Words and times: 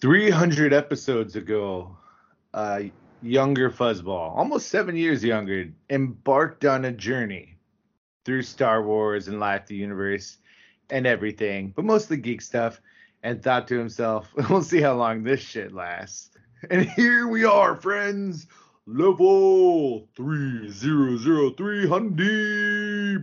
300 0.00 0.72
episodes 0.72 1.36
ago, 1.36 1.96
uh, 2.52 2.82
younger 3.22 3.70
Fuzzball, 3.70 4.36
almost 4.36 4.68
seven 4.68 4.96
years 4.96 5.24
younger, 5.24 5.68
embarked 5.90 6.64
on 6.64 6.84
a 6.84 6.92
journey 6.92 7.56
through 8.24 8.42
Star 8.42 8.82
Wars 8.82 9.28
and 9.28 9.40
Life, 9.40 9.66
the 9.66 9.76
Universe, 9.76 10.38
and 10.90 11.06
everything, 11.06 11.72
but 11.74 11.84
mostly 11.84 12.16
geek 12.16 12.42
stuff, 12.42 12.80
and 13.22 13.42
thought 13.42 13.66
to 13.68 13.78
himself, 13.78 14.28
we'll 14.50 14.62
see 14.62 14.80
how 14.80 14.94
long 14.94 15.22
this 15.22 15.40
shit 15.40 15.72
lasts. 15.72 16.30
And 16.70 16.88
here 16.90 17.28
we 17.28 17.44
are, 17.44 17.74
friends. 17.76 18.46
Level 18.86 20.06
3003 20.14 21.86
Hundy 21.86 23.22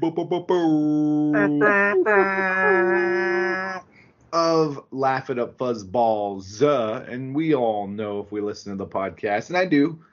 of 4.33 4.83
Laugh 4.91 5.29
It 5.29 5.39
Up 5.39 5.57
Fuzzballs. 5.57 6.61
Uh, 6.61 7.03
and 7.09 7.35
we 7.35 7.55
all 7.55 7.87
know 7.87 8.19
if 8.19 8.31
we 8.31 8.41
listen 8.41 8.71
to 8.71 8.77
the 8.77 8.87
podcast, 8.87 9.49
and 9.49 9.57
I 9.57 9.65
do, 9.65 10.03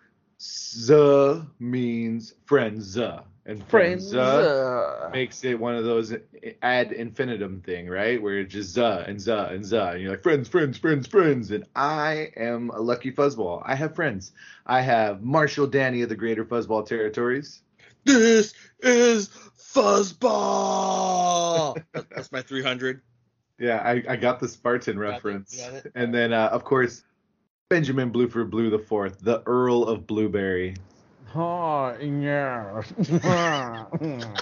Z 0.40 1.42
means 1.58 2.34
friends. 2.46 2.98
Uh, 2.98 3.22
and 3.48 3.66
friends 3.66 4.14
uh, 4.14 5.08
makes 5.10 5.42
it 5.42 5.58
one 5.58 5.74
of 5.74 5.84
those 5.84 6.14
ad 6.60 6.92
infinitum 6.92 7.62
thing, 7.62 7.88
right? 7.88 8.22
Where 8.22 8.40
it's 8.40 8.52
just 8.52 8.74
za 8.74 9.06
and 9.08 9.18
za 9.18 9.48
and 9.50 9.64
za, 9.64 9.92
and 9.92 10.02
you're 10.02 10.10
like 10.10 10.22
friends, 10.22 10.48
friends, 10.48 10.76
friends, 10.76 11.06
friends. 11.06 11.50
And 11.50 11.64
I 11.74 12.30
am 12.36 12.68
a 12.68 12.78
lucky 12.78 13.10
fuzzball. 13.10 13.62
I 13.64 13.74
have 13.74 13.94
friends. 13.94 14.32
I 14.66 14.82
have 14.82 15.22
Marshall 15.22 15.66
Danny 15.66 16.02
of 16.02 16.10
the 16.10 16.14
Greater 16.14 16.44
Fuzzball 16.44 16.86
Territories. 16.86 17.62
This 18.04 18.52
is 18.80 19.30
Fuzzball. 19.74 21.82
That's 21.92 22.30
my 22.30 22.42
300. 22.42 23.00
Yeah, 23.58 23.78
I, 23.78 24.02
I 24.08 24.16
got 24.16 24.40
the 24.40 24.48
Spartan 24.48 24.98
reference. 24.98 25.56
Got 25.56 25.68
it, 25.68 25.72
got 25.72 25.86
it. 25.86 25.92
And 25.94 26.14
then, 26.14 26.32
uh, 26.32 26.48
of 26.52 26.64
course, 26.64 27.02
Benjamin 27.68 28.12
Blueford 28.12 28.50
Blue 28.50 28.70
the 28.70 28.78
Fourth, 28.78 29.20
the 29.20 29.42
Earl 29.46 29.84
of 29.84 30.06
Blueberry. 30.06 30.76
Oh, 31.34 31.94
yeah. 32.00 32.82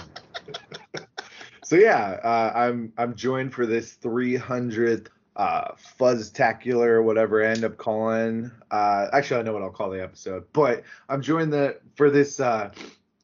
So 1.67 1.75
yeah, 1.75 2.17
uh, 2.23 2.53
I'm 2.55 2.93
I'm 2.97 3.13
joined 3.13 3.53
for 3.53 3.65
this 3.65 3.97
300th 4.01 5.07
uh, 5.35 5.71
Fuzztacular, 5.99 7.03
whatever 7.03 7.43
I 7.43 7.49
end 7.49 7.65
up 7.65 7.75
calling. 7.75 8.49
Uh, 8.71 9.07
actually, 9.11 9.41
I 9.41 9.43
know 9.43 9.51
what 9.51 9.63
I'll 9.63 9.69
call 9.69 9.89
the 9.89 10.01
episode, 10.01 10.45
but 10.53 10.83
I'm 11.09 11.21
joined 11.21 11.51
the 11.51 11.77
for 11.95 12.09
this 12.09 12.39
uh, 12.39 12.71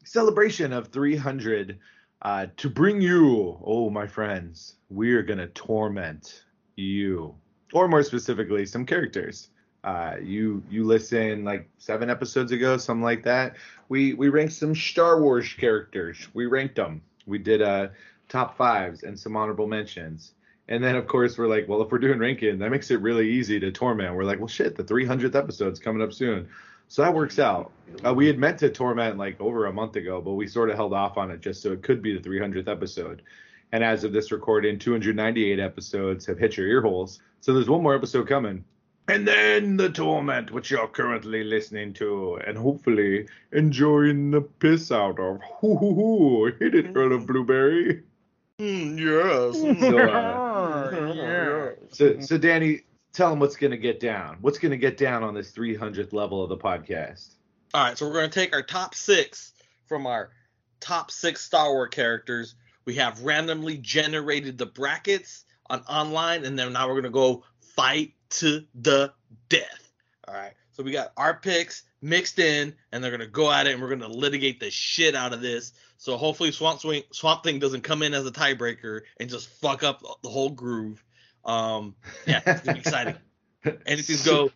celebration 0.04 0.74
of 0.74 0.88
300 0.88 1.78
uh, 2.24 2.46
to 2.56 2.70
bring 2.70 3.02
you, 3.02 3.58
oh 3.64 3.90
my 3.90 4.06
friends, 4.06 4.76
we 4.88 5.12
are 5.12 5.22
gonna 5.22 5.46
torment 5.48 6.44
you, 6.76 7.34
or 7.72 7.86
more 7.86 8.02
specifically, 8.02 8.64
some 8.64 8.86
characters. 8.86 9.50
Uh, 9.84 10.16
you 10.22 10.62
you 10.70 10.84
listen 10.84 11.44
like 11.44 11.68
seven 11.76 12.08
episodes 12.08 12.50
ago, 12.50 12.78
something 12.78 13.02
like 13.02 13.22
that. 13.24 13.56
We 13.90 14.14
we 14.14 14.30
ranked 14.30 14.54
some 14.54 14.74
Star 14.74 15.20
Wars 15.20 15.52
characters. 15.52 16.26
We 16.32 16.46
ranked 16.46 16.76
them. 16.76 17.02
We 17.26 17.38
did 17.38 17.60
uh 17.60 17.88
top 18.30 18.56
fives 18.56 19.02
and 19.02 19.18
some 19.18 19.36
honorable 19.36 19.66
mentions. 19.66 20.32
And 20.68 20.82
then 20.82 20.96
of 20.96 21.06
course 21.06 21.36
we're 21.36 21.48
like, 21.48 21.68
well, 21.68 21.82
if 21.82 21.92
we're 21.92 21.98
doing 21.98 22.18
ranking, 22.18 22.58
that 22.58 22.70
makes 22.70 22.90
it 22.90 23.02
really 23.02 23.30
easy 23.30 23.60
to 23.60 23.70
torment. 23.70 24.14
We're 24.14 24.24
like, 24.24 24.38
well, 24.38 24.48
shit, 24.48 24.76
the 24.76 24.84
300th 24.84 25.34
episode's 25.34 25.78
coming 25.78 26.02
up 26.02 26.14
soon. 26.14 26.48
So 26.94 27.02
that 27.02 27.12
works 27.12 27.40
out. 27.40 27.72
Uh, 28.06 28.14
we 28.14 28.28
had 28.28 28.38
meant 28.38 28.60
to 28.60 28.70
torment 28.70 29.18
like 29.18 29.40
over 29.40 29.66
a 29.66 29.72
month 29.72 29.96
ago, 29.96 30.20
but 30.20 30.34
we 30.34 30.46
sort 30.46 30.70
of 30.70 30.76
held 30.76 30.94
off 30.94 31.18
on 31.18 31.32
it 31.32 31.40
just 31.40 31.60
so 31.60 31.72
it 31.72 31.82
could 31.82 32.00
be 32.00 32.16
the 32.16 32.20
300th 32.20 32.68
episode. 32.68 33.22
And 33.72 33.82
as 33.82 34.04
of 34.04 34.12
this 34.12 34.30
recording, 34.30 34.78
298 34.78 35.58
episodes 35.58 36.24
have 36.26 36.38
hit 36.38 36.56
your 36.56 36.68
ear 36.68 36.80
holes. 36.80 37.18
So 37.40 37.52
there's 37.52 37.68
one 37.68 37.82
more 37.82 37.96
episode 37.96 38.28
coming. 38.28 38.64
And 39.08 39.26
then 39.26 39.76
the 39.76 39.90
torment, 39.90 40.52
which 40.52 40.70
you're 40.70 40.86
currently 40.86 41.42
listening 41.42 41.94
to, 41.94 42.38
and 42.46 42.56
hopefully 42.56 43.26
enjoying 43.50 44.30
the 44.30 44.42
piss 44.42 44.92
out 44.92 45.18
of. 45.18 45.40
Hoo 45.62 45.76
hoo 45.76 45.94
hoo! 45.94 46.52
Hit 46.60 46.76
it, 46.76 46.92
Earl 46.94 47.14
of 47.14 47.26
Blueberry. 47.26 48.04
Mm, 48.60 49.00
yes. 49.00 49.80
So, 49.80 49.98
uh, 49.98 51.72
so, 51.90 52.20
so 52.20 52.38
Danny, 52.38 52.82
tell 53.14 53.30
them 53.30 53.40
what's 53.40 53.56
gonna 53.56 53.78
get 53.78 54.00
down. 54.00 54.36
What's 54.42 54.58
gonna 54.58 54.76
get 54.76 54.98
down 54.98 55.22
on 55.22 55.32
this 55.32 55.50
300th 55.52 56.12
level 56.12 56.42
of 56.42 56.50
the 56.50 56.58
podcast? 56.58 57.36
All 57.74 57.82
right, 57.82 57.98
so 57.98 58.06
we're 58.06 58.12
going 58.12 58.30
to 58.30 58.40
take 58.40 58.54
our 58.54 58.62
top 58.62 58.94
six 58.94 59.52
from 59.86 60.06
our 60.06 60.30
top 60.78 61.10
six 61.10 61.40
Star 61.40 61.72
Wars 61.72 61.88
characters. 61.90 62.54
We 62.84 62.94
have 62.94 63.20
randomly 63.22 63.78
generated 63.78 64.58
the 64.58 64.66
brackets 64.66 65.44
on 65.68 65.80
online, 65.88 66.44
and 66.44 66.56
then 66.56 66.72
now 66.72 66.86
we're 66.86 66.94
going 66.94 67.02
to 67.02 67.10
go 67.10 67.42
fight 67.74 68.12
to 68.30 68.64
the 68.76 69.12
death. 69.48 69.90
All 70.28 70.34
right, 70.34 70.52
so 70.70 70.84
we 70.84 70.92
got 70.92 71.10
our 71.16 71.34
picks 71.34 71.82
mixed 72.00 72.38
in, 72.38 72.72
and 72.92 73.02
they're 73.02 73.10
going 73.10 73.18
to 73.22 73.26
go 73.26 73.50
at 73.50 73.66
it, 73.66 73.72
and 73.72 73.82
we're 73.82 73.88
going 73.88 73.98
to 74.02 74.06
litigate 74.06 74.60
the 74.60 74.70
shit 74.70 75.16
out 75.16 75.32
of 75.32 75.40
this. 75.40 75.72
So 75.96 76.16
hopefully 76.16 76.52
Swamp 76.52 76.80
Swing, 76.80 77.02
Swamp 77.10 77.42
Thing 77.42 77.58
doesn't 77.58 77.82
come 77.82 78.04
in 78.04 78.14
as 78.14 78.24
a 78.24 78.30
tiebreaker 78.30 79.00
and 79.18 79.28
just 79.28 79.48
fuck 79.48 79.82
up 79.82 80.00
the 80.22 80.28
whole 80.28 80.50
groove. 80.50 81.02
Um, 81.44 81.94
yeah, 82.26 82.40
it's 82.46 82.62
gonna 82.62 82.74
be 82.74 82.80
exciting. 82.80 83.16
Anything's 83.86 84.24
go. 84.24 84.50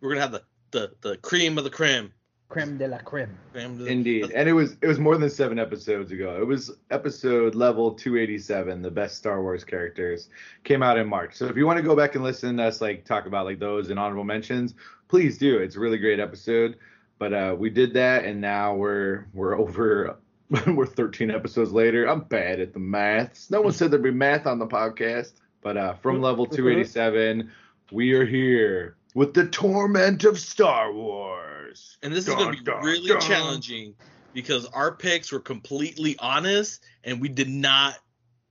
We're 0.00 0.10
gonna 0.10 0.20
have 0.20 0.32
the 0.32 0.42
the 0.70 0.92
the 1.00 1.16
cream 1.18 1.58
of 1.58 1.64
the 1.64 1.70
creme. 1.70 2.12
Creme 2.48 2.76
de 2.76 2.86
la 2.86 2.98
creme. 2.98 3.36
Creme 3.52 3.78
de- 3.78 3.86
Indeed, 3.86 4.30
and 4.32 4.48
it 4.48 4.52
was 4.52 4.76
it 4.82 4.86
was 4.86 4.98
more 4.98 5.16
than 5.16 5.30
seven 5.30 5.58
episodes 5.58 6.12
ago. 6.12 6.36
It 6.40 6.46
was 6.46 6.70
episode 6.90 7.54
level 7.54 7.92
287, 7.92 8.82
the 8.82 8.90
best 8.90 9.16
Star 9.16 9.42
Wars 9.42 9.64
characters, 9.64 10.28
came 10.62 10.82
out 10.82 10.98
in 10.98 11.08
March. 11.08 11.34
So 11.34 11.46
if 11.46 11.56
you 11.56 11.66
want 11.66 11.78
to 11.78 11.82
go 11.82 11.96
back 11.96 12.14
and 12.14 12.22
listen 12.22 12.58
to 12.58 12.64
us 12.64 12.80
like 12.80 13.04
talk 13.04 13.26
about 13.26 13.46
like 13.46 13.58
those 13.58 13.90
and 13.90 13.98
honorable 13.98 14.24
mentions, 14.24 14.74
please 15.08 15.38
do. 15.38 15.58
It's 15.58 15.76
a 15.76 15.80
really 15.80 15.98
great 15.98 16.20
episode. 16.20 16.76
But 17.18 17.32
uh, 17.32 17.56
we 17.58 17.70
did 17.70 17.94
that, 17.94 18.24
and 18.24 18.40
now 18.40 18.74
we're 18.74 19.26
we're 19.32 19.58
over. 19.58 20.16
we're 20.66 20.86
13 20.86 21.30
episodes 21.30 21.72
later. 21.72 22.04
I'm 22.04 22.20
bad 22.20 22.60
at 22.60 22.74
the 22.74 22.78
maths. 22.78 23.50
No 23.50 23.62
one 23.62 23.72
said 23.72 23.90
there'd 23.90 24.02
be 24.02 24.10
math 24.10 24.46
on 24.46 24.58
the 24.58 24.66
podcast, 24.66 25.32
but 25.64 25.76
uh, 25.78 25.94
from 25.94 26.20
level 26.20 26.46
287, 26.46 27.50
we 27.90 28.12
are 28.12 28.26
here 28.26 28.96
with 29.14 29.32
the 29.32 29.46
torment 29.46 30.22
of 30.24 30.38
Star 30.38 30.92
Wars. 30.92 31.96
And 32.02 32.12
this 32.12 32.28
is 32.28 32.34
going 32.34 32.52
to 32.52 32.58
be 32.58 32.62
dun, 32.62 32.84
really 32.84 33.08
dun. 33.08 33.20
challenging 33.20 33.94
because 34.34 34.66
our 34.66 34.94
picks 34.94 35.32
were 35.32 35.40
completely 35.40 36.16
honest 36.18 36.84
and 37.02 37.18
we 37.20 37.30
did 37.30 37.48
not 37.48 37.96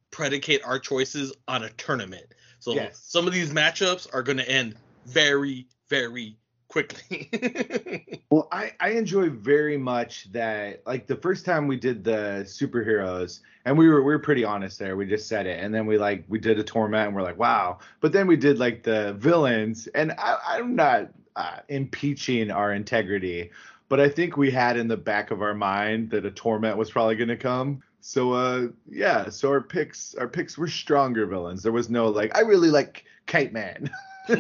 predicate 0.10 0.62
our 0.66 0.80
choices 0.80 1.32
on 1.48 1.64
a 1.64 1.70
tournament. 1.72 2.26
So 2.60 2.74
Yes. 2.74 3.00
some 3.06 3.28
of 3.28 3.34
these 3.34 3.52
matchups 3.52 4.08
are 4.12 4.24
going 4.24 4.40
to 4.40 4.50
end 4.50 4.76
very, 5.06 5.68
very 5.90 6.36
quickly. 6.74 8.20
Well, 8.32 8.48
I, 8.52 8.72
I 8.80 8.90
enjoy 8.90 9.30
very 9.30 9.78
much 9.78 10.32
that 10.32 10.82
like 10.88 11.06
the 11.06 11.16
first 11.16 11.46
time 11.46 11.68
we 11.68 11.78
did 11.78 12.04
the 12.04 12.42
superheroes 12.48 13.42
and 13.66 13.78
we 13.78 13.88
were 13.88 14.02
we 14.02 14.12
were 14.12 14.18
pretty 14.18 14.44
honest 14.44 14.80
there. 14.80 14.98
We 14.98 15.06
just 15.06 15.28
said 15.28 15.46
it. 15.46 15.64
And 15.64 15.72
then 15.72 15.86
we 15.86 16.00
like 16.00 16.24
we 16.28 16.40
did 16.40 16.58
a 16.58 16.64
torment 16.64 17.10
and 17.10 17.16
we're 17.16 17.22
like, 17.22 17.38
wow. 17.38 17.78
But 18.02 18.12
then 18.12 18.26
we 18.26 18.36
did 18.36 18.58
like 18.58 18.82
the 18.82 19.14
villains 19.20 19.86
and 19.94 20.14
I, 20.14 20.40
I'm 20.48 20.76
not 20.76 21.10
uh, 21.36 21.58
impeaching 21.68 22.50
our 22.50 22.74
integrity, 22.74 23.52
but 23.88 24.00
I 24.00 24.10
think 24.10 24.36
we 24.36 24.50
had 24.50 24.78
in 24.78 24.88
the 24.88 24.98
back 24.98 25.30
of 25.30 25.44
our 25.44 25.54
mind 25.54 26.10
that 26.10 26.26
a 26.26 26.32
torment 26.32 26.76
was 26.76 26.90
probably 26.90 27.16
gonna 27.16 27.38
come. 27.38 27.84
So 28.02 28.34
uh 28.34 28.70
yeah, 28.90 29.30
so 29.30 29.50
our 29.52 29.62
picks 29.62 30.16
our 30.16 30.28
picks 30.28 30.58
were 30.58 30.68
stronger 30.68 31.28
villains. 31.28 31.62
There 31.62 31.72
was 31.72 31.92
no 31.92 32.08
like 32.08 32.36
I 32.36 32.42
really 32.42 32.72
like 32.72 33.06
Kite 33.28 33.54
Man. 33.54 33.92
you 34.28 34.38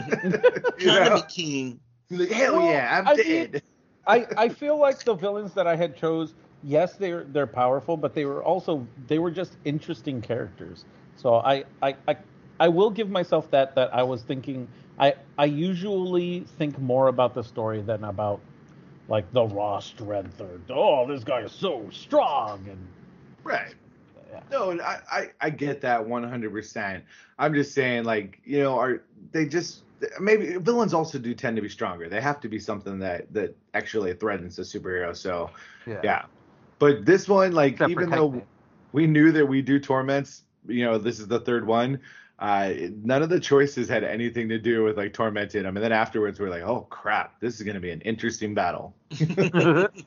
know? 0.87 1.21
Economy 1.27 1.79
Like, 2.17 2.29
hell 2.31 2.53
Well, 2.53 2.69
yeah, 2.71 2.97
I'm 2.99 3.05
I 3.07 3.15
dead. 3.15 3.51
mean- 3.53 3.61
I, 4.05 4.27
I 4.37 4.49
feel 4.49 4.77
like 4.77 5.03
the 5.03 5.13
villains 5.13 5.53
that 5.53 5.67
I 5.67 5.75
had 5.75 5.95
chose, 5.95 6.33
yes, 6.63 6.95
they're 6.95 7.23
they're 7.23 7.47
powerful, 7.47 7.97
but 7.97 8.13
they 8.13 8.25
were 8.25 8.43
also 8.43 8.85
they 9.07 9.19
were 9.19 9.31
just 9.31 9.57
interesting 9.65 10.21
characters. 10.21 10.85
So 11.15 11.35
I 11.35 11.63
I, 11.81 11.95
I 12.07 12.17
I 12.59 12.67
will 12.67 12.89
give 12.89 13.09
myself 13.09 13.49
that 13.51 13.75
that 13.75 13.93
I 13.93 14.03
was 14.03 14.21
thinking 14.23 14.67
I 14.99 15.15
I 15.37 15.45
usually 15.45 16.41
think 16.57 16.77
more 16.79 17.07
about 17.07 17.33
the 17.33 17.43
story 17.43 17.81
than 17.81 18.03
about 18.03 18.41
like 19.07 19.31
the 19.31 19.45
raw 19.45 19.79
strength 19.79 20.39
or 20.41 20.59
oh 20.69 21.07
this 21.07 21.23
guy 21.23 21.41
is 21.41 21.51
so 21.51 21.89
strong 21.91 22.67
and 22.69 22.87
Right. 23.43 23.75
No, 24.51 24.69
and 24.71 24.81
I, 24.81 24.99
I, 25.11 25.29
I 25.41 25.49
get 25.49 25.81
that 25.81 26.05
100%. 26.07 27.03
I'm 27.39 27.53
just 27.53 27.73
saying, 27.73 28.03
like, 28.03 28.39
you 28.45 28.59
know, 28.59 28.77
are 28.79 29.01
they 29.31 29.45
just 29.45 29.83
maybe 30.19 30.57
villains 30.57 30.93
also 30.93 31.17
do 31.17 31.33
tend 31.33 31.55
to 31.55 31.61
be 31.61 31.69
stronger. 31.69 32.09
They 32.09 32.21
have 32.21 32.39
to 32.41 32.49
be 32.49 32.59
something 32.59 32.99
that 32.99 33.31
that 33.33 33.55
actually 33.73 34.13
threatens 34.13 34.55
the 34.55 34.63
superhero. 34.63 35.15
So 35.15 35.49
yeah, 35.85 36.25
but 36.79 37.05
this 37.05 37.27
one, 37.27 37.53
like, 37.53 37.73
Except 37.73 37.91
even 37.91 38.09
though 38.09 38.31
Titan. 38.31 38.47
we 38.91 39.07
knew 39.07 39.31
that 39.31 39.45
we 39.45 39.61
do 39.61 39.79
torments, 39.79 40.43
you 40.67 40.85
know, 40.85 40.97
this 40.97 41.19
is 41.19 41.27
the 41.27 41.39
third 41.39 41.65
one. 41.65 41.99
Uh, 42.39 42.73
none 43.03 43.21
of 43.21 43.29
the 43.29 43.39
choices 43.39 43.87
had 43.87 44.03
anything 44.03 44.49
to 44.49 44.57
do 44.57 44.83
with 44.83 44.97
like 44.97 45.13
tormenting 45.13 45.63
them, 45.63 45.77
and 45.77 45.83
then 45.83 45.91
afterwards 45.91 46.39
we're 46.39 46.49
like, 46.49 46.63
oh 46.63 46.81
crap, 46.89 47.39
this 47.39 47.55
is 47.55 47.61
going 47.61 47.75
to 47.75 47.81
be 47.81 47.91
an 47.91 48.01
interesting 48.01 48.53
battle. 48.53 48.95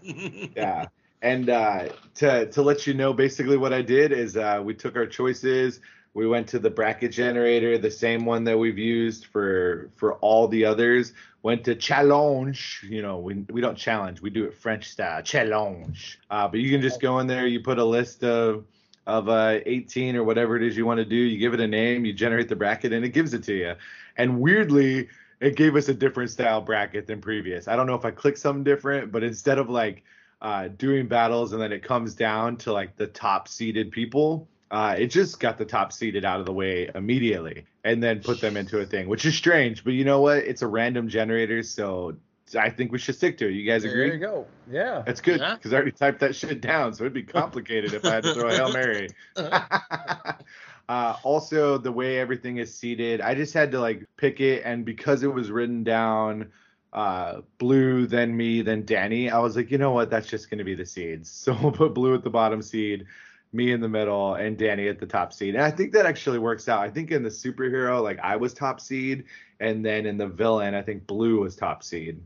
yeah 0.02 0.86
and 1.22 1.50
uh, 1.50 1.88
to 2.14 2.46
to 2.50 2.62
let 2.62 2.86
you 2.86 2.94
know 2.94 3.12
basically 3.12 3.56
what 3.56 3.72
i 3.72 3.82
did 3.82 4.12
is 4.12 4.36
uh, 4.36 4.60
we 4.64 4.74
took 4.74 4.96
our 4.96 5.06
choices 5.06 5.80
we 6.16 6.26
went 6.26 6.48
to 6.48 6.58
the 6.58 6.70
bracket 6.70 7.12
generator 7.12 7.76
the 7.76 7.90
same 7.90 8.24
one 8.24 8.42
that 8.42 8.58
we've 8.58 8.78
used 8.78 9.26
for 9.26 9.90
for 9.96 10.14
all 10.14 10.48
the 10.48 10.64
others. 10.64 11.12
Went 11.42 11.62
to 11.64 11.74
challenge 11.74 12.84
you 12.88 13.02
know 13.02 13.18
we, 13.18 13.34
we 13.50 13.60
don't 13.60 13.76
challenge 13.76 14.22
we 14.22 14.30
do 14.30 14.44
it 14.44 14.54
french 14.54 14.88
style 14.88 15.20
Challonge. 15.20 16.16
Uh, 16.30 16.48
but 16.48 16.58
you 16.58 16.70
can 16.70 16.80
just 16.80 17.02
go 17.02 17.18
in 17.18 17.26
there 17.26 17.46
you 17.46 17.60
put 17.60 17.78
a 17.78 17.84
list 17.84 18.24
of 18.24 18.64
of 19.06 19.28
uh, 19.28 19.60
18 19.66 20.16
or 20.16 20.24
whatever 20.24 20.56
it 20.56 20.62
is 20.62 20.76
you 20.76 20.86
want 20.86 20.98
to 20.98 21.04
do 21.04 21.14
you 21.14 21.38
give 21.38 21.52
it 21.52 21.60
a 21.60 21.68
name 21.68 22.06
you 22.06 22.14
generate 22.14 22.48
the 22.48 22.56
bracket 22.56 22.94
and 22.94 23.04
it 23.04 23.10
gives 23.10 23.34
it 23.34 23.44
to 23.44 23.54
you. 23.54 23.74
And 24.16 24.40
weirdly 24.40 25.08
it 25.40 25.54
gave 25.54 25.76
us 25.76 25.88
a 25.88 25.94
different 25.94 26.30
style 26.30 26.62
bracket 26.62 27.06
than 27.06 27.20
previous. 27.20 27.68
I 27.68 27.76
don't 27.76 27.86
know 27.86 27.94
if 27.94 28.06
i 28.06 28.10
clicked 28.10 28.38
something 28.38 28.64
different 28.64 29.12
but 29.12 29.22
instead 29.22 29.58
of 29.58 29.68
like 29.68 30.02
uh, 30.40 30.68
doing 30.68 31.08
battles 31.08 31.52
and 31.52 31.60
then 31.60 31.72
it 31.72 31.82
comes 31.82 32.14
down 32.14 32.56
to 32.56 32.72
like 32.72 32.96
the 32.96 33.06
top 33.06 33.48
seeded 33.48 33.92
people. 33.92 34.48
Uh, 34.70 34.96
it 34.98 35.06
just 35.08 35.38
got 35.38 35.58
the 35.58 35.64
top 35.64 35.92
seeded 35.92 36.24
out 36.24 36.40
of 36.40 36.46
the 36.46 36.52
way 36.52 36.90
immediately 36.94 37.64
and 37.84 38.02
then 38.02 38.20
put 38.20 38.40
them 38.40 38.56
into 38.56 38.80
a 38.80 38.86
thing, 38.86 39.08
which 39.08 39.24
is 39.24 39.34
strange. 39.36 39.84
But 39.84 39.92
you 39.92 40.04
know 40.04 40.20
what? 40.20 40.38
It's 40.38 40.62
a 40.62 40.66
random 40.66 41.08
generator, 41.08 41.62
so 41.62 42.16
I 42.58 42.70
think 42.70 42.90
we 42.92 42.98
should 42.98 43.14
stick 43.14 43.38
to 43.38 43.48
it. 43.48 43.52
You 43.52 43.64
guys 43.64 43.84
agree? 43.84 44.08
There 44.08 44.14
agree? 44.14 44.20
you 44.20 44.26
go. 44.26 44.46
Yeah. 44.70 45.02
That's 45.06 45.20
good 45.20 45.40
Yeah. 45.40 45.54
because 45.54 45.72
I 45.72 45.76
already 45.76 45.92
typed 45.92 46.20
that 46.20 46.34
shit 46.34 46.60
down, 46.60 46.94
so 46.94 47.04
it'd 47.04 47.12
be 47.12 47.22
complicated 47.22 47.94
if 47.94 48.04
I 48.04 48.14
had 48.14 48.24
to 48.24 48.34
throw 48.34 48.48
a 48.48 48.54
hail 48.54 48.72
mary. 48.72 49.08
uh, 49.36 51.16
also, 51.22 51.78
the 51.78 51.92
way 51.92 52.18
everything 52.18 52.58
is 52.58 52.74
seated, 52.74 53.20
I 53.20 53.34
just 53.34 53.54
had 53.54 53.72
to 53.72 53.80
like 53.80 54.04
pick 54.16 54.40
it, 54.40 54.62
and 54.64 54.84
because 54.84 55.22
it 55.22 55.32
was 55.32 55.50
written 55.50 55.84
down, 55.84 56.50
uh, 56.92 57.40
blue, 57.58 58.06
then 58.06 58.36
me, 58.36 58.62
then 58.62 58.84
Danny, 58.84 59.30
I 59.30 59.38
was 59.38 59.56
like, 59.56 59.70
you 59.70 59.78
know 59.78 59.90
what? 59.92 60.10
That's 60.10 60.26
just 60.28 60.50
going 60.50 60.58
to 60.58 60.64
be 60.64 60.74
the 60.74 60.86
seeds. 60.86 61.30
So 61.46 61.56
we'll 61.62 61.72
put 61.72 61.94
blue 61.94 62.14
at 62.14 62.22
the 62.24 62.30
bottom 62.30 62.62
seed, 62.62 63.06
me 63.56 63.72
in 63.72 63.80
the 63.80 63.88
middle, 63.88 64.34
and 64.34 64.56
Danny 64.56 64.88
at 64.88 65.00
the 65.00 65.06
top 65.06 65.32
seed. 65.32 65.54
And 65.54 65.64
I 65.64 65.70
think 65.70 65.92
that 65.92 66.06
actually 66.06 66.38
works 66.38 66.68
out. 66.68 66.80
I 66.80 66.90
think 66.90 67.10
in 67.10 67.22
the 67.22 67.30
superhero, 67.30 68.02
like 68.02 68.18
I 68.20 68.36
was 68.36 68.54
top 68.54 68.80
seed, 68.80 69.24
and 69.60 69.84
then 69.84 70.06
in 70.06 70.18
the 70.18 70.26
villain, 70.26 70.74
I 70.74 70.82
think 70.82 71.06
blue 71.06 71.40
was 71.40 71.56
top 71.56 71.82
seed. 71.82 72.20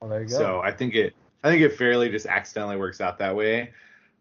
Well, 0.00 0.10
there 0.10 0.22
you 0.22 0.28
go. 0.28 0.38
So 0.38 0.60
I 0.60 0.70
think 0.70 0.94
it 0.94 1.14
I 1.42 1.50
think 1.50 1.62
it 1.62 1.76
fairly 1.76 2.08
just 2.08 2.26
accidentally 2.26 2.76
works 2.76 3.00
out 3.00 3.18
that 3.18 3.34
way. 3.34 3.72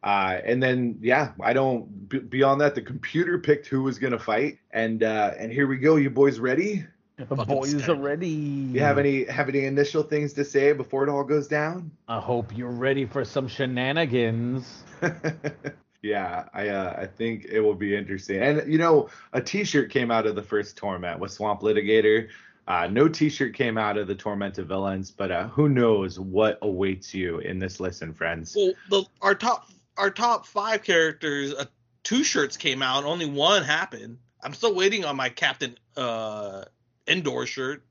Uh, 0.04 0.40
and 0.44 0.62
then 0.62 0.98
yeah, 1.02 1.32
I 1.42 1.54
don't 1.54 2.10
b- 2.10 2.20
beyond 2.20 2.62
that 2.62 2.76
the 2.76 2.82
computer 2.82 3.40
picked 3.40 3.68
who 3.68 3.82
was 3.84 3.98
gonna 3.98 4.20
fight 4.20 4.60
and 4.72 5.04
uh, 5.04 5.34
and 5.38 5.52
here 5.52 5.68
we 5.68 5.78
go. 5.78 5.96
You 5.96 6.10
boys 6.10 6.40
ready? 6.40 6.86
the 7.18 7.36
boys 7.36 7.88
are 7.88 7.96
ready. 7.96 8.28
You 8.28 8.82
have 8.82 8.98
any 8.98 9.24
have 9.26 9.48
any 9.50 9.66
initial 9.66 10.04
things 10.04 10.34
to 10.34 10.44
say 10.44 10.74
before 10.74 11.04
it 11.04 11.10
all 11.10 11.24
goes 11.24 11.48
down? 11.48 11.92
I 12.08 12.20
hope 12.20 12.56
you're 12.56 12.70
ready 12.70 13.06
for 13.06 13.24
some 13.24 13.48
shenanigans. 13.48 14.84
yeah, 16.06 16.48
I 16.54 16.70
uh, 16.70 16.96
I 17.00 17.08
think 17.08 17.46
it 17.46 17.60
will 17.60 17.74
be 17.74 17.96
interesting. 17.96 18.40
And 18.42 18.72
you 18.72 18.78
know, 18.78 19.10
a 19.34 19.42
T-shirt 19.42 19.90
came 19.90 20.12
out 20.12 20.28
of 20.28 20.36
the 20.36 20.44
first 20.44 20.78
torment 20.78 21.20
with 21.20 21.32
Swamp 21.32 21.62
Litigator. 21.62 22.30
Uh, 22.68 22.88
no 22.92 23.08
T-shirt 23.08 23.54
came 23.56 23.78
out 23.78 23.98
of 23.98 24.08
the 24.08 24.16
Torment 24.16 24.58
of 24.58 24.68
Villains, 24.68 25.12
but 25.12 25.32
uh, 25.32 25.48
who 25.48 25.70
knows 25.70 26.20
what 26.20 26.60
awaits 26.62 27.14
you 27.14 27.40
in 27.40 27.60
this 27.60 27.80
listen, 27.80 28.14
friends. 28.14 28.56
well, 28.56 28.74
the, 28.90 29.06
our 29.22 29.36
top 29.36 29.68
our 29.98 30.12
top 30.12 30.46
five 30.46 30.84
characters, 30.84 31.54
uh, 31.54 31.66
two 32.04 32.24
shirts 32.24 32.56
came 32.56 32.82
out, 32.82 33.04
only 33.04 33.26
one 33.26 33.64
happened. 33.64 34.20
I'm 34.44 34.54
still 34.54 34.76
waiting 34.76 35.06
on 35.06 35.16
my 35.16 35.30
Captain 35.30 35.76
uh 35.98 36.66
Indoor 37.08 37.46
shirt. 37.46 37.85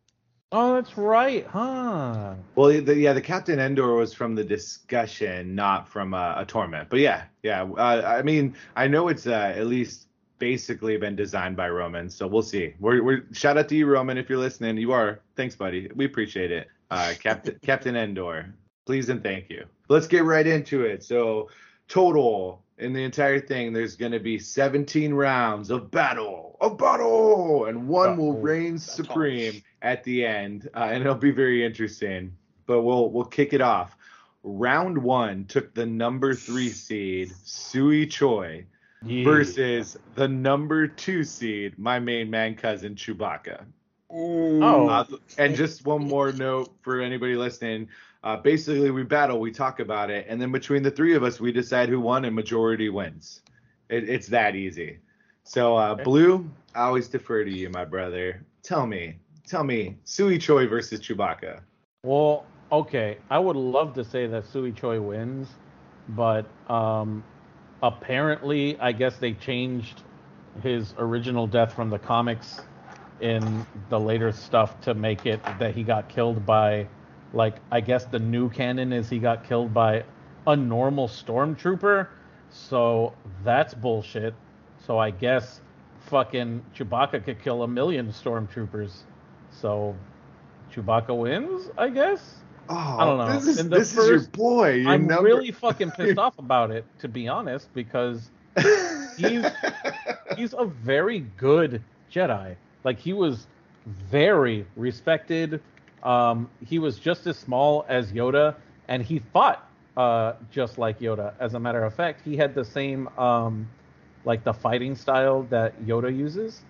Oh, 0.56 0.74
that's 0.74 0.96
right, 0.96 1.44
huh? 1.48 2.34
Well, 2.54 2.80
the, 2.80 2.94
yeah, 2.94 3.12
the 3.12 3.20
Captain 3.20 3.58
Endor 3.58 3.94
was 3.94 4.14
from 4.14 4.36
the 4.36 4.44
discussion, 4.44 5.56
not 5.56 5.88
from 5.88 6.14
uh, 6.14 6.34
a 6.36 6.44
torment. 6.46 6.88
But 6.90 7.00
yeah, 7.00 7.24
yeah. 7.42 7.64
Uh, 7.64 8.02
I 8.06 8.22
mean, 8.22 8.54
I 8.76 8.86
know 8.86 9.08
it's 9.08 9.26
uh, 9.26 9.52
at 9.56 9.66
least 9.66 10.06
basically 10.38 10.96
been 10.96 11.16
designed 11.16 11.56
by 11.56 11.68
Roman, 11.70 12.08
so 12.08 12.28
we'll 12.28 12.42
see. 12.42 12.72
We're, 12.78 13.02
we're 13.02 13.24
shout 13.32 13.58
out 13.58 13.68
to 13.70 13.74
you, 13.74 13.86
Roman, 13.86 14.16
if 14.16 14.28
you're 14.30 14.38
listening. 14.38 14.76
You 14.76 14.92
are. 14.92 15.18
Thanks, 15.34 15.56
buddy. 15.56 15.90
We 15.96 16.04
appreciate 16.04 16.52
it. 16.52 16.68
Uh, 16.88 17.14
Captain 17.18 17.58
Captain 17.62 17.96
Endor, 17.96 18.54
please 18.86 19.08
and 19.08 19.24
thank 19.24 19.50
you. 19.50 19.64
Let's 19.88 20.06
get 20.06 20.22
right 20.22 20.46
into 20.46 20.84
it. 20.84 21.02
So, 21.02 21.50
total 21.88 22.62
in 22.78 22.92
the 22.92 23.02
entire 23.02 23.40
thing, 23.40 23.72
there's 23.72 23.96
going 23.96 24.12
to 24.12 24.20
be 24.20 24.38
17 24.38 25.14
rounds 25.14 25.70
of 25.70 25.90
battle, 25.90 26.56
of 26.60 26.76
battle, 26.78 27.66
and 27.66 27.88
one 27.88 28.16
will 28.16 28.32
Battle. 28.32 28.42
reign 28.42 28.72
Battle. 28.74 28.78
supreme 28.78 29.62
at 29.84 30.02
the 30.02 30.24
end, 30.26 30.68
uh, 30.74 30.88
and 30.90 31.02
it'll 31.02 31.14
be 31.14 31.30
very 31.30 31.64
interesting. 31.64 32.36
But 32.66 32.82
we'll 32.82 33.10
we'll 33.10 33.26
kick 33.26 33.52
it 33.52 33.60
off. 33.60 33.96
Round 34.42 34.98
one 34.98 35.44
took 35.44 35.74
the 35.74 35.86
number 35.86 36.34
three 36.34 36.70
seed 36.70 37.30
Tsui 37.44 38.10
Choi 38.10 38.66
Yeah. 39.04 39.24
versus 39.24 39.96
the 40.16 40.26
number 40.26 40.88
two 40.88 41.22
seed, 41.22 41.78
my 41.78 41.98
main 41.98 42.30
man 42.30 42.56
cousin 42.56 42.94
Chewbacca. 42.94 43.64
Oh. 44.10 44.88
Uh, 44.88 45.04
and 45.38 45.54
just 45.54 45.84
one 45.86 46.06
more 46.06 46.32
note 46.32 46.72
for 46.82 47.00
anybody 47.00 47.36
listening. 47.36 47.88
Uh, 48.22 48.36
basically, 48.36 48.90
we 48.90 49.02
battle, 49.02 49.38
we 49.38 49.50
talk 49.50 49.80
about 49.80 50.08
it, 50.10 50.24
and 50.28 50.40
then 50.40 50.50
between 50.50 50.82
the 50.82 50.90
three 50.90 51.14
of 51.14 51.22
us, 51.22 51.40
we 51.40 51.52
decide 51.52 51.90
who 51.90 52.00
won, 52.00 52.24
and 52.24 52.34
majority 52.34 52.88
wins. 52.88 53.42
It, 53.90 54.08
it's 54.08 54.28
that 54.28 54.54
easy. 54.56 54.98
So, 55.42 55.76
uh, 55.76 55.94
Blue, 55.94 56.48
I 56.74 56.84
always 56.84 57.08
defer 57.08 57.44
to 57.44 57.50
you, 57.50 57.68
my 57.68 57.84
brother. 57.84 58.42
Tell 58.62 58.86
me, 58.86 59.16
tell 59.46 59.64
me, 59.64 59.96
Tsui 60.04 60.40
Choi 60.40 60.66
versus 60.66 61.00
Chewbacca. 61.00 61.60
Well, 62.04 62.46
okay. 62.70 63.18
I 63.30 63.38
would 63.38 63.56
love 63.56 63.94
to 63.94 64.04
say 64.04 64.26
that 64.26 64.44
Tsui 64.44 64.74
Choi 64.76 65.00
wins, 65.00 65.48
but 66.10 66.46
um, 66.68 67.24
apparently, 67.82 68.78
I 68.78 68.92
guess 68.92 69.16
they 69.16 69.32
changed 69.32 70.02
his 70.62 70.94
original 70.98 71.46
death 71.46 71.74
from 71.74 71.90
the 71.90 71.98
comics 71.98 72.60
in 73.20 73.66
the 73.90 73.98
later 73.98 74.32
stuff 74.32 74.80
to 74.82 74.94
make 74.94 75.26
it 75.26 75.42
that 75.58 75.74
he 75.74 75.82
got 75.82 76.08
killed 76.08 76.44
by, 76.44 76.86
like, 77.32 77.56
I 77.70 77.80
guess 77.80 78.04
the 78.04 78.18
new 78.18 78.50
canon 78.50 78.92
is 78.92 79.08
he 79.08 79.18
got 79.18 79.44
killed 79.44 79.72
by 79.72 80.04
a 80.46 80.56
normal 80.56 81.08
stormtrooper. 81.08 82.08
So 82.50 83.14
that's 83.42 83.74
bullshit. 83.74 84.34
So 84.86 84.98
I 84.98 85.10
guess 85.10 85.60
fucking 86.06 86.64
Chewbacca 86.76 87.24
could 87.24 87.42
kill 87.42 87.62
a 87.62 87.68
million 87.68 88.08
stormtroopers. 88.08 88.92
So 89.60 89.94
Chewbacca 90.72 91.16
wins, 91.16 91.70
I 91.78 91.88
guess. 91.88 92.36
Oh, 92.68 92.74
I 92.74 93.04
don't 93.04 93.18
know. 93.18 93.40
This 93.40 93.58
is, 93.58 93.68
this 93.68 93.96
is 93.96 94.08
your 94.08 94.20
boy. 94.30 94.70
Your 94.72 94.92
I'm 94.92 95.06
number... 95.06 95.24
really 95.24 95.52
fucking 95.52 95.90
pissed 95.96 96.18
off 96.18 96.38
about 96.38 96.70
it, 96.70 96.84
to 97.00 97.08
be 97.08 97.28
honest, 97.28 97.72
because 97.74 98.30
he's- 99.16 99.52
he's 100.36 100.54
a 100.54 100.64
very 100.64 101.20
good 101.36 101.82
Jedi. 102.10 102.56
Like 102.84 102.98
he 102.98 103.12
was 103.12 103.46
very 103.86 104.66
respected. 104.76 105.60
Um, 106.02 106.48
he 106.66 106.78
was 106.78 106.98
just 106.98 107.26
as 107.26 107.38
small 107.38 107.84
as 107.88 108.12
Yoda, 108.12 108.54
and 108.88 109.02
he 109.02 109.20
fought 109.32 109.68
uh, 109.96 110.34
just 110.50 110.78
like 110.78 111.00
Yoda. 111.00 111.34
As 111.40 111.54
a 111.54 111.60
matter 111.60 111.82
of 111.84 111.94
fact, 111.94 112.20
he 112.24 112.36
had 112.36 112.54
the 112.54 112.64
same 112.64 113.08
um, 113.18 113.68
like 114.24 114.44
the 114.44 114.52
fighting 114.52 114.96
style 114.96 115.44
that 115.50 115.80
Yoda 115.82 116.14
uses. 116.14 116.62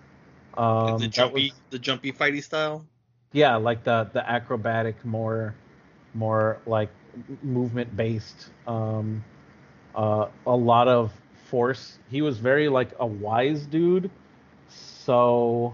Um, 0.57 0.99
the 0.99 1.07
jumpy 1.07 1.49
was- 1.49 1.61
the 1.69 1.79
jumpy 1.79 2.11
fighty 2.11 2.41
style. 2.43 2.85
yeah 3.33 3.55
like 3.57 3.83
the 3.83 4.09
the 4.13 4.27
acrobatic 4.29 5.03
more 5.05 5.55
more 6.13 6.59
like 6.65 6.89
movement 7.43 7.95
based. 7.95 8.49
Um 8.67 9.23
uh 9.95 10.27
a 10.45 10.55
lot 10.55 10.87
of 10.87 11.11
force. 11.49 11.99
He 12.09 12.21
was 12.21 12.37
very 12.37 12.69
like 12.69 12.91
a 12.99 13.05
wise 13.05 13.65
dude. 13.65 14.09
So 14.67 15.73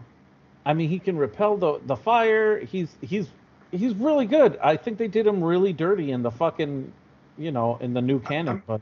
i 0.66 0.74
mean 0.74 0.90
he 0.90 1.00
can 1.00 1.18
repel 1.18 1.58
the 1.58 1.80
the 1.86 1.96
fire. 1.96 2.60
He's 2.60 2.96
he's 3.02 3.28
he's 3.72 3.94
really 3.96 4.26
good. 4.26 4.58
I 4.62 4.78
think 4.78 4.98
they 4.98 5.08
did 5.08 5.26
him 5.28 5.44
really 5.44 5.74
dirty 5.74 6.12
in 6.12 6.22
the 6.24 6.32
fucking 6.32 6.92
you 7.38 7.52
know 7.52 7.78
in 7.82 7.94
the 7.94 8.02
new 8.02 8.20
canon 8.20 8.62
but 8.68 8.82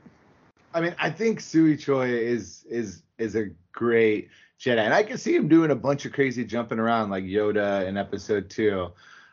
I 0.74 0.82
mean, 0.82 0.96
I 1.00 1.10
think 1.10 1.40
Tsui 1.40 1.80
Choi 1.80 2.10
is 2.10 2.64
is 2.70 3.02
is 3.18 3.36
a 3.36 3.50
great 3.72 4.30
Jedi, 4.60 4.80
and 4.80 4.94
I 4.94 5.04
can 5.04 5.18
see 5.18 5.36
him 5.36 5.48
doing 5.48 5.72
a 5.72 5.76
bunch 5.76 6.06
of 6.06 6.12
crazy 6.12 6.44
jumping 6.44 6.80
around 6.80 7.10
like 7.10 7.24
Yoda 7.24 7.88
in 7.88 7.98
Episode 7.98 8.50
Two. 8.50 8.92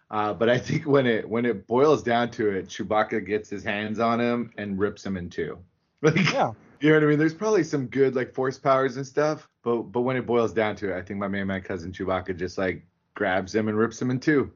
Uh, 0.08 0.32
but 0.32 0.48
I 0.48 0.58
think 0.58 0.86
when 0.86 1.06
it 1.06 1.28
when 1.28 1.44
it 1.44 1.66
boils 1.66 2.02
down 2.02 2.30
to 2.32 2.48
it, 2.50 2.68
Chewbacca 2.68 3.26
gets 3.26 3.50
his 3.50 3.64
hands 3.64 3.98
on 3.98 4.20
him 4.20 4.52
and 4.56 4.78
rips 4.78 5.04
him 5.04 5.16
in 5.16 5.28
two. 5.30 5.58
Like, 6.02 6.30
yeah 6.30 6.52
You 6.80 6.90
know 6.90 6.96
what 6.96 7.04
I 7.04 7.06
mean? 7.06 7.18
There's 7.18 7.34
probably 7.34 7.64
some 7.64 7.86
good 7.86 8.14
like 8.14 8.34
force 8.34 8.58
powers 8.58 8.98
and 8.98 9.06
stuff, 9.06 9.48
but 9.64 9.84
but 9.84 10.02
when 10.02 10.16
it 10.16 10.26
boils 10.26 10.52
down 10.52 10.76
to 10.76 10.92
it, 10.92 10.96
I 10.96 11.02
think 11.02 11.18
my 11.18 11.26
man, 11.26 11.46
my 11.46 11.58
cousin 11.58 11.90
Chewbacca 11.90 12.36
just 12.38 12.58
like 12.58 12.84
grabs 13.14 13.54
him 13.54 13.68
and 13.68 13.76
rips 13.76 14.00
him 14.00 14.10
in 14.10 14.20
two. 14.20 14.52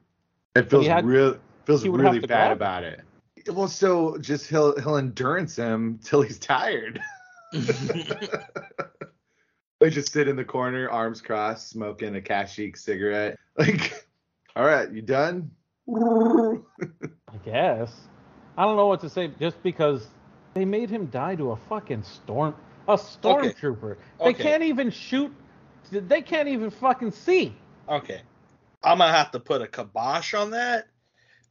It 0.55 0.69
feels 0.69 0.87
had- 0.87 1.03
real 1.05 1.37
feels 1.65 1.85
really 1.85 2.19
bad 2.19 2.27
grab 2.27 2.51
about 2.51 2.83
it. 2.83 3.01
Well, 3.51 3.67
so 3.67 4.17
just 4.19 4.47
he'll 4.47 4.79
he'll 4.79 4.97
endurance 4.97 5.55
him 5.55 5.99
till 6.03 6.21
he's 6.21 6.39
tired. 6.39 7.01
They 9.81 9.89
just 9.89 10.13
sit 10.13 10.27
in 10.27 10.35
the 10.35 10.45
corner, 10.45 10.87
arms 10.87 11.21
crossed, 11.21 11.71
smoking 11.71 12.15
a 12.15 12.21
Kashyyyk 12.21 12.77
cigarette. 12.77 13.37
Like, 13.57 14.07
all 14.55 14.63
right, 14.63 14.89
you 14.89 15.01
done? 15.01 15.51
I 15.93 17.37
guess. 17.43 17.91
I 18.57 18.63
don't 18.63 18.77
know 18.77 18.87
what 18.87 19.01
to 19.01 19.09
say 19.09 19.29
just 19.39 19.61
because 19.61 20.07
they 20.53 20.63
made 20.65 20.89
him 20.89 21.07
die 21.07 21.35
to 21.35 21.51
a 21.51 21.55
fucking 21.55 22.03
storm 22.03 22.55
a 22.87 22.95
stormtrooper. 22.95 23.97
They 24.19 24.29
Okay. 24.29 24.43
can't 24.43 24.63
even 24.63 24.89
shoot 24.89 25.33
they 25.91 26.21
can't 26.21 26.47
even 26.47 26.69
fucking 26.69 27.11
see. 27.11 27.53
Okay. 27.89 28.21
I'm 28.83 28.99
gonna 28.99 29.11
have 29.11 29.31
to 29.31 29.39
put 29.39 29.61
a 29.61 29.67
kibosh 29.67 30.33
on 30.33 30.51
that 30.51 30.87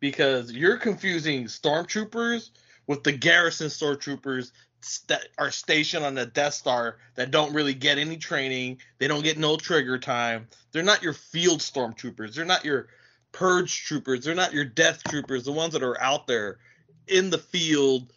because 0.00 0.50
you're 0.52 0.78
confusing 0.78 1.44
stormtroopers 1.44 2.50
with 2.86 3.02
the 3.04 3.12
garrison 3.12 3.68
stormtroopers 3.68 4.52
that 5.08 5.28
are 5.38 5.50
stationed 5.50 6.04
on 6.04 6.14
the 6.14 6.26
Death 6.26 6.54
Star 6.54 6.96
that 7.14 7.30
don't 7.30 7.54
really 7.54 7.74
get 7.74 7.98
any 7.98 8.16
training. 8.16 8.78
They 8.98 9.08
don't 9.08 9.22
get 9.22 9.38
no 9.38 9.56
trigger 9.56 9.98
time. 9.98 10.48
They're 10.72 10.82
not 10.82 11.02
your 11.02 11.12
field 11.12 11.60
stormtroopers. 11.60 12.34
They're 12.34 12.44
not 12.44 12.64
your 12.64 12.88
purge 13.32 13.84
troopers. 13.84 14.24
They're 14.24 14.34
not 14.34 14.52
your 14.52 14.64
death 14.64 15.02
troopers. 15.08 15.44
The 15.44 15.52
ones 15.52 15.72
that 15.74 15.82
are 15.82 16.00
out 16.00 16.26
there 16.26 16.58
in 17.06 17.30
the 17.30 17.38
field 17.38 18.12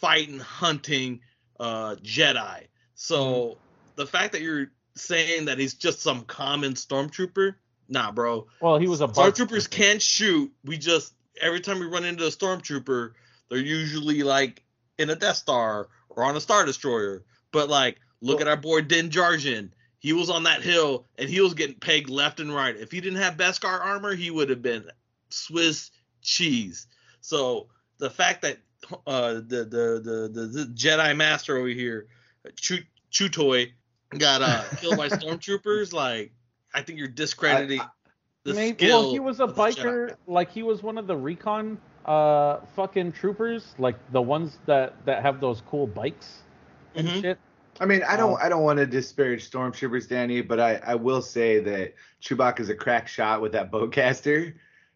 fighting, 0.00 0.38
hunting 0.38 1.20
uh, 1.58 1.96
Jedi. 1.96 2.66
So 2.94 3.58
the 3.96 4.06
fact 4.06 4.32
that 4.32 4.42
you're 4.42 4.70
saying 4.94 5.46
that 5.46 5.58
he's 5.58 5.74
just 5.74 6.00
some 6.00 6.22
common 6.22 6.74
stormtrooper, 6.74 7.54
nah, 7.88 8.12
bro. 8.12 8.46
Well, 8.60 8.78
he 8.78 8.88
was 8.88 9.00
a 9.00 9.08
Stormtroopers 9.08 9.68
can't 9.68 10.02
shoot. 10.02 10.52
We 10.64 10.78
just 10.78 11.12
every 11.40 11.60
time 11.60 11.78
we 11.78 11.86
run 11.86 12.04
into 12.04 12.24
a 12.24 12.30
stormtrooper, 12.30 13.12
they're 13.48 13.58
usually 13.58 14.22
like 14.22 14.62
in 14.98 15.10
a 15.10 15.16
Death 15.16 15.36
Star 15.36 15.88
or 16.18 16.24
on 16.24 16.36
a 16.36 16.40
Star 16.40 16.66
Destroyer. 16.66 17.22
But 17.52 17.68
like, 17.68 18.00
look 18.20 18.40
at 18.40 18.48
our 18.48 18.56
boy 18.56 18.82
Din 18.82 19.08
Djarin. 19.08 19.70
He 20.00 20.12
was 20.12 20.30
on 20.30 20.42
that 20.44 20.62
hill 20.62 21.06
and 21.16 21.28
he 21.28 21.40
was 21.40 21.54
getting 21.54 21.76
pegged 21.76 22.10
left 22.10 22.40
and 22.40 22.52
right. 22.52 22.76
If 22.76 22.90
he 22.90 23.00
didn't 23.00 23.20
have 23.20 23.36
Beskar 23.36 23.80
armor, 23.80 24.14
he 24.14 24.30
would 24.30 24.50
have 24.50 24.62
been 24.62 24.84
Swiss 25.30 25.90
cheese. 26.22 26.88
So 27.20 27.68
the 27.98 28.10
fact 28.10 28.42
that 28.42 28.58
uh, 29.06 29.34
the, 29.34 29.64
the 29.64 30.00
the 30.02 30.30
the 30.32 30.46
the 30.46 30.72
Jedi 30.74 31.16
Master 31.16 31.56
over 31.56 31.68
here, 31.68 32.06
Chu 32.56 32.78
Chutoy, 33.12 33.70
got 34.18 34.42
uh, 34.42 34.62
killed 34.80 34.96
by 34.96 35.08
stormtroopers, 35.08 35.92
like 35.92 36.32
I 36.74 36.82
think 36.82 36.98
you're 36.98 37.08
discrediting 37.08 37.80
the 38.44 38.54
Maybe, 38.54 38.86
skill. 38.86 39.02
well, 39.02 39.10
he 39.12 39.20
was 39.20 39.40
a 39.40 39.44
of 39.44 39.54
the 39.54 39.62
Jedi. 39.62 39.76
biker, 39.76 40.16
like 40.26 40.50
he 40.50 40.62
was 40.62 40.82
one 40.82 40.98
of 40.98 41.06
the 41.06 41.16
recon 41.16 41.78
uh 42.08 42.60
fucking 42.74 43.12
troopers, 43.12 43.74
like 43.78 43.96
the 44.12 44.22
ones 44.22 44.58
that 44.66 44.94
that 45.04 45.22
have 45.22 45.40
those 45.40 45.60
cool 45.70 45.86
bikes 45.86 46.38
and 46.94 47.06
Mhm. 47.06 47.20
shit. 47.20 47.38
I 47.80 47.86
mean, 47.86 48.02
I 48.02 48.16
don't 48.16 48.32
Um, 48.32 48.38
I 48.42 48.48
don't 48.48 48.62
want 48.62 48.78
to 48.78 48.86
disparage 48.86 49.48
stormtroopers, 49.48 50.08
Danny, 50.08 50.40
but 50.40 50.58
I 50.58 50.80
I 50.84 50.94
will 50.94 51.20
say 51.22 51.60
that 51.60 51.94
Chewbacca's 52.22 52.70
a 52.70 52.74
crack 52.74 53.06
shot 53.08 53.40
with 53.42 53.52
that 53.52 53.70
bowcaster. 53.70 54.54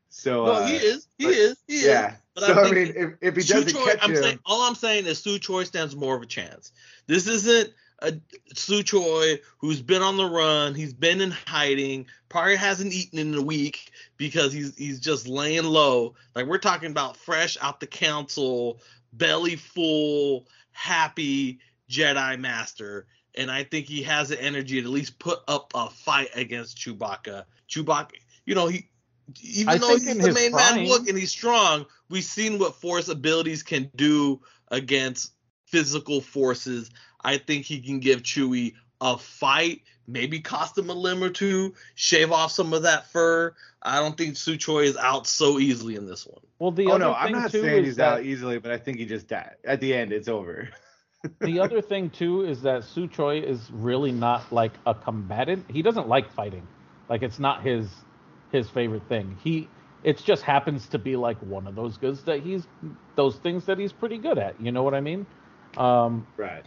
So 0.09 0.47
No, 0.47 0.53
uh, 0.53 0.67
he 0.67 0.77
is. 0.77 1.07
He 1.19 1.25
but- 1.27 1.35
is. 1.35 1.57
He 1.69 1.75
is. 1.77 1.85
yeah. 1.85 2.15
But 2.35 2.45
So 2.45 2.53
I'm 2.55 2.67
I 2.67 2.71
mean, 2.71 2.93
if, 2.97 3.11
if 3.21 3.37
he 3.37 3.43
Su 3.43 3.55
doesn't 3.55 3.73
Choi, 3.79 3.85
catch 3.85 3.99
I'm 4.03 4.11
him, 4.11 4.23
saying 4.23 4.39
all 4.47 4.63
I'm 4.63 4.75
saying 4.75 5.05
is 5.07 5.19
Su 5.19 5.39
Choi 5.39 5.65
stands 5.65 5.95
more 5.95 6.17
of 6.17 6.23
a 6.23 6.27
chance. 6.27 6.73
This 7.07 7.27
isn't 7.27 7.71
a 8.03 8.13
Su 8.55 8.83
Choi 8.83 9.41
who's 9.59 9.81
been 9.81 10.03
on 10.03 10.17
the 10.17 10.29
run. 10.29 10.75
He's 10.75 10.93
been 10.93 11.21
in 11.21 11.31
hiding. 11.31 12.07
Probably 12.29 12.57
hasn't 12.57 12.93
eaten 12.93 13.19
in 13.19 13.35
a 13.35 13.43
week 13.43 13.93
because 14.17 14.53
he's 14.53 14.77
he's 14.77 15.01
just 15.01 15.29
laying 15.29 15.65
low. 15.65 16.15
Like 16.35 16.47
we're 16.47 16.59
talking 16.59 16.91
about 16.91 17.17
fresh 17.17 17.57
out 17.61 17.81
the 17.81 17.87
council, 17.87 18.81
belly 19.13 19.57
full, 19.57 20.47
happy 20.73 21.61
Jedi 21.89 22.39
Master. 22.39 23.07
And 23.35 23.51
I 23.51 23.65
think 23.65 23.87
he 23.87 24.03
has 24.03 24.29
the 24.29 24.43
energy 24.43 24.81
to 24.81 24.87
at 24.87 24.93
least 24.93 25.19
put 25.19 25.39
up 25.49 25.73
a 25.75 25.89
fight 25.89 26.29
against 26.35 26.77
Chewbacca. 26.77 27.45
Chewbacca, 27.69 28.13
you 28.45 28.55
know, 28.55 28.69
he 28.69 28.89
even 29.41 29.69
I 29.69 29.79
though 29.79 29.97
he's 29.97 30.19
the 30.19 30.33
main 30.33 30.53
man 30.53 30.87
look 30.87 31.09
and 31.09 31.17
he's 31.17 31.31
strong, 31.31 31.87
we've 32.09 32.25
seen 32.25 32.59
what 32.59 32.75
force 32.75 33.09
abilities 33.09 33.63
can 33.63 33.91
do 33.97 34.41
against 34.69 35.33
physical 35.67 36.21
forces. 36.21 36.91
I 37.23 37.39
think 37.39 37.65
he 37.65 37.81
can 37.81 38.01
give 38.01 38.23
Chewie 38.23 38.75
a 39.01 39.19
fight, 39.19 39.83
maybe 40.07 40.41
cost 40.41 40.79
him 40.79 40.91
a 40.91 40.95
limb 40.95 41.23
or 41.23 41.31
two, 41.31 41.75
shave 41.95 42.33
off 42.33 42.53
some 42.53 42.73
of 42.73 42.83
that 42.83 43.07
fur. 43.09 43.55
I 43.83 43.99
don't 43.99 44.17
think 44.17 44.37
Su 44.37 44.57
Choi 44.57 44.85
is 44.85 44.97
out 44.97 45.27
so 45.27 45.59
easily 45.59 45.97
in 45.97 46.07
this 46.07 46.27
one. 46.27 46.41
Well, 46.59 46.71
the 46.71 46.87
oh 46.87 46.93
other 46.93 46.99
no, 46.99 47.15
thing 47.15 47.19
I'm 47.19 47.33
not 47.33 47.51
too 47.51 47.63
saying 47.63 47.85
he's 47.85 47.97
that 47.97 48.13
out 48.13 48.23
easily, 48.25 48.59
but 48.59 48.71
I 48.71 48.79
think 48.79 48.99
he 48.99 49.07
just 49.07 49.27
died. 49.27 49.57
At 49.65 49.81
the 49.81 49.95
end, 49.95 50.13
it's 50.13 50.29
over. 50.29 50.69
the 51.41 51.59
other 51.61 51.81
thing 51.81 52.11
too 52.11 52.45
is 52.45 52.63
that 52.63 52.85
Su 52.85 53.09
Choi 53.09 53.41
is 53.41 53.71
really 53.73 54.13
not 54.13 54.53
like 54.53 54.73
a 54.87 54.95
combatant. 54.95 55.65
He 55.69 55.83
doesn't 55.83 56.09
like 56.09 56.31
fighting. 56.33 56.67
Like 57.09 57.23
it's 57.23 57.39
not 57.39 57.63
his 57.63 57.89
his 58.53 58.69
favorite 58.71 59.09
thing. 59.09 59.37
He 59.43 59.69
it 60.05 60.19
just 60.19 60.43
happens 60.43 60.89
to 60.89 60.99
be 60.99 61.17
like 61.17 61.39
one 61.39 61.67
of 61.67 61.75
those 61.75 61.97
goods 61.97 62.25
that 62.25 62.41
he's 62.41 62.67
those 63.17 63.37
things 63.37 63.67
that 63.67 63.79
he's 63.79 63.93
pretty 63.93 64.19
good 64.19 64.39
at. 64.39 64.61
You 64.61 64.73
know 64.73 64.83
what 64.83 64.95
I 64.95 65.01
mean? 65.01 65.27
Um, 65.77 66.27
Right. 66.37 66.65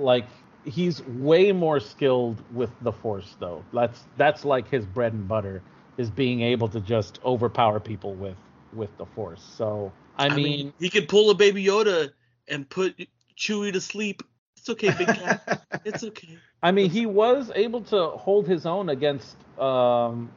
Like 0.00 0.26
he's 0.64 1.02
way 1.06 1.52
more 1.52 1.80
skilled 1.80 2.42
with 2.52 2.70
the 2.82 2.92
force 2.92 3.36
though. 3.38 3.64
That's 3.72 4.04
that's 4.16 4.44
like 4.44 4.68
his 4.68 4.84
bread 4.86 5.12
and 5.12 5.26
butter 5.26 5.62
is 5.96 6.10
being 6.10 6.40
able 6.42 6.68
to 6.68 6.80
just 6.80 7.20
overpower 7.24 7.80
people 7.80 8.14
with 8.14 8.36
with 8.72 8.96
the 8.98 9.06
force. 9.06 9.42
So 9.56 9.92
I, 10.16 10.34
mean, 10.34 10.72
he 10.78 10.90
could 10.90 11.08
pull 11.08 11.30
a 11.30 11.34
Baby 11.34 11.64
Yoda 11.64 12.12
and 12.48 12.68
put 12.68 12.96
Chewie 13.36 13.72
to 13.72 13.80
sleep. 13.80 14.22
It's 14.56 14.68
okay, 14.68 14.92
big 14.96 15.06
cat. 15.06 15.64
it's 15.84 16.04
okay. 16.04 16.38
I 16.62 16.72
mean, 16.72 16.90
he 16.90 17.06
was 17.06 17.50
able 17.54 17.80
to 17.84 18.08
hold 18.08 18.46
his 18.46 18.66
own 18.66 18.90
against 18.90 19.36
um, 19.58 20.30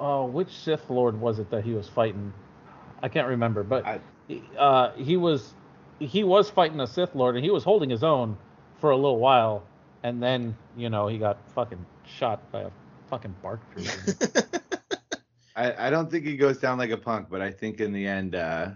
oh, 0.00 0.26
which 0.26 0.48
Sith 0.50 0.90
Lord 0.90 1.20
was 1.20 1.38
it 1.38 1.50
that 1.50 1.64
he 1.64 1.72
was 1.74 1.88
fighting? 1.88 2.32
I 3.02 3.08
can't 3.08 3.28
remember, 3.28 3.62
but 3.62 3.86
I- 3.86 4.00
he- 4.26 4.42
uh, 4.58 4.92
he 4.92 5.16
was 5.16 5.54
he 6.00 6.24
was 6.24 6.50
fighting 6.50 6.80
a 6.80 6.86
Sith 6.86 7.14
Lord 7.14 7.36
and 7.36 7.44
he 7.44 7.50
was 7.50 7.64
holding 7.64 7.90
his 7.90 8.04
own 8.04 8.36
for 8.78 8.90
a 8.90 8.96
little 8.96 9.18
while, 9.18 9.64
and 10.02 10.22
then 10.22 10.56
you 10.76 10.90
know 10.90 11.08
he 11.08 11.18
got 11.18 11.38
fucking 11.50 11.84
shot 12.04 12.50
by 12.50 12.62
a 12.62 12.70
fucking 13.08 13.34
BARC 13.42 13.60
trooper. 13.74 14.48
I, 15.56 15.88
I 15.88 15.90
don't 15.90 16.10
think 16.10 16.24
he 16.24 16.36
goes 16.36 16.58
down 16.58 16.78
like 16.78 16.90
a 16.90 16.96
punk, 16.96 17.28
but 17.28 17.40
I 17.40 17.50
think 17.50 17.80
in 17.80 17.92
the 17.92 18.06
end, 18.06 18.36
uh, 18.36 18.70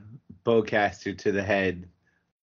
bowcaster 0.45 1.17
to 1.19 1.31
the 1.31 1.43
head, 1.43 1.89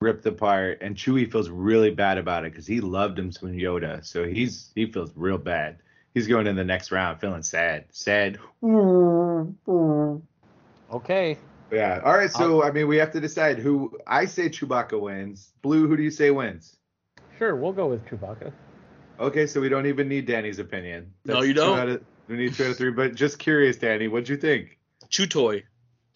ripped 0.01 0.25
apart, 0.25 0.79
and 0.81 0.95
Chewie 0.95 1.31
feels 1.31 1.49
really 1.49 1.91
bad 1.91 2.17
about 2.17 2.45
it 2.45 2.51
because 2.51 2.65
he 2.65 2.81
loved 2.81 3.19
him 3.19 3.31
some 3.31 3.49
Yoda, 3.49 4.03
so 4.03 4.25
he's 4.25 4.71
he 4.75 4.91
feels 4.91 5.11
real 5.15 5.37
bad. 5.37 5.77
He's 6.13 6.27
going 6.27 6.47
in 6.47 6.55
the 6.55 6.63
next 6.63 6.91
round 6.91 7.19
feeling 7.19 7.43
sad, 7.43 7.85
sad. 7.91 8.39
okay, 10.91 11.37
Yeah. 11.71 12.01
All 12.03 12.15
right. 12.15 12.31
So 12.31 12.63
I 12.63 12.71
mean, 12.71 12.87
we 12.87 12.97
have 12.97 13.11
to 13.13 13.19
decide 13.19 13.57
who. 13.57 13.97
I 14.05 14.25
say 14.25 14.49
Chewbacca 14.49 14.99
wins. 14.99 15.53
Blue. 15.61 15.87
Who 15.87 15.97
do 15.97 16.03
you 16.03 16.11
say 16.11 16.29
wins? 16.31 16.77
Sure, 17.43 17.57
we'll 17.57 17.73
go 17.73 17.87
with 17.87 18.05
Chewbacca. 18.05 18.53
Okay, 19.19 19.47
so 19.47 19.59
we 19.59 19.67
don't 19.67 19.85
even 19.85 20.07
need 20.07 20.25
Danny's 20.25 20.59
opinion. 20.59 21.11
No, 21.25 21.41
you 21.41 21.53
don't. 21.53 21.77
out 21.77 21.89
of- 21.89 22.03
we 22.29 22.37
need 22.37 22.53
two 22.53 22.63
out 22.63 22.69
of 22.69 22.77
three. 22.77 22.91
But 22.91 23.15
just 23.15 23.37
curious, 23.37 23.75
Danny, 23.75 24.07
what'd 24.07 24.29
you 24.29 24.37
think? 24.37 24.77
Chew 25.09 25.27
toy. 25.27 25.65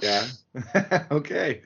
Yeah. 0.02 0.26
okay. 1.12 1.64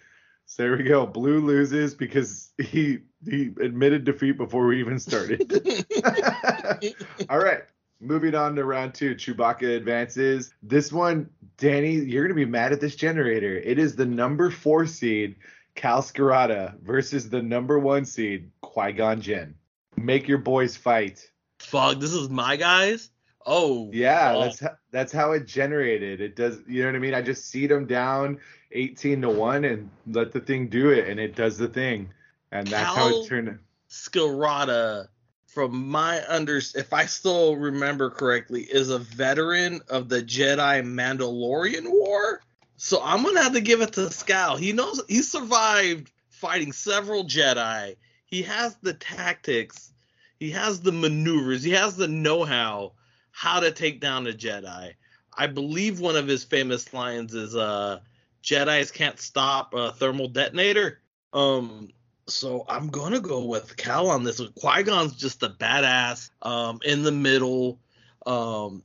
So 0.48 0.64
there 0.64 0.76
we 0.76 0.82
go. 0.84 1.06
Blue 1.06 1.42
loses 1.42 1.94
because 1.94 2.50
he 2.58 3.02
he 3.24 3.52
admitted 3.62 4.04
defeat 4.04 4.32
before 4.32 4.66
we 4.66 4.80
even 4.80 4.98
started. 4.98 5.44
All 7.30 7.38
right. 7.38 7.62
Moving 8.00 8.34
on 8.34 8.56
to 8.56 8.66
round 8.66 8.96
two. 8.96 9.14
Chewbacca 9.14 9.78
advances. 9.78 10.52
This 10.64 10.92
one, 10.92 11.30
Danny, 11.58 11.98
you're 11.98 12.24
gonna 12.24 12.34
be 12.34 12.46
mad 12.46 12.72
at 12.72 12.82
this 12.82 12.96
generator. 12.96 13.56
It 13.56 13.78
is 13.78 13.96
the 13.96 14.08
number 14.08 14.50
four 14.50 14.88
seed, 14.88 15.36
Kal 15.76 16.02
Skirata, 16.02 16.80
versus 16.82 17.30
the 17.30 17.44
number 17.44 17.78
one 17.78 18.06
seed, 18.06 18.50
Qui-Gon 18.72 19.20
Jinn. 19.20 19.56
Make 19.98 20.30
your 20.30 20.38
boys 20.38 20.78
fight. 20.78 21.30
Fuck, 21.60 22.00
this 22.00 22.14
is 22.14 22.30
my 22.30 22.56
guys. 22.56 23.10
Oh 23.46 23.90
Yeah, 23.92 24.34
fuck. 24.34 24.44
that's 24.44 24.60
how, 24.60 24.70
that's 24.92 25.12
how 25.12 25.32
it 25.34 25.46
generated. 25.46 26.22
It 26.22 26.36
does, 26.38 26.60
you 26.68 26.82
know 26.82 26.88
what 26.90 26.96
I 26.96 27.00
mean? 27.00 27.14
I 27.14 27.22
just 27.22 27.50
seed 27.50 27.70
them 27.70 27.86
down 27.86 28.40
18 28.72 29.22
to 29.24 29.30
1 29.30 29.66
and 29.66 29.90
let 30.08 30.32
the 30.32 30.40
thing 30.40 30.70
do 30.70 30.90
it 30.92 31.10
and 31.10 31.20
it 31.20 31.36
does 31.36 31.58
the 31.58 31.68
thing. 31.68 32.12
And 32.52 32.66
that's 32.68 32.96
how 32.96 33.10
it 33.10 33.28
turned. 33.28 33.60
Skirata, 33.90 35.08
from 35.48 35.90
my 35.90 36.24
under, 36.30 36.58
if 36.58 36.94
I 36.94 37.08
still 37.08 37.58
remember 37.58 38.10
correctly, 38.10 38.62
is 38.62 38.90
a 38.90 39.00
veteran 39.00 39.82
of 39.90 40.08
the 40.08 40.22
Jedi 40.22 40.82
Mandalorian 40.84 41.90
War. 41.90 42.42
So 42.78 43.02
I'm 43.04 43.24
gonna 43.24 43.44
have 43.44 43.54
to 43.54 43.62
give 43.62 43.82
it 43.82 43.94
to 43.94 44.02
Scal. 44.02 44.58
He 44.58 44.72
knows 44.72 45.02
he 45.10 45.22
survived 45.22 46.10
fighting 46.30 46.72
several 46.72 47.26
Jedi. 47.26 47.96
He 48.32 48.42
has 48.44 48.76
the 48.82 48.94
tactics, 48.94 49.92
he 50.40 50.52
has 50.52 50.82
the 50.82 50.92
maneuvers, 50.94 51.64
he 51.64 51.72
has 51.72 51.98
the 51.98 52.08
know-how 52.08 52.94
how 53.32 53.60
to 53.60 53.72
take 53.72 54.00
down 54.02 54.28
a 54.28 54.32
Jedi. 54.32 54.94
I 55.38 55.48
believe 55.48 56.00
one 56.00 56.16
of 56.16 56.28
his 56.28 56.44
famous 56.44 56.94
lines 56.94 57.34
is 57.34 57.56
uh 57.56 58.00
Jedi's 58.42 58.90
can't 58.92 59.20
stop 59.20 59.74
a 59.74 59.92
thermal 59.92 60.30
detonator. 60.30 61.00
Um 61.34 61.90
so 62.28 62.66
I'm 62.70 62.88
gonna 62.88 63.20
go 63.20 63.46
with 63.46 63.76
Kal 63.76 64.10
on 64.10 64.24
this. 64.24 64.42
Qui 64.60 64.84
Gon's 64.84 65.14
just 65.16 65.44
a 65.44 65.50
badass. 65.50 66.30
Um, 66.42 66.80
in 66.86 67.04
the 67.04 67.12
middle. 67.12 67.80
Um, 68.26 68.84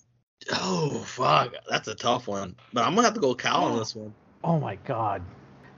oh 0.52 0.98
fuck, 1.06 1.54
that's 1.68 1.86
a 1.86 1.94
tough 1.94 2.26
one. 2.26 2.56
But 2.72 2.84
I'm 2.84 2.94
gonna 2.94 3.06
have 3.06 3.14
to 3.14 3.20
go 3.20 3.34
Kal 3.34 3.64
on 3.64 3.78
this 3.78 3.94
one. 3.94 4.12
Oh 4.42 4.58
my 4.58 4.76
god. 4.76 5.22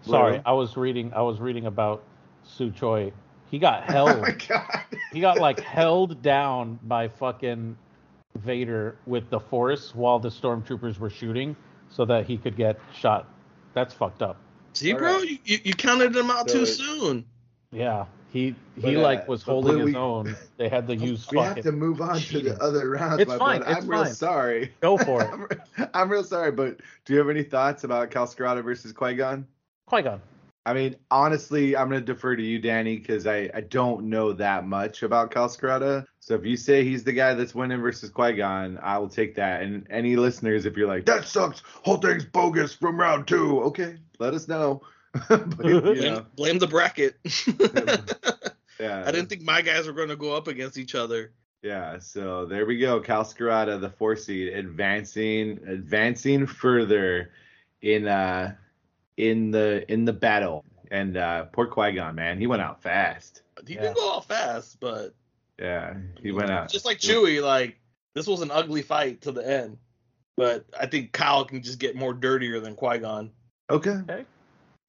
Sorry, 0.03 0.35
Well- 0.35 0.43
I 0.47 0.53
was 0.53 0.77
reading. 0.77 1.13
I 1.15 1.21
was 1.23 1.41
reading 1.41 1.67
about 1.67 2.03
Su 2.45 2.71
Choi. 2.71 3.13
He 3.51 3.59
got 3.59 3.85
Oh 3.89 3.93
held. 3.93 4.21
my 4.23 4.33
god. 4.33 4.81
he 5.13 5.21
got 5.21 5.39
like 5.39 5.61
held 5.61 6.23
down 6.23 6.79
by 6.85 7.09
fucking 7.09 7.77
Vader 8.37 8.97
with 9.07 9.31
the 9.31 9.41
Force 9.41 9.95
while 9.95 10.19
the 10.19 10.29
stormtroopers 10.29 10.99
were 10.99 11.11
shooting, 11.11 11.57
so 11.91 12.05
that 12.05 12.27
he 12.27 12.37
could 12.37 12.57
get 12.57 12.79
shot. 12.95 13.27
That's 13.75 13.95
fucked 13.95 14.23
up. 14.23 14.37
See, 14.75 14.93
All 14.93 14.99
bro, 14.99 15.17
right. 15.17 15.29
you, 15.29 15.39
you 15.45 15.59
you 15.65 15.75
counted 15.75 16.15
him 16.15 16.31
out 16.31 16.49
So 16.51 16.59
too 16.61 16.67
soon. 16.67 17.25
Yeah, 17.73 18.05
he 18.33 18.55
he 18.77 18.81
But, 18.83 18.97
uh, 18.97 19.01
like 19.01 19.29
was 19.29 19.43
but 19.45 19.53
holding 19.53 19.79
his 19.79 19.87
we- 19.87 19.97
own. 19.97 20.37
They 20.57 20.69
had 20.69 20.87
to 20.89 20.97
use 21.11 21.27
We 21.33 21.39
have 21.39 21.61
to 21.63 21.73
move 21.73 22.01
on 22.01 22.19
to 22.21 22.41
the 22.41 22.63
other 22.63 22.91
rounds. 22.91 23.23
It's 23.23 23.29
my 23.29 23.39
fine, 23.39 23.63
it's 23.63 23.71
I'm 23.83 23.89
real 23.89 24.05
fine. 24.05 24.15
sorry. 24.15 24.75
Go 24.81 24.97
for 25.05 25.23
it, 25.23 25.31
I'm, 25.33 25.43
re- 25.43 25.87
I'm 25.95 26.09
real 26.11 26.23
sorry, 26.25 26.53
but 26.53 26.79
do 27.05 27.13
you 27.15 27.19
have 27.19 27.29
any 27.31 27.43
thoughts 27.43 27.85
about 27.85 28.11
Kal 28.11 28.27
Skirata 28.27 28.63
versus 28.63 28.93
Qui 28.93 29.15
Gon? 29.15 29.47
Qui 29.87 30.03
Gon. 30.03 30.21
I 30.69 30.75
mean, 30.75 30.97
honestly, 31.11 31.75
I'm 31.75 31.89
gonna 31.89 32.03
defer 32.03 32.37
to 32.37 32.43
you, 32.43 32.59
Danny, 32.59 32.99
because 32.99 33.27
I, 33.27 33.49
I 33.55 33.63
don't 33.63 34.05
know 34.11 34.35
that 34.35 34.67
much 34.67 35.03
about 35.03 35.31
Kal 35.31 35.49
Skirata. 35.49 36.05
So 36.21 36.35
if 36.35 36.45
you 36.45 36.59
say 36.59 36.85
he's 36.85 37.03
the 37.05 37.13
guy 37.15 37.33
that's 37.33 37.55
winning 37.55 37.81
versus 37.81 38.11
Qui 38.11 38.35
Gon, 38.35 38.79
I 38.83 38.99
will 38.99 39.09
take 39.09 39.35
that. 39.37 39.63
And 39.63 39.87
any 39.89 40.17
listeners, 40.17 40.67
if 40.67 40.77
you're 40.77 40.87
like 40.87 41.07
that 41.07 41.25
sucks, 41.25 41.63
whole 41.65 41.97
thing's 41.97 42.27
bogus 42.27 42.75
from 42.75 43.01
round 43.01 43.27
two, 43.27 43.63
okay, 43.63 43.97
let 44.19 44.35
us 44.35 44.47
know. 44.47 44.83
but, 45.31 45.65
you 45.65 45.81
Blame, 45.81 46.01
know, 46.03 46.27
blame 46.37 46.59
the 46.59 46.67
bracket. 46.67 47.17
yeah, 48.79 49.05
I 49.07 49.11
didn't 49.11 49.29
think 49.31 49.41
my 49.41 49.63
guys 49.63 49.87
were 49.87 49.95
going 49.95 50.11
to 50.11 50.17
go 50.17 50.37
up 50.37 50.49
against 50.49 50.77
each 50.77 50.95
other. 50.95 51.33
Yeah, 51.63 51.99
so 51.99 52.45
there 52.45 52.67
we 52.67 52.79
go. 52.79 53.01
Kal 53.01 53.25
Skirata, 53.25 53.81
the 53.81 53.89
four 53.89 54.17
seed, 54.17 54.53
advancing 54.53 55.61
advancing 55.67 56.47
further 56.47 57.31
in 57.81 58.07
uh 58.07 58.55
in 59.19 59.51
the 59.51 59.85
in 59.93 60.05
the 60.07 60.13
battle. 60.13 60.65
And 60.91 61.19
uh 61.19 61.45
poor 61.53 61.67
Qui 61.67 61.93
Gon, 61.93 62.15
man, 62.15 62.39
he 62.39 62.47
went 62.47 62.63
out 62.63 62.83
fast. 62.83 63.43
He 63.67 63.75
Yeah. 63.75 63.83
did 63.83 63.97
go 63.97 64.15
out 64.17 64.25
fast, 64.25 64.81
but 64.81 65.13
Yeah, 65.59 65.95
he 66.23 66.33
went 66.33 66.51
out. 66.51 66.71
just 66.71 66.87
like 66.87 66.99
Chewie. 66.99 67.43
Like 67.43 67.79
this 68.15 68.27
was 68.27 68.41
an 68.41 68.51
ugly 68.51 68.81
fight 68.83 69.21
to 69.23 69.33
the 69.33 69.47
end, 69.47 69.77
but 70.37 70.65
I 70.79 70.87
think 70.87 71.13
Kyle 71.13 71.45
can 71.45 71.63
just 71.63 71.79
get 71.79 71.95
more 71.95 72.15
dirtier 72.15 72.61
than 72.61 72.75
Qui 72.75 72.99
Gon. 72.99 73.31
Okay. 73.69 73.91
Okay. 73.91 74.25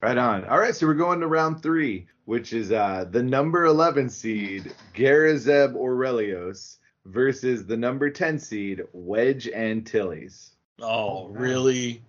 Right 0.00 0.16
on. 0.16 0.46
All 0.46 0.58
right, 0.58 0.74
so 0.74 0.86
we're 0.86 0.94
going 0.94 1.20
to 1.20 1.26
round 1.26 1.62
three, 1.62 2.06
which 2.24 2.54
is 2.54 2.72
uh 2.72 3.04
the 3.10 3.22
number 3.22 3.66
eleven 3.66 4.08
seed, 4.08 4.72
Garazeb 4.94 5.74
Orrelios, 5.74 6.78
versus 7.04 7.66
the 7.66 7.76
number 7.76 8.08
ten 8.08 8.38
seed, 8.38 8.82
Wedge 8.94 9.48
Antilles. 9.48 10.52
Oh, 10.80 11.24
wow. 11.26 11.28
really? 11.32 12.02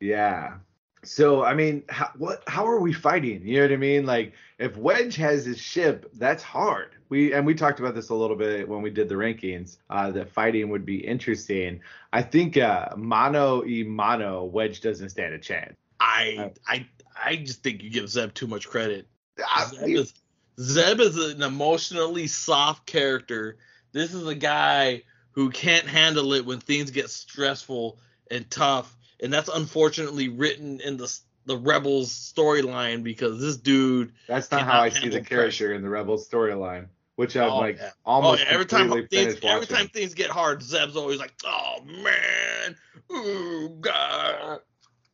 Yeah. 0.00 0.56
So 1.02 1.42
I 1.42 1.54
mean, 1.54 1.82
how, 1.88 2.10
what? 2.18 2.42
How 2.46 2.66
are 2.66 2.78
we 2.80 2.92
fighting? 2.92 3.46
You 3.46 3.56
know 3.56 3.62
what 3.62 3.72
I 3.72 3.76
mean? 3.76 4.04
Like, 4.04 4.34
if 4.58 4.76
Wedge 4.76 5.16
has 5.16 5.46
his 5.46 5.58
ship, 5.58 6.10
that's 6.14 6.42
hard. 6.42 6.94
We 7.08 7.32
and 7.32 7.46
we 7.46 7.54
talked 7.54 7.80
about 7.80 7.94
this 7.94 8.10
a 8.10 8.14
little 8.14 8.36
bit 8.36 8.68
when 8.68 8.82
we 8.82 8.90
did 8.90 9.08
the 9.08 9.14
rankings. 9.14 9.78
Uh, 9.88 10.10
that 10.10 10.30
fighting 10.30 10.68
would 10.68 10.84
be 10.84 10.98
interesting. 10.98 11.80
I 12.12 12.22
think 12.22 12.56
uh, 12.56 12.88
mano 12.96 13.64
e 13.64 13.82
mano, 13.82 14.44
Wedge 14.44 14.80
doesn't 14.82 15.08
stand 15.08 15.32
a 15.32 15.38
chance. 15.38 15.74
I 15.98 16.52
I 16.68 16.86
I 17.22 17.36
just 17.36 17.62
think 17.62 17.82
you 17.82 17.90
give 17.90 18.08
Zeb 18.08 18.34
too 18.34 18.46
much 18.46 18.68
credit. 18.68 19.06
I- 19.38 19.66
Zeb 19.66 19.88
is, 19.88 20.14
Zeb 20.60 21.00
is 21.00 21.16
an 21.16 21.42
emotionally 21.42 22.26
soft 22.26 22.86
character. 22.86 23.56
This 23.92 24.12
is 24.12 24.26
a 24.26 24.34
guy 24.34 25.02
who 25.32 25.50
can't 25.50 25.86
handle 25.86 26.34
it 26.34 26.44
when 26.44 26.60
things 26.60 26.90
get 26.90 27.08
stressful 27.10 27.98
and 28.30 28.48
tough, 28.50 28.96
and 29.22 29.32
that's 29.32 29.48
unfortunately 29.48 30.28
written 30.28 30.80
in 30.80 30.96
the 30.96 31.14
the 31.46 31.56
Rebels 31.56 32.10
storyline 32.12 33.02
because 33.02 33.40
this 33.40 33.56
dude. 33.56 34.12
that's 34.28 34.50
not 34.50 34.62
how 34.62 34.80
I 34.82 34.90
see 34.90 35.08
the 35.08 35.22
character 35.22 35.72
in 35.72 35.82
the 35.82 35.88
Rebels 35.88 36.28
storyline, 36.28 36.88
which 37.16 37.36
I'm 37.36 37.50
Oh, 37.50 37.58
like 37.58 37.78
yeah. 37.78 37.90
Oh, 38.04 38.12
almost 38.12 38.42
yeah, 38.44 38.50
every 38.50 38.66
time 38.66 38.90
things, 39.08 39.36
every 39.42 39.48
watching. 39.60 39.76
time 39.76 39.88
things 39.88 40.14
get 40.14 40.30
hard, 40.30 40.62
Zeb's 40.62 40.96
always 40.96 41.18
like, 41.18 41.32
"Oh 41.44 41.78
man, 41.84 42.76
ooh 43.10 43.76
god," 43.80 44.60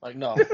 like 0.02 0.16
no. 0.16 0.36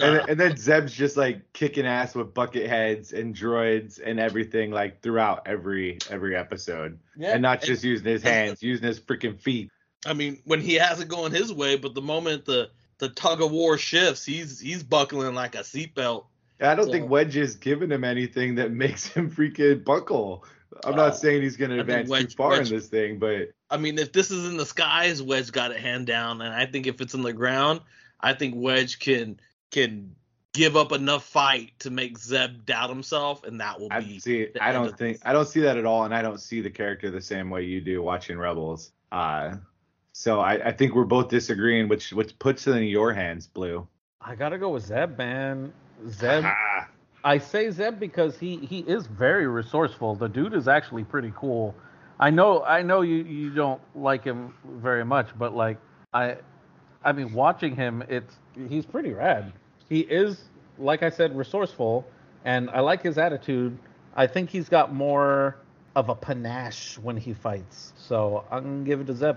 And, 0.00 0.16
Nah. 0.16 0.24
and 0.26 0.40
then 0.40 0.56
Zeb's 0.56 0.92
just 0.92 1.16
like 1.16 1.52
kicking 1.52 1.86
ass 1.86 2.16
with 2.16 2.34
bucket 2.34 2.68
heads 2.68 3.12
and 3.12 3.32
droids 3.32 4.00
and 4.04 4.18
everything 4.18 4.72
like 4.72 5.02
throughout 5.02 5.42
every 5.46 5.98
every 6.10 6.34
episode. 6.34 6.98
Yeah, 7.16 7.30
and 7.34 7.42
not 7.42 7.62
just 7.62 7.84
using 7.84 8.04
his 8.06 8.20
hands, 8.20 8.60
using 8.60 8.84
his 8.88 8.98
freaking 8.98 9.38
feet. 9.40 9.70
I 10.06 10.12
mean, 10.12 10.38
when 10.44 10.60
he 10.60 10.74
has 10.74 11.00
it 11.00 11.08
going 11.08 11.32
his 11.32 11.52
way, 11.52 11.76
but 11.76 11.94
the 11.94 12.02
moment 12.02 12.44
the 12.44 12.70
the 12.98 13.08
tug 13.08 13.42
of 13.42 13.50
war 13.50 13.76
shifts, 13.78 14.24
he's 14.24 14.60
he's 14.60 14.82
buckling 14.82 15.34
like 15.34 15.54
a 15.54 15.58
seatbelt. 15.60 16.26
I 16.60 16.74
don't 16.74 16.86
So- 16.86 16.92
think 16.92 17.10
Wedge 17.10 17.36
is 17.36 17.56
giving 17.56 17.90
him 17.90 18.04
anything 18.04 18.54
that 18.56 18.70
makes 18.70 19.06
him 19.14 19.30
freaking 19.30 19.84
buckle. 19.84 20.44
I'm 20.84 20.94
Oh, 20.94 20.96
not 20.96 21.16
saying 21.16 21.42
he's 21.42 21.56
going 21.56 21.70
to 21.70 21.76
I 21.76 21.80
advance 21.80 22.08
Wedge- 22.08 22.30
too 22.32 22.36
far 22.36 22.50
Wedge- 22.50 22.70
in 22.70 22.76
this 22.76 22.88
thing, 22.88 23.18
but 23.18 23.50
I 23.70 23.76
mean, 23.76 23.98
if 23.98 24.12
this 24.12 24.30
is 24.30 24.48
in 24.48 24.56
the 24.56 24.66
skies, 24.66 25.22
Wedge 25.22 25.50
got 25.52 25.70
it 25.70 25.78
hand 25.80 26.06
down, 26.06 26.40
and 26.40 26.52
I 26.54 26.66
think 26.66 26.86
if 26.86 27.00
it's 27.00 27.14
in 27.14 27.22
the 27.22 27.32
ground, 27.32 27.80
I 28.20 28.32
think 28.34 28.54
Wedge 28.56 28.98
can 28.98 29.40
can 29.70 30.14
give 30.52 30.76
up 30.76 30.92
enough 30.92 31.24
fight 31.24 31.72
to 31.80 31.90
make 31.90 32.16
Zeb 32.18 32.64
doubt 32.64 32.88
himself, 32.88 33.42
and 33.44 33.60
that 33.60 33.80
will 33.80 33.88
I 33.90 34.00
be 34.00 34.18
see. 34.20 34.46
the 34.46 34.62
I 34.62 34.70
don't 34.72 34.96
think. 34.96 35.18
I 35.24 35.32
don't 35.32 35.48
see 35.48 35.60
that 35.60 35.76
at 35.76 35.84
all, 35.84 36.04
and 36.04 36.14
I 36.14 36.22
don't 36.22 36.40
see 36.40 36.60
the 36.60 36.70
character 36.70 37.10
the 37.10 37.20
same 37.20 37.50
way 37.50 37.62
you 37.64 37.80
do 37.80 38.02
watching 38.02 38.38
Rebels. 38.38 38.92
Uh, 39.10 39.56
so 40.16 40.38
I, 40.38 40.68
I 40.68 40.72
think 40.72 40.94
we're 40.94 41.04
both 41.04 41.28
disagreeing, 41.28 41.88
which 41.88 42.12
which 42.12 42.38
puts 42.38 42.68
it 42.68 42.76
in 42.76 42.84
your 42.84 43.12
hands, 43.12 43.48
Blue. 43.48 43.86
I 44.20 44.36
gotta 44.36 44.58
go 44.58 44.70
with 44.70 44.86
Zeb, 44.86 45.18
man. 45.18 45.72
Zeb. 46.08 46.44
Ah, 46.46 46.88
I 47.24 47.38
say 47.38 47.68
Zeb 47.70 47.98
because 47.98 48.38
he 48.38 48.58
he 48.58 48.78
is 48.80 49.08
very 49.08 49.48
resourceful. 49.48 50.14
The 50.14 50.28
dude 50.28 50.54
is 50.54 50.68
actually 50.68 51.02
pretty 51.02 51.32
cool. 51.34 51.74
I 52.20 52.30
know 52.30 52.62
I 52.62 52.82
know 52.82 53.00
you 53.00 53.24
you 53.24 53.50
don't 53.50 53.80
like 53.96 54.22
him 54.22 54.54
very 54.64 55.04
much, 55.04 55.36
but 55.36 55.56
like 55.56 55.78
I 56.14 56.36
I 57.02 57.10
mean 57.10 57.32
watching 57.32 57.74
him 57.74 58.04
it's 58.08 58.36
he's 58.68 58.86
pretty 58.86 59.12
rad. 59.12 59.52
He 59.88 60.00
is 60.00 60.44
like 60.78 61.02
I 61.02 61.10
said 61.10 61.36
resourceful 61.36 62.06
and 62.44 62.70
I 62.70 62.80
like 62.80 63.02
his 63.02 63.18
attitude. 63.18 63.76
I 64.14 64.28
think 64.28 64.48
he's 64.48 64.68
got 64.68 64.94
more 64.94 65.56
of 65.96 66.08
a 66.08 66.14
panache 66.14 66.98
when 66.98 67.16
he 67.16 67.32
fights. 67.32 67.92
So 67.96 68.44
I'm 68.52 68.62
gonna 68.62 68.84
give 68.84 69.00
it 69.00 69.08
to 69.08 69.14
Zeb. 69.14 69.36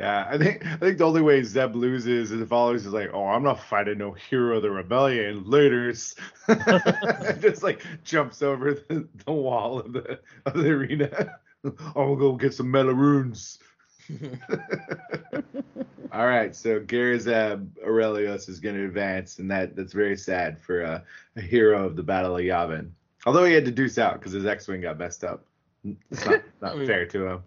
Yeah, 0.00 0.26
I 0.30 0.38
think 0.38 0.64
I 0.64 0.76
think 0.76 0.96
the 0.96 1.04
only 1.04 1.20
way 1.20 1.42
Zeb 1.42 1.76
loses 1.76 2.30
is 2.32 2.40
if 2.40 2.52
always 2.52 2.86
is 2.86 2.92
like, 2.94 3.10
oh, 3.12 3.26
I'm 3.26 3.42
not 3.42 3.62
fighting 3.62 3.98
no 3.98 4.12
hero 4.12 4.56
of 4.56 4.62
the 4.62 4.70
rebellion. 4.70 5.44
Later's 5.44 6.14
just 7.40 7.62
like 7.62 7.84
jumps 8.02 8.40
over 8.40 8.72
the, 8.72 9.06
the 9.26 9.32
wall 9.32 9.78
of 9.80 9.92
the 9.92 10.18
of 10.46 10.54
the 10.54 10.70
arena. 10.70 11.38
I'm 11.64 11.74
gonna 11.94 12.16
go 12.16 12.32
get 12.32 12.54
some 12.54 12.68
meilooruns. 12.72 13.58
All 16.12 16.26
right, 16.26 16.56
so 16.56 16.80
Garazeb 16.80 17.68
Orrelios 17.86 18.48
is 18.48 18.58
going 18.58 18.76
to 18.76 18.86
advance, 18.86 19.38
and 19.38 19.50
that 19.50 19.76
that's 19.76 19.92
very 19.92 20.16
sad 20.16 20.58
for 20.58 20.82
uh, 20.82 21.00
a 21.36 21.40
hero 21.42 21.84
of 21.84 21.94
the 21.94 22.02
Battle 22.02 22.36
of 22.36 22.42
Yavin. 22.42 22.88
Although 23.26 23.44
he 23.44 23.52
had 23.52 23.66
to 23.66 23.70
deuce 23.70 23.98
out 23.98 24.14
because 24.14 24.32
his 24.32 24.46
X-wing 24.46 24.80
got 24.80 24.98
messed 24.98 25.24
up. 25.24 25.44
It's 26.10 26.24
not, 26.24 26.40
not 26.62 26.72
I 26.72 26.76
mean- 26.78 26.86
fair 26.86 27.04
to 27.06 27.26
him. 27.26 27.42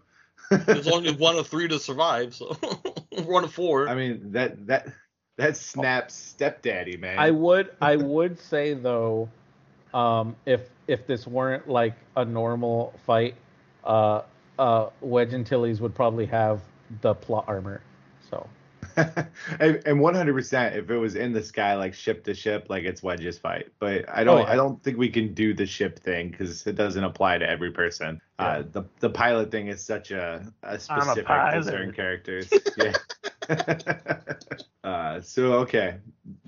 There's 0.50 0.88
only 0.88 1.14
one 1.14 1.36
of 1.36 1.46
three 1.46 1.68
to 1.68 1.78
survive, 1.78 2.34
so 2.34 2.46
one 3.24 3.44
of 3.44 3.52
four. 3.52 3.88
I 3.88 3.94
mean 3.94 4.32
that 4.32 4.66
that 4.66 4.88
that 5.38 5.56
snaps 5.56 6.14
stepdaddy 6.14 6.96
man. 6.96 7.18
I 7.18 7.30
would 7.30 7.70
I 7.80 7.96
would 7.96 8.38
say 8.38 8.74
though, 8.74 9.28
um, 9.92 10.36
if 10.46 10.62
if 10.86 11.06
this 11.06 11.26
weren't 11.26 11.68
like 11.68 11.94
a 12.16 12.24
normal 12.24 12.92
fight, 13.06 13.34
uh, 13.84 14.22
uh, 14.58 14.90
Wedge 15.00 15.34
Antilles 15.34 15.80
would 15.80 15.94
probably 15.94 16.26
have 16.26 16.60
the 17.00 17.14
plot 17.14 17.44
armor. 17.48 17.80
So 18.96 19.02
and, 19.60 19.82
and 19.86 20.00
100% 20.00 20.76
if 20.76 20.90
it 20.90 20.96
was 20.96 21.14
in 21.16 21.32
the 21.32 21.42
sky 21.42 21.74
like 21.76 21.94
ship 21.94 22.24
to 22.24 22.34
ship 22.34 22.66
like 22.68 22.84
it's 22.84 23.02
wedge's 23.02 23.38
fight. 23.38 23.72
But 23.78 24.08
i 24.08 24.24
don't 24.24 24.38
Oh, 24.38 24.40
yeah. 24.42 24.52
i 24.52 24.56
don't 24.56 24.82
think 24.82 24.98
we 24.98 25.08
can 25.08 25.34
do 25.34 25.54
the 25.54 25.66
ship 25.66 25.98
thing 26.00 26.30
because 26.30 26.66
it 26.66 26.74
doesn't 26.76 27.04
apply 27.04 27.38
to 27.38 27.48
every 27.48 27.70
person. 27.72 28.20
Uh 28.38 28.62
the 28.72 28.84
the 29.00 29.10
pilot 29.10 29.50
thing 29.50 29.68
is 29.68 29.82
such 29.84 30.10
a, 30.10 30.44
a 30.62 30.78
specific 30.78 31.26
to 31.26 31.62
certain 31.62 31.92
characters. 31.92 32.50
Yeah. 32.78 32.92
Uh 34.84 35.20
so 35.20 35.54
okay. 35.54 35.96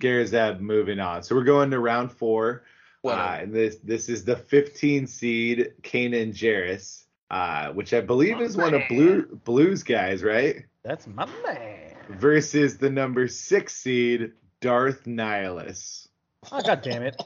Garazeb 0.01 0.61
moving 0.61 1.01
on. 1.01 1.23
So 1.23 1.35
we're 1.35 1.45
going 1.45 1.71
to 1.71 1.79
round 1.81 2.13
four. 2.13 2.65
Whatever. 3.03 3.23
Uh, 3.23 3.37
and 3.39 3.55
this 3.55 3.77
this 3.85 4.09
is 4.09 4.25
the 4.25 4.37
15 4.37 5.07
seed 5.07 5.73
Kanan 5.83 6.33
Jarrus, 6.35 7.05
uh, 7.31 7.73
which 7.73 7.95
I 7.95 8.01
believe 8.01 8.41
is 8.41 8.57
one 8.57 8.75
of 8.75 8.83
Blue 8.89 9.27
Blues 9.45 9.83
guys, 9.83 10.23
right? 10.23 10.65
That's 10.83 11.07
my 11.07 11.27
man. 11.45 11.96
Versus 12.09 12.79
the 12.79 12.91
number 12.91 13.29
six 13.29 13.75
seed 13.75 14.33
Darth 14.61 15.05
Nihilus. 15.05 16.09
Oh 16.53 16.63
god 16.63 16.83
damn 16.83 17.03
it. 17.03 17.21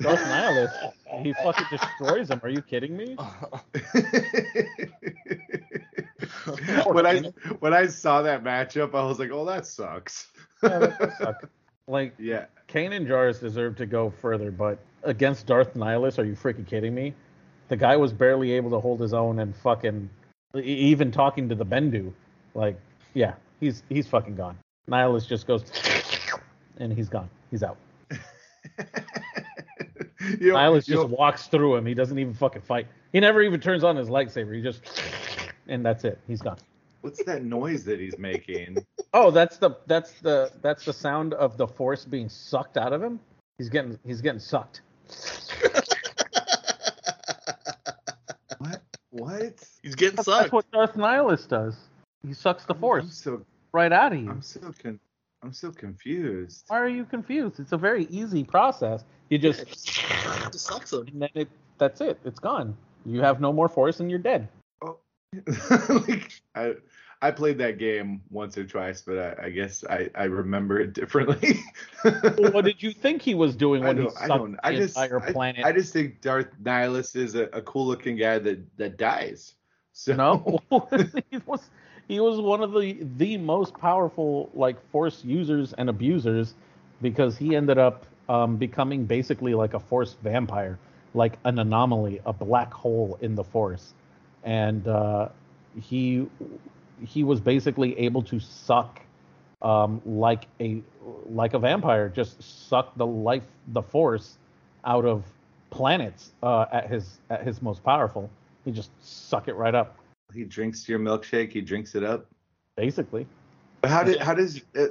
Darth 0.00 0.20
Nihilus. 0.20 0.92
He 1.22 1.32
fucking 1.34 1.66
destroys 1.70 2.30
him. 2.30 2.40
Are 2.42 2.48
you 2.48 2.62
kidding 2.62 2.96
me? 2.96 3.16
when 6.86 7.06
I 7.06 7.20
when 7.60 7.74
I 7.74 7.86
saw 7.86 8.22
that 8.22 8.42
matchup, 8.44 8.94
I 8.94 9.04
was 9.04 9.18
like, 9.18 9.30
"Oh, 9.30 9.44
that 9.46 9.66
sucks." 9.66 10.28
Yeah, 10.62 10.78
that 10.78 10.98
does 10.98 11.18
suck. 11.18 11.48
Like 11.86 12.14
yeah, 12.18 12.46
Kanan 12.68 13.06
Jarrus 13.06 13.40
deserve 13.40 13.76
to 13.76 13.86
go 13.86 14.10
further, 14.10 14.50
but 14.50 14.78
against 15.02 15.46
Darth 15.46 15.74
Nihilus, 15.74 16.18
are 16.18 16.24
you 16.24 16.34
freaking 16.34 16.66
kidding 16.66 16.94
me? 16.94 17.14
The 17.68 17.76
guy 17.76 17.96
was 17.96 18.12
barely 18.12 18.52
able 18.52 18.70
to 18.70 18.80
hold 18.80 19.00
his 19.00 19.12
own 19.12 19.38
and 19.38 19.54
fucking 19.56 20.08
even 20.54 21.10
talking 21.10 21.48
to 21.48 21.54
the 21.54 21.66
Bendu. 21.66 22.12
Like, 22.54 22.78
yeah, 23.14 23.34
he's 23.60 23.82
he's 23.88 24.06
fucking 24.06 24.36
gone. 24.36 24.58
Nihilus 24.88 25.26
just 25.26 25.46
goes 25.46 25.64
and 26.78 26.92
he's 26.92 27.08
gone. 27.08 27.28
He's 27.50 27.62
out. 27.62 27.76
you 28.10 28.16
know, 30.52 30.56
Nihilus 30.56 30.86
you 30.88 30.94
just 30.94 31.08
know- 31.08 31.16
walks 31.16 31.46
through 31.48 31.76
him. 31.76 31.86
He 31.86 31.94
doesn't 31.94 32.18
even 32.18 32.34
fucking 32.34 32.62
fight. 32.62 32.86
He 33.12 33.20
never 33.20 33.42
even 33.42 33.60
turns 33.60 33.82
on 33.84 33.96
his 33.96 34.08
lightsaber. 34.08 34.54
He 34.54 34.62
just 34.62 34.82
and 35.68 35.84
that's 35.84 36.04
it. 36.04 36.18
He's 36.26 36.42
gone. 36.42 36.58
what's 37.00 37.22
that 37.24 37.42
noise 37.44 37.84
that 37.84 37.98
he's 38.00 38.18
making? 38.18 38.78
Oh, 39.12 39.30
that's 39.30 39.56
the 39.58 39.70
that's 39.86 40.12
the 40.20 40.52
that's 40.62 40.84
the 40.84 40.92
sound 40.92 41.34
of 41.34 41.56
the 41.56 41.66
force 41.66 42.04
being 42.04 42.28
sucked 42.28 42.76
out 42.76 42.92
of 42.92 43.02
him. 43.02 43.18
He's 43.58 43.68
getting 43.68 43.98
he's 44.04 44.20
getting 44.20 44.40
sucked. 44.40 44.82
What? 48.58 48.82
What? 49.10 49.64
He's 49.82 49.94
getting 49.94 50.16
That's, 50.16 50.26
sucked. 50.26 50.42
that's 50.44 50.52
what 50.52 50.70
Darth 50.70 50.94
Nihilus 50.94 51.46
does. 51.48 51.76
He 52.26 52.34
sucks 52.34 52.64
the 52.64 52.74
I'm 52.74 52.80
force 52.80 53.12
so 53.12 53.44
right 53.72 53.92
out 53.92 54.12
of 54.12 54.20
you. 54.20 54.30
I'm 54.30 54.42
still 54.42 54.74
con- 54.82 55.00
I'm 55.42 55.52
so 55.52 55.70
confused. 55.70 56.64
Why 56.68 56.78
are 56.78 56.88
you 56.88 57.04
confused? 57.04 57.60
It's 57.60 57.72
a 57.72 57.76
very 57.76 58.06
easy 58.06 58.42
process. 58.44 59.04
You 59.28 59.38
just 59.38 59.62
It 59.62 59.68
just 60.52 60.66
sucks 60.66 60.92
him. 60.92 61.06
and 61.12 61.22
then 61.22 61.30
it, 61.34 61.48
that's 61.78 62.00
it. 62.00 62.18
It's 62.24 62.38
gone. 62.38 62.76
You 63.04 63.20
have 63.20 63.40
no 63.40 63.52
more 63.52 63.68
force 63.68 64.00
and 64.00 64.10
you're 64.10 64.18
dead. 64.18 64.48
Oh, 64.82 64.98
like 66.08 66.40
I 66.54 66.74
I 67.22 67.30
played 67.30 67.58
that 67.58 67.78
game 67.78 68.22
once 68.30 68.58
or 68.58 68.64
twice, 68.64 69.02
but 69.02 69.18
I, 69.18 69.46
I 69.46 69.50
guess 69.50 69.84
I, 69.88 70.10
I 70.14 70.24
remember 70.24 70.80
it 70.80 70.92
differently. 70.92 71.60
Well, 72.04 72.52
what 72.52 72.64
did 72.64 72.80
you 72.80 72.92
think 72.92 73.20
he 73.20 73.34
was 73.34 73.56
doing 73.56 73.82
when 73.82 73.96
he 73.96 74.04
don't, 74.04 74.16
I 74.16 74.26
sucked 74.28 74.28
don't. 74.28 74.56
the 74.62 74.76
just, 74.76 74.96
entire 74.96 75.20
I, 75.20 75.32
planet? 75.32 75.64
I 75.64 75.72
just 75.72 75.92
think 75.92 76.20
Darth 76.20 76.46
Nihilus 76.62 77.16
is 77.16 77.34
a, 77.34 77.44
a 77.52 77.62
cool 77.62 77.84
looking 77.84 78.16
guy 78.16 78.38
that 78.38 78.76
that 78.76 78.96
dies. 78.96 79.54
So 79.92 80.14
No, 80.14 80.60
he 81.30 81.38
was 81.46 81.68
he 82.08 82.20
was 82.20 82.40
one 82.40 82.62
of 82.62 82.72
the 82.72 82.98
the 83.16 83.36
most 83.36 83.74
powerful 83.78 84.50
like 84.54 84.80
force 84.90 85.24
users 85.24 85.72
and 85.74 85.88
abusers 85.88 86.54
because 87.02 87.36
he 87.36 87.54
ended 87.56 87.78
up 87.78 88.06
um, 88.28 88.56
becoming 88.56 89.04
basically 89.04 89.54
like 89.54 89.74
a 89.74 89.80
force 89.80 90.14
vampire, 90.22 90.78
like 91.14 91.38
an 91.44 91.58
anomaly, 91.58 92.20
a 92.26 92.32
black 92.32 92.72
hole 92.72 93.18
in 93.20 93.34
the 93.34 93.44
force, 93.44 93.94
and 94.44 94.86
uh, 94.88 95.28
he 95.80 96.26
he 97.04 97.24
was 97.24 97.40
basically 97.40 97.98
able 97.98 98.22
to 98.22 98.40
suck 98.40 99.00
um, 99.62 100.00
like 100.04 100.46
a 100.60 100.82
like 101.28 101.54
a 101.54 101.58
vampire, 101.58 102.08
just 102.08 102.42
suck 102.68 102.96
the 102.96 103.06
life 103.06 103.44
the 103.68 103.82
force 103.82 104.38
out 104.84 105.04
of 105.04 105.24
planets 105.70 106.32
uh, 106.42 106.66
at 106.72 106.88
his 106.88 107.18
at 107.30 107.42
his 107.42 107.62
most 107.62 107.82
powerful. 107.82 108.30
He 108.64 108.72
just 108.72 108.90
suck 109.00 109.48
it 109.48 109.54
right 109.54 109.74
up, 109.74 109.96
he 110.36 110.44
drinks 110.44 110.88
your 110.88 110.98
milkshake. 110.98 111.52
He 111.52 111.60
drinks 111.60 111.94
it 111.94 112.04
up. 112.04 112.26
basically. 112.76 113.26
But 113.80 113.90
how 113.90 114.02
did 114.02 114.20
how 114.20 114.34
does 114.34 114.62
uh, 114.76 114.86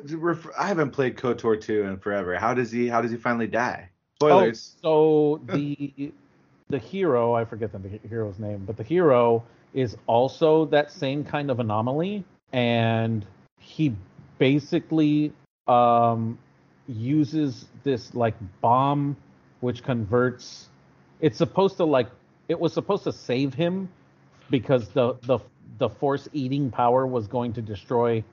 I 0.58 0.67
haven't 0.67 0.91
played 0.91 1.17
KOTOR 1.17 1.62
2 1.62 1.84
in 1.84 1.97
forever. 1.99 2.38
How 2.38 2.53
does 2.53 2.71
he 2.71 2.88
how 2.88 3.01
does 3.01 3.12
he 3.12 3.17
finally 3.17 3.47
die? 3.47 3.89
Spoilers. 4.15 4.75
Oh, 4.84 5.38
so 5.38 5.53
the 5.53 6.12
the 6.69 6.79
hero, 6.79 7.34
I 7.34 7.45
forget 7.45 7.71
the 7.71 7.99
hero's 8.10 8.39
name, 8.39 8.63
but 8.65 8.77
the 8.77 8.84
hero 8.84 9.43
is 9.73 9.97
also 10.08 10.65
that 10.65 10.91
same 10.91 11.23
kind 11.23 11.51
of 11.51 11.60
anomaly, 11.60 12.23
and 12.53 13.25
he 13.60 13.93
basically 14.38 15.34
um, 15.67 16.39
uses 16.88 17.65
this 17.84 18.15
like 18.15 18.36
bomb, 18.62 19.15
which 19.60 19.84
converts. 19.84 20.69
It's 21.19 21.38
supposed 21.38 21.77
to 21.77 21.86
like 21.86 22.08
it 22.47 22.60
was 22.60 22.73
supposed 22.73 23.03
to 23.03 23.12
save 23.12 23.53
him 23.53 23.89
because 24.49 24.89
the 24.89 25.15
the 25.23 25.39
the 25.77 25.89
force 25.89 26.27
eating 26.34 26.71
power 26.71 27.05
was 27.05 27.27
going 27.27 27.53
to 27.53 27.62
destroy 27.62 28.23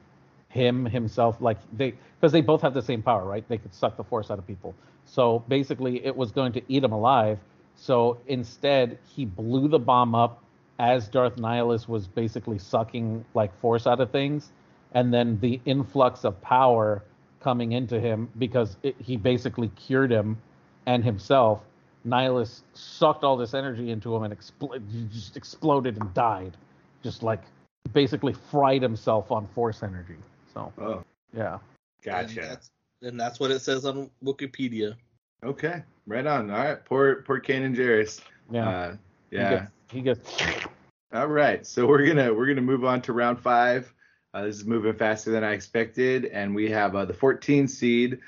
him 0.49 0.85
himself 0.85 1.41
like 1.41 1.59
they 1.73 1.95
because 2.21 2.33
they 2.33 2.41
both 2.41 2.61
have 2.61 2.75
the 2.75 2.83
same 2.83 3.03
power 3.03 3.25
right? 3.25 3.47
They 3.49 3.59
could 3.59 3.75
suck 3.75 3.97
the 3.97 4.05
force 4.05 4.31
out 4.31 4.39
of 4.39 4.47
people. 4.47 4.75
So 5.05 5.45
basically 5.49 6.05
it 6.05 6.15
was 6.15 6.31
going 6.31 6.53
to 6.53 6.63
eat 6.69 6.85
him 6.85 6.93
alive. 6.93 7.39
So 7.75 8.19
instead 8.27 8.99
he 9.15 9.25
blew 9.25 9.69
the 9.69 9.79
bomb 9.79 10.15
up 10.15 10.43
as 10.79 11.09
darth 11.09 11.37
nihilus 11.37 11.89
was 11.89 12.07
basically 12.07 12.59
sucking 12.59 13.25
like 13.35 13.59
force 13.61 13.87
out 13.87 14.01
of 14.01 14.11
things. 14.11 14.53
And 14.93 15.13
then 15.13 15.39
the 15.41 15.61
influx 15.65 16.25
of 16.25 16.41
power 16.43 17.03
coming 17.41 17.73
into 17.73 17.99
him 17.99 18.29
because 18.39 18.77
it, 18.83 18.95
he 19.01 19.17
basically 19.17 19.69
cured 19.69 20.11
him 20.11 20.39
and 20.87 21.03
himself 21.05 21.61
nihilus 22.07 22.61
sucked 22.75 23.25
all 23.25 23.37
this 23.37 23.55
energy 23.55 23.91
into 23.91 24.15
him 24.15 24.23
and 24.25 24.37
expl- 24.37 24.81
just 25.13 25.37
exploded 25.37 25.97
and 26.01 26.13
died 26.15 26.57
just 27.03 27.23
like 27.23 27.41
basically 27.93 28.33
fried 28.33 28.83
himself 28.83 29.31
on 29.31 29.47
force 29.55 29.83
energy 29.83 30.17
so 30.55 30.73
Oh, 30.79 31.03
yeah. 31.35 31.59
And 32.05 32.29
gotcha. 32.29 32.41
that's, 32.41 32.71
and 33.03 33.19
that's 33.19 33.41
what 33.41 33.51
it 33.51 33.61
says 33.61 33.85
on 33.85 34.11
Wikipedia. 34.25 34.95
Okay, 35.45 35.83
right 36.07 36.27
on. 36.27 36.51
All 36.51 36.59
right, 36.59 36.85
poor 36.85 37.23
poor 37.23 37.41
Kanan 37.41 37.75
Jarrus. 37.77 38.21
Yeah. 38.51 38.69
Uh, 38.69 38.97
He 39.31 39.37
yeah. 39.37 39.51
gets, 39.51 39.71
he 39.93 40.01
gets 40.03 40.43
All 41.13 41.27
right, 41.29 41.67
so 41.67 41.87
we're 41.87 42.07
gonna 42.07 42.33
we're 42.35 42.47
gonna 42.47 42.61
move 42.61 42.85
on 42.85 43.03
to 43.03 43.13
round 43.13 43.41
five. 43.41 43.93
Uh, 44.35 44.43
this 44.45 44.57
is 44.57 44.65
moving 44.65 44.95
faster 44.95 45.31
than 45.31 45.45
I 45.45 45.53
expected, 45.53 46.25
and 46.27 46.55
we 46.55 46.71
have 46.71 46.97
uh, 46.97 47.05
the 47.05 47.15
14 47.15 47.69
seed 47.69 48.19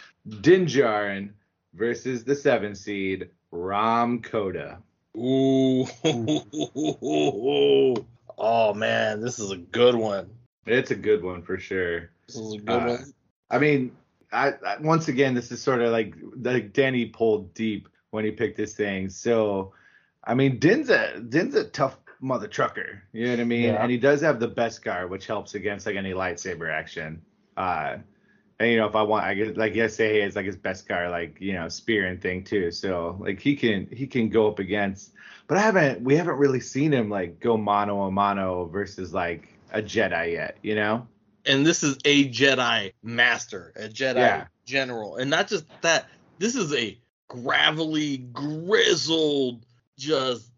Din 0.40 0.66
Djarin 0.66 1.30
versus 1.74 2.24
the 2.24 2.34
seven 2.36 2.74
seed 2.74 3.30
Rahm 3.54 4.22
Kota. 4.22 4.78
Ooh. 5.16 5.86
oh 8.38 8.74
man, 8.74 9.20
this 9.20 9.38
is 9.38 9.50
a 9.52 9.56
good 9.56 9.94
one. 9.94 10.28
It's 10.66 10.90
a 10.90 10.96
good 10.96 11.22
one 11.22 11.42
for 11.42 11.58
sure. 11.58 12.10
This 12.26 12.36
is 12.36 12.54
a 12.54 12.58
good 12.58 12.82
Uh, 12.82 12.86
one. 12.86 13.14
I 13.50 13.58
mean, 13.58 13.92
I, 14.32 14.54
I 14.66 14.78
once 14.80 15.08
again, 15.08 15.34
this 15.34 15.52
is 15.52 15.62
sort 15.62 15.82
of 15.82 15.92
like 15.92 16.14
like 16.40 16.72
Danny 16.72 17.06
pulled 17.06 17.54
deep 17.54 17.88
when 18.10 18.24
he 18.24 18.30
picked 18.32 18.56
this 18.56 18.74
thing. 18.74 19.08
So, 19.08 19.72
I 20.24 20.34
mean, 20.34 20.58
Din's 20.58 20.90
a 20.90 21.20
Din's 21.20 21.54
a 21.54 21.64
tough 21.64 21.96
mother 22.20 22.48
trucker. 22.48 23.02
You 23.12 23.26
know 23.26 23.30
what 23.32 23.40
I 23.40 23.44
mean? 23.44 23.64
Yeah. 23.64 23.82
And 23.82 23.90
he 23.90 23.98
does 23.98 24.20
have 24.22 24.40
the 24.40 24.48
Beskar, 24.48 25.08
which 25.08 25.26
helps 25.26 25.54
against 25.54 25.86
like 25.86 25.96
any 25.96 26.12
lightsaber 26.12 26.72
action. 26.72 27.22
Uh, 27.56 27.98
and 28.64 28.72
you 28.72 28.78
know, 28.78 28.86
if 28.86 28.96
I 28.96 29.02
want, 29.02 29.24
I 29.24 29.34
guess 29.34 29.56
like 29.56 29.74
yesterday 29.74 30.22
is 30.22 30.36
like 30.36 30.46
his 30.46 30.56
Beskar, 30.56 31.10
like 31.10 31.40
you 31.40 31.52
know, 31.52 31.68
spear 31.68 32.06
and 32.06 32.20
thing 32.20 32.44
too. 32.44 32.70
So 32.70 33.16
like 33.20 33.40
he 33.40 33.56
can 33.56 33.86
he 33.92 34.06
can 34.06 34.28
go 34.28 34.48
up 34.48 34.58
against. 34.58 35.12
But 35.46 35.58
I 35.58 35.60
haven't 35.60 36.02
we 36.02 36.16
haven't 36.16 36.36
really 36.36 36.60
seen 36.60 36.92
him 36.92 37.10
like 37.10 37.40
go 37.40 37.56
mano 37.56 38.02
a 38.02 38.10
mano 38.10 38.64
versus 38.66 39.12
like 39.12 39.48
a 39.72 39.82
Jedi 39.82 40.32
yet. 40.32 40.56
You 40.62 40.74
know? 40.74 41.06
and 41.46 41.66
this 41.66 41.82
is 41.82 41.98
a 42.04 42.28
Jedi 42.30 42.92
master, 43.02 43.72
a 43.76 43.88
Jedi 43.88 44.16
Yeah. 44.16 44.46
general, 44.64 45.16
and 45.16 45.30
not 45.30 45.48
just 45.48 45.66
that. 45.82 46.08
This 46.38 46.56
is 46.56 46.72
a 46.72 46.98
gravelly, 47.28 48.16
grizzled, 48.16 49.66
just 49.98 50.50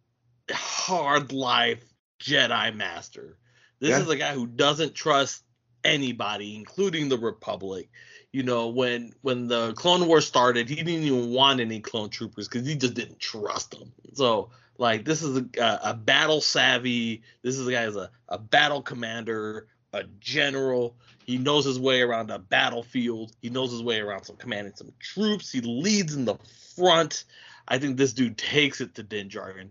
hard 0.50 1.32
life 1.32 1.82
Jedi 2.20 2.74
master. 2.74 3.36
This 3.80 3.90
Yeah. 3.90 4.00
is 4.02 4.08
a 4.08 4.16
guy 4.16 4.32
who 4.32 4.46
doesn't 4.46 4.94
trust 4.94 5.42
anybody, 5.86 6.56
including 6.56 7.08
the 7.08 7.18
Republic. 7.18 7.88
You 8.32 8.42
know, 8.42 8.68
when 8.68 9.14
when 9.22 9.48
the 9.48 9.72
Clone 9.74 10.06
Wars 10.06 10.26
started, 10.26 10.68
he 10.68 10.76
didn't 10.76 11.04
even 11.04 11.30
want 11.30 11.60
any 11.60 11.80
clone 11.80 12.10
troopers 12.10 12.48
because 12.48 12.66
he 12.66 12.74
just 12.76 12.94
didn't 12.94 13.18
trust 13.18 13.70
them. 13.70 13.92
So, 14.12 14.50
like, 14.76 15.04
this 15.04 15.22
is 15.22 15.38
a, 15.38 15.80
a, 15.82 15.94
battle 15.94 16.42
savvy. 16.42 17.22
This 17.42 17.56
is 17.56 17.66
a 17.66 17.72
guy 17.72 17.86
who's 17.86 17.96
a, 17.96 18.10
a 18.28 18.38
battle 18.38 18.82
commander, 18.82 19.68
a 19.92 20.04
general. 20.20 20.96
He 21.24 21.38
knows 21.38 21.64
his 21.64 21.80
way 21.80 22.02
around 22.02 22.30
a 22.30 22.38
battlefield. 22.38 23.32
He 23.40 23.48
knows 23.48 23.72
his 23.72 23.82
way 23.82 24.00
around 24.00 24.24
some 24.24 24.36
commanding 24.36 24.74
some 24.76 24.92
troops. 25.00 25.50
He 25.50 25.60
leads 25.60 26.14
in 26.14 26.24
the 26.24 26.36
front. 26.76 27.24
I 27.66 27.78
think 27.78 27.96
this 27.96 28.12
dude 28.12 28.36
takes 28.36 28.80
it 28.80 28.94
to 28.96 29.02
Din 29.02 29.28
Djarin. 29.28 29.70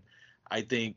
I 0.50 0.62
think, 0.62 0.96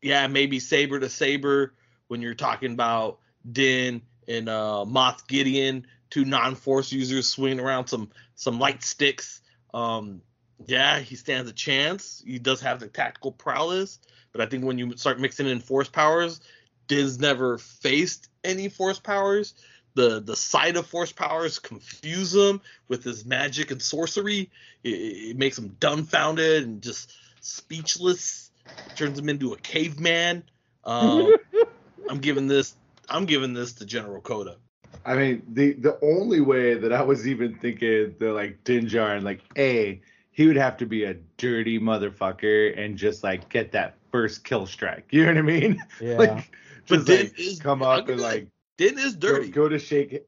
yeah, 0.00 0.26
maybe 0.26 0.58
saber 0.58 0.98
to 0.98 1.08
saber 1.08 1.74
when 2.08 2.22
you're 2.22 2.34
talking 2.34 2.72
about 2.72 3.18
Din 3.50 4.02
and 4.30 4.48
uh, 4.48 4.84
Moff 4.88 5.26
Gideon, 5.26 5.86
two 6.08 6.24
non-force 6.24 6.92
users 6.92 7.28
swinging 7.28 7.60
around 7.60 7.88
some 7.88 8.10
some 8.34 8.58
light 8.58 8.82
sticks. 8.82 9.40
Um, 9.74 10.22
Yeah, 10.66 11.00
he 11.00 11.16
stands 11.16 11.50
a 11.50 11.54
chance. 11.54 12.22
He 12.24 12.38
does 12.38 12.60
have 12.60 12.80
the 12.80 12.88
tactical 12.88 13.32
prowess, 13.32 13.98
but 14.32 14.40
I 14.40 14.46
think 14.46 14.64
when 14.64 14.78
you 14.78 14.96
start 14.96 15.20
mixing 15.20 15.46
in 15.46 15.60
force 15.60 15.88
powers, 15.88 16.40
Din's 16.86 17.18
never 17.18 17.58
faced 17.58 18.28
any 18.44 18.68
force 18.68 18.98
powers. 18.98 19.54
The 19.94 20.20
the 20.20 20.36
sight 20.36 20.76
of 20.76 20.86
force 20.86 21.12
powers 21.12 21.58
confuse 21.58 22.34
him 22.34 22.60
with 22.88 23.02
his 23.04 23.24
magic 23.24 23.70
and 23.70 23.82
sorcery. 23.82 24.50
It, 24.84 24.90
it 24.90 25.36
makes 25.36 25.58
him 25.58 25.76
dumbfounded 25.80 26.64
and 26.64 26.82
just 26.82 27.12
speechless. 27.40 28.50
turns 28.94 29.18
him 29.18 29.28
into 29.28 29.52
a 29.52 29.56
caveman. 29.56 30.44
Um, 30.84 31.34
I'm 32.08 32.18
giving 32.18 32.46
this. 32.46 32.74
I'm 33.10 33.26
giving 33.26 33.52
this 33.52 33.72
to 33.74 33.86
General 33.86 34.20
Kota. 34.20 34.56
I 35.04 35.14
mean, 35.16 35.42
the 35.52 35.72
the 35.74 35.98
only 36.02 36.40
way 36.40 36.74
that 36.74 36.92
I 36.92 37.02
was 37.02 37.26
even 37.26 37.54
thinking 37.58 38.14
the 38.18 38.32
like 38.32 38.62
Dinjar 38.64 39.16
and 39.16 39.24
like, 39.24 39.40
a 39.56 40.00
he 40.32 40.46
would 40.46 40.56
have 40.56 40.76
to 40.78 40.86
be 40.86 41.04
a 41.04 41.14
dirty 41.36 41.78
motherfucker 41.78 42.78
and 42.78 42.96
just 42.96 43.22
like 43.24 43.48
get 43.48 43.72
that 43.72 43.96
first 44.12 44.44
kill 44.44 44.66
strike. 44.66 45.06
You 45.10 45.22
know 45.26 45.32
what 45.32 45.38
I 45.38 45.42
mean? 45.42 45.82
Yeah. 46.00 46.16
like, 46.18 46.50
But 46.88 46.96
just 46.96 47.06
Din 47.06 47.18
like, 47.26 47.38
is- 47.38 47.58
come 47.60 47.82
up 47.82 48.06
give 48.06 48.14
and 48.14 48.22
like 48.22 48.48
Din 48.78 48.98
is 48.98 49.16
go, 49.16 49.28
dirty. 49.28 49.48
go 49.48 49.68
to 49.68 49.78
shake 49.78 50.24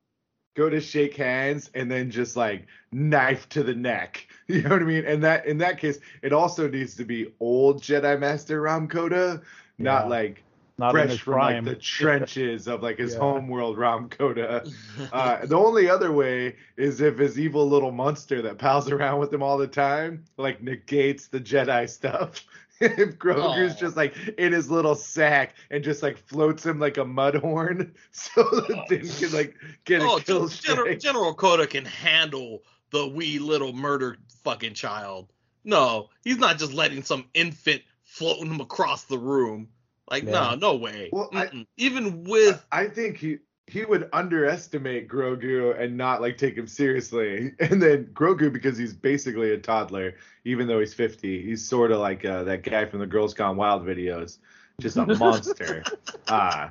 go 0.55 0.69
to 0.69 0.81
shake 0.81 1.17
hands 1.17 1.71
and 1.75 1.91
then 1.91 2.11
just 2.11 2.37
like 2.37 2.67
knife 2.93 3.49
to 3.51 3.63
the 3.63 3.75
neck. 3.75 4.27
You 4.49 4.61
know 4.63 4.71
what 4.71 4.83
I 4.83 4.85
mean? 4.85 5.07
And 5.07 5.23
that 5.25 5.47
in 5.47 5.57
that 5.59 5.79
case, 5.79 5.99
it 6.21 6.33
also 6.33 6.69
needs 6.69 6.95
to 6.97 7.05
be 7.05 7.33
old 7.41 7.81
Jedi 7.83 8.19
Master 8.21 8.61
Rahm 8.61 8.91
Kota, 8.91 9.41
not 9.79 10.05
Yeah. 10.05 10.09
like 10.11 10.45
Not 10.83 10.91
in 10.91 11.01
fresh 11.03 11.11
his 11.11 11.21
from 11.21 11.33
prime. 11.35 11.65
like 11.65 11.75
the 11.75 11.81
trenches 11.81 12.67
of 12.69 12.83
like 12.83 12.99
his 12.99 13.15
Yeah. 13.15 13.21
homeworld 13.21 13.77
Rahm 13.79 14.11
Kota. 14.11 14.71
Uh, 15.13 15.45
the 15.47 15.57
only 15.57 15.89
other 15.89 16.13
way 16.13 16.57
is 16.77 17.01
if 17.01 17.19
his 17.19 17.39
evil 17.39 17.69
little 17.69 17.93
monster 17.93 18.43
that 18.43 18.59
pals 18.59 18.91
around 18.91 19.21
with 19.21 19.33
him 19.33 19.43
all 19.43 19.57
the 19.59 19.67
time 19.67 20.25
like 20.37 20.63
negates 20.63 21.29
the 21.29 21.41
Jedi 21.41 21.89
stuff. 21.89 22.45
if 22.81 23.17
Grogu's 23.17 23.75
Aw. 23.75 23.79
just 23.79 23.97
like 23.97 24.15
in 24.39 24.53
his 24.53 24.69
little 24.71 24.95
sack 24.97 25.55
and 25.71 25.85
just 25.85 26.03
like 26.03 26.17
floats 26.19 26.67
him 26.67 26.81
like 26.81 26.97
a 26.97 27.05
mud 27.05 27.37
horn, 27.37 27.95
so 28.11 28.43
that 28.43 28.87
Din 28.89 29.09
can 29.09 29.33
like 29.33 29.55
get 29.85 30.03
a 30.03 30.05
oh, 30.05 30.19
kill 30.19 30.49
Gen- 30.49 30.59
General, 30.63 30.87
strike. 30.87 31.01
General 31.01 31.35
Kota 31.35 31.67
can 31.69 31.85
handle 31.85 32.63
the 32.91 33.07
wee 33.07 33.39
little 33.39 33.73
murdered 33.73 34.19
fucking 34.43 34.75
child. 34.75 35.29
No, 35.65 36.09
he's 36.25 36.39
not 36.39 36.59
just 36.59 36.73
letting 36.73 37.05
some 37.05 37.27
infant 37.35 37.83
floating 38.03 38.47
him 38.53 38.61
across 38.61 39.05
the 39.05 39.19
room. 39.19 39.69
Like, 40.11 40.25
Yeah. 40.25 40.31
no, 40.33 40.55
no 40.55 40.77
way. 40.77 41.11
Well, 41.13 41.31
I- 41.33 41.67
Even 41.77 42.25
with 42.25 42.65
I 42.73 42.87
think 42.87 43.17
he 43.19 43.39
he 43.69 43.85
would 43.85 44.09
underestimate 44.13 45.09
Grogu 45.09 45.79
and 45.81 45.97
not 45.97 46.21
like 46.21 46.37
take 46.37 46.57
him 46.57 46.67
seriously. 46.67 47.55
And 47.61 47.81
then 47.81 48.07
Grogu, 48.13 48.53
because 48.53 48.77
he's 48.77 48.93
basically 48.93 49.53
a 49.53 49.59
toddler, 49.59 50.17
even 50.45 50.67
though 50.67 50.81
he's 50.81 50.93
50, 50.93 51.43
he's 51.43 51.65
sort 51.67 51.93
of 51.93 51.99
like 52.01 52.25
uh, 52.25 52.43
that 52.45 52.63
guy 52.65 52.85
from 52.85 52.99
the 52.99 53.07
Girls 53.07 53.33
Gone 53.35 53.57
Wild 53.57 53.85
videos, 53.87 54.39
just 54.81 54.97
a 54.97 55.07
monster. 55.19 55.85
uh, 56.29 56.69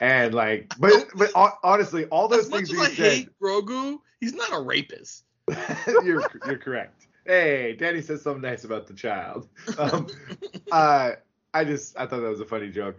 and 0.00 0.34
like, 0.34 0.72
but 0.78 1.06
but 1.14 1.30
honestly, 1.62 2.06
all 2.06 2.26
those 2.28 2.46
as 2.46 2.50
much 2.50 2.58
things 2.68 2.72
as 2.72 2.76
he 2.78 2.82
I 2.84 2.88
said, 2.88 3.12
hate 3.12 3.28
Grogu, 3.40 3.98
he's 4.20 4.34
not 4.34 4.52
a 4.52 4.60
rapist. 4.60 5.24
you're 6.04 6.22
you're 6.46 6.58
correct. 6.58 7.06
Hey, 7.26 7.76
Danny 7.78 8.00
says 8.02 8.22
something 8.22 8.42
nice 8.42 8.64
about 8.64 8.86
the 8.86 8.94
child. 8.94 9.48
Um, 9.78 10.08
uh, 10.72 11.12
I 11.54 11.64
just 11.64 11.98
I 11.98 12.06
thought 12.06 12.20
that 12.20 12.28
was 12.28 12.40
a 12.40 12.46
funny 12.46 12.70
joke. 12.70 12.98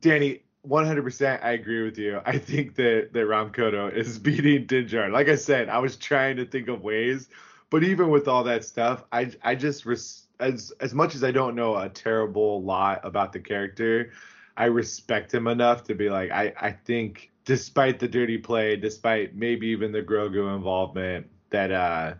Danny, 0.00 0.42
100%, 0.66 1.44
I 1.44 1.52
agree 1.52 1.84
with 1.84 1.98
you. 1.98 2.20
I 2.24 2.38
think 2.38 2.74
that 2.76 3.10
that 3.12 3.26
Rahm 3.26 3.52
Kota 3.52 3.88
is 3.88 4.18
beating 4.20 4.66
Dinjar. 4.66 5.10
Like 5.10 5.28
I 5.28 5.36
said, 5.36 5.68
I 5.68 5.78
was 5.78 5.96
trying 5.96 6.36
to 6.36 6.46
think 6.46 6.68
of 6.68 6.82
ways, 6.82 7.28
but 7.70 7.84
even 7.84 8.10
with 8.10 8.28
all 8.28 8.44
that 8.44 8.64
stuff, 8.64 9.04
I 9.12 9.30
I 9.42 9.54
just 9.54 9.86
res- 9.86 10.26
as 10.40 10.72
as 10.80 10.94
much 10.94 11.14
as 11.14 11.22
I 11.24 11.30
don't 11.30 11.54
know 11.54 11.76
a 11.76 11.88
terrible 11.88 12.62
lot 12.62 13.00
about 13.04 13.32
the 13.32 13.40
character, 13.40 14.10
I 14.56 14.66
respect 14.66 15.32
him 15.32 15.46
enough 15.46 15.84
to 15.84 15.94
be 15.94 16.10
like 16.10 16.30
I 16.30 16.52
I 16.60 16.72
think 16.72 17.30
despite 17.44 17.98
the 17.98 18.08
dirty 18.08 18.38
play, 18.38 18.76
despite 18.76 19.34
maybe 19.36 19.68
even 19.68 19.92
the 19.92 20.02
Grogu 20.02 20.54
involvement, 20.56 21.26
that 21.50 21.70
uh 21.70 22.14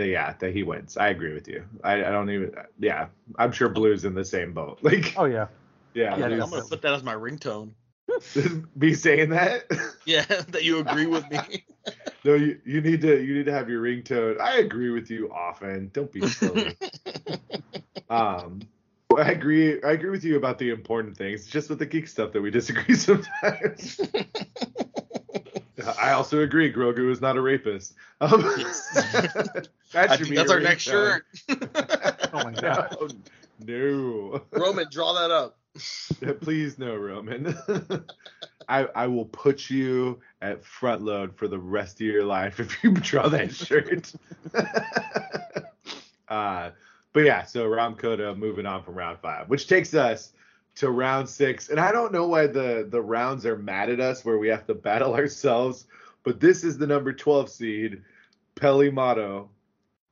that 0.00 0.08
yeah 0.08 0.34
that 0.40 0.52
he 0.54 0.62
wins. 0.62 0.96
I 0.96 1.08
agree 1.08 1.34
with 1.34 1.46
you. 1.46 1.62
I, 1.84 1.94
I 2.04 2.10
don't 2.10 2.30
even 2.30 2.54
yeah. 2.78 3.08
I'm 3.38 3.52
sure 3.52 3.68
Blue's 3.68 4.04
in 4.04 4.14
the 4.14 4.24
same 4.24 4.52
boat. 4.52 4.78
Like 4.82 5.14
Oh 5.16 5.26
yeah. 5.26 5.46
yeah, 5.94 6.16
Yeah, 6.16 6.24
I'm 6.24 6.50
gonna 6.50 6.62
put 6.62 6.82
that 6.82 6.92
as 6.94 7.02
my 7.02 7.14
ringtone. 7.14 7.72
me 8.76 8.94
saying 8.94 9.30
that. 9.30 9.64
Yeah, 10.06 10.24
that 10.24 10.64
you 10.64 10.78
agree 10.78 11.06
with 11.06 11.30
me. 11.30 11.38
no, 12.24 12.34
you, 12.34 12.58
you 12.64 12.80
need 12.80 13.02
to 13.02 13.22
you 13.22 13.34
need 13.34 13.44
to 13.46 13.52
have 13.52 13.68
your 13.68 13.82
ringtone. 13.82 14.40
I 14.40 14.56
agree 14.58 14.90
with 14.90 15.10
you 15.10 15.30
often. 15.32 15.90
Don't 15.92 16.10
be 16.10 16.22
silly. 16.22 16.74
um, 18.08 18.60
I 19.16 19.30
agree. 19.30 19.80
I 19.82 19.92
agree 19.92 20.10
with 20.10 20.24
you 20.24 20.36
about 20.36 20.58
the 20.58 20.70
important 20.70 21.16
things. 21.16 21.42
It's 21.42 21.50
just 21.50 21.68
with 21.68 21.78
the 21.78 21.86
geek 21.86 22.08
stuff 22.08 22.32
that 22.32 22.40
we 22.40 22.50
disagree 22.50 22.94
sometimes. 22.96 24.00
I 26.00 26.12
also 26.12 26.40
agree. 26.40 26.72
Grogu 26.72 27.10
is 27.10 27.20
not 27.20 27.36
a 27.36 27.40
rapist. 27.40 27.94
Um, 28.22 28.42
that 29.92 30.18
should 30.18 30.28
be 30.28 30.36
that's 30.36 30.50
our 30.50 30.60
next 30.60 30.82
shirt. 30.82 31.24
Oh 32.32 32.44
my 32.44 32.52
god. 32.52 32.96
No, 33.62 33.66
no. 33.66 34.42
Roman, 34.52 34.86
draw 34.90 35.12
that 35.14 35.30
up. 35.30 35.58
Please 36.42 36.78
no, 36.78 36.96
Roman. 36.96 37.56
I 38.68 38.84
I 38.94 39.06
will 39.06 39.24
put 39.26 39.68
you 39.70 40.20
at 40.42 40.64
front 40.64 41.02
load 41.02 41.34
for 41.36 41.48
the 41.48 41.58
rest 41.58 41.96
of 41.96 42.06
your 42.06 42.24
life 42.24 42.60
if 42.60 42.82
you 42.84 42.92
draw 42.92 43.28
that 43.28 43.54
shirt. 43.54 44.12
uh, 46.28 46.70
but 47.12 47.20
yeah, 47.20 47.44
so 47.44 47.64
Rahm 47.68 47.98
Kota 47.98 48.34
moving 48.34 48.66
on 48.66 48.82
from 48.82 48.94
round 48.94 49.18
five, 49.20 49.48
which 49.48 49.66
takes 49.66 49.94
us 49.94 50.32
to 50.80 50.90
round 50.90 51.28
six. 51.28 51.68
And 51.68 51.78
I 51.78 51.92
don't 51.92 52.10
know 52.10 52.26
why 52.26 52.46
the 52.46 52.86
the 52.88 53.00
rounds 53.00 53.44
are 53.44 53.56
mad 53.56 53.90
at 53.90 54.00
us 54.00 54.24
where 54.24 54.38
we 54.38 54.48
have 54.48 54.66
to 54.66 54.74
battle 54.74 55.14
ourselves, 55.22 55.86
but 56.24 56.40
this 56.40 56.64
is 56.64 56.78
the 56.78 56.86
number 56.86 57.12
12 57.12 57.48
seed, 57.50 58.02
Peli 58.54 58.90
Motto. 58.90 59.50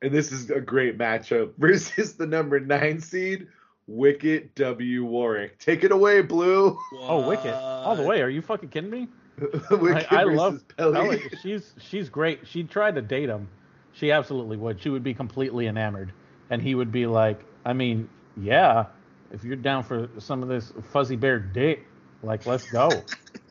And 0.01 0.13
this 0.13 0.31
is 0.31 0.49
a 0.49 0.61
great 0.61 0.97
matchup 0.97 1.53
versus 1.57 2.13
the 2.13 2.25
number 2.25 2.59
nine 2.59 3.01
seed, 3.01 3.47
Wicket 3.87 4.55
W. 4.55 5.03
Warrick. 5.03 5.57
Take 5.59 5.83
it 5.83 5.91
away, 5.91 6.21
Blue. 6.21 6.79
Oh, 6.93 7.27
Wicket. 7.27 7.53
All 7.53 7.95
the 7.95 8.03
way. 8.03 8.21
Are 8.21 8.29
you 8.29 8.41
fucking 8.41 8.69
kidding 8.69 8.91
me? 8.91 9.07
I, 10.11 10.23
love. 10.23 10.63
Ellie. 10.77 11.21
She's 11.41 11.73
she's 11.79 12.09
great. 12.09 12.41
She 12.45 12.63
tried 12.63 12.95
to 12.95 13.01
date 13.01 13.29
him. 13.29 13.47
She 13.93 14.11
absolutely 14.11 14.57
would. 14.57 14.81
She 14.81 14.89
would 14.89 15.03
be 15.03 15.13
completely 15.13 15.67
enamored, 15.67 16.13
and 16.49 16.61
he 16.61 16.75
would 16.75 16.91
be 16.91 17.07
like, 17.07 17.39
I 17.65 17.73
mean, 17.73 18.09
yeah, 18.37 18.87
if 19.31 19.43
you're 19.43 19.55
down 19.55 19.83
for 19.83 20.09
some 20.17 20.41
of 20.43 20.49
this 20.49 20.73
fuzzy 20.91 21.15
bear 21.15 21.39
dick, 21.39 21.85
like 22.23 22.45
let's 22.45 22.69
go. 22.71 22.89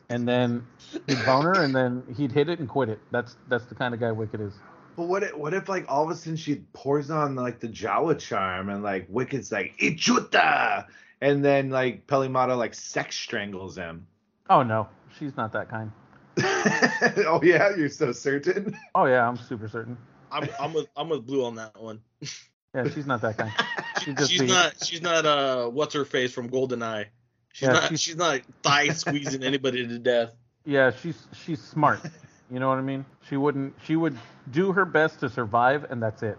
and 0.09 0.27
then 0.27 0.65
he'd 1.07 1.25
bone 1.25 1.45
her, 1.45 1.63
and 1.63 1.75
then 1.75 2.03
he'd 2.17 2.31
hit 2.31 2.49
it 2.49 2.59
and 2.59 2.67
quit 2.67 2.89
it. 2.89 2.99
That's 3.11 3.37
that's 3.47 3.65
the 3.65 3.75
kind 3.75 3.93
of 3.93 3.99
guy 3.99 4.11
Wicket 4.11 4.41
is. 4.41 4.53
But 4.95 5.07
what 5.07 5.23
if, 5.23 5.35
what 5.35 5.53
if 5.53 5.69
like 5.69 5.85
all 5.87 6.03
of 6.03 6.09
a 6.09 6.15
sudden 6.15 6.35
she 6.35 6.55
pours 6.73 7.09
on 7.09 7.35
like 7.35 7.59
the 7.59 7.69
Jawa 7.69 8.19
charm 8.19 8.69
and 8.69 8.83
like 8.83 9.07
Wicket's 9.07 9.51
like 9.51 9.77
Ichuta 9.77 10.85
and 11.21 11.43
then 11.43 11.69
like 11.69 12.07
Peli 12.07 12.27
Motto 12.27 12.55
like 12.55 12.73
sex 12.73 13.15
strangles 13.15 13.77
him. 13.77 14.07
Oh 14.49 14.63
no, 14.63 14.87
she's 15.17 15.37
not 15.37 15.53
that 15.53 15.69
kind. 15.69 15.91
oh 16.41 17.39
yeah, 17.43 17.75
you're 17.75 17.89
so 17.89 18.11
certain. 18.11 18.77
Oh 18.95 19.05
yeah, 19.05 19.27
I'm 19.27 19.37
super 19.37 19.67
certain. 19.67 19.97
I'm, 20.31 20.49
I'm 20.59 20.73
with 20.73 20.87
I'm 20.95 21.09
with 21.09 21.25
Blue 21.25 21.45
on 21.45 21.55
that 21.55 21.79
one. 21.79 22.01
Yeah, 22.75 22.87
she's 22.89 23.07
not 23.07 23.21
that 23.21 23.37
kind. 23.37 23.51
She'd 24.03 24.17
just 24.17 24.31
She's 24.31 24.41
be- 24.41 24.47
not 24.47 24.85
she's 24.85 25.01
not 25.01 25.25
uh 25.25 25.67
what's 25.67 25.93
her 25.95 26.05
face 26.05 26.31
from 26.31 26.49
Goldeneye. 26.49 27.05
She's 27.53 27.67
Yeah, 27.67 27.73
not 27.73 27.83
she's- 27.89 27.99
she's, 27.99 28.15
not 28.15 28.41
thigh 28.63 28.89
squeezing 28.89 29.43
anybody 29.43 29.87
to 29.87 29.99
death. 29.99 30.31
Yeah, 30.65 30.91
she's 30.91 31.27
she's 31.45 31.61
smart. 31.61 31.99
You 32.51 32.59
know 32.59 32.67
what 32.67 32.79
I 32.79 32.81
mean? 32.81 33.05
She 33.29 33.37
wouldn't 33.37 33.75
she 33.85 33.95
would 33.95 34.17
do 34.49 34.71
her 34.71 34.83
best 34.83 35.19
to 35.19 35.29
survive 35.29 35.85
and 35.91 36.01
that's 36.01 36.23
it. 36.23 36.35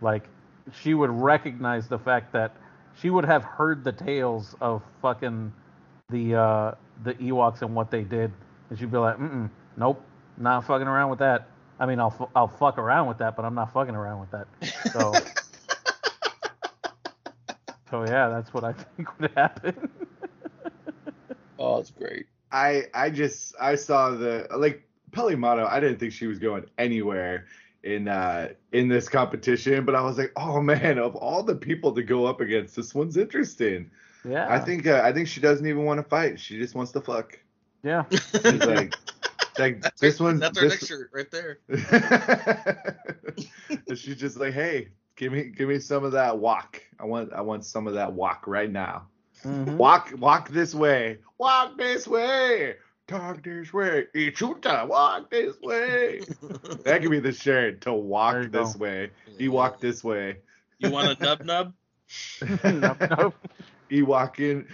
Like 0.00 0.22
she 0.80 0.94
would 0.94 1.10
recognize 1.10 1.86
the 1.86 1.98
fact 1.98 2.32
that 2.32 2.56
she 3.02 3.10
would 3.10 3.26
have 3.26 3.44
heard 3.44 3.84
the 3.84 3.92
tales 3.92 4.56
of 4.58 4.82
fucking 5.02 5.52
the 6.08 6.34
uh 6.34 6.74
the 7.02 7.12
Ewoks 7.14 7.60
and 7.60 7.74
what 7.74 7.90
they 7.90 8.04
did 8.04 8.32
and 8.70 8.78
she'd 8.78 8.90
be 8.90 8.96
like, 8.96 9.18
"Mm, 9.18 9.50
nope, 9.76 10.02
not 10.38 10.66
fucking 10.66 10.86
around 10.86 11.10
with 11.10 11.18
that." 11.18 11.48
I 11.78 11.84
mean, 11.84 12.00
I'll 12.00 12.30
I'll 12.34 12.48
fuck 12.48 12.78
around 12.78 13.08
with 13.08 13.18
that, 13.18 13.36
but 13.36 13.44
I'm 13.44 13.54
not 13.54 13.70
fucking 13.74 13.94
around 13.94 14.20
with 14.20 14.30
that. 14.30 14.46
So 14.94 15.12
So 17.94 18.04
yeah, 18.04 18.28
that's 18.28 18.52
what 18.52 18.64
I 18.64 18.72
think 18.96 19.20
would 19.20 19.30
happen. 19.36 19.88
Oh, 21.60 21.78
it's 21.78 21.92
great. 21.92 22.26
I 22.50 22.86
I 22.92 23.08
just 23.08 23.54
I 23.60 23.76
saw 23.76 24.10
the 24.10 24.48
like 24.56 24.82
Peli 25.12 25.36
Motto. 25.36 25.64
I 25.64 25.78
didn't 25.78 26.00
think 26.00 26.12
she 26.12 26.26
was 26.26 26.40
going 26.40 26.64
anywhere 26.76 27.46
in 27.84 28.08
uh 28.08 28.48
in 28.72 28.88
this 28.88 29.08
competition, 29.08 29.84
but 29.84 29.94
I 29.94 30.00
was 30.02 30.18
like, 30.18 30.32
oh 30.34 30.60
man, 30.60 30.98
of 30.98 31.14
all 31.14 31.44
the 31.44 31.54
people 31.54 31.92
to 31.92 32.02
go 32.02 32.26
up 32.26 32.40
against, 32.40 32.74
this 32.74 32.96
one's 32.96 33.16
interesting. 33.16 33.92
yeah. 34.28 34.52
I 34.52 34.58
think 34.58 34.88
uh, 34.88 35.00
I 35.04 35.12
think 35.12 35.28
she 35.28 35.40
doesn't 35.40 35.64
even 35.64 35.84
want 35.84 35.98
to 35.98 36.08
fight. 36.08 36.40
She 36.40 36.58
just 36.58 36.74
wants 36.74 36.90
to 36.92 37.00
fuck. 37.00 37.38
yeah. 37.84 38.06
She's 38.10 38.42
like, 38.66 38.96
like 39.56 39.82
That's 39.82 40.00
this 40.00 40.20
our, 40.20 40.26
one. 40.26 40.40
that's 40.40 40.58
our 40.58 40.64
this, 40.64 40.72
next 40.72 40.88
shirt 40.88 41.10
right 41.14 41.30
there. 41.30 41.60
She's 43.94 44.16
just 44.16 44.36
like, 44.36 44.52
hey, 44.52 44.88
Give 45.16 45.32
me 45.32 45.44
give 45.44 45.68
me 45.68 45.78
some 45.78 46.04
of 46.04 46.12
that 46.12 46.38
walk. 46.38 46.82
I 46.98 47.04
want 47.04 47.32
I 47.32 47.42
want 47.42 47.64
some 47.64 47.86
of 47.86 47.94
that 47.94 48.12
walk 48.12 48.46
right 48.46 48.70
now. 48.70 49.08
Mhm. 49.44 49.76
Walk 49.76 50.12
walk 50.18 50.48
this 50.48 50.74
way. 50.74 51.18
Walk 51.38 51.78
this 51.78 52.06
way. 52.08 52.76
Talk 53.06 53.42
this 53.42 53.72
way. 53.72 54.06
Ichuta, 54.14 54.88
walk 54.88 55.30
this 55.30 55.60
way. 55.60 56.22
that 56.84 57.02
could 57.02 57.10
be 57.10 57.20
the 57.20 57.32
shirt 57.32 57.82
to 57.82 57.92
walk 57.92 58.50
this 58.50 58.74
go. 58.74 58.80
way. 58.80 59.10
You 59.38 59.52
walk 59.52 59.80
this 59.80 60.02
way. 60.02 60.38
You 60.78 60.90
want 60.90 61.08
a 61.08 61.16
nub 61.20 61.44
nub? 61.44 61.74
Nope, 62.64 62.98
nope. 63.18 63.36
He 63.88 64.02
walking, 64.02 64.66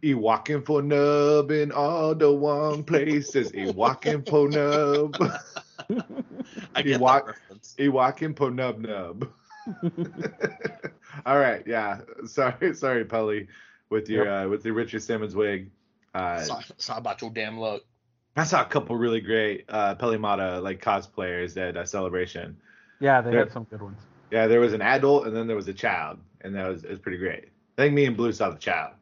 he 0.00 0.14
walking 0.14 0.62
for 0.62 0.82
nub 0.82 1.50
in 1.50 1.70
all 1.70 2.14
the 2.14 2.28
wrong 2.34 2.82
places. 2.84 3.50
He 3.50 3.66
walking 3.66 4.22
for 4.24 4.48
nub. 4.48 5.22
I 5.90 6.78
You 6.80 6.84
get 6.84 7.00
walk- 7.00 7.26
that 7.26 7.32
reference. 7.32 7.74
He 7.78 7.88
walking 7.88 8.34
for 8.34 8.50
nub 8.50 8.78
nub. 8.80 9.28
All 11.26 11.38
right, 11.38 11.62
yeah. 11.66 12.00
Sorry, 12.26 12.74
sorry, 12.74 13.04
Peli, 13.04 13.48
with 13.90 14.08
your 14.08 14.30
uh, 14.30 14.48
with 14.48 14.64
your 14.64 14.74
Richard 14.74 15.02
Simmons 15.02 15.34
wig. 15.34 15.70
Uh, 16.14 16.40
Sorry, 16.42 16.64
sorry 16.78 16.98
about 16.98 17.20
your 17.20 17.30
damn 17.30 17.58
luck. 17.58 17.82
I 18.36 18.44
saw 18.44 18.62
a 18.62 18.66
couple 18.66 18.96
really 18.96 19.20
great 19.20 19.64
uh, 19.68 19.94
Peli 19.96 20.18
Motto 20.18 20.60
like 20.62 20.80
cosplayers 20.82 21.56
at 21.56 21.76
uh, 21.76 21.84
Celebration. 21.84 22.56
Yeah, 23.00 23.20
they 23.20 23.30
There- 23.30 23.40
had 23.40 23.52
some 23.52 23.64
good 23.64 23.82
ones. 23.82 23.98
Yeah, 24.30 24.46
there 24.48 24.60
was 24.60 24.72
an 24.72 24.82
adult 24.82 25.26
and 25.26 25.36
then 25.36 25.46
there 25.46 25.54
was 25.56 25.68
a 25.68 25.74
child, 25.74 26.18
and 26.40 26.54
that 26.56 26.68
was 26.68 26.84
it 26.84 26.90
was 26.90 26.98
pretty 26.98 27.18
great. 27.18 27.48
I 27.78 27.82
think 27.82 27.94
me 27.94 28.06
and 28.06 28.16
Blue 28.16 28.32
saw 28.32 28.50
the 28.50 28.58
child, 28.58 28.92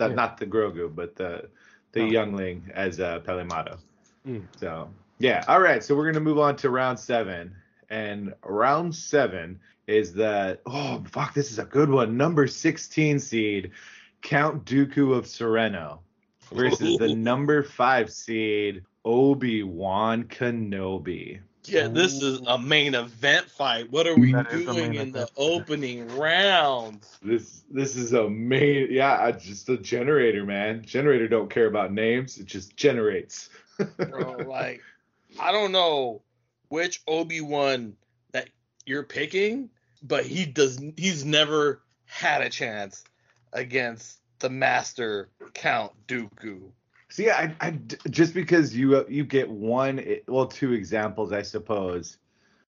not, 0.00 0.10
Yeah. 0.10 0.14
not 0.16 0.38
the 0.38 0.46
Grogu, 0.46 0.94
but 0.94 1.16
the 1.16 1.48
the 1.92 2.00
No. 2.00 2.06
youngling 2.06 2.70
as 2.74 3.00
uh, 3.00 3.20
Peli 3.20 3.44
Motto. 3.44 3.78
Yeah. 4.24 4.40
So 4.56 4.90
yeah, 5.18 5.44
all 5.48 5.60
right. 5.60 5.82
So 5.82 5.94
we're 5.94 6.10
gonna 6.10 6.24
move 6.24 6.38
on 6.38 6.56
to 6.56 6.70
round 6.70 6.98
seven, 6.98 7.54
and 7.90 8.34
round 8.44 8.94
seven 8.94 9.60
is 9.86 10.12
the 10.12 10.58
oh 10.66 11.02
fuck, 11.08 11.34
this 11.34 11.50
is 11.50 11.58
a 11.58 11.64
good 11.64 11.90
one. 11.90 12.16
Number 12.16 12.46
sixteen 12.46 13.18
seed, 13.18 13.70
Count 14.22 14.64
Dooku 14.64 15.16
of 15.16 15.26
Serreno, 15.26 16.00
versus 16.52 16.98
the 16.98 17.14
number 17.14 17.62
five 17.62 18.10
seed 18.10 18.82
Obi 19.04 19.62
Wan 19.62 20.24
Kenobi. 20.24 21.40
Yeah, 21.68 21.88
this 21.88 22.22
is 22.22 22.40
a 22.46 22.58
main 22.58 22.94
event 22.94 23.50
fight. 23.50 23.90
What 23.90 24.06
are 24.06 24.14
we 24.14 24.32
That 24.32 24.52
is 24.52 24.68
a 24.68 24.72
doing 24.72 24.94
in 24.94 25.10
the 25.10 25.22
event. 25.22 25.30
opening 25.36 26.16
rounds? 26.16 27.18
This 27.22 27.64
this 27.70 27.96
is 27.96 28.12
a 28.12 28.28
main 28.28 28.88
yeah, 28.90 29.30
just 29.32 29.68
a 29.68 29.76
generator, 29.76 30.44
man. 30.44 30.84
Generator 30.84 31.26
don't 31.26 31.50
care 31.50 31.66
about 31.66 31.92
names, 31.92 32.38
it 32.38 32.46
just 32.46 32.76
generates. 32.76 33.50
Bro, 33.96 34.44
like, 34.46 34.80
I 35.38 35.52
don't 35.52 35.72
know 35.72 36.22
which 36.68 37.02
Obi 37.06 37.40
Wan 37.40 37.96
that 38.32 38.48
you're 38.84 39.02
picking, 39.02 39.70
but 40.02 40.24
he 40.24 40.46
does. 40.46 40.80
He's 40.96 41.24
never 41.24 41.82
had 42.06 42.42
a 42.42 42.50
chance 42.50 43.04
against 43.52 44.20
the 44.38 44.50
Master 44.50 45.28
Count 45.54 45.92
Dooku. 46.06 46.70
See, 47.08 47.30
I, 47.30 47.54
I 47.60 47.78
just 48.10 48.34
because 48.34 48.74
you 48.74 49.06
you 49.08 49.24
get 49.24 49.48
one, 49.48 50.04
well, 50.26 50.46
two 50.46 50.72
examples, 50.72 51.32
I 51.32 51.42
suppose. 51.42 52.18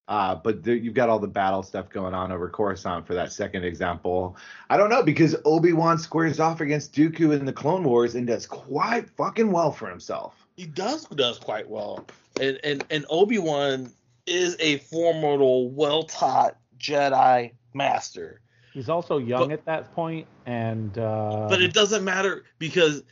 Uh, 0.08 0.36
but 0.36 0.63
there, 0.63 0.75
you've 0.75 0.93
got 0.93 1.10
all 1.10 1.17
the 1.17 1.28
battle 1.28 1.63
stuff 1.63 1.89
going 1.89 2.13
on 2.13 2.32
over 2.32 2.47
Coruscant 2.47 3.08
for 3.08 3.15
that 3.15 3.32
second 3.32 3.63
example. 3.63 4.38
I 4.69 4.78
don't 4.78 4.89
know 4.89 5.01
because 5.01 5.36
Obi 5.45 5.73
Wan 5.73 5.97
squares 5.97 6.39
off 6.39 6.62
against 6.62 6.93
Dooku 6.93 7.36
in 7.36 7.45
the 7.45 7.54
Clone 7.54 7.84
Wars 7.84 8.13
and 8.13 8.28
does 8.28 8.45
quite 8.45 9.10
fucking 9.10 9.51
well 9.51 9.71
for 9.71 9.89
himself. 9.89 10.45
He 10.56 10.65
does 10.65 11.06
does 11.06 11.38
quite 11.39 11.70
well, 11.70 12.06
and 12.39 12.60
and 12.63 12.84
and 12.89 13.06
Obi 13.10 13.38
Wan 13.39 13.91
is 14.26 14.56
a 14.60 14.78
formidable, 14.78 15.70
well 15.70 16.04
taught 16.04 16.58
Jedi 16.80 17.52
Master. 17.74 18.41
He's 18.74 18.89
also 18.89 19.18
young 19.18 19.50
But- 19.50 19.52
at 19.52 19.65
that 19.65 19.94
point, 19.96 20.28
and 20.46 20.98
uh, 20.98 21.48
But 21.50 21.62
it 21.62 21.74
doesn't 21.74 22.04
matter 22.04 22.44
because 22.60 23.04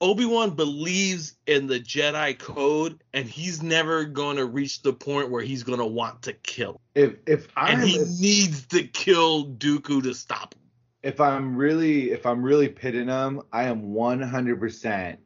Obi 0.00 0.24
Wan 0.26 0.50
believes 0.50 1.34
in 1.46 1.66
the 1.68 1.80
Jedi 1.80 2.38
code, 2.38 3.02
and 3.12 3.28
he's 3.28 3.62
never 3.62 4.04
going 4.04 4.36
to 4.36 4.44
reach 4.44 4.82
the 4.82 4.92
point 4.92 5.30
where 5.30 5.42
he's 5.42 5.62
going 5.62 5.78
to 5.78 5.86
want 5.86 6.22
to 6.22 6.32
kill. 6.34 6.80
If 6.94 7.14
if 7.26 7.48
I'm 7.56 7.80
And 7.80 7.88
he 7.88 7.98
needs 8.20 8.66
to 8.68 8.84
kill 8.84 9.46
Dooku 9.46 10.02
to 10.04 10.14
stop 10.14 10.54
him. 10.54 10.60
if 11.02 11.20
I'm 11.20 11.56
really 11.56 12.10
if 12.10 12.26
I'm 12.26 12.42
really 12.42 12.68
pitting 12.68 13.08
him, 13.08 13.42
I 13.52 13.64
am 13.64 13.92
100% 13.92 15.16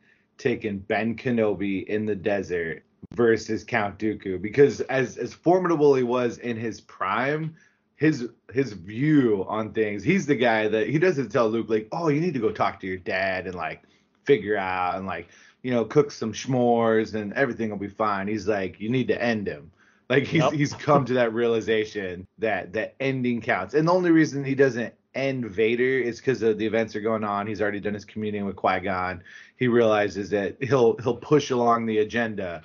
taking 0.40 0.78
Ben 0.78 1.14
Kenobi 1.14 1.84
in 1.84 2.06
the 2.06 2.16
desert 2.16 2.82
versus 3.12 3.62
Count 3.62 3.98
Dooku 3.98 4.40
because 4.40 4.80
as 4.82 5.16
as 5.16 5.32
formidable 5.32 5.94
he 5.94 6.02
was 6.02 6.38
in 6.38 6.56
his 6.56 6.80
prime, 6.80 7.54
his 7.96 8.28
his 8.52 8.72
view 8.72 9.44
on 9.48 9.72
things, 9.72 10.02
he's 10.02 10.26
the 10.26 10.34
guy 10.34 10.66
that 10.68 10.88
he 10.88 10.98
doesn't 10.98 11.28
tell 11.30 11.48
Luke 11.48 11.68
like, 11.68 11.88
"Oh, 11.92 12.08
you 12.08 12.20
need 12.20 12.34
to 12.34 12.40
go 12.40 12.50
talk 12.50 12.80
to 12.80 12.86
your 12.86 12.96
dad 12.96 13.46
and 13.46 13.54
like 13.54 13.82
figure 14.24 14.56
out 14.56 14.96
and 14.96 15.06
like, 15.06 15.28
you 15.62 15.70
know, 15.70 15.84
cook 15.84 16.10
some 16.10 16.32
s'mores 16.32 17.14
and 17.14 17.32
everything 17.34 17.70
will 17.70 17.76
be 17.76 17.88
fine." 17.88 18.26
He's 18.26 18.48
like, 18.48 18.80
"You 18.80 18.88
need 18.88 19.08
to 19.08 19.22
end 19.22 19.46
him." 19.46 19.70
Like 20.08 20.24
he's 20.24 20.42
Yep. 20.42 20.52
he's 20.52 20.72
come 20.72 21.04
to 21.04 21.14
that 21.14 21.32
realization 21.32 22.26
that 22.38 22.72
that 22.72 22.94
ending 22.98 23.40
counts. 23.40 23.74
And 23.74 23.86
the 23.86 23.92
only 23.92 24.10
reason 24.10 24.44
he 24.44 24.54
doesn't 24.54 24.94
end 25.14 25.46
Vader 25.46 25.98
is 25.98 26.18
because 26.18 26.42
of 26.42 26.58
the 26.58 26.66
events 26.66 26.94
are 26.94 27.00
going 27.00 27.24
on. 27.24 27.46
He's 27.46 27.60
already 27.60 27.80
done 27.80 27.94
his 27.94 28.04
communing 28.04 28.46
with 28.46 28.56
Qui 28.56 28.80
Gon. 28.80 29.22
He 29.56 29.68
realizes 29.68 30.30
that 30.30 30.56
he'll 30.62 30.96
he'll 30.98 31.16
push 31.16 31.50
along 31.50 31.86
the 31.86 31.98
agenda. 31.98 32.62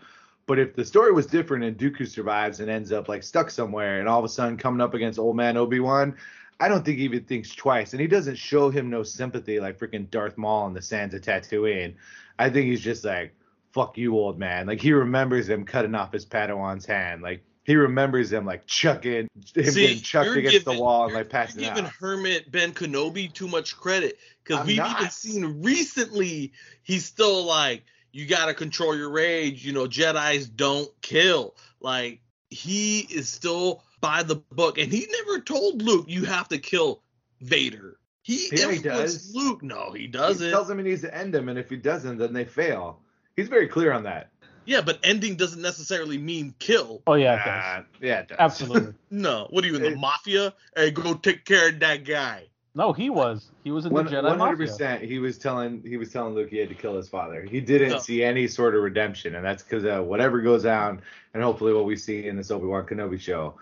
But 0.48 0.60
if 0.60 0.76
the 0.76 0.86
story 0.86 1.12
was 1.12 1.26
different 1.26 1.64
and 1.64 1.78
Dooku 1.78 2.08
survives 2.08 2.60
and 2.60 2.70
ends 2.70 2.92
up 2.92 3.10
like 3.10 3.24
stuck 3.24 3.50
somewhere 3.50 4.00
and 4.00 4.08
all 4.08 4.20
of 4.20 4.26
a 4.26 4.30
sudden 4.30 4.58
coming 4.58 4.82
up 4.82 4.94
against 4.94 5.18
old 5.18 5.36
man 5.36 5.58
Obi 5.58 5.80
Wan, 5.80 6.16
I 6.60 6.68
don't 6.68 6.86
think 6.86 7.00
he 7.00 7.04
even 7.06 7.24
thinks 7.24 7.54
twice. 7.54 7.94
And 7.94 8.02
he 8.02 8.08
doesn't 8.08 8.38
show 8.38 8.70
him 8.70 8.90
no 8.90 9.02
sympathy 9.04 9.60
like 9.60 9.80
freaking 9.80 10.10
Darth 10.10 10.38
Maul 10.38 10.68
in 10.68 10.74
the 10.74 10.82
sands 10.82 11.16
of 11.16 11.22
Tatooine. 11.22 11.96
I 12.38 12.50
think 12.50 12.68
he's 12.68 12.82
just 12.82 13.04
like, 13.04 13.34
fuck 13.72 13.98
you, 13.98 14.16
old 14.16 14.38
man. 14.38 14.68
Like 14.68 14.80
he 14.80 14.94
remembers 14.94 15.50
him 15.50 15.66
cutting 15.66 15.96
off 15.96 16.14
his 16.14 16.26
Padawan's 16.26 16.86
hand. 16.86 17.22
Like 17.22 17.44
he 17.66 17.76
remembers 17.76 18.32
him 18.32 18.46
like 18.46 18.68
chucking 18.68 19.14
him 19.14 19.30
getting 19.54 20.00
chucked 20.00 20.36
against 20.36 20.66
the 20.66 20.80
wall 20.80 21.06
and 21.06 21.16
like 21.16 21.30
passing 21.30 21.62
You're 21.62 21.72
giving 21.72 21.86
out. 21.86 21.92
Hermit 22.00 22.52
Ben 22.52 22.74
Kenobi 22.74 23.34
too 23.34 23.48
much 23.48 23.76
credit 23.76 24.20
because 24.44 24.66
we've 24.66 24.78
not. 24.78 25.00
even 25.00 25.12
seen 25.12 25.64
recently 25.64 26.54
he's 26.84 27.06
still 27.06 27.44
like, 27.44 27.84
you 28.12 28.28
got 28.28 28.46
to 28.46 28.54
control 28.54 28.96
your 28.96 29.10
rage. 29.10 29.66
You 29.66 29.74
know, 29.74 29.88
Jedi's 29.88 30.48
don't 30.48 30.90
kill. 31.02 31.56
Like 31.82 32.22
he 32.52 33.00
is 33.00 33.28
still 33.28 33.84
by 34.00 34.22
the 34.22 34.36
book, 34.36 34.78
and 34.78 34.92
he 34.92 35.08
never 35.12 35.40
told 35.42 35.82
Luke 35.82 36.06
you 36.08 36.26
have 36.26 36.48
to 36.50 36.60
kill 36.60 37.02
Vader. 37.42 37.98
He 38.22 38.48
Yeah, 38.52 38.72
he 38.72 38.80
does. 38.80 39.34
Luke. 39.34 39.64
No, 39.64 39.92
He 39.92 40.08
doesn't. 40.08 40.46
He 40.46 40.52
tells 40.52 40.70
him 40.70 40.78
he 40.78 40.84
needs 40.84 41.02
to 41.02 41.16
end 41.16 41.34
him, 41.34 41.50
and 41.50 41.58
if 41.58 41.70
he 41.70 41.78
doesn't, 41.78 42.18
then 42.18 42.34
they 42.34 42.46
fail. 42.46 43.02
He's 43.36 43.50
very 43.50 43.68
clear 43.68 43.92
on 43.92 44.04
that. 44.04 44.30
Yeah, 44.66 44.82
but 44.82 45.00
ending 45.04 45.36
doesn't 45.36 45.62
necessarily 45.62 46.18
mean 46.18 46.54
kill. 46.60 47.02
oh 47.08 47.14
yeah, 47.16 47.34
it 47.34 47.38
does. 47.38 47.48
Ah, 47.48 47.84
yeah, 48.02 48.20
it 48.20 48.28
does. 48.30 48.38
absolutely. 48.40 48.94
No, 49.12 49.48
what 49.50 49.64
are 49.64 49.68
you 49.68 49.76
in 49.76 49.82
the 49.82 49.92
It- 49.92 49.98
mafia? 49.98 50.54
Hey, 50.76 50.92
go 50.92 51.14
take 51.14 51.46
care 51.46 51.70
of 51.70 51.80
that 51.80 52.04
guy. 52.04 52.46
No, 52.78 52.92
he 52.92 53.10
was. 53.10 53.52
He 53.64 53.72
was 53.72 53.86
in 53.86 53.90
the 53.90 53.96
One 53.96 54.08
Jedi 54.08 54.22
hundred 54.28 54.38
Mafia. 54.38 54.58
percent. 54.58 55.02
He 55.04 55.20
was 55.20 55.38
telling 55.38 55.82
he 55.86 55.96
was 55.96 56.12
telling 56.12 56.34
Luke 56.36 56.50
he 56.50 56.58
had 56.58 56.68
to 56.70 56.76
kill 56.76 56.98
his 56.98 57.08
father. 57.08 57.42
He 57.44 57.62
didn't 57.62 57.90
No. 57.92 58.00
see 58.00 58.22
any 58.24 58.48
sort 58.50 58.76
of 58.76 58.82
redemption, 58.84 59.36
and 59.36 59.46
that's 59.46 59.64
because 59.64 59.86
uh, 59.86 60.02
whatever 60.04 60.42
goes 60.42 60.64
down, 60.64 61.02
and 61.34 61.42
hopefully 61.42 61.72
what 61.74 61.86
we 61.86 61.96
see 61.96 62.28
in 62.28 62.36
this 62.36 62.52
Obi 62.52 62.66
Wan 62.66 62.86
Kenobi 62.86 63.20
show. 63.20 63.54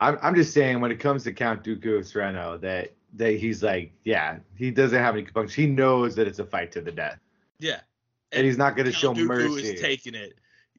I'm 0.00 0.16
I'm 0.22 0.34
just 0.36 0.52
saying 0.54 0.80
when 0.80 0.92
it 0.92 1.00
comes 1.00 1.24
to 1.24 1.32
Count 1.32 1.64
Dooku 1.64 1.98
of 1.98 2.06
Serreno 2.06 2.56
that 2.58 2.92
that 3.14 3.32
he's 3.32 3.62
like 3.64 3.92
yeah 4.04 4.38
he 4.54 4.70
doesn't 4.70 4.96
have 4.98 5.14
any 5.16 5.24
compunction. 5.24 5.64
He 5.64 5.68
knows 5.70 6.14
that 6.14 6.28
it's 6.28 6.38
a 6.38 6.44
fight 6.44 6.70
to 6.72 6.80
the 6.80 6.92
death, 6.92 7.18
Yeah. 7.58 7.80
and 8.30 8.46
he's 8.46 8.58
not 8.58 8.76
going 8.76 8.86
to 8.86 8.92
show 8.92 9.08
Count 9.12 9.18
Dooku 9.18 9.26
mercy. 9.54 9.70
is 9.74 9.80
taking 9.80 10.14
it. 10.14 10.34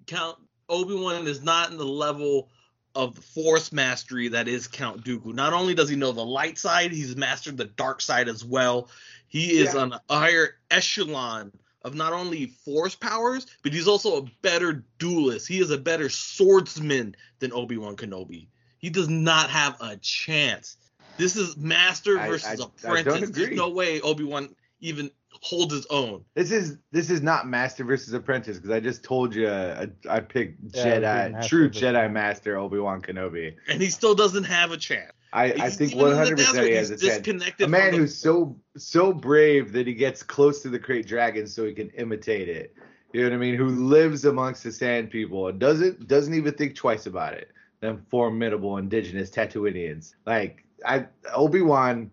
Count 0.08 0.38
Obi 0.70 0.96
Wan 0.96 1.28
is 1.28 1.42
not 1.42 1.72
in 1.72 1.78
the 1.78 1.86
level 1.86 2.50
of 2.96 3.16
the 3.16 3.22
Force 3.22 3.72
mastery 3.72 4.30
that 4.30 4.48
is 4.48 4.68
Count 4.68 5.04
Dooku. 5.04 5.34
Not 5.34 5.54
only 5.54 5.74
does 5.74 5.90
he 5.90 5.96
know 5.96 6.12
the 6.12 6.24
light 6.26 6.58
side, 6.58 6.92
he's 6.92 7.16
mastered 7.16 7.58
the 7.58 7.66
dark 7.66 8.02
side 8.02 8.28
as 8.30 8.46
well. 8.46 8.90
He 9.28 9.58
is 9.58 9.74
Yeah. 9.74 9.82
on 9.82 9.94
a 9.94 10.02
higher 10.10 10.58
echelon 10.70 11.52
of 11.82 11.96
not 11.96 12.14
only 12.14 12.48
Force 12.64 12.96
powers, 12.96 13.48
but 13.64 13.74
he's 13.74 13.88
also 13.88 14.18
a 14.18 14.30
better 14.42 14.86
duelist. 15.00 15.48
He 15.48 15.60
is 15.60 15.72
a 15.72 15.78
better 15.78 16.10
swordsman 16.10 17.16
than 17.40 17.52
Obi 17.52 17.78
Wan 17.78 17.96
Kenobi. 17.96 18.48
He 18.78 18.90
does 18.90 19.10
not 19.10 19.50
have 19.50 19.76
a 19.82 19.98
chance. 19.98 20.78
This 21.18 21.36
is 21.36 21.58
master 21.58 22.18
versus 22.18 22.62
I- 22.62 22.64
I 22.64 23.00
apprentice. 23.00 23.30
There's 23.32 23.56
no 23.56 23.70
way 23.70 24.02
Obi 24.02 24.24
Wan 24.24 24.56
even 24.82 25.12
holds 25.42 25.74
his 25.74 25.86
own. 25.90 26.24
This 26.36 26.52
is 26.52 26.78
this 26.92 27.10
is 27.10 27.22
not 27.22 27.48
Master 27.48 27.84
versus 27.84 28.14
Apprentice 28.14 28.58
because 28.58 28.72
I 28.72 28.80
just 28.80 29.04
told 29.04 29.34
you 29.36 29.48
uh, 29.48 29.88
I 30.10 30.20
picked 30.20 30.60
Yeah, 30.76 30.84
it 30.84 30.94
would 30.94 31.02
be 31.02 31.08
Jedi, 31.08 31.32
Master 31.32 31.48
true 31.50 31.70
Jedi 31.70 32.12
Master 32.12 32.58
Obi 32.58 32.80
Wan 32.80 33.02
Kenobi. 33.02 33.56
and 33.68 33.82
he 33.82 33.90
still 33.90 34.16
doesn't 34.16 34.46
have 34.46 34.72
a 34.72 34.78
chance. 34.78 35.12
I, 35.32 35.46
I 35.46 35.70
think 35.72 35.94
even 35.96 36.10
in 36.10 36.12
the 36.12 36.16
100 36.18 36.38
percent 36.38 36.56
desert, 36.56 36.68
he 36.70 36.76
has 36.76 36.90
a 36.92 36.98
chance. 36.98 37.02
disconnected 37.18 37.66
A 37.66 37.70
man 37.70 37.92
the- 37.92 37.98
who's 37.98 38.16
so 38.18 38.56
so 38.78 39.12
brave 39.14 39.74
that 39.74 39.88
he 39.88 39.94
gets 39.94 40.22
close 40.24 40.62
to 40.62 40.70
the 40.70 40.80
great 40.80 41.08
dragon 41.08 41.48
so 41.48 41.66
he 41.66 41.74
can 41.74 41.90
imitate 41.92 42.50
it. 42.50 42.76
You 43.14 43.22
know 43.24 43.30
what 43.30 43.36
I 43.36 43.40
mean? 43.40 43.56
Who 43.56 43.68
lives 43.68 44.26
amongst 44.26 44.64
the 44.64 44.72
sand 44.72 45.10
people 45.12 45.48
and 45.48 45.60
doesn't 45.60 46.08
doesn't 46.08 46.34
even 46.34 46.54
think 46.54 46.76
twice 46.76 47.06
about 47.06 47.34
it. 47.34 47.50
Them 47.80 48.06
formidable 48.10 48.78
indigenous 48.78 49.30
Tatooinians. 49.30 50.16
Like 50.26 50.64
I 50.86 51.08
Obi 51.36 51.62
Wan, 51.62 52.12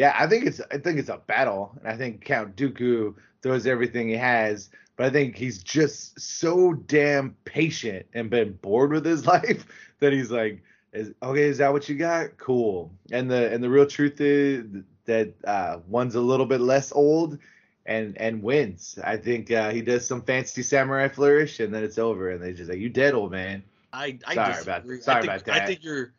yeah, 0.00 0.16
I 0.18 0.26
think 0.26 0.46
it's 0.46 0.62
I 0.70 0.78
think 0.78 0.98
it's 0.98 1.10
a 1.10 1.18
battle, 1.18 1.72
and 1.78 1.86
I 1.86 1.94
think 1.94 2.24
Count 2.24 2.56
Dooku 2.56 3.14
throws 3.42 3.66
everything 3.66 4.08
he 4.08 4.16
has, 4.16 4.70
but 4.96 5.04
I 5.04 5.10
think 5.10 5.36
he's 5.36 5.62
just 5.62 6.18
so 6.18 6.72
damn 6.72 7.36
patient 7.44 8.06
and 8.14 8.30
been 8.30 8.54
bored 8.62 8.92
with 8.92 9.04
his 9.04 9.26
life 9.34 9.66
that 9.98 10.14
he's 10.14 10.30
like, 10.30 10.62
is 10.94 11.12
okay, 11.22 11.42
is 11.42 11.58
that 11.58 11.70
what 11.74 11.86
you 11.86 11.96
got? 11.96 12.38
Cool. 12.38 12.90
And 13.12 13.30
the 13.30 13.52
and 13.52 13.62
the 13.62 13.68
real 13.68 13.84
truth 13.84 14.22
is 14.22 14.64
that 15.04 15.34
uh, 15.44 15.80
one's 15.86 16.14
a 16.14 16.20
little 16.22 16.46
bit 16.46 16.62
less 16.62 16.92
old 16.92 17.36
and 17.84 18.16
and 18.16 18.42
wins. 18.42 18.98
I 19.04 19.18
think 19.18 19.50
uh, 19.52 19.70
he 19.70 19.82
does 19.82 20.06
some 20.06 20.22
fancy 20.22 20.62
samurai 20.62 21.08
flourish, 21.08 21.60
and 21.60 21.74
then 21.74 21.84
it's 21.84 21.98
over, 21.98 22.30
and 22.30 22.42
they 22.42 22.54
just 22.54 22.70
like, 22.70 22.78
"You 22.78 22.88
dead, 22.88 23.12
old 23.12 23.32
man." 23.32 23.62
I, 23.92 24.18
I 24.26 24.34
Sorry 24.34 24.52
disagree. 24.54 24.96
about- 24.96 25.04
sorry 25.04 25.18
I 25.18 25.20
think, 25.20 25.32
about 25.32 25.44
that. 25.44 25.62
I 25.62 25.66
think 25.66 25.84
you're, 25.84 26.12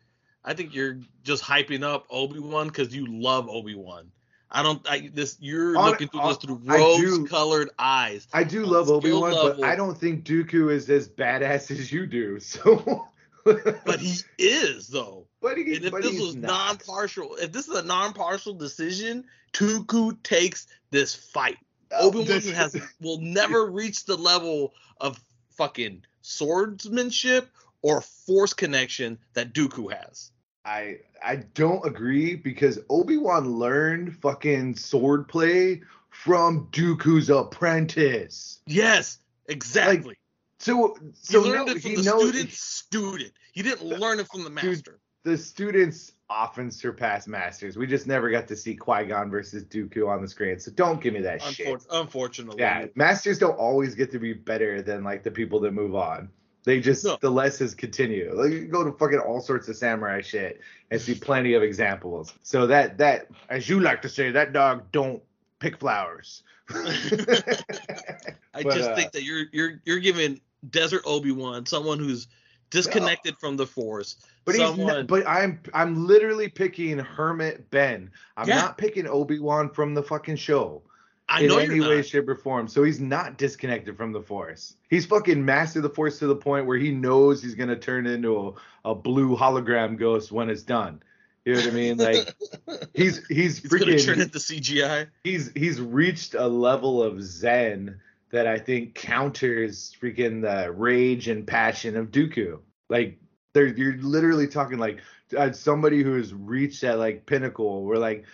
I 0.44 0.54
think 0.54 0.74
you're 0.74 0.98
just 1.22 1.42
hyping 1.44 1.82
up 1.84 2.06
Obi 2.10 2.38
Wan 2.40 2.68
because 2.68 2.94
you 2.94 3.06
love 3.06 3.48
Obi 3.48 3.74
Wan. 3.74 4.10
I 4.50 4.62
don't. 4.62 4.86
I, 4.90 5.08
this 5.14 5.36
you're 5.40 5.76
On- 5.78 5.90
looking 5.90 6.08
through 6.08 6.20
on- 6.20 6.28
this 6.28 6.36
through 6.38 6.60
rose-colored 6.64 7.70
eyes. 7.78 8.26
I 8.32 8.44
do 8.44 8.66
love 8.66 8.90
Obi 8.90 9.12
Wan, 9.12 9.30
but 9.32 9.62
I 9.64 9.76
don't 9.76 9.96
think 9.96 10.24
Dooku 10.24 10.70
is 10.70 10.90
as 10.90 11.08
badass 11.08 11.70
as 11.70 11.90
you 11.92 12.06
do. 12.06 12.38
So, 12.40 13.08
But 13.44 13.98
he 14.00 14.16
is 14.38 14.88
though. 14.88 15.26
but, 15.40 15.56
he, 15.56 15.76
And 15.76 15.84
if 15.86 15.92
this 16.02 16.20
was 16.20 16.36
not. 16.36 16.48
non-partial, 16.48 17.36
if 17.36 17.50
this 17.50 17.66
is 17.66 17.76
a 17.76 17.82
non-partial 17.82 18.54
decision, 18.54 19.24
Dooku 19.52 20.22
takes 20.22 20.66
this 20.90 21.14
fight. 21.14 21.56
Oh, 21.90 22.08
Obi 22.08 22.18
Wan 22.18 22.40
has 22.54 22.76
will 23.00 23.18
never 23.20 23.66
reach 23.70 24.04
the 24.04 24.16
level 24.16 24.74
of 25.00 25.18
fucking 25.56 26.02
swordsmanship 26.20 27.48
or 27.82 28.00
force 28.00 28.54
connection 28.54 29.18
that 29.34 29.52
Dooku 29.52 29.92
has. 29.92 30.30
I 30.64 30.98
I 31.22 31.36
don't 31.54 31.84
agree 31.84 32.36
because 32.36 32.78
Obi 32.88 33.16
Wan 33.16 33.58
learned 33.58 34.16
fucking 34.16 34.74
swordplay 34.74 35.82
from 36.10 36.68
Dooku's 36.70 37.30
apprentice. 37.30 38.60
Yes, 38.66 39.18
exactly. 39.48 40.16
So 40.58 40.96
so 41.14 41.42
he 41.42 41.50
learned 41.50 41.66
no, 41.66 41.72
it 41.72 41.82
from 41.82 41.90
he 41.90 41.96
the 41.96 42.02
knows 42.02 42.28
student's 42.28 42.60
student. 42.60 43.32
He 43.52 43.62
didn't 43.62 43.84
learn 43.84 44.20
it 44.20 44.28
from 44.28 44.44
the 44.44 44.50
master. 44.50 45.00
the 45.24 45.36
students 45.36 46.12
often 46.30 46.70
surpass 46.70 47.26
masters. 47.26 47.76
We 47.76 47.86
just 47.86 48.06
never 48.06 48.30
got 48.30 48.46
to 48.48 48.56
see 48.56 48.76
Qui 48.76 49.04
Gon 49.06 49.30
versus 49.30 49.64
Dooku 49.64 50.08
on 50.08 50.22
the 50.22 50.28
screen. 50.28 50.58
So 50.58 50.70
don't 50.70 51.00
give 51.00 51.14
me 51.14 51.20
that 51.22 51.42
shit. 51.42 51.84
Unfortunately. 51.90 52.60
Yeah, 52.60 52.86
masters 52.94 53.38
don't 53.38 53.58
always 53.58 53.94
get 53.94 54.12
to 54.12 54.18
be 54.18 54.32
better 54.32 54.80
than 54.80 55.02
like 55.02 55.24
the 55.24 55.30
people 55.30 55.58
that 55.60 55.72
move 55.72 55.94
on. 55.96 56.28
They 56.64 56.80
just 56.80 57.04
No. 57.04 57.18
the 57.20 57.30
lessons 57.30 57.74
continue. 57.74 58.32
Like 58.34 58.52
you 58.52 58.66
go 58.66 58.84
to 58.84 58.92
fucking 58.92 59.18
all 59.18 59.40
sorts 59.40 59.68
of 59.68 59.76
samurai 59.76 60.20
shit 60.20 60.60
and 60.90 61.00
see 61.00 61.14
plenty 61.14 61.54
of 61.54 61.62
examples. 61.62 62.32
So 62.42 62.66
that 62.68 62.98
that 62.98 63.26
as 63.48 63.68
you 63.68 63.80
like 63.80 64.02
to 64.02 64.08
say, 64.08 64.30
that 64.30 64.52
dog 64.52 64.84
don't 64.92 65.22
pick 65.58 65.78
flowers. 65.78 66.42
I 66.70 68.62
But, 68.62 68.74
just 68.74 68.90
uh, 68.90 68.94
think 68.96 69.12
that 69.12 69.22
you're 69.24 69.46
you're 69.52 69.80
you're 69.84 69.98
giving 69.98 70.40
Desert 70.70 71.02
Obi 71.04 71.32
Wan 71.32 71.66
someone 71.66 71.98
who's 71.98 72.28
disconnected 72.70 73.36
from 73.38 73.56
the 73.56 73.66
Force. 73.66 74.16
But 74.44 74.54
he's 74.54 74.76
not, 74.76 75.06
but 75.06 75.26
I'm 75.26 75.60
I'm 75.74 76.06
literally 76.06 76.48
picking 76.48 76.98
Hermit 76.98 77.70
Ben. 77.70 78.10
I'm 78.36 78.48
Yeah. 78.48 78.56
not 78.56 78.78
picking 78.78 79.06
Obi 79.06 79.38
Wan 79.38 79.68
from 79.68 79.94
the 79.94 80.02
fucking 80.02 80.36
show. 80.36 80.82
I 81.28 81.42
in 81.42 81.48
know 81.48 81.58
any 81.58 81.80
way, 81.80 82.02
shape, 82.02 82.28
or 82.28 82.34
form. 82.34 82.68
So 82.68 82.82
he's 82.82 83.00
not 83.00 83.38
disconnected 83.38 83.96
from 83.96 84.12
the 84.12 84.20
Force. 84.20 84.76
He's 84.90 85.06
fucking 85.06 85.44
mastered 85.44 85.82
the 85.82 85.90
Force 85.90 86.18
to 86.18 86.26
the 86.26 86.36
point 86.36 86.66
where 86.66 86.78
he 86.78 86.90
knows 86.90 87.42
he's 87.42 87.54
gonna 87.54 87.76
turn 87.76 88.06
into 88.06 88.54
a, 88.84 88.90
a 88.90 88.94
blue 88.94 89.36
hologram 89.36 89.96
ghost 89.96 90.30
when 90.32 90.50
it's 90.50 90.62
done. 90.62 91.02
You 91.44 91.54
know 91.54 91.60
what 91.60 91.70
I 91.70 91.74
mean? 91.74 91.96
Like 91.96 92.34
he's 92.94 93.26
he's 93.26 93.58
He's 93.58 93.70
gonna 93.70 93.98
turn 93.98 94.18
freaking 94.18 94.22
into 94.22 94.38
CGI. 94.38 95.08
he's 95.24 95.50
he's 95.54 95.80
reached 95.80 96.34
a 96.34 96.46
level 96.46 97.02
of 97.02 97.22
zen 97.22 98.00
that 98.30 98.46
I 98.46 98.58
think 98.58 98.94
counters 98.94 99.94
freaking 100.00 100.42
the 100.42 100.72
rage 100.72 101.28
and 101.28 101.46
passion 101.46 101.96
of 101.96 102.10
Dooku. 102.10 102.58
Like 102.88 103.18
there 103.54 103.66
you're 103.66 103.96
literally 103.98 104.48
talking 104.48 104.78
like 104.78 105.00
uh, 105.36 105.52
somebody 105.52 106.02
who's 106.02 106.32
reached 106.32 106.82
that 106.82 106.98
like 106.98 107.26
pinnacle 107.26 107.84
where 107.84 107.98
like 107.98 108.24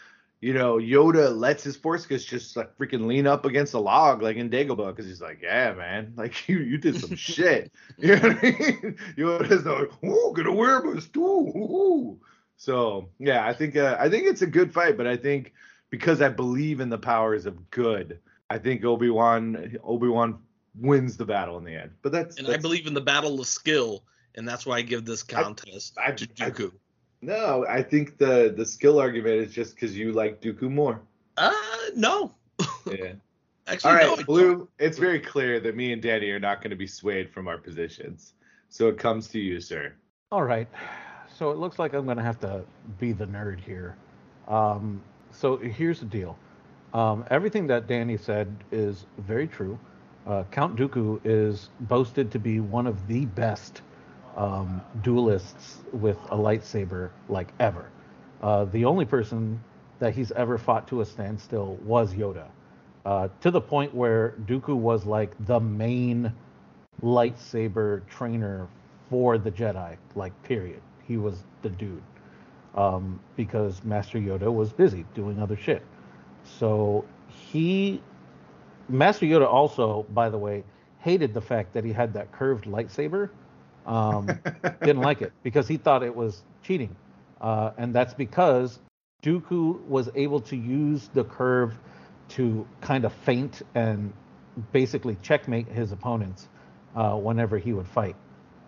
you 0.41 0.55
know 0.55 0.76
Yoda 0.76 1.36
lets 1.36 1.64
his 1.64 1.76
force 1.76 2.07
ghost 2.07 2.28
just 2.28 2.57
like 2.57 2.76
freaking 2.78 3.07
lean 3.07 3.26
up 3.26 3.45
against 3.45 3.74
a 3.74 3.78
log 3.78 4.22
like 4.22 4.36
in 4.36 4.51
Dagobah 4.51 4.95
because 4.95 5.07
he's 5.07 5.20
like 5.20 5.41
yeah 5.43 5.74
man 5.74 6.12
like 6.16 6.49
you 6.49 6.59
you 6.59 6.78
did 6.78 7.01
some 7.01 7.16
shit 7.16 7.72
you 7.99 8.16
know 8.16 8.28
what 8.28 8.39
I 8.39 8.43
mean 8.43 8.99
Yoda's 9.16 9.64
like 9.64 10.05
"Ooh, 10.05 10.32
gonna 10.34 10.53
wear 10.53 10.82
my 10.82 11.01
stool 11.01 11.53
Ooh. 11.57 12.20
so 12.57 13.09
yeah 13.18 13.47
I 13.47 13.53
think 13.53 13.76
uh, 13.76 13.97
I 13.99 14.09
think 14.09 14.26
it's 14.26 14.43
a 14.43 14.47
good 14.47 14.72
fight 14.72 14.97
but 14.97 15.07
I 15.07 15.16
think 15.16 15.53
because 15.91 16.22
I 16.22 16.28
believe 16.28 16.80
in 16.80 16.89
the 16.89 16.99
powers 16.99 17.47
of 17.47 17.70
good 17.70 18.20
I 18.51 18.59
think 18.59 18.84
Obi 18.84 19.11
Wan 19.11 19.76
Obi 19.82 20.09
Wan 20.09 20.39
wins 20.78 21.16
the 21.16 21.24
battle 21.24 21.59
in 21.59 21.64
the 21.64 21.74
end 21.74 21.91
but 22.03 22.12
that's, 22.12 22.39
And 22.39 22.47
I 22.49 22.57
believe 22.57 22.86
in 22.86 22.95
the 22.95 23.01
battle 23.01 23.41
of 23.41 23.47
skill, 23.49 24.05
and 24.36 24.47
that's 24.47 24.64
why 24.64 24.76
I 24.76 24.82
give 24.82 25.05
this 25.05 25.24
contest 25.24 25.97
I- 25.99 26.12
to 26.12 26.28
I- 26.41 26.51
Dooku. 26.51 26.72
No 27.21 27.66
I 27.69 27.83
think 27.83 28.19
the 28.19 28.55
the 28.57 28.64
skill 28.64 28.99
argument 28.99 29.37
is 29.37 29.53
just 29.53 29.75
because 29.75 29.97
you 29.97 30.12
like 30.12 30.41
Dooku 30.41 30.71
more 30.71 31.01
uh, 31.39 31.53
no. 31.95 32.35
yeah. 32.87 33.12
Actually, 33.66 33.91
All 33.91 33.97
right, 33.97 34.07
no. 34.07 34.12
I 34.12 34.16
don't. 34.16 34.27
Blue. 34.27 34.69
It's 34.79 34.99
very 34.99 35.21
clear 35.21 35.61
that 35.61 35.77
me 35.77 35.93
and 35.93 36.03
Danny 36.03 36.31
are 36.31 36.41
not 36.41 36.62
going 36.62 36.71
to 36.71 36.77
be 36.77 36.87
swayed 36.87 37.31
from 37.31 37.47
our 37.49 37.59
positions. 37.59 38.33
So 38.71 38.89
it 38.89 38.99
comes 38.99 39.29
to 39.29 39.39
you, 39.39 39.61
sir. 39.61 39.93
All 40.33 40.43
right. 40.43 40.69
So 41.37 41.51
it 41.51 41.59
looks 41.59 41.79
like 41.79 41.93
I'm 41.93 42.07
going 42.07 42.16
to 42.16 42.23
have 42.23 42.41
to 42.41 42.64
be 42.99 43.12
the 43.12 43.27
nerd 43.27 43.61
here. 43.61 43.97
Um, 44.49 45.03
so 45.31 45.59
here's 45.59 46.01
the 46.01 46.07
deal. 46.07 46.39
Um, 46.95 47.25
everything 47.31 47.66
that 47.66 47.87
Danny 47.87 48.16
said 48.16 48.55
is 48.73 49.05
very 49.19 49.47
true. 49.47 49.79
Uh, 50.27 50.45
Count 50.51 50.77
Dooku 50.77 51.21
is 51.25 51.69
boasted 51.81 52.31
to 52.33 52.39
be 52.39 52.61
one 52.61 52.87
of 52.87 53.07
the 53.07 53.27
best 53.27 53.83
um, 54.37 54.81
duelists 55.03 55.79
with 55.93 56.18
a 56.31 56.37
lightsaber 56.37 57.11
like 57.29 57.49
ever. 57.59 57.91
Uh, 58.43 58.64
the 58.66 58.85
only 58.85 59.05
person 59.05 59.62
that 59.99 60.14
he's 60.14 60.31
ever 60.33 60.59
fought 60.59 60.87
to 60.89 61.01
a 61.01 61.07
standstill 61.07 61.79
was 61.85 62.14
Yoda, 62.14 62.47
uh, 63.05 63.29
to 63.41 63.51
the 63.51 63.61
point 63.61 63.95
where 63.95 64.35
Dooku 64.47 64.76
was 64.76 65.05
like 65.07 65.33
the 65.47 65.59
main 65.59 66.33
lightsaber 67.03 68.07
trainer 68.09 68.68
for 69.11 69.39
the 69.39 69.51
Jedi, 69.51 69.97
like 70.14 70.41
period. 70.45 70.81
He 71.07 71.16
was 71.16 71.43
the 71.62 71.70
dude. 71.70 72.03
Um, 72.74 73.18
because 73.35 73.83
Master 73.83 74.18
Yoda 74.18 74.53
was 74.53 74.72
busy 74.72 75.05
doing 75.14 75.41
other 75.41 75.57
shit. 75.57 75.83
So 76.45 77.05
he 77.29 78.01
Master 78.89 79.26
Yoda 79.26 79.47
also, 79.47 80.07
by 80.11 80.31
the 80.31 80.39
way, 80.39 80.64
hated 81.01 81.35
the 81.35 81.41
fact 81.41 81.74
that 81.74 81.85
he 81.85 81.93
had 81.93 82.14
that 82.14 82.33
curved 82.33 82.64
lightsaber. 82.64 83.31
Um, 83.89 84.26
didn't 84.82 85.03
like 85.03 85.22
it 85.22 85.32
because 85.43 85.66
he 85.66 85.78
thought 85.78 86.03
it 86.03 86.14
was 86.14 86.43
cheating. 86.62 86.95
Uh, 87.41 87.70
and 87.78 87.95
that's 87.95 88.14
because 88.14 88.78
Dooku 89.22 89.80
was 89.86 90.11
able 90.14 90.41
to 90.43 90.57
use 90.57 91.09
the 91.14 91.24
curve 91.24 91.78
to 92.30 92.66
kind 92.80 93.05
of 93.05 93.12
feint 93.12 93.62
and 93.74 94.12
basically 94.72 95.16
checkmate 95.22 95.66
his 95.68 95.93
opponents 95.93 96.49
uh, 96.95 97.14
whenever 97.16 97.59
he 97.59 97.72
would 97.72 97.86
fight. 97.89 98.16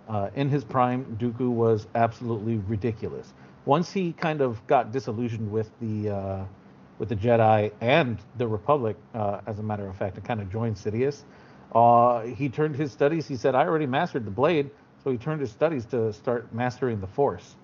Uh, 0.08 0.30
in 0.34 0.48
his 0.48 0.64
prime, 0.64 1.04
Dooku 1.20 1.50
was 1.50 1.86
absolutely 1.94 2.56
ridiculous. 2.56 3.32
Once 3.64 3.92
he 3.92 4.12
kind 4.12 4.40
of 4.40 4.66
got 4.66 4.90
disillusioned 4.90 5.50
with 5.52 5.70
the 5.80 6.10
uh, 6.10 6.44
with 6.98 7.08
the 7.08 7.16
Jedi 7.16 7.72
and 7.80 8.18
the 8.36 8.46
Republic, 8.46 8.96
uh, 9.14 9.40
as 9.46 9.58
a 9.58 9.62
matter 9.62 9.86
of 9.86 9.96
fact, 9.96 10.16
and 10.16 10.24
kind 10.24 10.40
of 10.40 10.50
joined 10.50 10.76
Sidious, 10.76 11.22
uh, 11.74 12.22
he 12.22 12.48
turned 12.48 12.74
his 12.74 12.90
studies. 12.90 13.28
He 13.28 13.36
said, 13.36 13.54
"I 13.54 13.64
already 13.64 13.86
mastered 13.86 14.24
the 14.24 14.30
blade," 14.30 14.70
so 15.02 15.10
he 15.10 15.16
turned 15.16 15.40
his 15.40 15.50
studies 15.50 15.84
to 15.86 16.12
start 16.12 16.52
mastering 16.52 17.00
the 17.00 17.06
Force. 17.06 17.56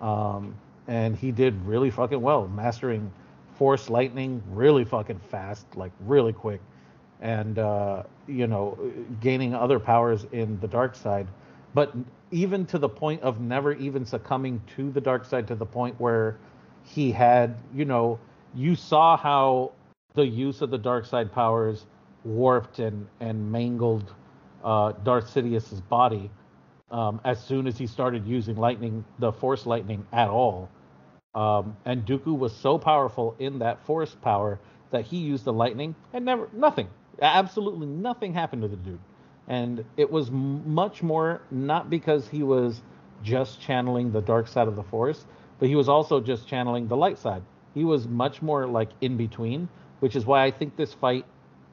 Um, 0.00 0.54
and 0.86 1.16
he 1.16 1.32
did 1.32 1.54
really 1.64 1.90
fucking 1.90 2.20
well, 2.20 2.46
mastering 2.48 3.10
Force 3.56 3.88
lightning 3.88 4.42
really 4.50 4.84
fucking 4.84 5.20
fast, 5.30 5.64
like 5.76 5.92
really 6.00 6.32
quick, 6.32 6.60
and 7.20 7.58
uh, 7.58 8.02
you 8.26 8.46
know, 8.46 8.76
gaining 9.20 9.54
other 9.54 9.78
powers 9.78 10.26
in 10.32 10.58
the 10.60 10.68
dark 10.68 10.94
side. 10.94 11.26
But 11.72 11.94
even 12.30 12.66
to 12.66 12.78
the 12.78 12.88
point 12.88 13.22
of 13.22 13.40
never 13.40 13.72
even 13.74 14.04
succumbing 14.04 14.60
to 14.76 14.90
the 14.90 15.00
dark 15.00 15.24
side, 15.24 15.46
to 15.48 15.54
the 15.54 15.66
point 15.66 15.98
where 16.00 16.36
he 16.82 17.12
had, 17.12 17.56
you 17.72 17.84
know, 17.84 18.18
you 18.54 18.74
saw 18.74 19.16
how 19.16 19.72
the 20.14 20.26
use 20.26 20.60
of 20.60 20.70
the 20.70 20.78
dark 20.78 21.06
side 21.06 21.32
powers 21.32 21.86
warped 22.24 22.78
and 22.78 23.06
and 23.20 23.50
mangled 23.52 24.14
uh, 24.64 24.92
Darth 25.04 25.30
Sidious's 25.30 25.80
body 25.80 26.30
um, 26.94 27.20
as 27.24 27.42
soon 27.42 27.66
as 27.66 27.76
he 27.76 27.88
started 27.88 28.24
using 28.24 28.54
lightning, 28.54 29.04
the 29.18 29.32
Force 29.32 29.66
lightning 29.66 30.06
at 30.12 30.28
all. 30.28 30.70
Um, 31.34 31.76
and 31.84 32.06
Dooku 32.06 32.38
was 32.38 32.54
so 32.54 32.78
powerful 32.78 33.34
in 33.40 33.58
that 33.58 33.84
Force 33.84 34.14
power 34.22 34.60
that 34.92 35.04
he 35.04 35.16
used 35.16 35.44
the 35.44 35.52
lightning 35.52 35.96
and 36.12 36.24
never 36.24 36.48
nothing, 36.52 36.86
absolutely 37.20 37.88
nothing 37.88 38.32
happened 38.32 38.62
to 38.62 38.68
the 38.68 38.76
dude. 38.76 39.00
And 39.48 39.84
it 39.96 40.08
was 40.08 40.30
much 40.30 41.02
more 41.02 41.42
not 41.50 41.90
because 41.90 42.28
he 42.28 42.44
was 42.44 42.80
just 43.24 43.60
channeling 43.60 44.12
the 44.12 44.20
dark 44.20 44.46
side 44.46 44.68
of 44.68 44.76
the 44.76 44.84
Force, 44.84 45.26
but 45.58 45.68
he 45.68 45.74
was 45.74 45.88
also 45.88 46.20
just 46.20 46.46
channeling 46.46 46.86
the 46.86 46.96
light 46.96 47.18
side. 47.18 47.42
He 47.74 47.84
was 47.84 48.06
much 48.06 48.40
more 48.40 48.68
like 48.68 48.90
in 49.00 49.16
between, 49.16 49.68
which 49.98 50.14
is 50.14 50.26
why 50.26 50.44
I 50.44 50.52
think 50.52 50.76
this 50.76 50.94
fight 50.94 51.24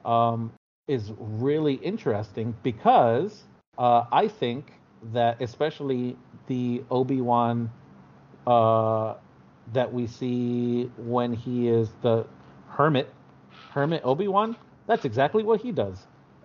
um, 0.04 0.52
is 0.88 1.12
really 1.20 1.76
interesting 1.76 2.56
because 2.64 3.44
uh, 3.78 4.06
I 4.12 4.28
think 4.28 4.74
that 5.14 5.42
especially 5.42 6.18
the 6.48 6.84
Obi 6.90 7.22
Wan 7.22 7.72
uh, 8.48 9.16
that 9.74 9.94
we 9.94 10.08
see 10.08 10.92
when 10.98 11.34
he 11.34 11.68
is 11.68 11.90
the 12.02 12.26
hermit, 12.70 13.14
hermit 13.72 14.02
Obi 14.04 14.28
Wan, 14.28 14.56
that's 14.88 15.06
exactly 15.06 15.44
what 15.44 15.62
he 15.62 15.72
does. 15.72 15.98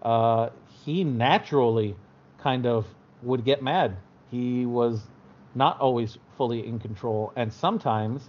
Uh, 0.03 0.51
he 0.85 1.05
naturally 1.05 1.97
kind 2.39 2.67
of 2.67 2.87
would 3.23 3.45
get 3.45 3.63
mad. 3.63 3.97
He 4.31 4.67
was 4.67 5.01
not 5.55 5.81
always 5.81 6.19
fully 6.37 6.67
in 6.67 6.79
control, 6.79 7.33
and 7.37 7.53
sometimes, 7.53 8.29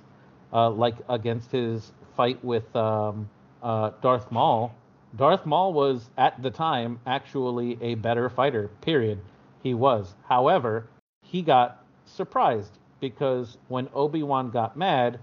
uh, 0.53 0.69
like 0.69 0.95
against 1.09 1.51
his 1.51 1.91
fight 2.15 2.43
with 2.43 2.73
um, 2.75 3.30
uh, 3.61 3.91
Darth 4.01 4.32
Maul, 4.32 4.73
Darth 5.15 5.45
Maul 5.45 5.73
was 5.73 6.09
at 6.17 6.41
the 6.41 6.51
time 6.51 6.99
actually 7.05 7.78
a 7.82 7.95
better 7.95 8.30
fighter. 8.30 8.69
Period. 8.82 9.19
He 9.68 9.74
was. 9.74 10.15
However, 10.30 10.88
he 11.22 11.41
got 11.41 11.84
surprised 12.05 12.80
because 13.01 13.57
when 13.68 13.89
Obi 13.93 14.24
Wan 14.24 14.49
got 14.49 14.78
mad, 14.78 15.20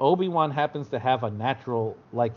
Obi 0.00 0.26
Wan 0.26 0.50
happens 0.50 0.88
to 0.88 0.98
have 0.98 1.22
a 1.22 1.30
natural 1.30 1.96
like 2.12 2.32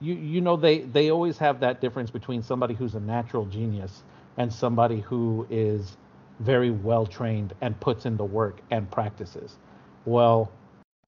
you 0.00 0.14
you 0.14 0.40
know 0.40 0.56
they 0.56 0.78
they 0.82 1.10
always 1.10 1.38
have 1.38 1.58
that 1.60 1.80
difference 1.80 2.10
between 2.10 2.40
somebody 2.40 2.74
who's 2.74 2.94
a 2.94 3.00
natural 3.00 3.46
genius 3.46 4.04
and 4.36 4.52
somebody 4.52 5.00
who 5.00 5.44
is 5.50 5.96
very 6.38 6.70
well 6.70 7.04
trained 7.04 7.52
and 7.60 7.78
puts 7.80 8.06
in 8.06 8.16
the 8.16 8.24
work 8.24 8.60
and 8.70 8.88
practices. 8.90 9.56
Well, 10.04 10.52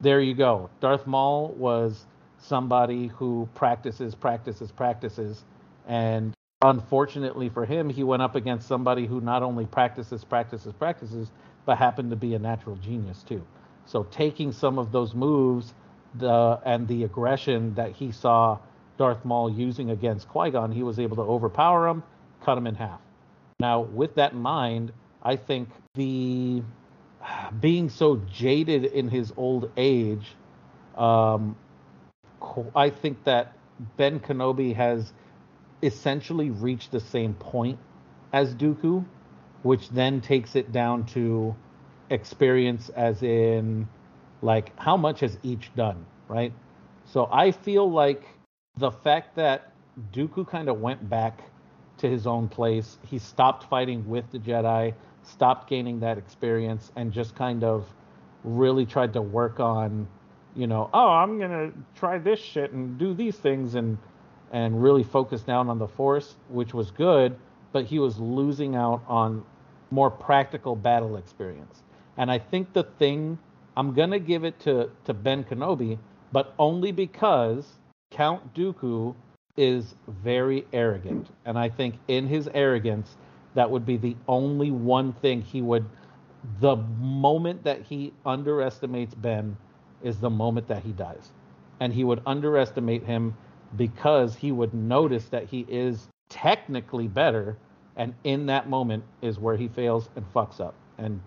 there 0.00 0.20
you 0.20 0.34
go. 0.34 0.70
Darth 0.80 1.06
Maul 1.06 1.54
was 1.56 2.06
somebody 2.38 3.06
who 3.06 3.48
practices, 3.54 4.14
practices, 4.16 4.72
practices, 4.72 5.44
and 5.86 6.34
unfortunately 6.64 7.50
for 7.50 7.66
him, 7.66 7.90
he 7.90 8.02
went 8.02 8.22
up 8.22 8.34
against 8.34 8.66
somebody 8.66 9.06
who 9.06 9.20
not 9.20 9.42
only 9.42 9.66
practices, 9.66 10.24
practices, 10.24 10.72
practices, 10.72 11.30
but 11.66 11.76
happened 11.76 12.10
to 12.10 12.16
be 12.16 12.34
a 12.34 12.38
natural 12.38 12.76
genius 12.76 13.22
too. 13.22 13.44
So 13.86 14.04
taking 14.04 14.50
some 14.50 14.78
of 14.78 14.90
those 14.90 15.14
moves 15.14 15.74
the 16.14 16.60
and 16.64 16.88
the 16.88 17.04
aggression 17.04 17.74
that 17.74 17.92
he 17.92 18.12
saw 18.12 18.58
Darth 18.98 19.24
Maul 19.24 19.50
using 19.50 19.90
against 19.90 20.28
Qui-Gon, 20.28 20.72
he 20.72 20.82
was 20.82 20.98
able 20.98 21.16
to 21.16 21.22
overpower 21.22 21.88
him, 21.88 22.02
cut 22.42 22.56
him 22.56 22.66
in 22.66 22.74
half. 22.76 23.00
Now, 23.60 23.80
with 23.80 24.14
that 24.14 24.32
in 24.32 24.38
mind, 24.38 24.92
I 25.22 25.36
think 25.36 25.68
the 25.94 26.62
being 27.60 27.90
so 27.90 28.22
jaded 28.32 28.86
in 28.86 29.08
his 29.08 29.32
old 29.36 29.70
age, 29.76 30.34
um, 30.96 31.56
I 32.74 32.90
think 32.90 33.24
that 33.24 33.54
Ben 33.96 34.20
Kenobi 34.20 34.74
has 34.76 35.12
essentially 35.84 36.50
reach 36.50 36.90
the 36.90 37.00
same 37.00 37.34
point 37.34 37.78
as 38.32 38.54
Dooku, 38.54 39.04
which 39.62 39.90
then 39.90 40.20
takes 40.20 40.56
it 40.56 40.72
down 40.72 41.06
to 41.06 41.54
experience, 42.10 42.88
as 42.90 43.22
in, 43.22 43.88
like, 44.42 44.78
how 44.78 44.96
much 44.96 45.20
has 45.20 45.38
each 45.42 45.74
done, 45.74 46.04
right? 46.28 46.52
So 47.04 47.28
I 47.30 47.50
feel 47.50 47.90
like 47.90 48.24
the 48.76 48.90
fact 48.90 49.36
that 49.36 49.72
Dooku 50.12 50.48
kind 50.48 50.68
of 50.68 50.80
went 50.80 51.08
back 51.08 51.40
to 51.98 52.08
his 52.08 52.26
own 52.26 52.48
place, 52.48 52.98
he 53.06 53.18
stopped 53.18 53.64
fighting 53.68 54.08
with 54.08 54.30
the 54.32 54.38
Jedi, 54.38 54.94
stopped 55.22 55.68
gaining 55.70 56.00
that 56.00 56.18
experience, 56.18 56.90
and 56.96 57.12
just 57.12 57.36
kind 57.36 57.62
of 57.62 57.86
really 58.42 58.84
tried 58.84 59.12
to 59.12 59.22
work 59.22 59.60
on, 59.60 60.08
you 60.56 60.66
know, 60.66 60.90
oh, 60.92 61.08
I'm 61.08 61.38
gonna 61.38 61.72
try 61.94 62.18
this 62.18 62.40
shit 62.40 62.72
and 62.72 62.98
do 62.98 63.14
these 63.14 63.36
things 63.36 63.74
and 63.74 63.96
and 64.54 64.80
really 64.80 65.02
focused 65.02 65.46
down 65.46 65.68
on 65.68 65.78
the 65.80 65.88
Force, 65.88 66.36
which 66.48 66.72
was 66.72 66.92
good, 66.92 67.36
but 67.72 67.84
he 67.84 67.98
was 67.98 68.20
losing 68.20 68.76
out 68.76 69.02
on 69.08 69.44
more 69.90 70.10
practical 70.10 70.76
battle 70.76 71.16
experience. 71.16 71.82
And 72.16 72.30
I 72.30 72.38
think 72.38 72.72
the 72.72 72.84
thing 72.84 73.36
I'm 73.76 73.92
gonna 73.92 74.20
give 74.20 74.44
it 74.44 74.60
to 74.60 74.90
to 75.06 75.12
Ben 75.12 75.42
Kenobi, 75.42 75.98
but 76.30 76.54
only 76.56 76.92
because 76.92 77.66
Count 78.12 78.54
Dooku 78.54 79.16
is 79.56 79.96
very 80.06 80.66
arrogant, 80.72 81.30
and 81.44 81.58
I 81.58 81.68
think 81.68 81.96
in 82.06 82.28
his 82.28 82.48
arrogance, 82.54 83.16
that 83.54 83.68
would 83.68 83.84
be 83.84 83.96
the 83.96 84.16
only 84.28 84.70
one 84.70 85.12
thing 85.14 85.42
he 85.42 85.62
would. 85.62 85.84
The 86.60 86.76
moment 86.76 87.64
that 87.64 87.82
he 87.82 88.12
underestimates 88.24 89.14
Ben 89.14 89.56
is 90.02 90.20
the 90.20 90.30
moment 90.30 90.68
that 90.68 90.84
he 90.84 90.92
dies, 90.92 91.32
and 91.80 91.92
he 91.92 92.04
would 92.04 92.22
underestimate 92.24 93.02
him 93.02 93.36
because 93.76 94.34
he 94.34 94.52
would 94.52 94.74
notice 94.74 95.26
that 95.26 95.44
he 95.44 95.66
is 95.68 96.08
technically 96.28 97.08
better, 97.08 97.56
and 97.96 98.14
in 98.24 98.46
that 98.46 98.68
moment 98.68 99.04
is 99.22 99.38
where 99.38 99.56
he 99.56 99.68
fails 99.68 100.08
and 100.16 100.24
fucks 100.32 100.60
up. 100.60 100.74
And 100.98 101.20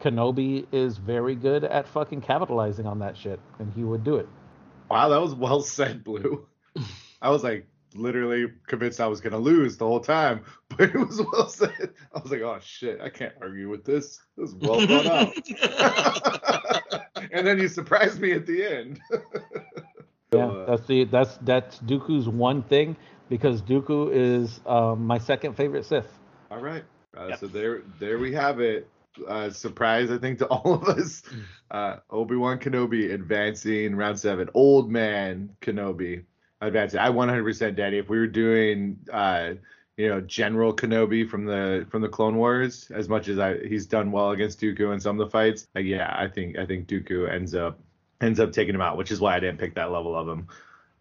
Kenobi 0.00 0.66
is 0.72 0.98
very 0.98 1.34
good 1.34 1.64
at 1.64 1.88
fucking 1.88 2.20
capitalizing 2.20 2.86
on 2.86 2.98
that 3.00 3.16
shit, 3.16 3.40
and 3.58 3.72
he 3.72 3.84
would 3.84 4.04
do 4.04 4.16
it. 4.16 4.28
Wow, 4.90 5.08
that 5.08 5.20
was 5.20 5.34
well 5.34 5.60
said, 5.60 6.04
Blue. 6.04 6.46
I 7.22 7.30
was 7.30 7.42
like 7.42 7.66
literally 7.94 8.46
convinced 8.66 9.00
I 9.00 9.06
was 9.06 9.20
gonna 9.20 9.38
lose 9.38 9.76
the 9.76 9.86
whole 9.86 10.00
time, 10.00 10.42
but 10.68 10.94
it 10.94 10.94
was 10.94 11.20
well 11.20 11.48
said. 11.48 11.92
I 12.14 12.20
was 12.20 12.30
like, 12.30 12.42
oh 12.42 12.58
shit, 12.62 13.00
I 13.00 13.08
can't 13.08 13.34
argue 13.40 13.68
with 13.68 13.84
this. 13.84 14.20
This 14.36 14.50
is 14.50 14.54
well 14.56 14.86
thought 14.86 15.06
out. 15.06 15.34
and 17.32 17.46
then 17.46 17.58
you 17.58 17.68
surprised 17.68 18.20
me 18.20 18.32
at 18.32 18.46
the 18.46 18.64
end. 18.64 19.00
Yeah, 20.32 20.46
uh, 20.46 20.66
that's 20.66 20.86
the 20.86 21.04
that's 21.04 21.36
that's 21.38 21.78
Dooku's 21.78 22.28
one 22.28 22.62
thing 22.62 22.96
because 23.28 23.62
Dooku 23.62 24.12
is 24.12 24.60
um, 24.66 25.06
my 25.06 25.18
second 25.18 25.56
favorite 25.56 25.86
Sith. 25.86 26.12
All 26.50 26.60
right, 26.60 26.84
uh, 27.16 27.28
yep. 27.28 27.38
so 27.38 27.46
there 27.46 27.82
there 27.98 28.18
we 28.18 28.32
have 28.34 28.60
it. 28.60 28.88
Uh, 29.26 29.50
surprise, 29.50 30.10
I 30.10 30.18
think, 30.18 30.38
to 30.38 30.46
all 30.48 30.74
of 30.74 30.84
us. 30.84 31.22
Uh, 31.70 31.96
Obi 32.10 32.36
Wan 32.36 32.58
Kenobi 32.58 33.12
advancing 33.12 33.96
round 33.96 34.20
seven. 34.20 34.48
Old 34.54 34.90
man 34.90 35.50
Kenobi 35.60 36.24
advancing. 36.60 37.00
I 37.00 37.08
100% 37.08 37.74
Daddy. 37.74 37.98
If 37.98 38.08
we 38.08 38.18
were 38.18 38.26
doing, 38.26 38.98
uh, 39.12 39.54
you 39.96 40.08
know, 40.08 40.20
General 40.20 40.74
Kenobi 40.74 41.28
from 41.28 41.46
the 41.46 41.86
from 41.90 42.02
the 42.02 42.08
Clone 42.08 42.36
Wars, 42.36 42.90
as 42.94 43.08
much 43.08 43.28
as 43.28 43.38
I 43.38 43.66
he's 43.66 43.86
done 43.86 44.12
well 44.12 44.30
against 44.30 44.60
Dooku 44.60 44.92
in 44.92 45.00
some 45.00 45.18
of 45.18 45.26
the 45.26 45.30
fights, 45.30 45.66
like, 45.74 45.86
yeah, 45.86 46.14
I 46.16 46.28
think 46.28 46.56
I 46.58 46.66
think 46.66 46.86
Dooku 46.86 47.30
ends 47.32 47.54
up 47.54 47.80
ends 48.20 48.40
up 48.40 48.52
taking 48.52 48.74
him 48.74 48.80
out, 48.80 48.96
which 48.96 49.10
is 49.10 49.20
why 49.20 49.36
I 49.36 49.40
didn't 49.40 49.58
pick 49.58 49.74
that 49.74 49.90
level 49.90 50.16
of 50.16 50.28
him. 50.28 50.48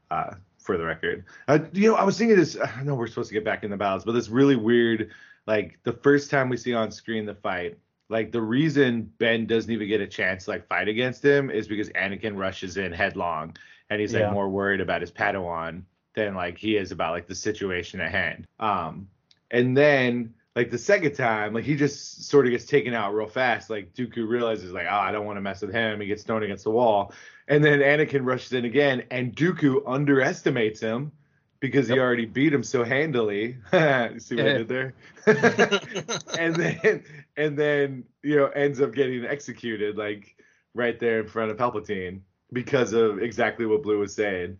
Uh, 0.10 0.36
for 0.58 0.78
the 0.78 0.84
record, 0.84 1.24
uh, 1.48 1.60
you 1.72 1.90
know, 1.90 1.96
I 1.96 2.04
was 2.04 2.18
thinking 2.18 2.36
this. 2.36 2.58
I 2.58 2.84
know 2.84 2.96
we're 2.96 3.08
supposed 3.08 3.30
to 3.30 3.34
get 3.34 3.46
back 3.46 3.64
in 3.64 3.72
the 3.72 3.78
battles, 3.78 4.04
but 4.04 4.12
this 4.12 4.28
really 4.30 4.56
weird. 4.58 5.12
Like 5.46 5.80
the 5.84 5.94
first 5.94 6.30
time 6.30 6.50
we 6.50 6.58
see 6.58 6.74
on 6.74 6.92
screen 6.92 7.26
the 7.26 7.36
fight, 7.36 7.78
like 8.10 8.32
the 8.32 8.42
reason 8.42 9.12
Ben 9.18 9.46
doesn't 9.46 9.72
even 9.72 9.88
get 9.88 10.02
a 10.02 10.08
chance 10.08 10.46
to 10.46 10.52
like 10.52 10.68
fight 10.68 10.88
against 10.88 11.24
him 11.24 11.50
is 11.50 11.68
because 11.68 11.90
Anakin 11.90 12.38
rushes 12.38 12.78
in 12.78 12.92
headlong 12.92 13.56
and 13.90 14.00
he's 14.00 14.14
like 14.14 14.22
yeah. 14.22 14.32
more 14.32 14.50
worried 14.50 14.82
about 14.82 15.02
his 15.02 15.12
Padawan 15.12 15.84
than 16.16 16.36
like 16.36 16.58
he 16.58 16.78
is 16.78 16.92
about 16.92 17.12
like 17.12 17.28
the 17.28 17.36
situation 17.36 18.00
at 18.00 18.12
hand. 18.12 18.46
Um 18.60 19.08
and 19.52 19.76
then 19.76 20.34
like 20.58 20.72
the 20.72 20.78
second 20.80 21.14
time, 21.14 21.54
like 21.54 21.66
he 21.66 21.76
just 21.76 22.28
sort 22.28 22.48
of 22.48 22.52
gets 22.52 22.66
taken 22.66 22.96
out 22.96 23.14
real 23.14 23.28
fast. 23.28 23.70
Like 23.70 23.94
Dooku 23.94 24.28
realizes 24.28 24.72
like, 24.72 24.88
oh, 24.90 24.96
I 24.96 25.12
don't 25.12 25.28
want 25.28 25.38
to 25.38 25.42
mess 25.42 25.62
with 25.62 25.72
him. 25.72 26.02
He 26.02 26.08
gets 26.08 26.24
thrown 26.24 26.42
against 26.42 26.64
the 26.64 26.72
wall. 26.72 27.14
And 27.48 27.64
then 27.64 27.78
Anakin 27.78 28.26
rushes 28.26 28.54
in 28.54 28.66
again 28.66 29.04
and 29.12 29.36
Dooku 29.36 29.84
underestimates 29.86 30.80
him 30.80 31.12
because 31.60 31.88
yep. 31.88 31.98
he 31.98 32.00
already 32.00 32.26
beat 32.26 32.52
him 32.52 32.64
so 32.64 32.84
handily. 32.84 33.58
you 33.72 34.20
see 34.20 34.36
what 34.36 34.48
I 34.48 34.58
did 34.58 34.68
there? 34.68 34.96
and 36.40 36.56
then 36.56 37.04
and 37.38 37.56
then 37.56 38.04
you 38.24 38.38
know 38.38 38.48
ends 38.48 38.82
up 38.82 38.96
getting 38.96 39.26
executed 39.26 39.96
like 39.96 40.38
right 40.74 41.00
there 41.00 41.20
in 41.20 41.28
front 41.28 41.52
of 41.52 41.58
Palpatine 41.58 42.22
because 42.52 42.94
of 42.94 43.20
exactly 43.20 43.68
what 43.68 43.84
Blue 43.84 44.00
was 44.00 44.16
saying. 44.16 44.58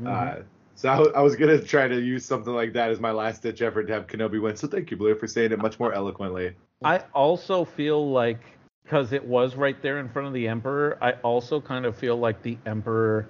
Mm-hmm. 0.00 0.08
Uh, 0.08 0.42
so 0.76 0.88
I, 0.88 1.18
I, 1.18 1.22
was 1.22 1.34
gonna 1.34 1.60
try 1.60 1.88
to 1.88 2.00
use 2.00 2.24
something 2.24 2.52
like 2.52 2.72
that 2.74 2.90
as 2.90 3.00
my 3.00 3.10
last 3.10 3.42
ditch 3.42 3.62
effort 3.62 3.86
to 3.86 3.92
have 3.92 4.06
Kenobi 4.06 4.40
win. 4.40 4.56
So 4.56 4.68
thank 4.68 4.90
you, 4.90 4.96
Blue, 4.96 5.14
for 5.14 5.26
saying 5.26 5.52
it 5.52 5.58
much 5.58 5.80
more 5.80 5.92
eloquently. 5.92 6.54
I 6.84 6.98
also 7.14 7.64
feel 7.64 8.10
like 8.10 8.40
because 8.84 9.12
it 9.12 9.24
was 9.24 9.56
right 9.56 9.80
there 9.82 9.98
in 9.98 10.08
front 10.08 10.28
of 10.28 10.34
the 10.34 10.46
Emperor, 10.46 10.96
I 11.00 11.12
also 11.22 11.60
kind 11.60 11.84
of 11.84 11.96
feel 11.96 12.16
like 12.16 12.42
the 12.42 12.56
Emperor 12.66 13.26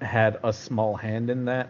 had 0.00 0.38
a 0.42 0.52
small 0.52 0.96
hand 0.96 1.30
in 1.30 1.44
that 1.44 1.68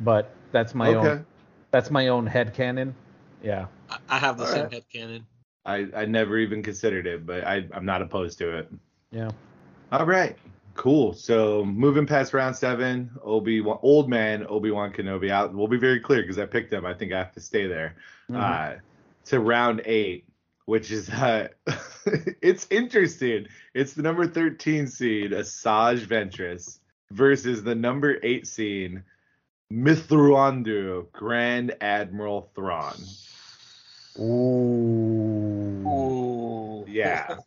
but 0.00 0.34
that's 0.52 0.74
my 0.74 0.88
okay. 0.88 1.08
own. 1.08 1.26
That's 1.70 1.90
my 1.90 2.08
own 2.08 2.26
head 2.26 2.54
canon. 2.54 2.94
Yeah. 3.42 3.66
I 4.08 4.18
have 4.18 4.38
the 4.38 4.44
All 4.44 4.50
same 4.50 4.64
right. 4.64 4.72
head 4.72 4.84
canon. 4.92 5.26
I, 5.66 5.86
I 5.96 6.04
never 6.04 6.38
even 6.38 6.62
considered 6.62 7.06
it, 7.06 7.26
but 7.26 7.44
I, 7.44 7.66
I'm 7.72 7.84
not 7.84 8.02
opposed 8.02 8.38
to 8.38 8.58
it. 8.58 8.70
Yeah. 9.10 9.30
All 9.92 10.06
right. 10.06 10.36
Cool. 10.74 11.12
So 11.12 11.64
moving 11.64 12.06
past 12.06 12.34
round 12.34 12.56
seven, 12.56 13.10
Obi 13.22 13.60
Wan, 13.60 13.78
old 13.82 14.08
man 14.08 14.44
Obi 14.48 14.70
Wan 14.70 14.92
Kenobi 14.92 15.30
out. 15.30 15.54
We'll 15.54 15.68
be 15.68 15.78
very 15.78 16.00
clear 16.00 16.22
because 16.22 16.38
I 16.38 16.46
picked 16.46 16.72
him. 16.72 16.84
I 16.84 16.94
think 16.94 17.12
I 17.12 17.18
have 17.18 17.32
to 17.32 17.40
stay 17.40 17.66
there. 17.66 17.96
Mm-hmm. 18.30 18.40
Uh, 18.40 18.80
to 19.26 19.40
round 19.40 19.82
eight, 19.84 20.26
which 20.66 20.90
is 20.90 21.08
uh, 21.08 21.48
it's 22.42 22.66
interesting. 22.70 23.46
It's 23.72 23.94
the 23.94 24.02
number 24.02 24.26
13 24.26 24.88
seed, 24.88 25.30
Asajj 25.30 26.06
Ventress, 26.06 26.78
versus 27.10 27.62
the 27.62 27.74
number 27.74 28.18
8 28.22 28.46
seed, 28.46 29.02
Mithrandu, 29.72 31.10
Grand 31.12 31.74
Admiral 31.80 32.50
Thrawn. 32.54 32.96
Ooh. 34.18 35.63
Yeah. 36.94 37.38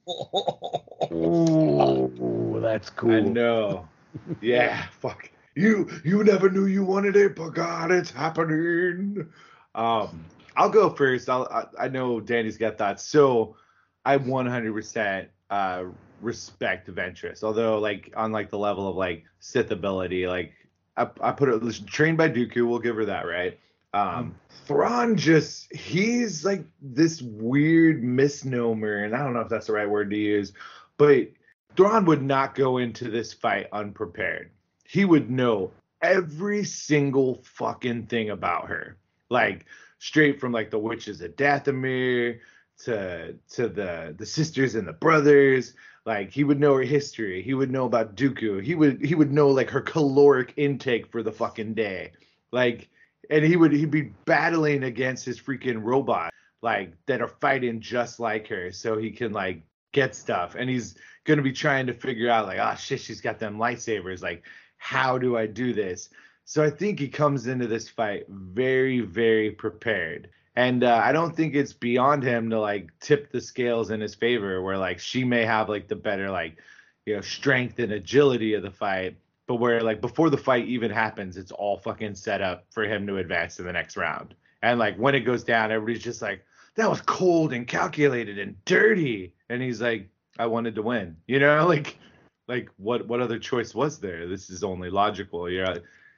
Ooh, 1.13 2.59
that's 2.61 2.89
cool. 2.89 3.11
I 3.11 3.21
know. 3.21 3.87
Yeah, 4.41 4.87
fuck. 4.99 5.29
You 5.55 5.89
you 6.03 6.23
never 6.25 6.49
knew 6.49 6.65
you 6.65 6.83
wanted 6.83 7.15
it, 7.15 7.35
but 7.35 7.49
God, 7.51 7.91
it's 7.91 8.11
happening. 8.11 9.25
Um, 9.73 10.25
I'll 10.57 10.69
go 10.69 10.89
first. 10.89 11.29
I'll, 11.29 11.45
I 11.45 11.85
I 11.85 11.87
know 11.87 12.19
Danny's 12.19 12.57
got 12.57 12.77
thoughts. 12.77 13.03
So 13.03 13.55
I 14.05 14.17
100% 14.17 15.27
uh 15.49 15.83
respect 16.21 16.89
Ventress. 16.89 17.41
Although 17.41 17.79
like 17.79 18.11
on 18.17 18.33
like 18.33 18.49
the 18.49 18.57
level 18.57 18.89
of 18.89 18.97
like 18.97 19.23
Sith 19.39 19.71
ability, 19.71 20.27
like 20.27 20.51
I 20.97 21.07
I 21.21 21.31
put 21.31 21.47
it 21.47 21.87
trained 21.87 22.17
by 22.17 22.27
Dooku. 22.29 22.67
We'll 22.67 22.79
give 22.79 22.97
her 22.97 23.05
that, 23.05 23.25
right? 23.25 23.57
Um, 23.93 24.35
Thrawn 24.65 25.15
just 25.15 25.73
he's 25.73 26.43
like 26.43 26.65
this 26.81 27.21
weird 27.21 28.03
misnomer, 28.03 29.03
and 29.03 29.15
I 29.15 29.23
don't 29.23 29.33
know 29.33 29.41
if 29.41 29.49
that's 29.49 29.67
the 29.67 29.73
right 29.73 29.89
word 29.89 30.09
to 30.09 30.17
use, 30.17 30.53
but 30.97 31.29
Thrawn 31.75 32.05
would 32.05 32.21
not 32.21 32.55
go 32.55 32.77
into 32.77 33.09
this 33.09 33.33
fight 33.33 33.67
unprepared. 33.71 34.51
He 34.83 35.05
would 35.05 35.29
know 35.29 35.71
every 36.01 36.63
single 36.63 37.43
fucking 37.43 38.07
thing 38.07 38.29
about 38.29 38.67
her. 38.67 38.97
Like 39.29 39.65
straight 39.99 40.39
from 40.39 40.51
like 40.51 40.69
the 40.69 40.79
witches 40.79 41.21
of 41.21 41.35
Dathomir 41.35 42.39
to 42.83 43.33
to 43.49 43.69
the 43.69 44.15
the 44.17 44.25
sisters 44.25 44.75
and 44.75 44.87
the 44.87 44.93
brothers. 44.93 45.73
Like 46.05 46.31
he 46.31 46.43
would 46.43 46.59
know 46.59 46.75
her 46.75 46.83
history. 46.83 47.41
He 47.41 47.53
would 47.53 47.71
know 47.71 47.85
about 47.85 48.15
Dooku. 48.15 48.63
He 48.63 48.75
would 48.75 49.03
he 49.03 49.15
would 49.15 49.31
know 49.31 49.49
like 49.49 49.69
her 49.69 49.81
caloric 49.81 50.53
intake 50.57 51.11
for 51.11 51.23
the 51.23 51.31
fucking 51.31 51.73
day. 51.73 52.11
Like 52.51 52.89
and 53.29 53.43
he 53.43 53.55
would 53.55 53.71
he'd 53.71 53.91
be 53.91 54.13
battling 54.25 54.83
against 54.83 55.25
his 55.25 55.39
freaking 55.39 55.83
robot 55.83 56.33
like 56.61 56.93
that 57.05 57.21
are 57.21 57.27
fighting 57.27 57.79
just 57.79 58.19
like 58.19 58.47
her 58.47 58.71
so 58.71 58.97
he 58.97 59.11
can 59.11 59.31
like 59.31 59.61
get 59.93 60.15
stuff. 60.15 60.55
And 60.57 60.69
he's 60.69 60.95
gonna 61.25 61.41
be 61.41 61.51
trying 61.51 61.87
to 61.87 61.93
figure 61.93 62.29
out 62.29 62.47
like 62.47 62.59
oh 62.59 62.75
shit 62.75 62.99
she's 62.99 63.21
got 63.21 63.39
them 63.39 63.57
lightsabers. 63.57 64.21
Like 64.21 64.43
how 64.77 65.17
do 65.17 65.37
i 65.37 65.47
do 65.47 65.73
this? 65.73 66.09
So 66.45 66.63
i 66.63 66.69
think 66.69 66.99
he 66.99 67.09
comes 67.09 67.47
into 67.47 67.67
this 67.67 67.89
fight 67.89 68.25
very 68.29 69.01
very 69.01 69.51
prepared. 69.51 70.29
And 70.55 70.83
uh, 70.83 70.99
i 71.03 71.11
don't 71.11 71.35
think 71.35 71.55
it's 71.55 71.73
beyond 71.73 72.23
him 72.23 72.49
to 72.49 72.59
like 72.59 72.89
tip 72.99 73.31
the 73.31 73.41
scales 73.41 73.91
in 73.91 74.01
his 74.01 74.15
favor 74.15 74.61
where 74.61 74.77
like 74.77 74.99
she 74.99 75.23
may 75.23 75.45
have 75.45 75.69
like 75.69 75.87
the 75.87 75.95
better 75.95 76.31
like 76.31 76.57
you 77.05 77.15
know 77.15 77.21
strength 77.21 77.79
and 77.79 77.91
agility 77.91 78.53
of 78.53 78.63
the 78.63 78.71
fight 78.71 79.17
but 79.47 79.55
where 79.55 79.81
like 79.81 80.01
before 80.01 80.29
the 80.29 80.37
fight 80.37 80.67
even 80.67 80.91
happens, 80.91 81.37
it's 81.37 81.51
all 81.51 81.77
fucking 81.77 82.15
set 82.15 82.41
up 82.41 82.65
for 82.69 82.83
him 82.83 83.07
to 83.07 83.17
advance 83.17 83.55
to 83.55 83.63
the 83.63 83.71
next 83.71 83.97
round. 83.97 84.35
And 84.61 84.77
like 84.77 84.97
when 84.97 85.15
it 85.15 85.21
goes 85.21 85.43
down, 85.43 85.71
everybody's 85.71 86.03
just 86.03 86.21
like, 86.21 86.45
that 86.75 86.89
was 86.89 87.01
cold 87.01 87.53
and 87.53 87.65
calculated 87.65 88.37
and 88.37 88.63
dirty. 88.65 89.33
And 89.49 89.61
he's 89.61 89.81
like, 89.81 90.09
I 90.37 90.45
wanted 90.45 90.75
to 90.75 90.81
win. 90.81 91.15
You 91.27 91.39
know, 91.39 91.65
like 91.65 91.97
like 92.47 92.69
what 92.77 93.07
what 93.07 93.21
other 93.21 93.39
choice 93.39 93.73
was 93.73 93.99
there? 93.99 94.27
This 94.27 94.49
is 94.49 94.63
only 94.63 94.89
logical. 94.89 95.49
You 95.49 95.63
know, 95.63 95.75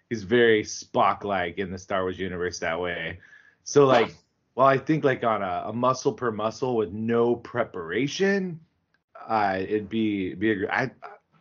he's 0.09 0.23
very 0.23 0.63
Spock 0.63 1.23
like 1.23 1.57
in 1.57 1.71
the 1.71 1.77
Star 1.77 2.01
Wars 2.01 2.19
universe 2.19 2.59
that 2.59 2.79
way. 2.79 3.19
So 3.63 3.85
like 3.85 4.15
well, 4.55 4.67
I 4.67 4.77
think 4.77 5.03
like 5.03 5.23
on 5.23 5.41
a, 5.41 5.63
a 5.67 5.73
muscle 5.73 6.13
per 6.13 6.31
muscle 6.31 6.75
with 6.75 6.91
no 6.91 7.35
preparation, 7.35 8.59
uh, 9.27 9.57
it'd 9.59 9.89
be 9.89 10.33
be 10.33 10.63
a, 10.63 10.71
I 10.71 10.91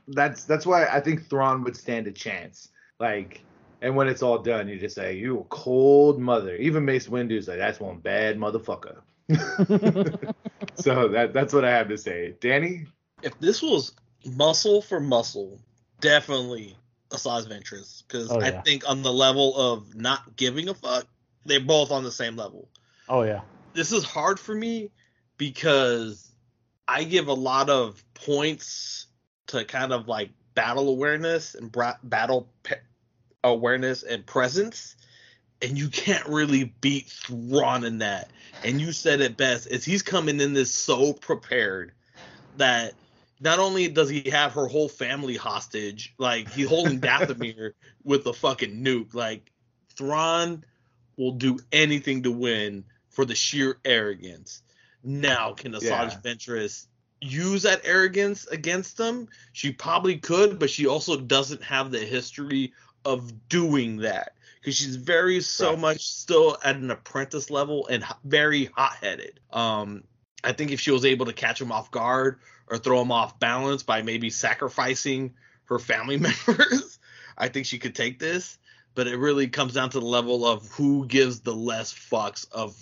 that's 0.08 0.44
that's 0.44 0.66
why 0.66 0.86
I 0.86 1.00
think 1.00 1.28
Thrawn 1.28 1.62
would 1.64 1.76
stand 1.76 2.06
a 2.06 2.12
chance. 2.12 2.68
Like, 2.98 3.42
and 3.82 3.94
when 3.94 4.08
it's 4.08 4.22
all 4.22 4.38
done, 4.38 4.68
you 4.68 4.78
just 4.78 4.94
say, 4.94 5.16
"You 5.16 5.40
a 5.40 5.44
cold 5.44 6.18
mother." 6.20 6.56
Even 6.56 6.84
Mace 6.84 7.08
Windu's 7.08 7.48
like, 7.48 7.58
"That's 7.58 7.78
one 7.80 7.98
bad 7.98 8.36
motherfucker." 8.38 8.98
so 10.74 11.08
that 11.08 11.30
that's 11.32 11.52
what 11.52 11.64
I 11.64 11.70
have 11.70 11.88
to 11.88 11.98
say. 11.98 12.34
Danny, 12.40 12.86
If 13.22 13.38
this 13.40 13.62
was 13.62 13.92
muscle 14.24 14.82
for 14.82 15.00
muscle, 15.00 15.60
definitely 16.00 16.76
Asajj 17.10 17.48
Ventress. 17.48 18.02
Because 18.06 18.30
Oh, 18.30 18.40
I 18.40 18.48
yeah. 18.50 18.62
think 18.62 18.88
on 18.88 19.02
the 19.02 19.12
level 19.12 19.56
of 19.56 19.94
not 19.94 20.36
giving 20.36 20.68
a 20.68 20.74
fuck, 20.74 21.06
they're 21.44 21.60
both 21.60 21.90
on 21.90 22.04
the 22.04 22.12
same 22.12 22.36
level. 22.36 22.68
Oh 23.08 23.22
yeah. 23.22 23.40
this 23.74 23.92
is 23.92 24.04
hard 24.04 24.38
for 24.40 24.54
me 24.54 24.90
because 25.36 26.30
I 26.86 27.04
give 27.04 27.28
a 27.28 27.34
lot 27.34 27.70
of 27.70 28.02
points 28.14 29.06
to 29.48 29.64
kind 29.64 29.92
of 29.92 30.08
like 30.08 30.30
battle 30.54 30.88
awareness 30.88 31.54
and 31.54 31.70
bra- 31.70 31.96
battle 32.02 32.48
pe- 32.62 32.80
awareness 33.44 34.02
and 34.02 34.24
presence, 34.24 34.96
and 35.62 35.76
you 35.76 35.88
can't 35.88 36.26
really 36.26 36.64
beat 36.80 37.06
Thrawn 37.08 37.84
in 37.84 37.98
that. 37.98 38.30
And 38.64 38.80
you 38.80 38.92
said 38.92 39.20
it 39.20 39.36
best: 39.36 39.66
is 39.66 39.84
he's 39.84 40.02
coming 40.02 40.40
in 40.40 40.52
this 40.52 40.72
so 40.72 41.12
prepared 41.12 41.92
that 42.56 42.94
not 43.40 43.58
only 43.58 43.88
does 43.88 44.08
he 44.08 44.30
have 44.30 44.52
her 44.54 44.66
whole 44.66 44.88
family 44.88 45.36
hostage, 45.36 46.14
like 46.18 46.48
he's 46.48 46.68
holding 46.68 47.00
Dathomir 47.00 47.72
with 48.04 48.26
a 48.26 48.32
fucking 48.32 48.84
nuke. 48.84 49.14
Like 49.14 49.52
Thrawn 49.96 50.64
will 51.16 51.32
do 51.32 51.58
anything 51.72 52.24
to 52.24 52.32
win 52.32 52.84
for 53.10 53.24
the 53.24 53.34
sheer 53.34 53.78
arrogance. 53.84 54.62
Now, 55.04 55.52
can 55.52 55.72
Asajj 55.72 55.82
Yeah. 55.82 56.20
Ventress 56.22 56.87
use 57.20 57.62
that 57.62 57.80
arrogance 57.84 58.46
against 58.46 58.96
them? 58.96 59.28
She 59.52 59.72
probably 59.72 60.18
could, 60.18 60.58
but 60.58 60.70
she 60.70 60.86
also 60.86 61.18
doesn't 61.18 61.62
have 61.62 61.90
the 61.90 61.98
history 62.00 62.72
of 63.04 63.48
doing 63.48 63.98
that 63.98 64.34
because 64.60 64.76
she's 64.76 64.96
very 64.96 65.40
so 65.40 65.70
Right. 65.70 65.78
much 65.78 66.00
still 66.08 66.58
at 66.64 66.76
an 66.76 66.90
apprentice 66.90 67.50
level 67.50 67.86
and 67.88 68.04
very 68.24 68.66
hot-headed. 68.66 69.40
Um, 69.52 70.04
I 70.44 70.52
think 70.52 70.70
if 70.70 70.80
she 70.80 70.90
was 70.90 71.04
able 71.04 71.26
to 71.26 71.32
catch 71.32 71.60
him 71.60 71.72
off 71.72 71.90
guard 71.90 72.40
or 72.68 72.78
throw 72.78 73.00
him 73.00 73.12
off 73.12 73.38
balance 73.40 73.82
by 73.82 74.02
maybe 74.02 74.30
sacrificing 74.30 75.34
her 75.64 75.78
family 75.78 76.16
members, 76.48 76.98
I 77.36 77.48
think 77.48 77.66
she 77.66 77.78
could 77.78 77.94
take 77.94 78.18
this. 78.18 78.58
But 78.94 79.06
it 79.06 79.16
really 79.16 79.48
comes 79.48 79.74
down 79.74 79.90
to 79.90 80.00
the 80.00 80.06
level 80.06 80.44
of 80.44 80.68
who 80.72 81.06
gives 81.06 81.40
the 81.40 81.54
less 81.54 81.92
fucks 81.94 82.50
of 82.50 82.76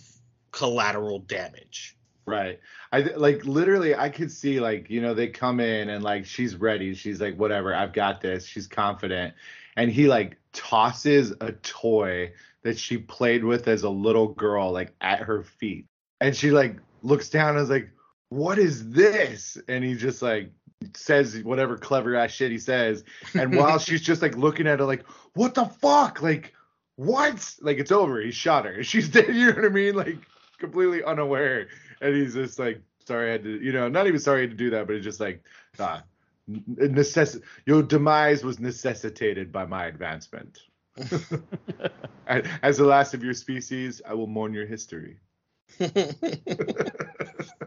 collateral 0.51 1.19
damage. 1.19 1.97
Right. 2.27 2.59
I 2.91 3.01
like 3.01 3.45
literally 3.45 3.95
I 3.95 4.09
could 4.09 4.33
see 4.33 4.59
like, 4.59 4.91
you 4.91 5.01
know, 5.01 5.15
they 5.15 5.29
come 5.29 5.61
in 5.61 5.91
and 5.91 6.03
like 6.03 6.27
she's 6.27 6.57
ready. 6.57 6.93
She's 6.93 7.21
like, 7.21 7.37
whatever, 7.37 7.73
I've 7.73 7.93
got 7.93 8.21
this. 8.21 8.45
She's 8.45 8.67
confident. 8.67 9.33
And 9.77 9.93
he 9.93 10.09
like 10.09 10.37
tosses 10.53 11.33
a 11.41 11.53
toy 11.53 12.33
that 12.63 12.79
she 12.79 12.99
played 12.99 13.45
with 13.45 13.69
as 13.69 13.85
a 13.85 13.91
little 13.91 14.29
girl 14.29 14.73
like 14.73 14.93
at 15.01 15.21
her 15.21 15.45
feet. 15.45 15.87
And 16.21 16.35
she 16.35 16.51
like 16.51 16.79
looks 17.03 17.29
down 17.29 17.51
and 17.51 17.61
is 17.61 17.71
like, 17.71 17.91
What 18.31 18.59
is 18.59 18.91
this? 18.91 19.57
And 19.69 19.85
he 19.85 19.95
just 19.95 20.21
like 20.21 20.51
says 20.95 21.41
whatever 21.45 21.77
clever 21.77 22.17
ass 22.17 22.33
shit 22.33 22.51
he 22.51 22.59
says. 22.59 23.05
And 23.35 23.57
while 23.57 23.79
she's 23.79 24.03
just 24.03 24.21
like 24.21 24.37
looking 24.37 24.67
at 24.67 24.81
it 24.81 24.85
like, 24.85 25.07
What 25.35 25.55
the 25.55 25.67
fuck? 25.67 26.23
Like, 26.23 26.55
what? 26.97 27.55
Like 27.61 27.79
it's 27.79 27.93
over. 27.93 28.21
He 28.21 28.33
shot 28.33 28.65
her. 28.65 28.83
She's 28.83 29.09
dead, 29.09 29.29
you 29.29 29.47
know 29.47 29.57
what 29.57 29.65
I 29.67 29.69
mean? 29.69 29.95
Like 29.95 30.19
completely 30.59 31.05
unaware 31.05 31.69
and 32.01 32.15
he's 32.15 32.35
just 32.35 32.59
like 32.59 32.81
sorry 33.07 33.29
i 33.29 33.33
had 33.33 33.45
to 33.45 33.61
you 33.63 33.73
know 33.73 33.89
not 33.89 34.07
even 34.07 34.19
sorry 34.21 34.39
I 34.39 34.43
had 34.43 34.51
to 34.51 34.57
do 34.57 34.71
that 34.71 34.87
but 34.87 34.97
it's 34.97 35.05
just 35.05 35.21
like 35.21 35.43
ah, 35.79 36.03
necess- 36.49 37.41
your 37.67 37.83
demise 37.83 38.45
was 38.45 38.59
necessitated 38.61 39.51
by 39.53 39.67
my 39.67 39.87
advancement. 39.87 40.61
As 42.27 42.77
the 42.79 42.85
last 42.85 43.15
of 43.15 43.23
your 43.23 43.35
species 43.35 44.01
i 44.07 44.15
will 44.15 44.27
mourn 44.27 44.55
your 44.55 44.67
history. 44.67 45.19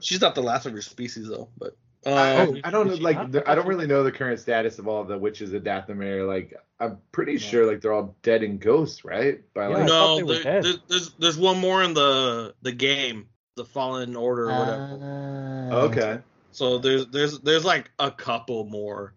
She's 0.02 0.22
not 0.22 0.36
the 0.36 0.42
last 0.42 0.66
of 0.66 0.74
your 0.74 0.82
species 0.82 1.28
though, 1.28 1.50
but 1.58 1.76
I, 2.06 2.38
um, 2.38 2.62
I 2.64 2.70
don't 2.72 2.88
know 2.88 2.94
like 2.96 3.32
the, 3.34 3.48
i 3.50 3.56
don't 3.56 3.68
really 3.68 3.86
know 3.86 4.04
the 4.04 4.12
current 4.12 4.40
status 4.40 4.80
of 4.80 4.88
all 4.88 5.04
the 5.04 5.18
witches 5.18 5.52
of 5.54 5.64
dathomir. 5.64 6.26
Like 6.26 6.54
i'm 6.80 6.98
pretty 7.12 7.38
sure 7.38 7.66
like 7.66 7.82
they're 7.82 7.92
all 7.94 8.16
dead 8.24 8.42
and 8.42 8.60
ghosts 8.60 9.04
right? 9.04 9.42
By 9.54 9.64
Yeah, 9.70 9.78
like 9.78 9.88
no, 9.88 10.16
they 10.16 10.24
were 10.24 10.34
there, 10.36 10.44
dead. 10.44 10.64
there- 10.64 10.74
there's 10.88 11.10
there's 11.20 11.38
one 11.38 11.60
more 11.60 11.84
in 11.84 11.94
the 11.94 12.56
the 12.62 12.72
game, 12.72 13.28
the 13.60 13.66
Fallen 13.66 14.16
Order 14.16 14.50
or 14.50 14.60
whatever. 14.60 15.70
okay 15.86 16.20
So 16.52 16.78
there's 16.78 17.08
there's 17.08 17.40
there's 17.42 17.66
like 17.66 17.92
a 18.00 18.10
couple 18.10 18.64
more. 18.66 19.14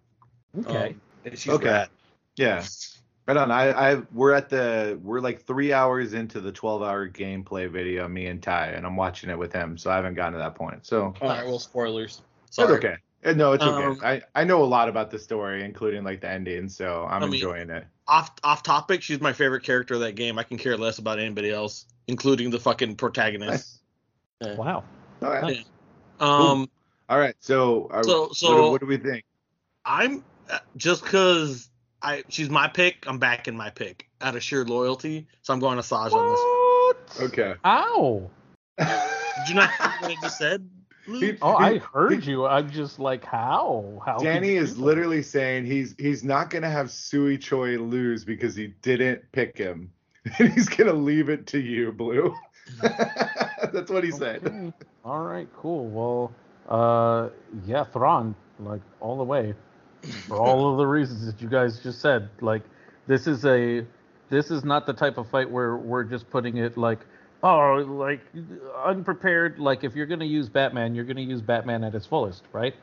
Okay. 0.59 0.97
Um, 1.25 1.55
Okay. 1.55 1.67
rad. 1.69 1.89
yeah 2.37 2.65
Right 3.29 3.37
on. 3.37 3.53
I, 3.53 3.93
I 3.93 4.03
we're 4.13 4.33
at 4.33 4.49
the 4.49 4.99
we're 5.01 5.21
like 5.21 5.43
three 5.47 5.73
hours 5.73 6.13
into 6.13 6.41
the 6.41 6.51
twelve 6.51 6.83
hour 6.83 7.09
gameplay 7.09 7.71
video, 7.71 8.09
me 8.09 8.27
and 8.27 8.43
Ty, 8.43 8.71
and 8.71 8.85
I'm 8.85 8.97
watching 8.97 9.31
it 9.31 9.39
with 9.39 9.53
him, 9.53 9.79
so 9.79 9.93
I 9.93 9.95
haven't 9.97 10.15
gotten 10.15 10.33
to 10.33 10.39
that 10.41 10.57
point. 10.57 10.85
So 10.85 11.15
All 11.23 11.29
right, 11.29 11.47
well, 11.47 11.61
spoilers. 11.61 12.23
it's 12.49 12.59
okay. 12.59 12.97
Uh, 13.25 13.33
No, 13.35 13.53
it's 13.53 13.63
okay. 13.63 13.85
Um, 13.85 14.01
I, 14.03 14.23
I 14.35 14.43
know 14.43 14.65
a 14.65 14.67
lot 14.67 14.89
about 14.89 15.13
the 15.13 15.21
story, 15.21 15.63
including 15.65 16.03
like 16.03 16.21
the 16.21 16.29
ending, 16.29 16.69
so 16.69 17.07
I'm 17.09 17.23
I 17.23 17.27
mean- 17.27 17.35
enjoying 17.35 17.71
it. 17.71 17.85
Off 18.09 18.33
off 18.43 18.65
topic, 18.65 19.01
she's 19.03 19.21
my 19.21 19.33
favorite 19.33 19.63
character 19.63 19.95
of 19.95 20.01
that 20.01 20.17
game. 20.17 20.37
I 20.37 20.43
can 20.43 20.59
care 20.59 20.77
less 20.77 20.99
about 20.99 21.21
anybody 21.21 21.51
else, 21.53 21.87
including 22.09 22.51
the 22.51 22.59
fucking 22.59 22.97
protagonist. 22.97 23.79
Nice. 24.43 24.51
Yeah. 24.51 24.55
Wow. 24.57 24.85
All 25.23 25.31
right. 25.31 25.43
Nice. 25.43 25.65
Um, 26.21 26.69
All 27.09 27.19
right. 27.19 27.35
So, 27.41 27.89
are, 27.91 28.05
So- 28.05 28.23
what, 28.23 28.37
so- 28.37 28.57
do- 28.57 28.71
what 28.71 28.81
do 28.81 28.87
we 28.87 28.97
think? 28.99 29.25
I'm 29.85 30.25
uh, 30.51 30.59
just 30.77 31.03
because 31.03 31.69
I 32.03 32.23
she's 32.29 32.49
my 32.51 32.69
pick. 32.69 33.05
I'm 33.07 33.19
backing 33.19 33.57
my 33.57 33.71
pick 33.71 34.09
out 34.21 34.37
of 34.37 34.43
sheer 34.43 34.65
loyalty. 34.65 35.27
So 35.43 35.53
I'm 35.53 35.59
going 35.61 35.77
to 35.77 35.83
Saj 35.83 36.13
on 36.13 36.31
this. 36.31 37.19
What? 37.21 37.31
Okay. 37.33 37.55
Ow. 37.65 38.31
Did 38.79 39.49
you 39.49 39.55
not 39.57 39.71
hear 39.71 39.91
what 40.01 40.11
I 40.11 40.17
just 40.23 40.39
said? 40.39 40.69
Luke? 41.09 41.23
He- 41.23 41.39
Oh, 41.43 41.57
I 41.57 41.79
heard 41.79 42.25
you. 42.25 42.47
I'm 42.47 42.71
just 42.71 43.01
like, 43.01 43.25
how? 43.25 44.01
How? 44.07 44.19
could 44.19 44.25
Danny 44.25 44.51
is 44.55 44.75
do 44.75 44.79
that? 44.81 44.85
literally 44.87 45.23
saying 45.23 45.65
he's 45.67 45.97
he's 45.99 46.23
not 46.23 46.49
gonna 46.51 46.71
have 46.71 46.87
Tsui 46.87 47.41
Choi 47.41 47.77
lose 47.79 48.25
because 48.25 48.55
he 48.55 48.69
didn't 48.83 49.23
pick 49.33 49.59
him, 49.59 49.91
and 50.39 50.53
he's 50.53 50.69
gonna 50.69 50.93
leave 50.93 51.29
it 51.29 51.49
to 51.49 51.59
you, 51.59 51.91
Blue. 51.91 52.33
That's 53.73 53.91
what 53.91 54.05
he 54.05 54.11
said. 54.11 54.73
All 55.05 55.21
right, 55.21 55.49
cool. 55.57 55.87
Well, 55.87 56.33
uh, 56.69 57.31
yeah, 57.67 57.85
Thrawn, 57.85 58.35
like 58.59 58.81
all 59.01 59.17
the 59.17 59.25
way, 59.25 59.55
for 60.27 60.37
all 60.37 60.71
of 60.71 60.79
the 60.79 60.87
reasons 60.87 61.27
that 61.27 61.41
you 61.41 61.49
guys 61.49 61.81
just 61.81 62.01
said. 62.01 62.29
Like, 62.41 62.63
this 63.07 63.27
is 63.27 63.45
a, 63.45 63.87
this 64.31 64.51
is 64.51 64.65
not 64.65 64.87
the 64.87 64.93
type 64.93 65.19
of 65.19 65.29
fight 65.29 65.51
where 65.51 65.77
we're 65.77 66.05
just 66.05 66.29
putting 66.31 66.57
it 66.59 66.77
like, 66.77 67.01
oh, 67.43 67.75
like 67.87 68.21
unprepared. 68.85 69.59
Like, 69.59 69.85
if 69.85 69.95
you're 69.95 70.07
gonna 70.07 70.25
use 70.25 70.49
Batman, 70.49 70.95
you're 70.95 71.05
gonna 71.05 71.21
use 71.21 71.43
Batman 71.43 71.85
at 71.85 71.93
his 71.93 72.07
fullest, 72.07 72.45
right? 72.53 72.75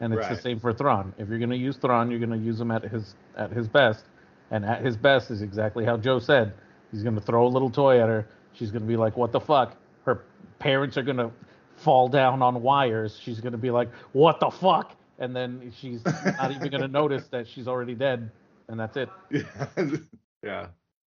And 0.00 0.12
it's 0.12 0.26
the 0.36 0.42
same 0.42 0.60
for 0.60 0.72
Thrawn. 0.72 1.14
If 1.18 1.28
you're 1.28 1.38
gonna 1.38 1.54
use 1.54 1.76
Thrawn, 1.76 2.10
you're 2.10 2.20
gonna 2.20 2.36
use 2.36 2.60
him 2.60 2.70
at 2.70 2.82
his 2.82 3.14
at 3.36 3.50
his 3.52 3.68
best, 3.68 4.04
and 4.50 4.64
at 4.64 4.84
his 4.84 4.96
best 4.96 5.30
is 5.30 5.42
exactly 5.42 5.84
how 5.84 5.96
Joe 5.96 6.18
said. 6.18 6.52
He's 6.90 7.02
gonna 7.02 7.20
throw 7.20 7.46
a 7.46 7.48
little 7.48 7.70
toy 7.70 8.00
at 8.00 8.08
her. 8.08 8.26
She's 8.52 8.70
gonna 8.70 8.84
be 8.86 8.96
like, 8.96 9.16
"What 9.16 9.32
the 9.32 9.40
fuck?" 9.40 9.76
Her 10.04 10.24
parents 10.58 10.96
are 10.96 11.02
gonna 11.02 11.30
fall 11.76 12.08
down 12.08 12.42
on 12.42 12.62
wires. 12.62 13.18
She's 13.20 13.40
gonna 13.40 13.58
be 13.58 13.70
like, 13.70 13.88
"What 14.12 14.40
the 14.40 14.50
fuck?" 14.50 14.96
And 15.18 15.34
then 15.34 15.72
she's 15.76 16.04
not 16.04 16.50
even 16.50 16.70
gonna 16.70 16.88
notice 17.02 17.26
that 17.28 17.46
she's 17.46 17.68
already 17.68 17.94
dead, 17.94 18.30
and 18.68 18.78
that's 18.78 18.96
it. 18.96 19.08
yeah. 19.30 19.66
yeah. 20.42 20.66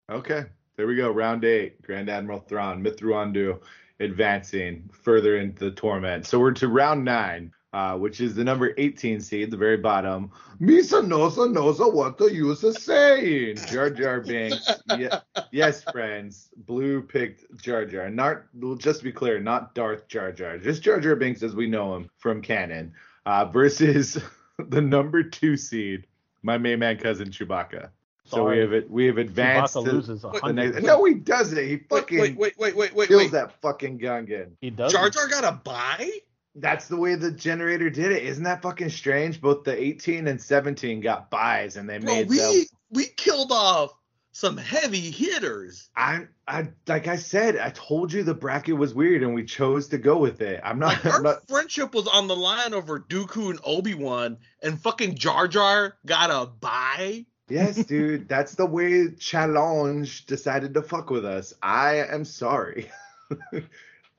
Okay. 0.10 0.46
There 0.78 0.88
we 0.88 0.96
go. 0.96 1.10
Round 1.12 1.44
eight. 1.46 1.82
Grand 1.82 2.10
Admiral 2.10 2.40
Thrawn, 2.40 2.84
Mithrandu 2.84 3.60
advancing 4.00 4.90
further 4.92 5.38
into 5.38 5.66
the 5.66 5.72
torment. 5.72 6.26
So 6.26 6.40
we're 6.40 6.52
to 6.54 6.68
round 6.68 7.06
nine, 7.06 7.54
uh, 7.76 7.98
which 7.98 8.22
is 8.22 8.34
the 8.36 8.44
number 8.44 8.74
18 8.78 9.20
seed, 9.20 9.52
the 9.52 9.58
very 9.58 9.76
bottom. 9.76 10.32
Misa 10.62 11.06
Nosa 11.06 11.54
Nosa 11.54 11.94
what 11.94 12.18
the 12.18 12.34
use 12.34 12.64
is 12.64 12.82
saying. 12.82 13.58
Jar 13.68 13.90
Jar 13.90 14.22
Binks. 14.22 14.72
Yeah, 14.98 15.20
yes, 15.52 15.84
friends. 15.84 16.48
Blue 16.56 17.02
picked 17.02 17.62
Jar 17.62 17.84
Jar. 17.86 18.10
Not 18.10 18.44
just 18.78 19.00
to 19.00 19.04
be 19.04 19.12
clear, 19.12 19.42
not 19.42 19.76
Darth 19.76 20.08
Jar 20.08 20.32
Jar. 20.32 20.58
Just 20.58 20.84
Jar 20.84 21.02
Jar 21.02 21.18
Binks 21.18 21.44
as 21.44 21.54
we 21.54 21.68
know 21.68 21.94
him 21.98 22.10
from 22.18 22.42
canon. 22.42 22.94
Uh, 23.26 23.44
versus 23.44 24.18
the 24.70 24.80
number 24.80 25.22
two 25.22 25.58
seed, 25.58 26.08
my 26.44 26.58
main 26.58 26.80
man 26.80 26.98
cousin 26.98 27.30
Chewbacca. 27.30 27.90
So 28.24 28.48
we 28.48 28.60
have 28.60 28.72
it. 28.72 28.90
We 28.90 29.06
have 29.08 29.18
advanced. 29.18 29.76
Chewbacca 29.76 29.86
to 29.86 29.92
loses 29.92 30.22
the 30.22 30.54
next- 30.54 30.82
No, 30.82 31.04
he 31.04 31.16
doesn't. 31.16 31.58
He 31.58 31.72
Wait, 31.74 31.90
fucking 31.90 32.20
wait, 32.20 32.38
wait, 32.38 32.58
wait, 32.58 32.76
wait, 32.78 32.96
wait, 32.96 33.08
kills 33.10 33.24
wait. 33.24 33.32
that 33.34 33.60
fucking 33.62 34.00
Gungan. 34.00 34.52
He 34.62 34.70
does. 34.70 34.94
Jar 34.94 35.10
Jar 35.10 35.28
got 35.28 35.44
a 35.44 35.52
buy? 35.52 36.10
That's 36.56 36.88
the 36.88 36.98
way 36.98 37.16
the 37.16 37.32
generator 37.32 37.90
did 37.90 38.12
it. 38.12 38.24
Isn't 38.24 38.46
that 38.46 38.62
fucking 38.62 38.90
strange? 38.90 39.42
Both 39.42 39.66
the 39.66 39.78
18 39.80 40.28
and 40.28 40.42
17 40.42 41.02
got 41.02 41.30
buys, 41.30 41.76
and 41.76 41.90
they 41.90 41.98
Bro, 41.98 42.14
made 42.14 42.30
we 42.30 42.38
them. 42.38 42.66
we 42.92 43.06
killed 43.08 43.52
off 43.52 43.94
some 44.32 44.58
heavy 44.58 45.12
hitters. 45.12 45.90
I, 45.96 46.28
I, 46.48 46.70
like 46.88 47.08
I 47.08 47.16
said, 47.18 47.58
I 47.58 47.70
told 47.72 48.12
you 48.14 48.24
the 48.24 48.34
bracket 48.34 48.78
was 48.78 48.94
weird, 48.94 49.24
and 49.24 49.34
we 49.34 49.44
chose 49.46 49.88
to 49.90 49.98
go 49.98 50.18
with 50.18 50.42
it. 50.42 50.62
I'm 50.64 50.80
not. 50.80 51.04
Like, 51.04 51.06
our 51.06 51.18
I'm 51.18 51.24
not 51.24 51.48
friendship 51.48 51.94
was 51.94 52.08
on 52.08 52.28
the 52.28 52.36
line 52.36 52.74
over 52.74 53.00
Dooku 53.00 53.50
and 53.50 53.60
Obi 53.66 53.94
Wan, 53.94 54.38
and 54.62 54.80
fucking 54.82 55.16
Jar 55.16 55.48
Jar 55.48 55.96
got 56.06 56.32
a 56.32 56.46
buy. 56.48 57.26
yes, 57.50 57.76
dude. 57.86 58.28
That's 58.30 58.56
the 58.56 58.66
way 58.66 59.08
Challonge 59.10 60.26
decided 60.26 60.74
to 60.74 60.82
fuck 60.82 61.10
with 61.10 61.26
us. 61.26 61.54
I 61.62 61.96
am 61.98 62.24
sorry. 62.26 62.90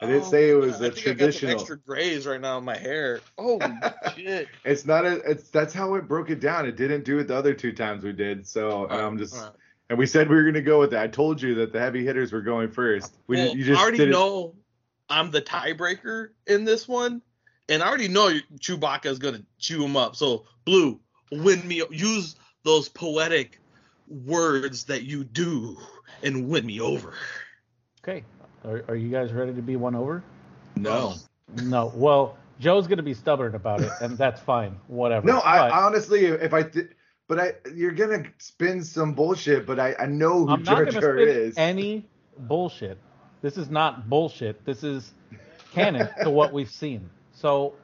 I 0.00 0.06
didn't 0.06 0.24
Oh 0.24 0.30
say 0.30 0.50
it 0.50 0.54
was 0.54 0.72
God, 0.72 0.82
a 0.82 0.86
I 0.86 0.90
think 0.90 1.06
I 1.06 1.10
got 1.10 1.16
some 1.16 1.16
traditional. 1.16 1.52
extra 1.52 1.78
grays 1.78 2.26
right 2.26 2.40
now 2.40 2.58
in 2.58 2.64
my 2.64 2.76
hair. 2.76 3.20
Oh 3.38 3.58
shit! 4.16 4.48
It's 4.64 4.84
not 4.84 5.06
a. 5.06 5.16
It's 5.30 5.48
that's 5.50 5.72
how 5.72 5.94
it 5.94 6.06
broke 6.06 6.28
it 6.30 6.40
down. 6.40 6.66
It 6.66 6.76
didn't 6.76 7.04
do 7.04 7.18
it 7.18 7.28
the 7.28 7.36
other 7.36 7.54
two 7.54 7.72
times 7.72 8.04
we 8.04 8.12
did. 8.12 8.46
So 8.46 8.84
and 8.86 9.00
I'm 9.00 9.16
just. 9.18 9.34
Alright. 9.36 9.52
And 9.88 9.98
we 9.98 10.06
said 10.06 10.28
we 10.28 10.34
were 10.34 10.42
gonna 10.42 10.60
go 10.62 10.80
with 10.80 10.90
that. 10.90 11.02
I 11.02 11.06
told 11.06 11.40
you 11.40 11.54
that 11.56 11.72
the 11.72 11.78
heavy 11.78 12.04
hitters 12.04 12.32
were 12.32 12.42
going 12.42 12.70
first. 12.70 13.16
We 13.28 13.36
well, 13.36 13.56
you 13.56 13.64
just 13.64 13.78
I 13.78 13.82
already 13.82 13.98
didn't- 13.98 14.12
know 14.12 14.54
I'm 15.08 15.30
the 15.30 15.40
tiebreaker 15.40 16.30
in 16.48 16.64
this 16.64 16.88
one, 16.88 17.22
and 17.68 17.82
I 17.82 17.86
already 17.88 18.08
know 18.08 18.36
Chewbacca 18.58 19.06
is 19.06 19.18
gonna 19.20 19.42
chew 19.58 19.82
him 19.84 19.96
up. 19.96 20.16
So 20.16 20.44
Blue, 20.64 21.00
win 21.30 21.66
me. 21.66 21.82
Use 21.90 22.34
those 22.64 22.88
poetic 22.88 23.60
words 24.08 24.84
that 24.84 25.04
you 25.04 25.22
do 25.24 25.78
and 26.22 26.48
win 26.48 26.66
me 26.66 26.80
over. 26.80 27.14
Okay. 28.02 28.24
Are, 28.66 28.84
are 28.88 28.96
you 28.96 29.10
guys 29.10 29.32
ready 29.32 29.54
to 29.54 29.62
be 29.62 29.76
won 29.76 29.94
over? 29.94 30.22
No. 30.74 31.14
No. 31.62 31.92
Well, 31.94 32.36
Joe's 32.58 32.86
gonna 32.86 33.02
be 33.02 33.14
stubborn 33.14 33.54
about 33.54 33.80
it, 33.80 33.90
and 34.00 34.18
that's 34.18 34.40
fine. 34.40 34.76
Whatever. 34.88 35.26
No, 35.26 35.40
I 35.40 35.68
But 35.68 35.72
honestly, 35.72 36.24
if 36.24 36.52
I 36.52 36.62
did, 36.62 36.94
but 37.28 37.38
I, 37.38 37.52
you're 37.74 37.92
gonna 37.92 38.24
spin 38.38 38.82
some 38.82 39.12
bullshit. 39.12 39.66
But 39.66 39.78
I, 39.78 39.94
I 39.98 40.06
know 40.06 40.46
who 40.46 40.52
I'm 40.52 40.62
not 40.62 40.64
Jar 40.64 40.84
gonna 40.84 41.00
Jar 41.00 41.16
spit 41.16 41.28
is. 41.28 41.54
any 41.56 42.08
bullshit. 42.38 42.98
This 43.42 43.56
is 43.56 43.70
not 43.70 44.08
bullshit. 44.08 44.64
This 44.64 44.82
is 44.82 45.12
canon 45.72 46.08
to 46.22 46.30
what 46.30 46.52
we've 46.52 46.70
seen. 46.70 47.08
So 47.32 47.74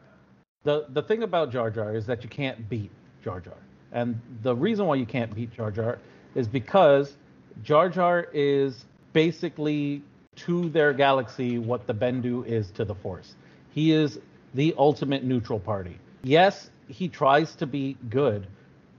the 0.64 0.86
the 0.88 1.02
thing 1.02 1.22
about 1.22 1.52
Jar 1.52 1.70
Jar 1.70 1.94
is 1.94 2.06
that 2.06 2.24
you 2.24 2.28
can't 2.28 2.68
beat 2.68 2.90
Jar 3.22 3.40
Jar. 3.40 3.58
And 3.92 4.20
the 4.42 4.56
reason 4.56 4.86
why 4.86 4.94
you 4.94 5.06
can't 5.06 5.32
beat 5.34 5.52
Jar 5.52 5.70
Jar 5.70 5.98
is 6.34 6.48
because 6.48 7.14
Jar 7.62 7.90
Jar 7.90 8.26
is 8.32 8.86
basically 9.12 10.02
to 10.36 10.68
their 10.70 10.92
galaxy 10.92 11.58
what 11.58 11.86
the 11.86 11.94
Bendu 11.94 12.46
is 12.46 12.70
to 12.72 12.84
the 12.84 12.94
Force. 12.94 13.34
He 13.70 13.92
is 13.92 14.18
the 14.54 14.74
ultimate 14.78 15.24
neutral 15.24 15.60
party. 15.60 15.98
Yes, 16.22 16.70
he 16.88 17.08
tries 17.08 17.54
to 17.56 17.66
be 17.66 17.96
good, 18.08 18.46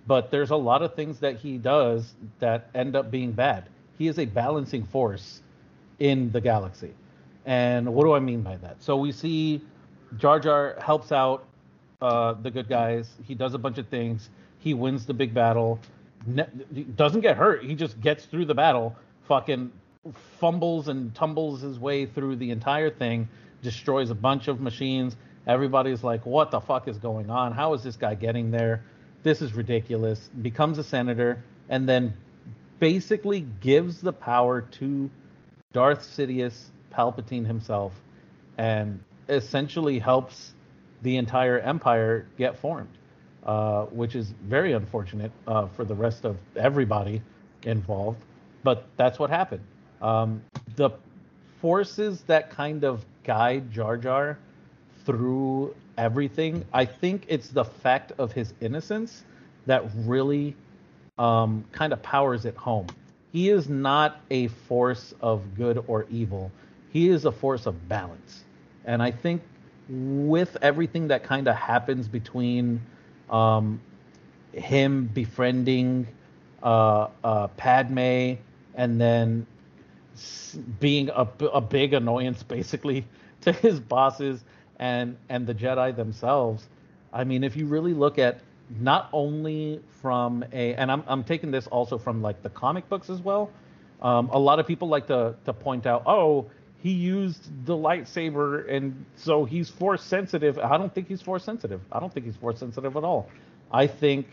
but 0.08 0.32
there's 0.32 0.52
a 0.52 0.56
lot 0.56 0.82
of 0.82 0.96
things 0.96 1.20
that 1.20 1.38
he 1.38 1.58
does 1.58 2.14
that 2.40 2.70
end 2.76 2.96
up 2.96 3.12
being 3.12 3.32
bad. 3.32 3.70
He 3.98 4.08
is 4.08 4.20
a 4.20 4.26
balancing 4.26 4.84
force 4.84 5.42
in 6.00 6.32
the 6.32 6.42
galaxy. 6.42 6.94
And 7.46 7.94
what 7.94 8.04
do 8.06 8.14
I 8.14 8.20
mean 8.20 8.42
by 8.42 8.58
that? 8.58 8.82
So 8.82 8.98
we 8.98 9.12
see 9.12 9.62
Jar 10.18 10.40
Jar 10.40 10.76
helps 10.80 11.12
out 11.12 11.46
uh, 12.02 12.34
the 12.34 12.52
good 12.52 12.68
guys. 12.68 13.10
He 13.24 13.36
does 13.36 13.54
a 13.54 13.58
bunch 13.58 13.78
of 13.78 13.88
things. 13.88 14.30
He 14.60 14.74
wins 14.74 15.06
the 15.06 15.14
big 15.14 15.34
battle. 15.34 15.80
Ne- 16.26 16.48
doesn't 16.96 17.22
get 17.22 17.38
hurt. 17.38 17.64
He 17.64 17.76
just 17.76 18.00
gets 18.02 18.26
through 18.26 18.46
the 18.46 18.56
battle. 18.56 18.96
Fucking 19.28 19.72
fumbles 20.40 20.88
and 20.88 21.14
tumbles 21.16 21.62
his 21.62 21.80
way 21.80 22.06
through 22.06 22.36
the 22.36 22.52
entire 22.52 22.90
thing. 22.90 23.30
Destroys 23.62 24.10
a 24.10 24.16
bunch 24.16 24.48
of 24.48 24.60
machines. 24.60 25.16
Everybody's 25.48 26.04
like, 26.04 26.26
"What 26.26 26.52
the 26.52 26.60
fuck 26.60 26.88
is 26.88 26.98
going 26.98 27.30
on? 27.30 27.54
How 27.54 27.74
is 27.74 27.84
this 27.84 27.96
guy 27.96 28.16
getting 28.16 28.52
there? 28.52 28.84
This 29.24 29.42
is 29.42 29.54
ridiculous." 29.54 30.30
Becomes 30.42 30.78
a 30.78 30.84
senator 30.84 31.44
and 31.70 31.88
then 31.88 32.14
basically 32.80 33.42
gives 33.62 34.02
the 34.02 34.12
power 34.12 34.62
to 34.62 35.10
Darth 35.72 36.02
Sidious, 36.02 36.70
Palpatine 36.92 37.46
himself, 37.46 37.94
and 38.58 39.00
essentially 39.30 40.00
helps 40.00 40.54
the 41.02 41.18
entire 41.18 41.60
empire 41.60 42.28
get 42.38 42.58
formed, 42.58 42.90
uh, 43.46 43.86
which 43.86 44.16
is 44.16 44.34
very 44.44 44.74
unfortunate 44.74 45.32
uh, 45.48 45.68
for 45.68 45.86
the 45.86 45.96
rest 45.96 46.26
of 46.26 46.38
everybody 46.56 47.22
involved. 47.64 48.22
But 48.64 48.86
that's 48.98 49.18
what 49.18 49.30
happened. 49.30 49.64
Um, 50.04 50.44
the 50.76 50.92
forces 51.62 52.22
that 52.28 52.50
kind 52.50 52.84
of 52.84 53.06
guide 53.24 53.72
Jar 53.72 53.98
Jar 53.98 54.38
through 55.06 55.74
everything, 55.98 56.66
I 56.74 56.86
think 56.86 57.26
it's 57.30 57.48
the 57.48 57.64
fact 57.64 58.12
of 58.18 58.34
his 58.34 58.54
innocence 58.60 59.24
that 59.66 59.86
really 59.96 60.56
um, 61.18 61.64
kind 61.72 61.94
of 61.94 62.04
powers 62.04 62.44
it 62.44 62.58
home. 62.58 62.88
He 63.32 63.50
is 63.50 63.70
not 63.70 64.20
a 64.30 64.48
force 64.50 65.14
of 65.22 65.56
good 65.56 65.84
or 65.88 66.06
evil. 66.12 66.52
He 66.92 67.10
is 67.10 67.24
a 67.26 67.32
force 67.32 67.66
of 67.66 67.88
balance. 67.88 68.44
And 68.86 69.02
I 69.02 69.12
think 69.12 69.42
with 69.88 70.58
everything 70.62 71.08
that 71.08 71.24
kind 71.24 71.48
of 71.48 71.56
happens 71.56 72.10
between 72.10 72.82
um, 73.30 73.80
him 74.52 75.06
befriending 75.06 76.08
uh, 76.62 77.08
uh, 77.24 77.48
Padme 77.48 78.36
and 78.76 79.00
then 79.00 79.48
being 80.80 81.10
a, 81.10 81.28
a 81.54 81.62
big 81.62 81.94
annoyance 81.94 82.44
basically 82.44 83.06
to 83.42 83.52
his 83.52 83.80
bosses 83.80 84.44
and 84.78 85.18
and 85.30 85.48
the 85.48 85.54
Jedi 85.54 85.96
themselves. 85.96 86.68
I 87.12 87.24
mean, 87.24 87.44
if 87.44 87.56
you 87.56 87.66
really 87.68 87.94
look 87.94 88.18
at 88.18 88.40
not 88.80 89.10
only 89.14 89.82
from 90.02 90.44
a 90.52 90.74
and 90.76 90.92
I'm 90.92 91.04
I'm 91.08 91.24
taking 91.24 91.52
this 91.52 91.68
also 91.68 91.98
from 91.98 92.22
like 92.22 92.42
the 92.42 92.50
comic 92.50 92.90
books 92.90 93.10
as 93.10 93.22
well. 93.22 93.52
Um, 94.02 94.30
a 94.32 94.40
lot 94.40 94.60
of 94.60 94.68
people 94.68 94.90
like 94.90 95.08
to 95.08 95.36
to 95.46 95.54
point 95.54 95.86
out, 95.86 96.04
oh, 96.06 96.50
he 96.82 96.92
used 96.92 97.66
the 97.66 97.74
lightsaber, 97.74 98.70
and 98.70 99.06
so 99.16 99.46
he's 99.46 99.70
force 99.70 100.04
sensitive. 100.04 100.60
I 100.60 100.78
don't 100.78 100.94
think 100.94 101.08
he's 101.08 101.22
force 101.22 101.44
sensitive. 101.44 101.82
I 101.92 102.00
don't 102.00 102.14
think 102.14 102.26
he's 102.26 102.36
force 102.36 102.60
sensitive 102.60 102.98
at 102.98 103.04
all. 103.04 103.30
I 103.72 103.88
think 103.88 104.28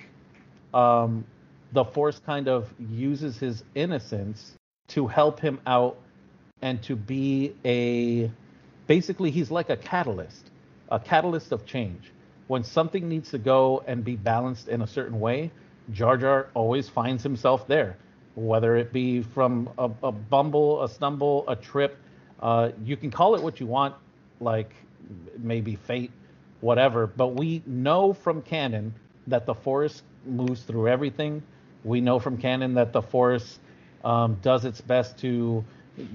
um, 0.74 1.24
the 1.72 1.84
force 1.84 2.18
kind 2.18 2.48
of 2.48 2.68
uses 2.78 3.38
his 3.38 3.62
innocence 3.74 4.54
to 4.90 5.06
help 5.06 5.40
him 5.40 5.60
out 5.66 5.96
and 6.62 6.82
to 6.82 6.96
be 6.96 7.54
a 7.64 8.30
basically 8.86 9.30
he's 9.30 9.50
like 9.50 9.70
a 9.70 9.76
catalyst, 9.76 10.50
a 10.90 10.98
catalyst 10.98 11.52
of 11.52 11.64
change. 11.64 12.12
When 12.48 12.64
something 12.64 13.08
needs 13.08 13.30
to 13.30 13.38
go 13.38 13.84
and 13.86 14.04
be 14.04 14.16
balanced 14.16 14.68
in 14.68 14.82
a 14.82 14.86
certain 14.86 15.20
way, 15.20 15.52
Jar 15.92 16.16
Jar 16.16 16.48
always 16.54 16.88
finds 16.88 17.22
himself 17.22 17.66
there, 17.68 17.96
whether 18.34 18.76
it 18.76 18.92
be 18.92 19.22
from 19.22 19.70
a, 19.78 19.90
a 20.02 20.12
bumble, 20.12 20.82
a 20.82 20.88
stumble, 20.88 21.44
a 21.48 21.56
trip. 21.56 21.96
Uh, 22.42 22.70
you 22.84 22.96
can 22.96 23.10
call 23.10 23.34
it 23.36 23.42
what 23.42 23.60
you 23.60 23.66
want, 23.66 23.94
like 24.40 24.74
maybe 25.38 25.76
fate, 25.76 26.10
whatever. 26.60 27.06
But 27.06 27.28
we 27.28 27.62
know 27.66 28.12
from 28.12 28.42
canon 28.42 28.94
that 29.28 29.46
the 29.46 29.54
Force 29.54 30.02
moves 30.26 30.62
through 30.62 30.88
everything. 30.88 31.42
We 31.84 32.00
know 32.00 32.18
from 32.18 32.36
canon 32.36 32.74
that 32.74 32.92
the 32.92 33.02
Force 33.02 33.58
um, 34.04 34.36
does 34.42 34.64
its 34.64 34.80
best 34.80 35.18
to 35.18 35.64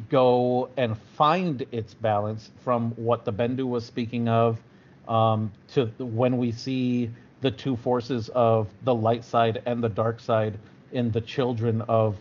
go 0.10 0.70
and 0.78 0.98
find 0.98 1.66
its 1.72 1.94
balance 1.94 2.52
from 2.64 2.92
what 2.92 3.26
the 3.26 3.32
Bendu 3.34 3.66
was 3.68 3.86
speaking 3.86 4.28
of 4.28 4.60
um, 5.08 5.52
to 5.70 5.86
when 6.00 6.38
we 6.38 6.52
see 6.52 7.10
the 7.42 7.52
two 7.52 7.76
forces 7.76 8.30
of 8.30 8.68
the 8.84 8.94
light 8.94 9.24
side 9.24 9.62
and 9.66 9.84
the 9.84 9.90
dark 9.90 10.20
side 10.20 10.58
in 10.92 11.12
the 11.12 11.22
children 11.22 11.82
of 11.84 12.18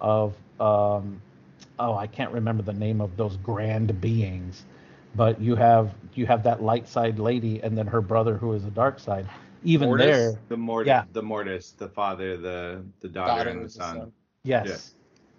of 0.00 0.34
um, 0.60 1.20
oh 1.78 1.94
I 1.94 2.06
can't 2.06 2.32
remember 2.32 2.62
the 2.62 2.72
name 2.72 3.00
of 3.00 3.16
those 3.16 3.36
grand 3.36 4.00
beings, 4.00 4.64
but 5.14 5.40
you 5.40 5.56
have 5.56 5.94
you 6.14 6.26
have 6.26 6.42
that 6.44 6.62
light 6.62 6.88
side 6.88 7.18
lady 7.18 7.60
and 7.62 7.76
then 7.76 7.86
her 7.86 8.00
brother 8.00 8.36
who 8.36 8.52
is 8.52 8.64
a 8.64 8.70
dark 8.70 8.98
side. 8.98 9.26
Even 9.64 9.96
Mortis? 9.96 9.96
there, 9.96 10.38
The 10.48 10.56
mortis, 10.56 10.94
Yeah. 10.94 11.04
the 11.12 11.22
mortis, 11.22 11.72
the 11.72 11.88
father, 11.88 12.36
the 12.36 12.84
the 13.00 13.08
daughter, 13.08 13.46
Daughter 13.46 13.48
and 13.48 13.64
the 13.64 13.68
the 13.74 13.82
son. 13.82 13.82
son. 13.82 14.12
Yes. 14.44 14.92
Yeah. 14.92 14.95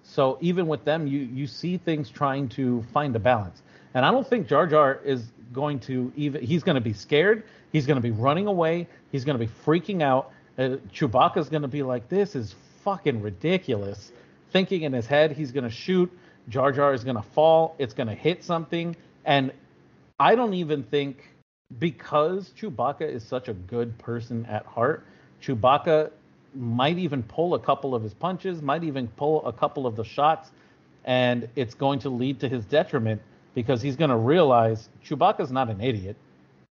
So 0.07 0.37
even 0.39 0.67
with 0.67 0.85
them, 0.85 1.05
you 1.05 1.19
you 1.19 1.47
see 1.47 1.77
things 1.77 2.09
trying 2.09 2.49
to 2.49 2.83
find 2.93 3.15
a 3.15 3.19
balance, 3.19 3.61
and 3.93 4.05
I 4.05 4.11
don't 4.11 4.27
think 4.27 4.47
Jar 4.47 4.65
Jar 4.65 4.99
is 5.03 5.23
going 5.51 5.79
to 5.81 6.11
even. 6.15 6.43
He's 6.43 6.63
going 6.63 6.75
to 6.75 6.81
be 6.81 6.93
scared. 6.93 7.43
He's 7.71 7.85
going 7.85 7.97
to 7.97 8.01
be 8.01 8.11
running 8.11 8.47
away. 8.47 8.87
He's 9.11 9.25
going 9.25 9.37
to 9.37 9.45
be 9.45 9.51
freaking 9.65 10.01
out. 10.01 10.31
Uh, 10.57 10.77
Chewbacca's 10.93 11.49
going 11.49 11.63
to 11.63 11.67
be 11.67 11.83
like, 11.83 12.07
"This 12.07 12.35
is 12.35 12.55
fucking 12.83 13.21
ridiculous." 13.21 14.11
Thinking 14.51 14.83
in 14.83 14.93
his 14.93 15.05
head, 15.05 15.33
he's 15.33 15.51
going 15.51 15.65
to 15.65 15.69
shoot. 15.69 16.09
Jar 16.47 16.71
Jar 16.71 16.93
is 16.93 17.03
going 17.03 17.17
to 17.17 17.29
fall. 17.35 17.75
It's 17.77 17.93
going 17.93 18.07
to 18.07 18.15
hit 18.15 18.45
something, 18.45 18.95
and 19.25 19.51
I 20.19 20.35
don't 20.35 20.53
even 20.53 20.83
think 20.83 21.17
because 21.79 22.49
Chewbacca 22.57 23.01
is 23.01 23.23
such 23.23 23.49
a 23.49 23.53
good 23.53 23.97
person 23.97 24.45
at 24.45 24.65
heart, 24.65 25.05
Chewbacca 25.43 26.11
might 26.57 26.97
even 26.97 27.23
pull 27.23 27.53
a 27.53 27.59
couple 27.59 27.95
of 27.95 28.03
his 28.03 28.13
punches, 28.13 28.61
might 28.61 28.83
even 28.83 29.07
pull 29.09 29.45
a 29.45 29.53
couple 29.53 29.85
of 29.85 29.95
the 29.95 30.03
shots, 30.03 30.51
and 31.05 31.47
it's 31.55 31.73
going 31.73 31.99
to 31.99 32.09
lead 32.09 32.39
to 32.41 32.49
his 32.49 32.65
detriment 32.65 33.21
because 33.53 33.81
he's 33.81 33.95
going 33.95 34.09
to 34.09 34.17
realize 34.17 34.89
Chewbacca's 35.05 35.51
not 35.51 35.69
an 35.69 35.81
idiot. 35.81 36.15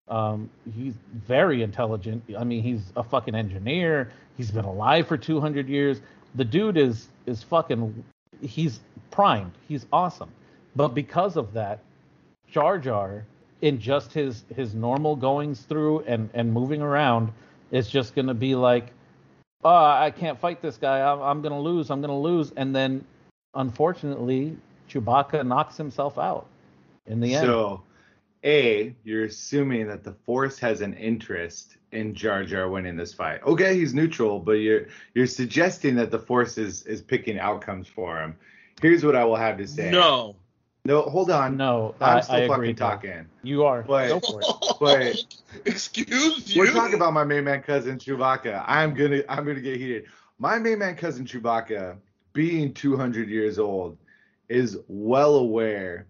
Um, 0.09 0.51
he's 0.75 0.95
very 1.27 1.63
intelligent. 1.63 2.23
I 2.39 2.45
mean, 2.45 2.63
he's 2.63 2.93
a 2.97 3.03
fucking 3.03 3.35
engineer. 3.35 4.13
He's 4.37 4.51
been 4.51 4.65
alive 4.65 5.09
for 5.09 5.17
200 5.17 5.69
years. 5.69 6.01
The 6.35 6.45
dude 6.45 6.77
is 6.77 7.09
is 7.27 7.43
fucking. 7.43 8.05
He's 8.41 8.81
primed. 9.11 9.53
He's 9.67 9.87
awesome. 9.93 10.31
But 10.77 10.89
because 10.89 11.37
of 11.37 11.55
that, 11.55 11.81
Jar 12.49 12.79
Jar, 12.79 13.25
in 13.63 13.81
just 13.81 14.13
his 14.13 14.45
his 14.55 14.75
normal 14.75 15.17
goings 15.17 15.63
through 15.63 16.01
and 16.01 16.31
and 16.35 16.53
moving 16.53 16.83
around, 16.83 17.33
is 17.73 17.89
just 17.89 18.15
going 18.15 18.29
to 18.29 18.35
be 18.35 18.55
like, 18.55 18.93
oh, 19.67 19.85
I 19.85 20.11
can't 20.11 20.39
fight 20.39 20.63
this 20.63 20.77
guy. 20.77 21.01
I'm, 21.01 21.21
I'm 21.21 21.43
going 21.43 21.53
to 21.53 21.59
lose. 21.59 21.91
I'm 21.91 22.01
going 22.01 22.11
to 22.11 22.15
lose. 22.15 22.53
And 22.57 22.75
then, 22.75 23.05
unfortunately, 23.55 24.57
Chewbacca 24.89 25.47
knocks 25.47 25.77
himself 25.77 26.19
out 26.19 26.47
in 27.07 27.21
the 27.21 27.35
end. 27.35 27.47
So, 27.47 27.83
A, 28.45 28.95
you're 29.03 29.25
assuming 29.25 29.89
that 29.89 30.05
the 30.05 30.13
Force 30.13 30.59
has 30.61 30.81
an 30.81 30.95
interest 30.95 31.77
in 31.93 32.15
Jar 32.15 32.45
Jar 32.45 32.69
winning 32.69 32.97
this 32.97 33.13
fight. 33.13 33.43
Okay, 33.43 33.77
he's 33.77 33.93
neutral, 33.95 34.39
but 34.39 34.53
you're 34.53 34.87
you're 35.15 35.27
suggesting 35.27 35.97
that 35.97 36.11
the 36.11 36.19
Force 36.19 36.59
is 36.59 36.85
is 36.85 37.03
picking 37.03 37.39
outcomes 37.39 37.89
for 37.89 38.21
him. 38.21 38.37
Here's 38.81 39.05
what 39.05 39.17
I 39.17 39.25
will 39.25 39.37
have 39.37 39.59
to 39.59 39.67
say. 39.67 39.91
No. 39.91 40.37
No, 40.87 41.03
hold 41.03 41.31
on. 41.31 41.57
no, 41.57 41.95
I'm 42.01 42.19
I, 42.19 42.21
still 42.21 42.37
I 42.37 42.41
fucking 42.47 42.55
agree. 42.55 42.73
Doc. 42.73 43.03
talking. 43.03 43.27
You 43.43 43.65
are. 43.65 43.83
But- 43.83 44.09
Go 44.09 44.21
for 44.21 44.41
it. 44.41 44.47
But 44.79 45.25
Excuse 45.65 46.55
you. 46.55 46.61
we're 46.61 46.71
talking 46.73 46.95
about 46.97 47.13
my 47.15 47.25
main 47.25 47.45
man 47.45 47.63
cousin 47.63 47.99
Chewbacca. 47.99 48.63
I'm 48.67 48.93
gonna 48.95 49.23
I'm 49.29 49.45
gonna 49.47 49.61
get 49.61 49.79
heated. 49.79 50.05
My 50.39 50.59
main 50.59 50.79
man 50.81 50.97
cousin 50.97 51.25
Chewbacca, 51.25 51.97
being 52.35 52.75
200 52.75 53.29
years 53.31 53.59
old, 53.59 53.97
is 54.51 54.79
well 54.87 55.37
aware 55.37 56.07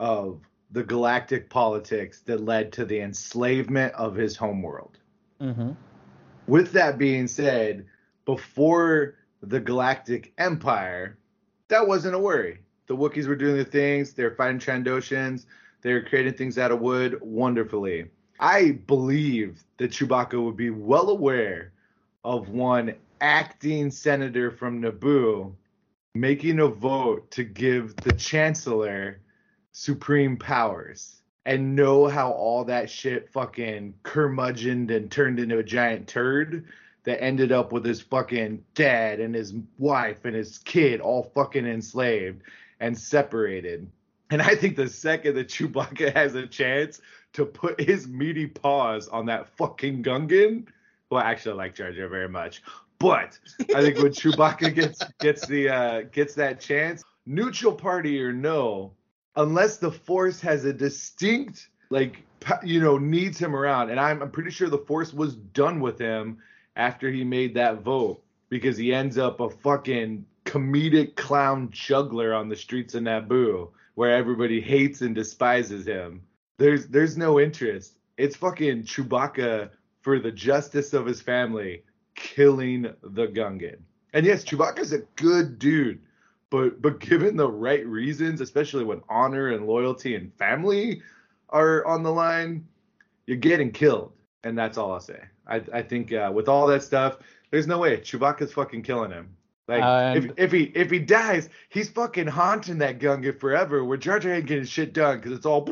of 0.00 0.40
the 0.72 0.82
galactic 0.82 1.48
politics 1.48 2.20
that 2.22 2.40
led 2.44 2.72
to 2.72 2.84
the 2.84 3.00
enslavement 3.00 3.94
of 3.94 4.16
his 4.16 4.36
homeworld. 4.36 4.98
Mm-hmm. 5.40 5.70
With 6.48 6.72
that 6.72 6.98
being 6.98 7.28
said, 7.28 7.86
before 8.24 9.14
the 9.42 9.60
Galactic 9.60 10.32
Empire, 10.38 11.18
that 11.68 11.86
wasn't 11.86 12.14
a 12.14 12.18
worry. 12.18 12.58
The 12.88 12.96
Wookiees 12.96 13.28
were 13.28 13.36
doing 13.36 13.54
their 13.54 13.64
things. 13.64 14.14
They 14.14 14.24
were 14.24 14.34
fighting 14.34 14.58
Trandoshans. 14.58 15.44
They 15.82 15.92
were 15.92 16.02
creating 16.02 16.34
things 16.34 16.58
out 16.58 16.72
of 16.72 16.80
wood 16.80 17.18
wonderfully. 17.20 18.06
I 18.40 18.72
believe 18.86 19.62
that 19.76 19.90
Chewbacca 19.90 20.42
would 20.42 20.56
be 20.56 20.70
well 20.70 21.10
aware 21.10 21.72
of 22.24 22.48
one 22.48 22.94
acting 23.20 23.90
senator 23.90 24.50
from 24.50 24.80
Naboo 24.80 25.52
making 26.14 26.60
a 26.60 26.66
vote 26.66 27.30
to 27.32 27.44
give 27.44 28.00
the 28.00 28.12
Chancellor 28.12 29.20
supreme 29.72 30.36
powers 30.36 31.20
and 31.46 31.76
know 31.76 32.08
how 32.08 32.30
all 32.30 32.64
that 32.64 32.90
shit 32.90 33.30
fucking 33.30 33.94
curmudgeoned 34.02 34.90
and 34.90 35.10
turned 35.10 35.38
into 35.38 35.58
a 35.58 35.62
giant 35.62 36.08
turd 36.08 36.64
that 37.04 37.22
ended 37.22 37.52
up 37.52 37.72
with 37.72 37.84
his 37.84 38.00
fucking 38.00 38.64
dad 38.74 39.20
and 39.20 39.34
his 39.34 39.54
wife 39.78 40.24
and 40.24 40.34
his 40.34 40.58
kid 40.58 41.00
all 41.00 41.30
fucking 41.34 41.66
enslaved 41.66 42.42
and 42.80 42.96
separated. 42.96 43.90
And 44.30 44.42
I 44.42 44.54
think 44.54 44.76
the 44.76 44.88
second 44.88 45.34
that 45.36 45.48
Chewbacca 45.48 46.12
has 46.16 46.34
a 46.34 46.46
chance 46.46 47.00
to 47.32 47.44
put 47.44 47.80
his 47.80 48.06
meaty 48.06 48.46
paws 48.46 49.08
on 49.08 49.26
that 49.26 49.48
fucking 49.56 50.02
Gungan, 50.02 50.66
well, 51.10 51.22
actually, 51.22 51.52
I 51.52 51.56
like 51.56 51.74
Jar 51.74 51.92
Jar 51.92 52.08
very 52.08 52.28
much, 52.28 52.62
but 52.98 53.38
I 53.74 53.80
think 53.80 53.98
when 53.98 54.06
Chewbacca 54.12 54.74
gets 54.74 55.02
gets 55.20 55.46
the 55.46 55.68
uh, 55.68 56.00
gets 56.12 56.34
that 56.34 56.60
chance, 56.60 57.04
neutral 57.26 57.72
party 57.72 58.22
or 58.22 58.32
no, 58.32 58.92
unless 59.36 59.78
the 59.78 59.90
Force 59.90 60.40
has 60.40 60.64
a 60.64 60.72
distinct 60.72 61.68
like 61.90 62.22
you 62.62 62.80
know 62.80 62.98
needs 62.98 63.38
him 63.38 63.56
around, 63.56 63.90
and 63.90 63.98
I'm 63.98 64.22
I'm 64.22 64.30
pretty 64.30 64.50
sure 64.50 64.68
the 64.68 64.78
Force 64.78 65.14
was 65.14 65.36
done 65.36 65.80
with 65.80 65.98
him 65.98 66.38
after 66.76 67.10
he 67.10 67.24
made 67.24 67.54
that 67.54 67.80
vote 67.80 68.22
because 68.50 68.76
he 68.76 68.92
ends 68.92 69.18
up 69.18 69.40
a 69.40 69.48
fucking 69.48 70.24
comedic 70.48 71.14
clown 71.14 71.68
juggler 71.70 72.32
on 72.32 72.48
the 72.48 72.56
streets 72.56 72.94
of 72.94 73.02
Naboo 73.02 73.68
where 73.96 74.16
everybody 74.16 74.60
hates 74.60 75.02
and 75.02 75.14
despises 75.14 75.86
him. 75.86 76.22
There's 76.56 76.86
there's 76.86 77.18
no 77.18 77.38
interest. 77.38 77.98
It's 78.16 78.36
fucking 78.36 78.84
Chewbacca 78.84 79.70
for 80.00 80.18
the 80.18 80.32
justice 80.32 80.94
of 80.94 81.04
his 81.04 81.20
family 81.20 81.82
killing 82.14 82.82
the 83.02 83.26
Gungan. 83.26 83.78
And 84.14 84.24
yes, 84.24 84.42
Chewbacca's 84.42 84.92
a 84.92 85.00
good 85.16 85.58
dude, 85.58 86.00
but 86.48 86.80
but 86.80 86.98
given 86.98 87.36
the 87.36 87.50
right 87.50 87.86
reasons, 87.86 88.40
especially 88.40 88.84
when 88.84 89.02
honor 89.08 89.48
and 89.48 89.66
loyalty 89.66 90.14
and 90.14 90.32
family 90.34 91.02
are 91.50 91.84
on 91.84 92.02
the 92.02 92.12
line, 92.12 92.66
you're 93.26 93.36
getting 93.36 93.70
killed. 93.70 94.12
And 94.44 94.56
that's 94.56 94.78
all 94.78 94.92
I'll 94.92 95.00
say. 95.00 95.20
I 95.46 95.56
I 95.74 95.82
think 95.82 96.12
uh, 96.12 96.32
with 96.32 96.48
all 96.48 96.66
that 96.68 96.82
stuff, 96.82 97.18
there's 97.50 97.66
no 97.66 97.78
way 97.78 97.98
Chewbacca's 97.98 98.52
fucking 98.54 98.82
killing 98.82 99.10
him. 99.10 99.36
Like 99.68 100.16
if, 100.16 100.24
And- 100.24 100.34
if 100.38 100.50
he 100.50 100.62
if 100.74 100.90
he 100.90 100.98
dies, 100.98 101.50
he's 101.68 101.90
fucking 101.90 102.26
haunting 102.26 102.78
that 102.78 102.98
Gungan 102.98 103.38
forever. 103.38 103.84
Where 103.84 103.98
Jar 103.98 104.18
Jar 104.18 104.32
ain't 104.32 104.46
getting 104.46 104.64
shit 104.64 104.94
done 104.94 105.18
because 105.18 105.32
it's 105.32 105.46
all 105.46 105.62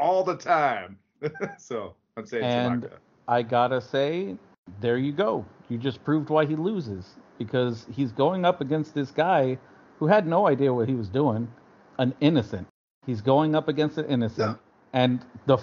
all 0.00 0.22
the 0.24 0.36
time. 0.36 0.96
so 1.58 1.94
I'm 2.16 2.24
saying 2.26 2.44
And- 2.44 2.82
Chewbacca. 2.84 2.90
I 3.28 3.42
gotta 3.42 3.80
say, 3.80 4.36
there 4.80 4.96
you 4.96 5.12
go. 5.12 5.44
You 5.68 5.78
just 5.78 6.02
proved 6.02 6.30
why 6.30 6.46
he 6.46 6.56
loses 6.56 7.14
because 7.38 7.86
he's 7.94 8.10
going 8.10 8.44
up 8.44 8.60
against 8.60 8.92
this 8.94 9.12
guy 9.12 9.56
who 9.98 10.06
had 10.08 10.26
no 10.26 10.48
idea 10.48 10.72
what 10.74 10.88
he 10.88 10.94
was 10.94 11.08
doing, 11.08 11.46
an 11.98 12.12
innocent. 12.20 12.66
He's 13.06 13.20
going 13.20 13.54
up 13.54 13.68
against 13.68 13.98
an 13.98 14.06
innocent, 14.06 14.58
and 14.92 15.24
the 15.46 15.58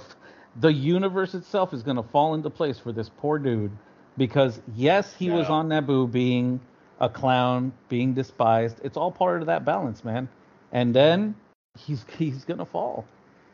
the 0.60 0.72
universe 0.72 1.34
itself 1.34 1.74
is 1.74 1.84
gonna 1.84 2.04
fall 2.04 2.34
into 2.36 2.50
place 2.50 2.80
for 2.80 2.92
this 2.92 3.10
poor 3.10 3.38
dude 3.38 3.72
because 4.18 4.62
yes, 4.76 5.14
he 5.14 5.30
was 5.30 5.48
on 5.48 5.70
Naboo 5.70 6.10
being 6.12 6.60
a 7.00 7.10
clown, 7.10 7.72
being 7.90 8.14
despised. 8.14 8.80
It's 8.84 8.98
all 8.98 9.12
part 9.12 9.42
of 9.42 9.48
that 9.48 9.66
balance, 9.66 10.04
man. 10.04 10.28
And 10.72 10.94
then 10.94 11.36
he's 11.78 12.06
he's 12.18 12.44
gonna 12.44 12.66
fall. 12.66 13.06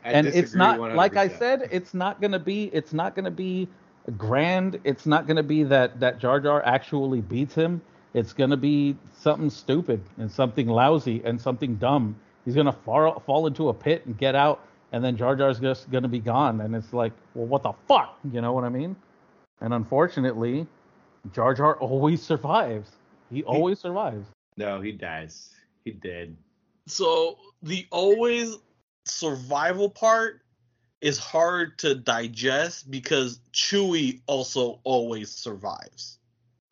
I 0.04 0.12
and 0.12 0.26
it's 0.26 0.54
not 0.54 0.78
like 0.80 1.16
I 1.16 1.28
said, 1.28 1.68
it's 1.70 1.94
not 1.94 2.20
gonna 2.20 2.38
be 2.38 2.70
it's 2.72 2.92
not 2.92 3.14
gonna 3.14 3.30
be 3.30 3.68
grand. 4.16 4.80
It's 4.84 5.06
not 5.06 5.26
gonna 5.26 5.42
be 5.42 5.62
that 5.64 6.00
that 6.00 6.18
Jar 6.18 6.40
Jar 6.40 6.62
actually 6.64 7.20
beats 7.20 7.54
him. 7.54 7.80
It's 8.12 8.32
gonna 8.32 8.56
be 8.56 8.96
something 9.12 9.50
stupid 9.50 10.00
and 10.18 10.30
something 10.30 10.68
lousy 10.68 11.22
and 11.24 11.40
something 11.40 11.76
dumb. 11.76 12.16
He's 12.44 12.54
gonna 12.54 12.72
fall 12.72 13.20
fall 13.20 13.46
into 13.46 13.68
a 13.70 13.74
pit 13.74 14.04
and 14.06 14.16
get 14.16 14.34
out, 14.34 14.66
and 14.92 15.02
then 15.02 15.16
Jar 15.16 15.36
Jar's 15.36 15.58
just 15.58 15.90
gonna 15.90 16.08
be 16.08 16.20
gone. 16.20 16.60
And 16.60 16.74
it's 16.74 16.92
like, 16.92 17.12
well, 17.34 17.46
what 17.46 17.62
the 17.62 17.72
fuck? 17.88 18.18
You 18.30 18.40
know 18.40 18.52
what 18.52 18.64
I 18.64 18.68
mean? 18.68 18.96
And 19.60 19.72
unfortunately, 19.72 20.66
Jar 21.32 21.54
Jar 21.54 21.76
always 21.76 22.22
survives. 22.22 22.92
He 23.34 23.42
always 23.42 23.80
survives. 23.80 24.28
No, 24.56 24.80
he 24.80 24.92
dies. 24.92 25.50
He 25.84 25.90
did. 25.90 26.36
So 26.86 27.38
the 27.62 27.86
always 27.90 28.56
survival 29.04 29.90
part 29.90 30.42
is 31.00 31.18
hard 31.18 31.78
to 31.78 31.94
digest 31.94 32.90
because 32.90 33.40
Chewie 33.52 34.20
also 34.26 34.80
always 34.84 35.30
survives. 35.30 36.18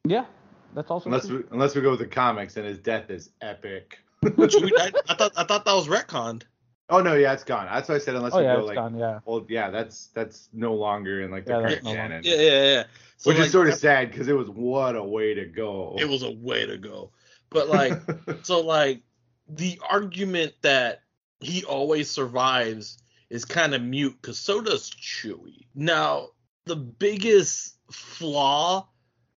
Yeah, 0.04 0.26
that's 0.74 0.90
also 0.90 1.06
Unless 1.06 1.26
true. 1.26 1.38
we 1.38 1.44
unless 1.52 1.74
we 1.74 1.82
go 1.82 1.90
with 1.90 1.98
the 1.98 2.06
comics 2.06 2.56
and 2.56 2.66
his 2.66 2.78
death 2.78 3.10
is 3.10 3.30
epic. 3.40 3.98
Chewie 4.24 4.70
died. 4.76 4.94
I 5.08 5.14
thought 5.14 5.32
I 5.36 5.44
thought 5.44 5.64
that 5.64 5.74
was 5.74 5.88
retconned. 5.88 6.42
Oh 6.88 7.00
no, 7.00 7.14
yeah, 7.14 7.32
it's 7.32 7.44
gone. 7.44 7.66
That's 7.66 7.88
why 7.88 7.94
I 7.96 7.98
said 7.98 8.16
unless 8.16 8.34
Oh 8.34 8.38
we 8.38 8.44
yeah, 8.44 8.56
go 8.56 8.64
like 8.64 8.74
gone. 8.74 8.98
Yeah. 8.98 9.20
well, 9.24 9.46
yeah, 9.48 9.70
that's 9.70 10.08
that's 10.08 10.48
no 10.52 10.74
longer 10.74 11.22
in 11.22 11.30
like 11.30 11.44
the 11.46 11.52
Yeah, 11.52 11.60
that's 11.60 11.82
current 11.82 11.84
no 11.84 11.92
canon. 11.92 12.22
Yeah, 12.24 12.34
yeah, 12.34 12.62
yeah. 12.64 12.84
So 13.16 13.30
Which 13.30 13.38
like, 13.38 13.46
is 13.46 13.52
sort 13.52 13.68
of 13.68 13.74
sad 13.74 14.10
because 14.10 14.28
it 14.28 14.32
was 14.34 14.48
what 14.48 14.96
a 14.96 15.02
way 15.02 15.34
to 15.34 15.46
go. 15.46 15.96
it 15.98 16.08
was 16.08 16.22
a 16.22 16.30
way 16.30 16.66
to 16.66 16.76
go. 16.76 17.12
But 17.50 17.68
like 17.68 17.98
so 18.42 18.60
like 18.60 19.02
the 19.48 19.80
argument 19.88 20.54
that 20.62 21.02
he 21.40 21.64
always 21.64 22.10
survives 22.10 22.98
is 23.30 23.44
kind 23.44 23.74
of 23.74 23.82
mute 23.82 24.16
because 24.20 24.38
so 24.38 24.60
does 24.60 24.90
Chewie. 24.90 25.66
Now, 25.74 26.28
the 26.66 26.76
biggest 26.76 27.76
flaw 27.90 28.88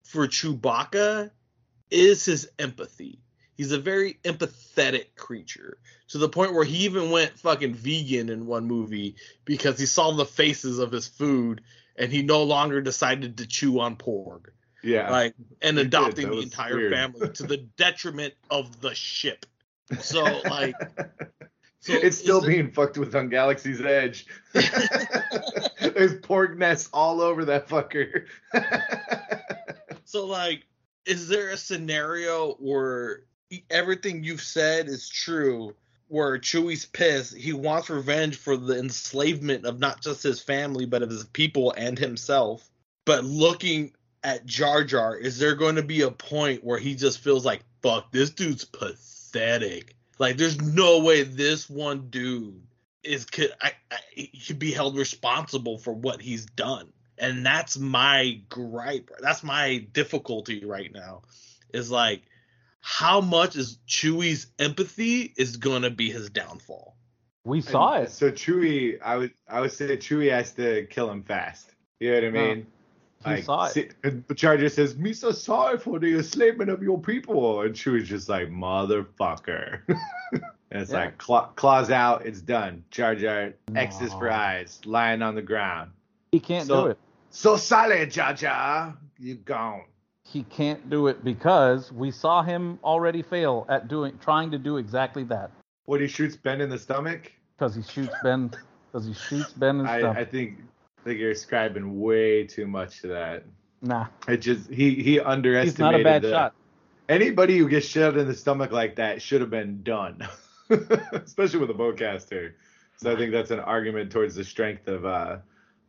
for 0.03 0.27
Chewbacca 0.27 1.31
is 1.91 2.25
his 2.25 2.49
empathy. 2.57 3.19
He's 3.64 3.72
a 3.72 3.80
very 3.80 4.20
empathetic 4.26 5.16
creature 5.16 5.78
to 6.09 6.18
the 6.18 6.28
point 6.28 6.53
where 6.53 6.66
he 6.66 6.80
even 6.80 7.11
went 7.11 7.39
fucking 7.39 7.76
vegan 7.76 8.28
in 8.28 8.45
one 8.45 8.66
movie 8.66 9.16
because 9.45 9.80
he 9.80 9.86
saw 9.86 10.11
the 10.11 10.26
faces 10.26 10.80
of 10.80 10.91
his 10.91 11.07
food 11.07 11.61
and 11.95 12.11
he 12.11 12.24
no 12.24 12.43
longer 12.43 12.82
decided 12.82 13.38
to 13.38 13.47
chew 13.47 13.80
on 13.80 13.95
porg 13.95 14.47
yeah. 14.84 15.09
like 15.09 15.34
and 15.61 15.80
adopting 15.80 16.30
the 16.30 16.39
entire 16.39 16.76
weird. 16.76 16.91
family 16.91 17.30
to 17.30 17.43
the 17.43 17.55
detriment 17.78 18.34
of 18.49 18.82
the 18.82 18.93
ship. 18.93 19.45
So 20.01 20.41
like 20.43 20.76
so 21.80 21.93
it's 21.93 22.18
still 22.18 22.43
it- 22.43 22.47
being 22.47 22.70
fucked 22.70 22.97
with 22.97 23.16
on 23.16 23.30
Galaxy's 23.30 23.80
Edge. 23.80 24.26
There's 24.51 26.16
porg 26.20 26.57
nests 26.57 26.89
all 26.91 27.22
over 27.22 27.45
that 27.45 27.70
fucker. 27.70 28.26
so 30.03 30.26
like 30.26 30.66
is 31.05 31.30
there 31.30 31.51
a 31.51 31.57
scenario 31.57 32.55
where 32.55 33.24
everything 33.69 34.23
you've 34.23 34.41
said 34.41 34.87
is 34.87 35.09
true 35.09 35.75
where 36.07 36.37
Chewie's 36.37 36.85
pissed, 36.85 37.35
he 37.35 37.53
wants 37.53 37.89
revenge 37.89 38.37
for 38.37 38.55
the 38.55 38.77
enslavement 38.77 39.65
of 39.65 39.79
not 39.79 40.01
just 40.01 40.21
his 40.23 40.39
family 40.39 40.85
but 40.85 41.01
of 41.01 41.09
his 41.09 41.25
people 41.25 41.73
and 41.75 41.97
himself. 41.97 42.69
But 43.05 43.25
looking 43.25 43.93
at 44.23 44.45
Jar 44.45 44.83
Jar, 44.83 45.15
is 45.15 45.39
there 45.39 45.55
going 45.55 45.75
to 45.75 45.83
be 45.83 46.01
a 46.01 46.11
point 46.11 46.63
where 46.63 46.77
he 46.77 46.95
just 46.95 47.19
feels 47.19 47.45
like 47.45 47.61
fuck 47.81 48.11
this 48.11 48.29
dude's 48.29 48.65
pathetic? 48.65 49.95
Like 50.19 50.37
there's 50.37 50.61
no 50.61 50.99
way 50.99 51.23
this 51.23 51.69
one 51.69 52.09
dude 52.09 52.61
is 53.03 53.25
could 53.25 53.51
I, 53.61 53.71
I 53.91 54.29
could 54.47 54.59
be 54.59 54.71
held 54.71 54.97
responsible 54.97 55.77
for 55.77 55.93
what 55.93 56.21
he's 56.21 56.45
done. 56.45 56.93
And 57.17 57.45
that's 57.45 57.77
my 57.77 58.39
gripe. 58.49 59.11
That's 59.19 59.43
my 59.43 59.85
difficulty 59.93 60.65
right 60.65 60.91
now. 60.93 61.23
Is 61.73 61.91
like 61.91 62.21
how 62.86 63.21
much 63.21 63.55
is 63.55 63.79
Chewie's 63.88 64.47
empathy 64.59 65.34
is 65.38 65.55
gonna 65.55 65.89
be 65.89 66.11
his 66.11 66.29
downfall. 66.29 66.97
We 67.45 67.61
saw 67.61 67.93
And 67.93 68.05
it. 68.07 68.11
So 68.11 68.29
Chewie, 68.29 68.99
I 69.01 69.15
would 69.17 69.31
I 69.47 69.61
would 69.61 69.71
say 69.71 69.95
Chewie 69.95 70.29
has 70.31 70.51
to 70.53 70.86
kill 70.88 71.09
him 71.09 71.23
fast. 71.23 71.71
You 72.01 72.09
know 72.11 72.15
what 72.15 72.23
I 72.23 72.27
Yeah. 72.27 72.53
mean? 72.55 72.67
He 73.25 73.41
saw 73.41 73.65
it. 73.67 73.71
see- 73.71 73.89
and 74.03 74.25
the 74.27 74.34
Jar 74.36 74.57
Jar 74.57 74.67
says, 74.67 74.97
"Me 74.97 75.13
so 75.13 75.31
sorry 75.31 75.79
for 75.79 75.97
the 75.97 76.13
enslavement 76.17 76.69
of 76.69 76.84
your 76.84 76.99
people," 76.99 77.61
and 77.61 77.73
Chewie's 77.73 78.09
just 78.09 78.27
like, 78.27 78.49
"Motherfucker." 78.49 79.79
and 80.34 80.43
it's 80.71 80.91
Yeah. 80.91 80.97
like 81.05 81.17
claw, 81.17 81.47
claws 81.55 81.89
out, 81.89 82.25
it's 82.25 82.41
done. 82.41 82.84
Jar 82.91 83.15
Jar 83.15 83.53
X's 83.73 84.11
for 84.11 84.29
eyes, 84.29 84.81
lying 84.86 85.21
on 85.21 85.36
the 85.36 85.41
ground. 85.41 85.91
He 86.34 86.41
can't 86.41 86.67
So- 86.67 86.84
do 86.84 86.89
it. 86.91 86.97
So 87.29 87.55
solid, 87.55 88.11
Jar 88.11 88.34
Jar, 88.34 88.97
you 89.17 89.36
gone. 89.36 89.86
He 90.26 90.43
can't 90.43 90.89
do 90.89 91.07
it 91.07 91.24
because 91.24 91.91
we 91.91 92.09
saw 92.09 92.41
him 92.43 92.80
already 92.84 93.21
fail 93.21 93.65
at 93.69 93.88
doing 93.88 94.17
trying 94.19 94.51
to 94.51 94.57
do 94.57 94.78
exactly 94.78 95.24
that. 95.26 95.51
What 95.86 96.01
he 96.01 96.07
shoots 96.07 96.36
Ben 96.36 96.61
in 96.61 96.69
the 96.69 96.80
stomach? 96.80 97.32
Because 97.57 97.76
he 97.76 97.84
shoots 97.84 98.13
Ben. 98.24 98.51
Because 98.91 99.05
he 99.05 99.13
shoots 99.13 99.51
Ben 99.53 99.80
and 99.80 99.88
I, 99.88 99.99
stuff. 99.99 100.17
I 100.17 100.24
think 100.26 100.59
I 100.99 101.03
think 101.03 101.19
you're 101.19 101.32
ascribing 101.32 101.99
way 101.99 102.45
too 102.45 102.65
much 102.67 103.01
to 103.01 103.07
that. 103.07 103.43
nah, 103.82 104.07
It 104.28 104.38
just 104.38 104.69
he 104.71 104.95
he 104.95 105.19
underestimated. 105.19 105.74
he's 105.76 105.80
not 105.80 105.99
a 105.99 106.03
bad 106.03 106.21
the- 106.21 106.32
shot. 106.32 106.53
Anybody 107.09 107.57
who 107.57 107.67
gets 107.67 107.86
shot 107.86 108.17
in 108.17 108.28
the 108.28 108.34
stomach 108.34 108.71
like 108.71 108.95
that 108.95 109.21
should 109.21 109.41
have 109.41 109.49
been 109.49 109.84
done, 109.84 110.26
especially 111.11 111.59
with 111.59 111.69
a 111.69 111.74
bowcaster. 111.74 112.53
So 112.95 113.11
I 113.11 113.17
think 113.17 113.34
that's 113.34 113.51
an 113.51 113.59
argument 113.59 114.09
towards 114.09 114.36
the 114.36 114.45
strength 114.45 114.88
of 114.88 115.05
uh 115.05 115.39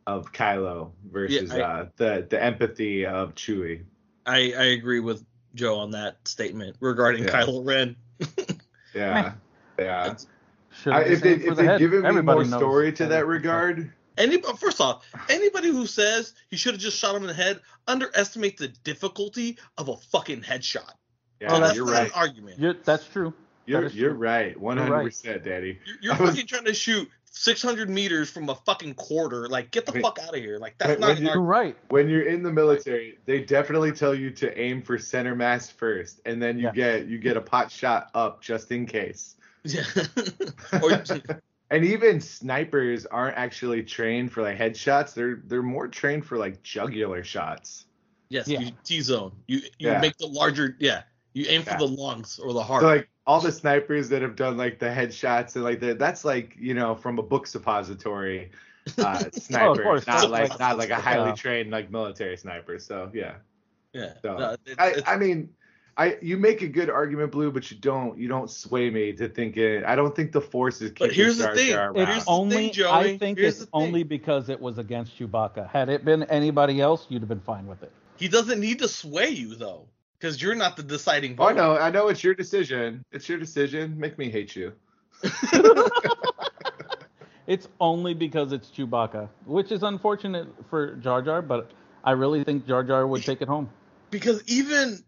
of 0.05 0.31
Kylo 0.33 0.91
versus 1.09 1.51
I- 1.51 1.61
uh 1.61 1.87
the 1.95 2.27
the 2.29 2.43
empathy 2.43 3.05
of 3.05 3.33
Chewie. 3.33 3.85
I, 4.25 4.53
I 4.57 4.63
agree 4.65 4.99
with 4.99 5.23
Joe 5.53 5.79
on 5.79 5.91
that 5.91 6.17
statement 6.27 6.75
regarding 6.79 7.23
Yeah. 7.23 7.29
Kylo 7.43 7.65
Ren. 7.65 7.95
Yeah, 8.93 9.33
yeah. 9.77 10.15
I, 10.85 11.01
if 11.01 11.19
they 11.21 11.35
been 11.35 11.39
for 11.41 11.47
if 11.51 11.55
the 11.57 11.61
they 11.63 11.65
head. 11.67 11.79
given 11.79 12.01
me 12.03 12.07
Everybody 12.07 12.35
more 12.39 12.45
knows 12.45 12.59
story 12.59 12.93
to 12.93 13.07
that 13.07 13.27
regard, 13.27 13.91
Any 14.17 14.41
first 14.41 14.79
off, 14.79 15.05
anybody 15.29 15.69
who 15.69 15.85
says 15.85 16.33
he 16.49 16.55
should 16.55 16.75
have 16.75 16.81
just 16.81 16.97
shot 16.97 17.13
him 17.13 17.23
in 17.23 17.27
the 17.27 17.33
head 17.33 17.59
underestimates 17.89 18.61
the 18.61 18.69
difficulty 18.69 19.57
of 19.77 19.89
a 19.89 19.97
fucking 19.97 20.43
headshot. 20.43 20.91
yeah, 21.41 21.53
oh, 21.53 21.59
that's 21.59 21.75
you're 21.75 21.85
right. 21.85 22.09
argument. 22.15 22.57
You're, 22.57 22.75
that's 22.85 23.05
true. 23.07 23.33
You're 23.65 23.81
that 23.81 23.87
is 23.87 23.95
you're 23.95 24.11
true. 24.11 24.19
right, 24.19 24.57
one 24.59 24.77
hundred 24.77 25.03
percent, 25.03 25.43
Daddy. 25.43 25.77
You're, 25.85 25.97
you're 26.01 26.13
I 26.13 26.21
was- 26.21 26.29
fucking 26.29 26.47
trying 26.47 26.65
to 26.65 26.73
shoot 26.73 27.09
600 27.37 27.89
meters 27.89 28.29
from 28.29 28.49
a 28.49 28.55
fucking 28.55 28.93
quarter. 28.95 29.47
Like, 29.49 29.71
get 29.71 29.85
the 29.85 29.91
Wait. 29.91 30.01
fuck 30.03 30.19
out 30.19 30.29
of 30.29 30.35
here. 30.41 30.57
Like, 30.57 30.77
that's 30.77 30.91
Wait, 30.91 30.99
not 30.99 31.07
when 31.15 31.17
you- 31.23 31.29
You're 31.31 31.41
right. 31.41 31.75
When 31.89 32.07
you're 32.09 32.25
in 32.27 32.43
the 32.43 32.51
military, 32.51 33.19
they 33.25 33.41
definitely 33.43 33.91
tell 33.91 34.15
you 34.15 34.31
to 34.31 34.57
aim 34.59 34.81
for 34.81 34.97
center 34.97 35.35
mass 35.35 35.69
first, 35.69 36.21
and 36.25 36.41
then 36.41 36.57
you 36.57 36.65
Yeah. 36.65 36.71
get 36.71 37.07
you 37.07 37.17
get 37.17 37.35
a 37.37 37.41
pot 37.41 37.71
shot 37.71 38.09
up 38.13 38.41
just 38.41 38.71
in 38.71 38.85
case. 38.85 39.35
Yeah. 39.63 39.83
or, 40.81 41.03
And 41.71 41.83
even 41.83 42.21
snipers 42.21 43.07
aren't 43.07 43.37
actually 43.37 43.81
trained 43.83 44.31
for 44.31 44.43
like 44.43 44.57
headshots. 44.57 45.13
They're 45.15 45.41
they're 45.45 45.63
more 45.63 45.87
trained 45.87 46.23
for 46.25 46.37
like 46.37 46.61
jugular 46.61 47.23
shots. 47.23 47.85
yes, 48.29 48.47
Yeah. 48.47 48.59
you 48.59 48.71
T 48.83 49.01
zone. 49.01 49.31
You 49.47 49.57
you 49.79 49.89
Yeah. 49.89 49.99
make 49.99 50.15
the 50.17 50.27
larger. 50.27 50.75
Yeah. 50.79 51.01
You 51.33 51.45
aim 51.49 51.63
for 51.63 51.75
the 51.77 51.87
lungs 51.87 52.37
or 52.39 52.53
the 52.53 52.61
heart. 52.63 52.81
So 52.83 52.87
like 52.87 53.09
all 53.27 53.39
the 53.39 53.51
snipers 53.51 54.09
that 54.09 54.21
have 54.21 54.35
done 54.35 54.55
like 54.57 54.77
the 54.79 54.85
headshots 54.85 55.55
and 55.55 55.63
like 55.63 55.79
the, 55.79 55.93
that's 55.95 56.23
like 56.25 56.55
you 56.59 56.73
know 56.73 56.95
from 56.95 57.17
a 57.19 57.23
book 57.23 57.47
suppository 57.47 58.51
uh, 58.99 59.23
sniper, 59.33 59.81
course, 59.83 60.05
not 60.07 60.29
like 60.29 60.49
like- 60.49 60.59
not 60.59 60.77
like 60.77 60.89
a 60.91 60.95
highly 60.95 61.29
yeah. 61.29 61.35
trained 61.35 61.71
like 61.71 61.89
military 61.91 62.37
sniper. 62.37 62.77
So 62.79 63.09
yeah. 63.13 63.35
yeah. 63.93 64.13
So, 64.21 64.37
No, 64.37 64.51
it's- 64.65 64.75
I, 64.77 64.87
it's- 64.89 65.03
I 65.07 65.17
mean, 65.17 65.49
I 65.97 66.17
you 66.21 66.37
make 66.37 66.61
a 66.61 66.67
good 66.67 66.89
argument, 66.89 67.31
Blue, 67.31 67.51
but 67.51 67.71
you 67.71 67.77
don't 67.77 68.17
you 68.19 68.27
don't 68.27 68.51
sway 68.51 68.89
me 68.91 69.11
to 69.13 69.27
thinking. 69.29 69.83
I 69.85 69.95
don't 69.95 70.15
think 70.15 70.31
the 70.33 70.41
force 70.41 70.81
is. 70.81 70.91
But 70.91 71.09
keeping 71.09 71.15
here's 71.15 71.37
the 71.37 71.47
thing, 71.55 71.71
Jar 71.71 71.91
it 71.95 71.99
around. 72.01 72.09
is- 72.09 72.17
It's 72.17 72.25
only. 72.27 72.55
thing, 72.57 72.73
Joey. 72.73 72.91
I 72.91 73.17
think 73.17 73.39
Here's 73.39 73.53
it's 73.53 73.59
the 73.61 73.65
thing. 73.65 73.71
only 73.73 74.03
because 74.03 74.49
it 74.49 74.59
was 74.59 74.77
against 74.77 75.17
Chewbacca. 75.17 75.67
Had 75.69 75.89
it 75.89 76.03
been 76.05 76.23
anybody 76.23 76.79
else, 76.81 77.07
you'd 77.09 77.21
have 77.21 77.29
been 77.29 77.39
fine 77.39 77.65
with 77.65 77.81
it. 77.81 77.91
he 78.17 78.27
doesn't 78.27 78.59
need 78.59 78.79
to 78.79 78.87
sway 78.87 79.29
you 79.29 79.55
though, 79.55 79.87
because 80.19 80.41
you're 80.41 80.55
not 80.55 80.77
the 80.77 80.83
deciding 80.83 81.35
Oh, 81.39 81.45
I 81.47 81.53
know, 81.53 81.77
I 81.77 81.89
know. 81.91 82.07
It's 82.07 82.23
your 82.23 82.33
decision. 82.33 83.03
It's 83.11 83.27
your 83.29 83.37
decision. 83.37 83.97
Make 83.99 84.17
me 84.17 84.29
hate 84.29 84.55
you. 84.55 84.73
It's 87.47 87.67
only 87.79 88.15
because 88.15 88.51
it's 88.53 88.69
Chewbacca, 88.71 89.29
which 89.45 89.71
is 89.71 89.83
unfortunate 89.83 90.47
for 90.69 90.95
Jar 90.95 91.21
Jar, 91.21 91.43
but 91.43 91.69
I 92.03 92.11
really 92.11 92.43
think 92.43 92.65
Jar 92.65 92.83
Jar 92.83 93.05
would 93.05 93.23
take 93.23 93.41
it 93.41 93.47
home. 93.47 93.69
because 94.09 94.41
even 94.47 95.03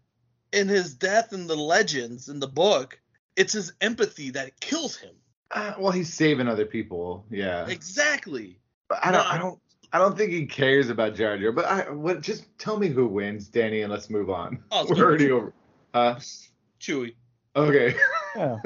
in 0.52 0.68
his 0.68 0.94
death 0.94 1.32
in 1.32 1.48
the 1.48 1.56
legends 1.56 2.28
in 2.28 2.38
the 2.38 2.46
book, 2.46 3.00
it's 3.34 3.52
his 3.54 3.72
empathy 3.80 4.30
that 4.30 4.60
kills 4.60 4.96
him. 4.96 5.14
Uh, 5.50 5.72
well, 5.80 5.90
he's 5.90 6.12
saving 6.14 6.46
other 6.46 6.64
people. 6.64 7.24
Yeah. 7.28 7.66
Exactly. 7.66 8.60
But 8.88 9.04
I 9.04 9.10
don't. 9.10 9.24
No. 9.24 9.30
I 9.30 9.38
don't. 9.38 9.58
I 9.92 9.98
don't 9.98 10.16
think 10.16 10.32
he 10.32 10.44
cares 10.46 10.90
about 10.90 11.14
Jar 11.14 11.38
Jar. 11.38 11.52
But 11.52 11.64
I. 11.66 11.90
What? 11.90 12.20
Just 12.20 12.44
tell 12.58 12.78
me 12.78 12.88
who 12.88 13.06
wins, 13.06 13.48
Danny, 13.48 13.82
and 13.82 13.92
let's 13.92 14.10
move 14.10 14.28
on. 14.30 14.62
Oh, 14.70 14.82
We're 14.88 14.94
gonna 14.94 14.96
be 14.96 15.02
already 15.02 15.30
over. 15.30 15.52
Huh? 15.94 16.16
Chewy. 16.80 17.14
Okay. 17.56 17.94
Yeah. 18.36 18.58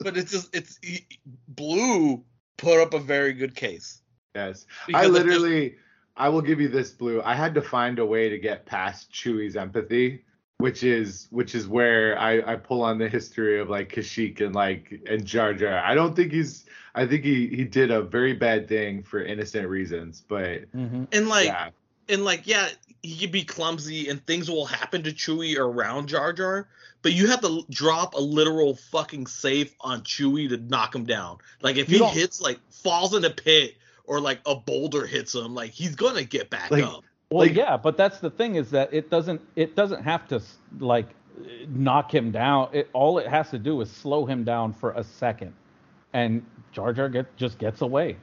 But 0.00 0.16
it's 0.16 0.30
just 0.32 0.54
it's 0.54 0.78
he, 0.82 1.06
Blue 1.48 2.22
put 2.58 2.82
up 2.82 2.92
a 2.92 2.98
very 2.98 3.32
good 3.32 3.54
case. 3.54 4.02
yes. 4.34 4.66
I 4.68 4.86
Because 4.88 5.06
if 5.06 5.12
there's- 5.12 5.26
literally, 5.40 5.76
I 6.16 6.28
will 6.28 6.42
give 6.42 6.60
you 6.60 6.68
this, 6.68 6.90
Blue. 6.90 7.22
I 7.22 7.34
had 7.34 7.54
to 7.54 7.62
find 7.62 7.98
a 7.98 8.04
way 8.04 8.28
to 8.28 8.36
get 8.38 8.66
past 8.66 9.10
Chewie's 9.12 9.56
empathy, 9.56 10.24
which 10.62 10.84
is 10.84 11.26
which 11.30 11.54
is 11.54 11.66
where 11.66 12.18
I, 12.18 12.52
I 12.52 12.56
pull 12.56 12.82
on 12.82 12.96
the 12.98 13.08
history 13.08 13.60
of 13.60 13.68
like 13.68 13.92
Kashyyyk 13.92 14.40
and 14.40 14.54
like 14.54 15.02
and 15.10 15.24
Jar 15.24 15.52
Jar. 15.52 15.78
I 15.78 15.94
don't 15.94 16.14
think 16.16 16.32
he's. 16.32 16.64
I 16.94 17.06
think 17.06 17.24
he 17.24 17.48
he 17.48 17.64
did 17.64 17.90
a 17.90 18.02
very 18.02 18.32
bad 18.34 18.68
thing 18.68 19.02
for 19.02 19.22
innocent 19.22 19.68
reasons, 19.68 20.22
but 20.26 20.62
hmm 20.72 21.04
and 21.10 21.28
like 21.28 21.46
yeah, 21.46 21.70
and 22.08 22.24
like 22.24 22.46
yeah, 22.46 22.68
he 23.02 23.18
could 23.18 23.32
be 23.32 23.42
clumsy 23.44 24.08
and 24.08 24.24
things 24.26 24.48
will 24.50 24.66
happen 24.66 25.02
to 25.02 25.10
Chewie 25.12 25.58
around 25.58 26.08
Jar 26.08 26.32
Jar, 26.32 26.68
but 27.02 27.12
you 27.12 27.26
have 27.28 27.40
to 27.40 27.64
drop 27.70 28.14
a 28.14 28.20
literal 28.20 28.76
fucking 28.76 29.26
safe 29.26 29.74
on 29.80 30.02
Chewie 30.02 30.48
to 30.50 30.58
knock 30.58 30.94
him 30.94 31.04
down. 31.04 31.38
Like 31.62 31.76
if 31.76 31.88
You 31.88 31.94
he 31.94 31.98
don't- 31.98 32.14
hits 32.14 32.40
like 32.40 32.60
falls 32.70 33.14
in 33.14 33.24
a 33.24 33.30
pit 33.30 33.74
or 34.04 34.20
like 34.20 34.40
a 34.46 34.54
boulder 34.54 35.06
hits 35.06 35.34
him, 35.34 35.54
like 35.54 35.70
he's 35.70 35.96
gonna 35.96 36.24
get 36.24 36.50
back 36.50 36.70
Like- 36.70 36.84
up. 36.84 37.04
Well, 37.32 37.46
Like- 37.46 37.56
yeah, 37.56 37.76
but 37.76 37.96
that's 37.96 38.20
the 38.20 38.30
thing 38.30 38.56
is 38.56 38.70
that 38.70 38.92
it 38.92 39.10
doesn't 39.10 39.40
it 39.56 39.74
doesn't 39.76 40.02
have 40.04 40.28
to 40.28 40.40
like 40.78 41.08
knock 41.68 42.14
him 42.14 42.30
down. 42.30 42.68
It 42.72 42.90
all 42.92 43.18
it 43.18 43.26
has 43.26 43.50
to 43.50 43.58
do 43.58 43.80
is 43.80 43.90
slow 43.90 44.26
him 44.26 44.44
down 44.44 44.72
for 44.72 44.92
a 44.92 45.02
second, 45.04 45.54
and 46.12 46.44
Jar 46.72 46.92
Jar 46.92 47.08
get, 47.08 47.36
just 47.36 47.58
gets 47.58 47.80
away. 47.80 48.16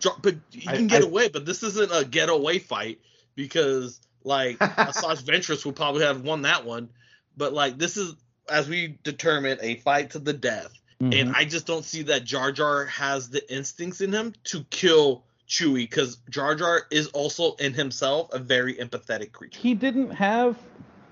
Jar- 0.00 0.16
But 0.22 0.36
he 0.50 0.68
I- 0.68 0.76
can 0.76 0.86
get 0.86 1.02
I- 1.02 1.06
away, 1.06 1.28
but 1.28 1.46
this 1.46 1.62
isn't 1.62 1.90
a 1.92 2.04
getaway 2.04 2.58
fight 2.58 2.98
because 3.34 4.00
like 4.24 4.58
Asajj 4.58 5.22
Ventress 5.22 5.64
would 5.64 5.76
probably 5.76 6.04
have 6.04 6.22
won 6.22 6.42
that 6.42 6.64
one. 6.64 6.88
But 7.36 7.52
like 7.52 7.78
this 7.78 7.96
is 7.96 8.14
as 8.48 8.68
we 8.68 8.98
determined 9.04 9.60
a 9.62 9.76
fight 9.76 10.10
to 10.10 10.18
the 10.18 10.32
death. 10.32 10.72
Mhm. 11.02 11.20
And 11.20 11.36
I 11.36 11.44
just 11.44 11.64
don't 11.66 11.84
see 11.84 12.02
that 12.04 12.24
Jar 12.24 12.50
Jar 12.50 12.86
has 12.86 13.28
the 13.28 13.52
instincts 13.54 14.00
in 14.00 14.12
him 14.12 14.32
to 14.44 14.64
kill 14.70 15.22
Chewie 15.48 15.74
because 15.88 16.18
Jar 16.30 16.54
Jar 16.54 16.82
is 16.90 17.08
also 17.08 17.54
in 17.54 17.72
himself 17.74 18.28
a 18.32 18.38
very 18.38 18.74
empathetic 18.74 19.32
creature. 19.32 19.58
he 19.60 19.74
didn't 19.74 20.10
have 20.10 20.58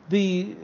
the 0.09 0.55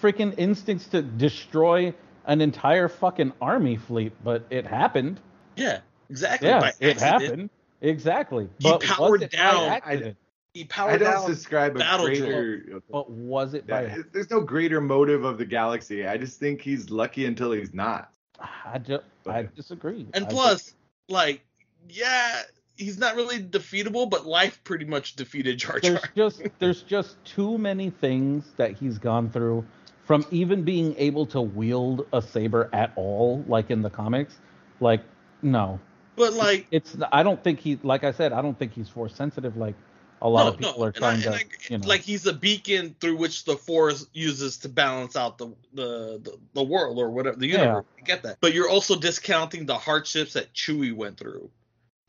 freaking 0.00 0.34
instincts 0.36 0.86
to 0.88 1.02
destroy 1.02 1.94
an 2.26 2.40
entire 2.40 2.88
fucking 2.88 3.32
army 3.40 3.76
fleet, 3.76 4.12
but 4.22 4.44
it 4.50 4.66
happened. 4.66 5.20
Yeah, 5.56 5.80
exactly. 6.10 6.48
Yeah, 6.48 6.60
by 6.60 6.68
it 6.80 7.02
accident. 7.02 7.22
happened. 7.22 7.50
Exactly. 7.80 8.48
He 8.58 8.68
But 8.68 8.80
was 8.82 8.90
powered 8.90 9.22
it 9.22 9.32
by 9.32 9.38
down- 9.38 9.68
accident? 9.70 10.16
He 10.54 10.68
I 10.76 10.98
don't 10.98 11.10
down. 11.10 11.30
describe 11.30 11.76
a 11.76 11.78
battle 11.78 12.06
greater. 12.06 12.82
But 12.90 13.10
was 13.10 13.54
it 13.54 13.66
by? 13.66 13.84
Yeah, 13.86 13.96
there's 14.12 14.30
no 14.30 14.40
greater 14.42 14.80
motive 14.82 15.24
of 15.24 15.38
the 15.38 15.46
galaxy. 15.46 16.06
I 16.06 16.18
just 16.18 16.38
think 16.38 16.60
he's 16.60 16.90
lucky 16.90 17.24
until 17.24 17.52
he's 17.52 17.72
not. 17.72 18.12
I 18.38 18.78
just 18.78 19.02
I 19.26 19.48
disagree. 19.56 20.06
And 20.12 20.26
I 20.26 20.28
plus, 20.28 20.74
like, 21.08 21.40
yeah, 21.88 22.42
he's 22.76 22.98
not 22.98 23.16
really 23.16 23.38
defeatable, 23.42 24.08
but 24.08 24.26
life 24.26 24.62
pretty 24.64 24.84
much 24.84 25.16
defeated 25.16 25.58
Jar 25.58 25.78
Jar. 25.80 25.92
there's 25.92 26.02
just 26.16 26.42
there's 26.58 26.82
just 26.82 27.24
too 27.24 27.58
many 27.58 27.90
things 27.90 28.44
that 28.56 28.72
he's 28.72 28.98
gone 28.98 29.30
through 29.30 29.64
from 30.04 30.24
even 30.30 30.62
being 30.64 30.94
able 30.98 31.26
to 31.26 31.40
wield 31.40 32.06
a 32.12 32.20
saber 32.20 32.68
at 32.72 32.92
all 32.96 33.44
like 33.46 33.70
in 33.70 33.82
the 33.82 33.90
comics 33.90 34.34
like 34.80 35.00
no 35.42 35.78
But 36.16 36.32
like, 36.32 36.66
it's 36.70 36.96
i 37.12 37.22
don't 37.22 37.42
think 37.42 37.60
he 37.60 37.78
like 37.82 38.02
i 38.04 38.10
said 38.10 38.32
i 38.32 38.42
don't 38.42 38.58
think 38.58 38.72
he's 38.72 38.88
force 38.88 39.14
sensitive 39.14 39.56
like 39.56 39.74
a 40.20 40.28
lot 40.28 40.44
no, 40.44 40.48
of 40.50 40.58
people 40.58 40.74
no, 40.80 40.84
are 40.86 40.88
I- 40.88 40.98
trying 40.98 41.14
and 41.14 41.22
to 41.24 41.30
I- 41.34 41.44
you 41.68 41.78
know 41.78 41.86
like 41.88 42.00
he's 42.00 42.26
a 42.26 42.32
beacon 42.32 42.96
through 43.00 43.16
which 43.16 43.44
the 43.44 43.56
Force 43.56 44.06
uses 44.12 44.56
to 44.58 44.68
balance 44.68 45.14
out 45.16 45.38
the 45.38 45.48
the 45.74 46.20
the, 46.22 46.38
the 46.54 46.62
world 46.62 46.98
or 46.98 47.10
whatever 47.10 47.36
the 47.36 47.46
Yeah. 47.48 47.58
universe. 47.62 47.84
I 47.98 48.02
get 48.02 48.22
that, 48.24 48.38
but 48.40 48.52
you're 48.54 48.68
also 48.68 48.96
discounting 48.98 49.66
the 49.66 49.78
hardships 49.78 50.32
that 50.34 50.52
Chewie 50.54 50.94
went 50.94 51.16
through. 51.18 51.48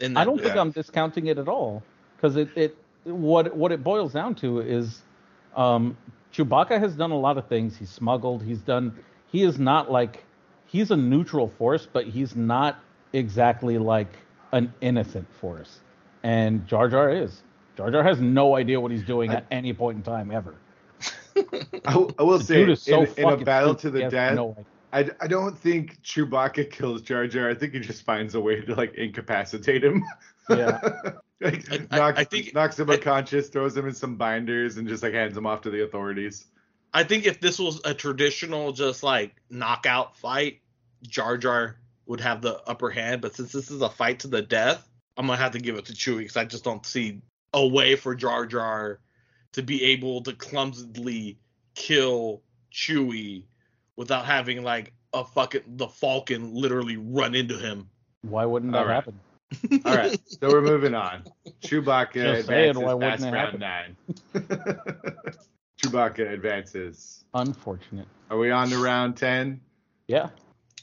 In 0.04 0.18
i 0.18 0.24
don't 0.26 0.42
think 0.42 0.56
Yeah. 0.56 0.62
i'm 0.62 0.72
discounting 0.72 1.28
it 1.28 1.38
at 1.40 1.48
all 1.48 1.84
because 2.16 2.36
it, 2.38 2.50
it 2.56 2.78
what 3.06 3.56
what 3.56 3.72
it 3.72 3.84
boils 3.84 4.14
down 4.14 4.36
to 4.36 4.60
is 4.60 5.02
um 5.56 5.98
chewbacca 6.34 6.80
has 6.80 6.96
done 6.96 7.12
a 7.12 7.20
lot 7.20 7.38
of 7.38 7.48
things. 7.48 7.78
He's 7.78 7.90
smuggled. 7.92 8.44
He's 8.44 8.62
done 8.62 8.94
he 9.28 9.44
is 9.44 9.60
not 9.60 9.92
like 9.92 10.24
he's 10.66 10.92
a 10.92 10.98
neutral 10.98 11.48
force 11.60 11.88
but 11.92 12.06
he's 12.08 12.36
not 12.36 12.80
exactly 13.14 13.78
like 13.78 14.14
an 14.52 14.74
innocent 14.82 15.28
force. 15.42 15.80
And 16.24 16.66
jar 16.68 16.88
jar 16.90 17.10
is. 17.12 17.44
Jar 17.78 17.92
jar 17.92 18.04
has 18.04 18.20
no 18.22 18.56
idea 18.56 18.80
what 18.80 18.92
he's 18.92 19.04
doing 19.04 19.32
I- 19.32 19.36
at 19.36 19.46
any 19.52 19.74
point 19.74 19.98
in 19.98 20.04
time 20.04 20.32
ever. 20.32 20.56
I, 21.86 21.96
will- 21.98 22.16
I 22.20 22.24
will 22.24 22.40
The 22.40 22.44
say, 22.44 22.64
is 22.64 22.82
so 22.82 23.04
in, 23.04 23.14
in 23.18 23.30
a 23.32 23.38
battle 23.38 23.76
to 23.76 23.92
the 23.92 24.02
death, 24.04 24.32
no 24.32 24.52
idea. 24.52 24.66
I, 24.94 25.10
I 25.20 25.28
don't 25.28 25.58
think 25.58 26.02
Chewbacca 26.04 26.70
kills 26.72 27.02
Jar 27.02 27.28
Jar. 27.28 27.50
I 27.50 27.56
think 27.56 27.74
he 27.74 27.80
just 27.80 28.04
finds 28.04 28.36
a 28.36 28.40
way 28.40 28.62
to 28.62 28.76
like 28.76 28.94
incapacitate 28.96 29.84
him. 29.84 30.04
Yeah. 30.50 30.80
like, 31.42 31.72
I- 31.72 31.88
I- 31.92 31.98
knocks, 31.98 32.20
I 32.20 32.24
think- 32.24 32.54
knocks 32.54 32.80
him 32.80 32.90
I- 32.90 32.94
unconscious, 32.94 33.50
throws 33.50 33.76
him 33.76 33.88
in 33.88 33.94
some 33.96 34.16
binders, 34.18 34.78
and 34.78 34.88
just 34.88 35.02
like 35.04 35.14
hands 35.14 35.36
him 35.36 35.46
off 35.48 35.62
to 35.62 35.70
the 35.72 35.84
authorities. 35.84 36.46
I 36.94 37.04
think 37.04 37.26
if 37.26 37.40
this 37.42 37.58
was 37.58 37.82
a 37.86 37.94
traditional 37.96 38.72
just 38.72 39.02
like 39.02 39.36
knockout 39.50 40.16
fight, 40.18 40.62
Jar 41.02 41.38
Jar 41.38 41.78
would 42.06 42.22
have 42.22 42.42
the 42.44 42.62
upper 42.70 42.92
hand. 42.92 43.22
But 43.22 43.36
since 43.36 43.52
this 43.52 43.72
is 43.72 43.82
a 43.82 43.90
fight 43.90 44.20
to 44.20 44.28
the 44.28 44.44
death, 44.44 44.88
I'm 45.18 45.26
gonna 45.26 45.38
have 45.40 45.54
to 45.54 45.60
give 45.60 45.76
it 45.76 45.86
to 45.86 45.94
Chewie 45.94 46.20
because 46.20 46.38
I 46.38 46.46
just 46.46 46.64
don't 46.64 46.86
see 46.86 47.22
a 47.52 47.66
way 47.66 47.96
for 47.96 48.14
Jar 48.14 48.46
Jar 48.46 49.00
to 49.54 49.64
be 49.64 49.84
able 49.86 50.22
to 50.24 50.34
clumsily 50.34 51.40
kill 51.74 52.44
Chewie 52.72 53.46
without 53.98 54.26
having 54.26 54.64
like 54.64 54.94
a 55.14 55.24
fucking 55.24 55.62
the 55.68 55.88
Falcon 55.88 56.54
literally 56.54 56.98
run 56.98 57.36
into 57.36 57.58
him. 57.58 57.90
why 58.22 58.46
wouldn't 58.46 58.72
that 58.74 58.80
All 58.80 58.86
right. 58.86 58.96
happen 58.96 59.20
All 59.86 59.96
right, 59.96 60.20
so 60.26 60.50
we're 60.50 60.62
moving 60.62 60.96
on. 60.96 61.24
Chewbacca 61.62 62.14
Just 62.14 62.48
saying, 62.48 62.70
advances 62.72 62.84
why 62.84 63.10
past 63.10 63.24
it 63.24 63.32
round 63.32 63.60
nine. 63.60 63.96
Chewbacca 65.84 66.32
advances. 66.34 67.24
unfortunate 67.34 68.08
Are 68.32 68.38
we 68.38 68.50
on 68.52 68.70
to 68.70 68.78
round 68.80 69.16
ten? 69.18 69.62
yeah 70.08 70.30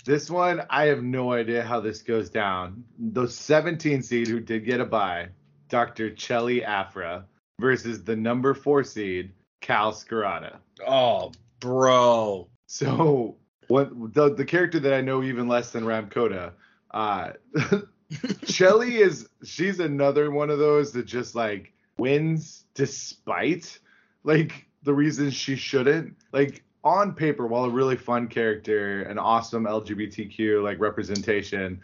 This 0.04 0.30
one, 0.30 0.62
I 0.70 0.86
have 0.86 1.02
no 1.02 1.32
idea 1.32 1.62
how 1.64 1.80
this 1.80 2.02
goes 2.02 2.30
down. 2.30 2.84
The 2.98 3.26
17 3.26 4.02
seed 4.02 4.28
who 4.28 4.38
did 4.40 4.64
get 4.64 4.80
a 4.80 4.84
bye, 4.84 5.28
Dr. 5.68 6.10
Chelli 6.10 6.62
Aphra, 6.64 7.24
versus 7.60 8.04
the 8.04 8.14
number 8.16 8.54
four 8.54 8.84
seed, 8.84 9.32
Kal 9.60 9.92
Skirata. 9.92 10.58
Oh, 10.86 11.32
bro. 11.60 12.48
So, 12.72 13.34
what 13.66 14.14
the, 14.14 14.32
the 14.32 14.44
character 14.44 14.78
that 14.78 14.94
I 14.94 15.00
know 15.00 15.24
even 15.24 15.48
less 15.48 15.72
than 15.72 15.82
Rahm 15.82 16.08
Kota, 16.08 16.52
uh, 16.92 17.32
Chelli 18.44 19.00
is 19.00 19.28
she's 19.42 19.80
another 19.80 20.30
one 20.30 20.50
of 20.50 20.60
those 20.60 20.92
that 20.92 21.04
just 21.04 21.34
like 21.34 21.72
wins 21.98 22.66
despite 22.74 23.76
like 24.22 24.66
the 24.84 24.94
reasons 24.94 25.34
she 25.34 25.56
shouldn't. 25.56 26.14
Like 26.32 26.62
on 26.84 27.12
paper, 27.12 27.44
while 27.48 27.64
a 27.64 27.70
really 27.70 27.96
fun 27.96 28.28
character, 28.28 29.02
an 29.02 29.18
awesome 29.18 29.64
LGBTQ 29.64 30.62
like 30.62 30.78
representation, 30.78 31.80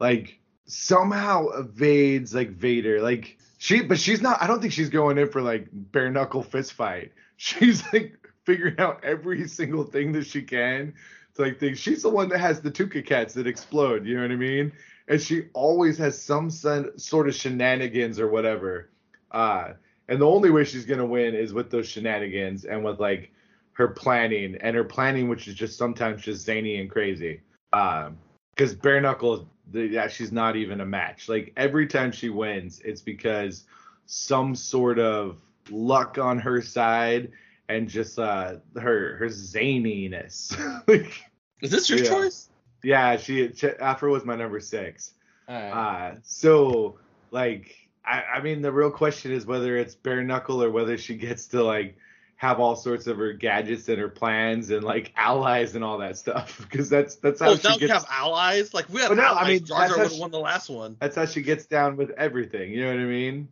like 0.00 0.40
somehow 0.64 1.48
evades 1.48 2.34
like 2.34 2.52
Vader. 2.52 3.02
Like 3.02 3.36
she, 3.58 3.82
but 3.82 3.98
she's 3.98 4.22
not. 4.22 4.42
I 4.42 4.46
don't 4.46 4.62
think 4.62 4.72
she's 4.72 4.88
going 4.88 5.18
in 5.18 5.28
for 5.28 5.42
like 5.42 5.68
bare 5.70 6.10
knuckle 6.10 6.42
fist 6.42 6.72
fight. 6.72 7.12
She's 7.36 7.82
like 7.92 8.21
figuring 8.44 8.78
out 8.78 9.04
every 9.04 9.46
single 9.48 9.84
thing 9.84 10.12
that 10.12 10.26
she 10.26 10.42
can 10.42 10.94
to 11.34 11.42
like 11.42 11.76
she's 11.76 12.02
the 12.02 12.10
one 12.10 12.28
that 12.28 12.38
has 12.38 12.60
the 12.60 12.70
Tooka 12.70 13.04
cats 13.04 13.34
that 13.34 13.46
explode. 13.46 14.06
You 14.06 14.16
know 14.16 14.22
what 14.22 14.32
I 14.32 14.36
mean? 14.36 14.72
And 15.08 15.20
she 15.20 15.48
always 15.52 15.98
has 15.98 16.20
some 16.20 16.50
sort 16.50 17.28
of 17.28 17.34
shenanigans 17.34 18.20
or 18.20 18.28
whatever. 18.28 18.90
Uh, 19.30 19.72
and 20.08 20.20
the 20.20 20.26
only 20.26 20.50
way 20.50 20.64
she's 20.64 20.84
gonna 20.84 21.06
win 21.06 21.34
is 21.34 21.52
with 21.52 21.70
those 21.70 21.88
shenanigans 21.88 22.64
and 22.64 22.84
with 22.84 23.00
like 23.00 23.32
her 23.72 23.88
planning 23.88 24.56
and 24.60 24.76
her 24.76 24.84
planning, 24.84 25.28
which 25.28 25.48
is 25.48 25.54
just 25.54 25.78
sometimes 25.78 26.22
just 26.22 26.44
zany 26.44 26.80
and 26.80 26.90
crazy. 26.90 27.40
Um, 27.72 28.18
because 28.54 28.74
bare 28.74 29.00
knuckle, 29.00 29.48
yeah, 29.72 30.08
she's 30.08 30.30
not 30.30 30.56
even 30.56 30.82
a 30.82 30.86
match. 30.86 31.28
Like 31.28 31.52
every 31.56 31.86
time 31.86 32.12
she 32.12 32.28
wins, 32.28 32.80
it's 32.84 33.00
because 33.00 33.64
some 34.04 34.54
sort 34.54 34.98
of 34.98 35.38
luck 35.70 36.18
on 36.18 36.38
her 36.38 36.60
side 36.60 37.32
and 37.76 37.88
just 37.88 38.18
uh 38.18 38.56
her 38.78 39.16
her 39.16 39.26
zaniness. 39.26 40.56
like, 40.88 41.12
Is 41.60 41.70
this 41.70 41.88
your 41.90 42.00
Yeah. 42.00 42.08
choice? 42.08 42.48
yeah, 42.82 43.16
she 43.16 43.48
Ch- 43.48 43.64
Aphra 43.80 44.10
was 44.10 44.24
my 44.24 44.36
number 44.36 44.60
six. 44.60 45.14
Alright. 45.48 45.72
Uh, 45.72 46.18
so 46.22 46.98
like 47.30 47.76
I, 48.04 48.22
I 48.36 48.40
mean 48.42 48.62
the 48.62 48.72
real 48.72 48.90
question 48.90 49.32
is 49.32 49.46
whether 49.46 49.76
it's 49.76 49.94
bare 49.94 50.22
knuckle 50.22 50.62
or 50.62 50.70
whether 50.70 50.96
she 50.98 51.14
gets 51.16 51.46
to 51.48 51.62
like 51.62 51.96
have 52.36 52.58
all 52.58 52.74
sorts 52.74 53.06
of 53.06 53.16
her 53.18 53.32
gadgets 53.32 53.88
and 53.88 53.98
her 54.00 54.08
plans 54.08 54.70
and 54.70 54.82
like 54.82 55.12
allies 55.16 55.76
and 55.76 55.84
all 55.84 55.98
that 55.98 56.16
stuff 56.18 56.58
because 56.68 56.88
that's 56.90 57.14
that's 57.16 57.38
how 57.40 57.50
Oh, 57.50 57.56
she 57.56 57.68
now 57.68 57.74
we 57.74 57.80
gets 57.80 57.92
have 57.92 58.06
allies. 58.10 58.74
Like 58.74 58.88
we 58.88 59.00
have. 59.00 59.16
No, 59.16 59.22
I 59.22 59.46
mean, 59.46 59.64
Jar 59.64 59.86
Jar 59.86 59.96
would 59.96 60.02
have 60.04 60.12
she- 60.12 60.20
won 60.20 60.30
the 60.32 60.40
last 60.40 60.68
one. 60.68 60.96
that's 61.00 61.14
how 61.14 61.24
she 61.26 61.42
gets 61.42 61.66
down 61.66 61.96
with 61.96 62.10
everything. 62.10 62.72
You 62.72 62.82
know 62.84 62.88
what 62.90 62.98
I 63.00 63.04
mean? 63.04 63.48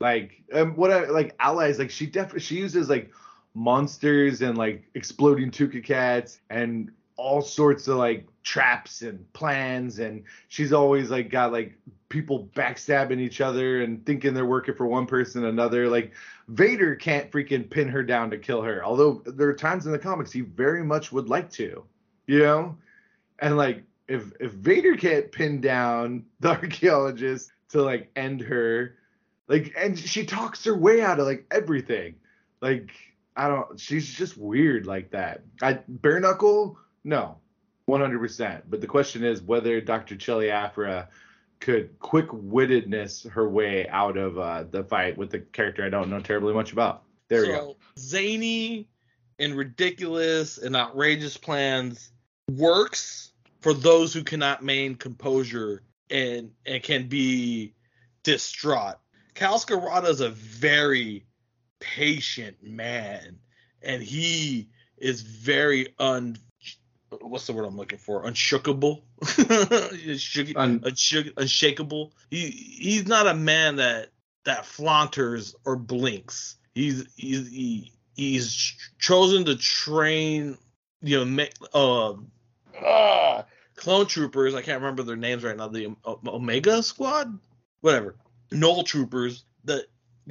Like 0.00 0.42
um, 0.52 0.76
what 0.76 0.90
I 0.90 1.06
like 1.08 1.34
allies 1.38 1.78
like 1.78 1.90
she 1.90 2.04
definitely 2.06 2.40
she 2.40 2.56
uses 2.56 2.90
like 2.90 3.10
monsters 3.54 4.42
and 4.42 4.58
like 4.58 4.84
exploding 4.94 5.50
Tooka 5.50 5.82
cats 5.82 6.40
and 6.50 6.90
all 7.16 7.40
sorts 7.40 7.86
of 7.86 7.96
like 7.96 8.26
traps 8.42 9.02
and 9.02 9.32
plans. 9.32 10.00
And 10.00 10.24
she's 10.48 10.72
always 10.72 11.10
like 11.10 11.30
got 11.30 11.52
like 11.52 11.78
people 12.08 12.48
backstabbing 12.54 13.20
each 13.20 13.40
other 13.40 13.82
and 13.82 14.04
thinking 14.04 14.34
they're 14.34 14.44
working 14.44 14.74
for 14.74 14.86
one 14.86 15.06
person 15.06 15.44
another. 15.44 15.88
Like 15.88 16.12
Vader 16.48 16.94
can't 16.96 17.30
freaking 17.30 17.70
pin 17.70 17.88
her 17.88 18.02
down 18.02 18.30
to 18.30 18.38
kill 18.38 18.60
her 18.62 18.84
although 18.84 19.22
there 19.24 19.48
are 19.48 19.54
times 19.54 19.86
in 19.86 19.92
the 19.92 19.98
comics 19.98 20.30
he 20.30 20.42
very 20.42 20.84
much 20.84 21.10
would 21.10 21.28
like 21.28 21.50
to 21.52 21.84
you 22.26 22.40
know? 22.40 22.76
And 23.38 23.56
like 23.56 23.82
if 24.08 24.32
if 24.40 24.52
Vader 24.52 24.96
can't 24.96 25.30
pin 25.32 25.60
down 25.60 26.24
the 26.40 26.50
archaeologist 26.60 27.52
to 27.70 27.82
like 27.82 28.10
end 28.16 28.40
her 28.42 28.96
like 29.48 29.74
and 29.76 29.98
she 29.98 30.24
talks 30.24 30.64
her 30.64 30.76
way 30.76 31.02
out 31.02 31.20
of 31.20 31.26
like 31.26 31.46
everything. 31.50 32.16
Like 32.60 32.90
I 33.36 33.48
don't 33.48 33.78
she's 33.80 34.12
just 34.12 34.36
weird 34.36 34.86
like 34.86 35.10
that 35.10 35.42
I 35.60 35.80
bare 35.88 36.20
knuckle 36.20 36.78
no, 37.04 37.36
100%. 37.88 38.62
But 38.68 38.80
the 38.80 38.86
question 38.86 39.24
is 39.24 39.42
whether 39.42 39.80
Dr. 39.80 40.16
Aphra 40.50 41.08
could 41.60 41.98
quick 41.98 42.28
wittedness 42.28 43.30
her 43.30 43.48
way 43.48 43.86
out 43.88 44.16
of 44.16 44.38
uh, 44.38 44.64
the 44.70 44.84
fight 44.84 45.16
with 45.16 45.30
the 45.30 45.40
character 45.40 45.84
I 45.84 45.90
don't 45.90 46.10
know 46.10 46.20
terribly 46.20 46.54
much 46.54 46.72
about. 46.72 47.04
There 47.28 47.44
so, 47.44 47.50
we 47.50 47.56
go. 47.56 47.76
Zany 47.98 48.88
and 49.38 49.54
ridiculous 49.54 50.58
and 50.58 50.74
outrageous 50.74 51.36
plans 51.36 52.10
works 52.50 53.32
for 53.60 53.72
those 53.72 54.12
who 54.12 54.24
cannot 54.24 54.62
maintain 54.62 54.96
composure 54.96 55.82
and 56.10 56.50
and 56.66 56.82
can 56.82 57.08
be 57.08 57.74
distraught. 58.22 58.96
Kal 59.34 59.58
Skirata 59.58 60.08
is 60.08 60.20
a 60.20 60.30
very 60.30 61.24
patient 61.84 62.56
man, 62.62 63.38
and 63.82 64.02
he 64.02 64.68
is 64.98 65.20
very 65.22 65.94
un 65.98 66.38
what's 67.20 67.46
the 67.46 67.52
word 67.52 67.64
I'm 67.64 67.76
looking 67.76 67.98
for? 67.98 68.24
Unshookable, 68.24 69.02
Un- 70.56 70.82
unshakable. 71.36 72.12
He 72.30 72.50
he's 72.50 73.06
not 73.06 73.26
a 73.26 73.34
man 73.34 73.76
that 73.76 74.10
that 74.44 74.66
flaunters 74.66 75.54
or 75.64 75.76
blinks. 75.76 76.56
He's 76.74 77.06
he's 77.16 77.48
he, 77.48 77.92
he's 78.14 78.74
chosen 78.98 79.44
to 79.44 79.56
train 79.56 80.58
you 81.02 81.24
know 81.24 81.46
uh, 81.72 82.14
uh, 82.84 83.42
clone 83.76 84.06
troopers. 84.06 84.54
I 84.54 84.62
can't 84.62 84.80
remember 84.80 85.02
their 85.02 85.16
names 85.16 85.44
right 85.44 85.56
now. 85.56 85.68
The 85.68 85.94
Omega 86.26 86.82
Squad, 86.82 87.38
whatever, 87.80 88.16
Null 88.50 88.82
troopers. 88.82 89.44
That 89.64 89.86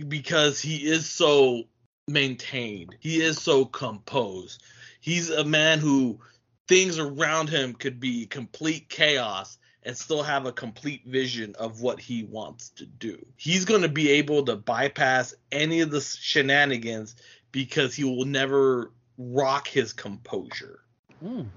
because 0.08 0.60
he 0.60 0.78
is 0.78 1.10
so 1.10 1.64
maintained, 2.08 2.96
he 3.00 3.22
is 3.22 3.42
so 3.42 3.66
composed. 3.66 4.64
He's 5.00 5.30
a 5.30 5.44
man 5.44 5.80
who 5.80 6.20
things 6.68 6.98
around 7.00 7.50
him 7.50 7.74
could 7.74 8.00
be 8.00 8.26
complete 8.26 8.90
chaos 8.90 9.58
and 9.84 9.98
still 9.98 10.24
have 10.24 10.46
a 10.46 10.52
complete 10.52 11.06
vision 11.06 11.56
of 11.60 11.82
what 11.82 12.00
he 12.00 12.24
wants 12.24 12.70
to 12.70 12.86
do. 12.86 13.24
He's 13.36 13.66
going 13.66 13.82
to 13.82 13.90
be 13.90 14.10
able 14.12 14.46
to 14.46 14.56
bypass 14.56 15.36
any 15.52 15.82
of 15.82 15.92
the 15.92 16.00
shenanigans 16.00 17.16
because 17.52 17.94
he 17.94 18.04
will 18.06 18.26
never 18.26 18.92
rock 19.18 19.68
his 19.68 19.94
composure. 19.94 20.80
Mm. 21.24 21.48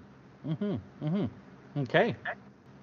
Mhm. 0.47 0.81
Mhm. 1.03 1.31
Okay. 1.79 2.17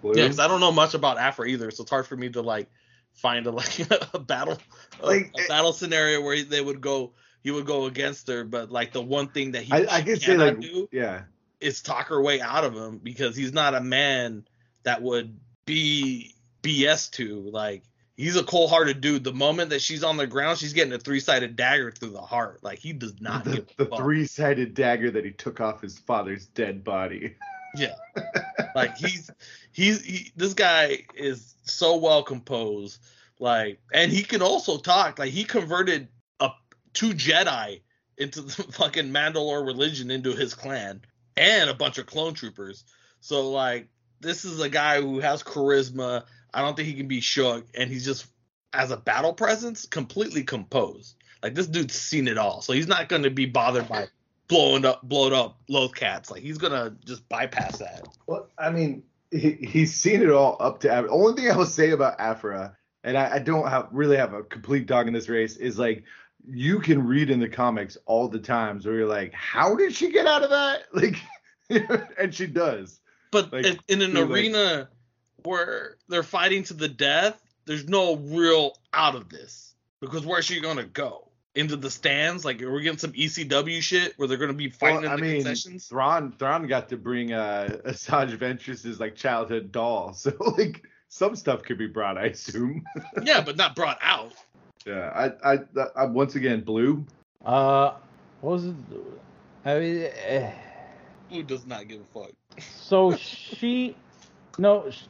Yeah, 0.04 0.24
because 0.24 0.40
I 0.40 0.48
don't 0.48 0.60
know 0.60 0.72
much 0.72 0.94
about 0.94 1.18
Aphra 1.18 1.48
either, 1.48 1.72
so 1.72 1.84
it's 1.84 1.90
hard 1.90 2.06
for 2.06 2.18
me 2.18 2.30
to 2.30 2.42
like 2.42 2.70
find 3.14 3.46
a 3.48 3.52
like 3.52 3.80
a 4.14 4.20
battle 4.20 4.58
like, 5.02 5.32
a, 5.38 5.44
a 5.44 5.48
battle 5.48 5.74
scenario 5.74 6.22
where 6.22 6.44
they 6.44 6.62
would 6.62 6.82
go 6.82 7.14
he 7.44 7.52
would 7.52 7.66
go 7.66 7.86
against 7.86 8.30
her, 8.30 8.46
but 8.46 8.72
like 8.72 8.94
the 8.94 9.02
one 9.02 9.28
thing 9.28 9.52
that 9.52 9.64
he 9.64 9.74
I, 9.74 9.98
I 9.98 10.02
can 10.02 10.20
say 10.20 10.38
like 10.38 10.60
do, 10.60 10.88
yeah 10.92 11.24
is 11.60 11.82
talk 11.82 12.08
her 12.08 12.22
way 12.22 12.42
out 12.42 12.64
of 12.64 12.74
him 12.74 13.00
because 13.02 13.36
he's 13.36 13.54
not 13.54 13.74
a 13.74 13.82
man 13.82 14.46
that 14.84 15.02
would 15.02 15.40
be 15.66 16.36
BS 16.62 17.12
to. 17.12 17.50
Like 17.50 17.84
he's 18.16 18.36
a 18.36 18.44
cold-hearted 18.44 19.02
dude. 19.02 19.24
The 19.24 19.34
moment 19.34 19.72
that 19.72 19.82
she's 19.82 20.04
on 20.04 20.18
the 20.18 20.28
ground, 20.28 20.58
she's 20.58 20.74
getting 20.74 20.94
a 20.94 21.00
three-sided 21.00 21.56
dagger 21.56 21.92
through 21.92 22.12
the 22.12 22.22
heart. 22.22 22.64
Like 22.64 22.80
he 22.80 22.94
does 22.94 23.20
not 23.20 23.46
the, 23.46 23.66
the 23.78 23.86
three-sided 23.86 24.74
dagger 24.74 25.12
that 25.12 25.26
he 25.26 25.32
took 25.32 25.62
off 25.62 25.82
his 25.82 25.98
father's 25.98 26.46
dead 26.48 26.84
body. 26.84 27.36
Yeah, 27.76 27.96
like 28.76 28.98
he's 28.98 29.32
he's 29.74 30.04
he, 30.04 30.32
this 30.36 30.54
guy 30.54 31.00
is 31.16 31.56
so 31.64 31.98
well 31.98 32.24
composed. 32.24 33.00
Like, 33.40 33.80
and 33.94 34.12
he 34.12 34.24
can 34.24 34.42
also 34.42 34.78
talk. 34.78 35.20
Like 35.20 35.32
he 35.32 35.44
converted 35.44 36.08
a 36.40 36.52
two 36.94 37.10
Jedi 37.10 37.82
into 38.18 38.42
the 38.42 38.64
fucking 38.72 39.12
Mandalore 39.12 39.66
religion 39.66 40.10
into 40.10 40.32
his 40.32 40.54
clan 40.54 41.02
and 41.36 41.70
a 41.70 41.74
bunch 41.74 41.98
of 41.98 42.06
clone 42.06 42.34
troopers. 42.34 42.86
So 43.20 43.50
like 43.50 43.88
this 44.22 44.46
is 44.46 44.62
a 44.62 44.70
guy 44.70 45.02
who 45.02 45.20
has 45.20 45.44
charisma. 45.44 46.24
I 46.54 46.62
don't 46.62 46.76
think 46.76 46.88
he 46.88 46.94
can 46.94 47.08
be 47.08 47.20
shook, 47.20 47.66
and 47.76 47.90
he's 47.90 48.06
just 48.06 48.28
as 48.72 48.92
a 48.92 48.98
battle 48.98 49.34
presence 49.34 49.86
completely 49.86 50.44
composed. 50.44 51.16
Like 51.42 51.56
this 51.56 51.68
dude's 51.68 51.96
seen 51.96 52.28
it 52.28 52.38
all, 52.38 52.62
so 52.62 52.74
he's 52.74 52.88
not 52.88 53.10
going 53.10 53.24
to 53.24 53.30
be 53.30 53.46
bothered 53.46 53.90
by 53.90 54.08
blowing 54.48 54.86
up, 54.86 55.02
blowed 55.04 55.34
up 55.34 55.60
loath 55.68 55.96
cats. 55.96 56.32
Like 56.32 56.42
he's 56.42 56.58
gonna 56.58 56.96
just 57.06 57.28
bypass 57.28 57.80
that. 57.80 58.08
Well, 58.28 58.48
I 58.58 58.70
mean, 58.70 59.04
he, 59.34 59.52
he's 59.52 59.94
seen 59.94 60.22
it 60.22 60.30
all 60.30 60.58
up 60.60 60.80
to. 60.82 60.88
The 60.88 61.10
only 61.10 61.42
thing 61.42 61.52
I 61.52 61.58
will 61.58 61.66
say 61.66 61.92
about 61.92 62.20
Aphra, 62.20 62.78
and 63.04 63.18
I, 63.18 63.36
I 63.36 63.40
don't 63.40 63.68
have 63.68 63.88
really 63.92 64.18
have 64.18 64.34
a 64.34 64.44
complete 64.44 64.86
dog 64.86 65.08
in 65.08 65.14
this 65.14 65.30
race, 65.30 65.58
is 65.58 65.80
like 65.80 66.04
you 66.48 66.80
can 66.80 67.06
read 67.06 67.30
in 67.30 67.40
the 67.40 67.50
comics 67.50 67.98
all 68.06 68.28
the 68.28 68.40
times 68.40 68.86
where 68.86 68.96
you're 68.96 69.08
like, 69.08 69.34
how 69.34 69.76
did 69.76 69.94
she 69.94 70.12
get 70.12 70.28
out 70.28 70.44
of 70.44 70.50
that? 70.50 70.84
Like, 70.94 71.16
and 72.20 72.34
she 72.34 72.46
does. 72.46 73.00
But 73.32 73.52
like, 73.52 73.66
in, 73.66 73.80
in 73.88 74.02
an 74.02 74.18
arena 74.18 74.60
like, 74.60 74.88
where 75.44 75.98
they're 76.08 76.22
fighting 76.22 76.64
to 76.64 76.74
the 76.74 76.90
death, 76.90 77.42
there's 77.66 77.88
no 77.88 78.18
real 78.18 78.78
out 78.94 79.16
of 79.16 79.30
this 79.30 79.74
because 80.02 80.26
where's 80.26 80.46
she 80.46 80.62
gonna 80.62 80.84
go? 80.84 81.30
Into 81.56 81.76
the 81.76 81.92
stands? 81.92 82.44
Like, 82.44 82.62
we're 82.62 82.74
we 82.74 82.82
getting 82.82 82.98
some 82.98 83.12
ECW 83.12 83.80
shit 83.82 84.14
where 84.18 84.28
they're 84.28 84.38
gonna 84.38 84.54
be 84.54 84.70
fighting 84.70 85.04
well, 85.04 85.14
in 85.14 85.20
the 85.22 85.28
I 85.28 85.30
mean, 85.34 85.44
concessions? 85.44 85.88
Thrawn, 85.88 86.32
Thrawn 86.32 86.66
got 86.66 86.90
to 86.90 86.98
bring 86.98 87.32
uh, 87.32 87.78
Asajj 87.86 88.36
Ventress's 88.38 89.00
like 89.00 89.16
childhood 89.16 89.72
doll, 89.72 90.14
so 90.14 90.32
like 90.58 90.84
some 91.10 91.36
stuff 91.36 91.62
could 91.62 91.78
be 91.78 91.88
brought, 91.88 92.18
I 92.18 92.26
assume. 92.26 92.84
yeah, 93.24 93.42
but 93.42 93.56
not 93.56 93.76
brought 93.76 94.00
out. 94.02 94.34
Yeah, 94.84 95.32
I, 95.44 95.54
I, 95.54 95.60
I 95.96 96.06
once 96.06 96.36
again, 96.36 96.62
blue. 96.62 97.06
Uh, 97.46 97.94
what 98.42 98.54
was 98.54 98.66
it? 98.66 98.76
I 99.64 99.80
mean, 99.80 100.06
uh, 100.06 100.52
blue 101.30 101.44
does 101.44 101.68
not 101.68 101.88
give 101.88 102.02
a 102.02 102.06
fuck. 102.06 102.32
So 102.60 103.16
she, 103.16 103.96
no, 104.58 104.90
she, 104.90 105.06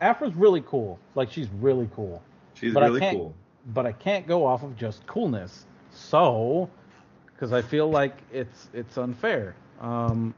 Aphra's 0.00 0.34
really 0.34 0.62
cool. 0.66 0.98
Like 1.14 1.30
she's 1.30 1.48
really 1.60 1.90
cool. 1.94 2.22
She's 2.54 2.72
but 2.72 2.84
really 2.84 3.00
cool. 3.00 3.34
But 3.66 3.86
I 3.86 3.92
can't 3.92 4.26
go 4.26 4.46
off 4.46 4.62
of 4.62 4.76
just 4.76 5.06
coolness. 5.06 5.66
So, 5.98 6.70
because 7.26 7.52
I 7.52 7.62
feel 7.62 7.90
like 7.90 8.16
it's 8.32 8.68
it's 8.72 8.96
unfair. 8.96 9.54
Um, 9.80 10.34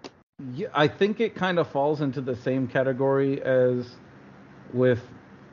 yeah, 0.55 0.69
I 0.75 0.89
think 0.89 1.21
it 1.21 1.35
kind 1.35 1.59
of 1.59 1.69
falls 1.69 2.01
into 2.01 2.21
the 2.21 2.35
same 2.35 2.67
category 2.67 3.43
as 3.43 3.97
with 4.73 5.01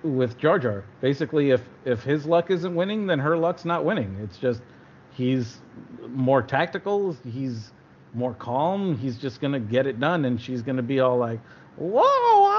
with 0.04 0.38
Jar 0.38 0.60
Jar. 0.60 0.86
Basically, 1.02 1.52
if 1.52 1.62
if 1.86 2.04
his 2.04 2.26
luck 2.26 2.50
isn't 2.52 2.74
winning, 2.74 3.08
then 3.08 3.20
her 3.20 3.38
luck's 3.38 3.66
not 3.66 3.86
winning. 3.86 4.18
It's 4.22 4.38
just 4.38 4.62
he's 5.12 5.60
more 6.08 6.42
tactical. 6.42 7.16
He's 7.24 7.72
more 8.14 8.34
calm. 8.34 8.98
He's 8.98 9.18
just 9.18 9.42
gonna 9.42 9.60
get 9.60 9.88
it 9.88 10.00
done, 10.00 10.26
and 10.26 10.40
she's 10.42 10.62
gonna 10.62 10.82
be 10.82 11.00
all 11.00 11.18
like, 11.18 11.40
"Whoa, 11.76 12.04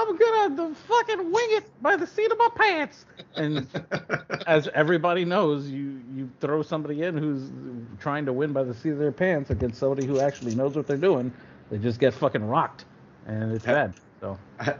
I'm 0.09 0.55
gonna 0.55 0.75
fucking 0.75 1.31
wing 1.31 1.47
it 1.51 1.81
by 1.81 1.95
the 1.95 2.07
seat 2.07 2.31
of 2.31 2.37
my 2.37 2.49
pants." 2.55 3.05
And 3.35 3.67
as 4.47 4.67
everybody 4.69 5.25
knows, 5.25 5.69
you 5.69 6.01
you 6.13 6.29
throw 6.39 6.61
somebody 6.61 7.03
in 7.03 7.17
who's 7.17 7.51
trying 7.99 8.25
to 8.25 8.33
win 8.33 8.53
by 8.53 8.63
the 8.63 8.73
seat 8.73 8.91
of 8.91 8.99
their 8.99 9.11
pants 9.11 9.49
against 9.49 9.79
somebody 9.79 10.05
who 10.05 10.19
actually 10.19 10.55
knows 10.55 10.75
what 10.75 10.87
they're 10.87 10.97
doing, 10.97 11.31
they 11.69 11.77
just 11.77 11.99
get 11.99 12.13
fucking 12.13 12.43
rocked, 12.43 12.85
and 13.27 13.51
it's 13.51 13.65
bad. 13.65 13.93
So 14.19 14.37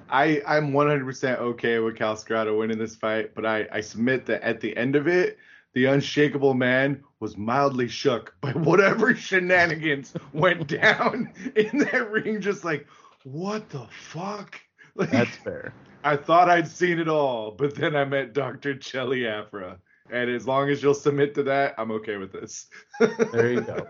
I 0.09 0.41
I'm 0.45 0.71
100% 0.71 1.37
okay 1.39 1.79
with 1.79 1.95
Kal 1.95 2.15
Skirata 2.15 2.57
winning 2.57 2.77
this 2.77 2.95
fight, 2.95 3.33
but 3.35 3.45
I 3.45 3.67
I 3.71 3.81
submit 3.81 4.25
that 4.25 4.41
at 4.41 4.59
the 4.59 4.75
end 4.75 4.95
of 4.95 5.07
it, 5.07 5.37
the 5.73 5.85
unshakable 5.85 6.53
man 6.53 7.03
was 7.19 7.37
mildly 7.37 7.87
shook 7.87 8.35
by 8.41 8.51
whatever 8.51 9.15
shenanigans 9.27 10.13
went 10.33 10.67
down 10.67 11.31
in 11.55 11.77
that 11.79 12.09
ring. 12.11 12.41
Just 12.41 12.65
like, 12.65 12.87
what 13.23 13.69
the 13.69 13.85
fuck? 13.91 14.59
Like, 14.99 15.11
That's 15.11 15.35
fair. 15.43 15.73
I 16.03 16.17
thought 16.17 16.49
I'd 16.49 16.67
seen 16.67 16.99
it 16.99 17.07
all, 17.07 17.51
but 17.51 17.75
then 17.75 17.95
I 17.95 18.05
met 18.05 18.33
Dr. 18.33 18.75
Chelli 18.75 19.25
Aphra. 19.27 19.79
And 20.11 20.29
as 20.29 20.47
long 20.47 20.69
as 20.69 20.81
you'll 20.81 20.93
submit 20.93 21.35
to 21.35 21.43
that, 21.43 21.75
I'm 21.77 21.91
okay 21.91 22.17
with 22.17 22.31
this. 22.31 22.67
there 23.31 23.53
you 23.53 23.61
go. 23.61 23.87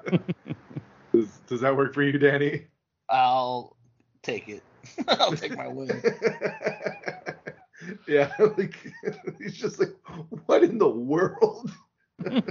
does, 1.14 1.30
does 1.48 1.62
that 1.62 1.76
work 1.76 1.94
for 1.94 2.04
you, 2.04 2.18
Danny? 2.18 2.68
I'll 3.10 3.76
take 4.22 4.50
it. 4.50 4.64
I'll 5.08 5.34
take 5.34 5.56
my 5.56 5.68
win. 5.68 5.90
yeah, 8.08 8.32
like 8.58 8.76
he's 9.38 9.56
just 9.56 9.80
like, 9.80 9.96
what 10.46 10.64
in 10.64 10.78
the 10.78 10.90
world? 10.90 11.72
uh, 12.26 12.42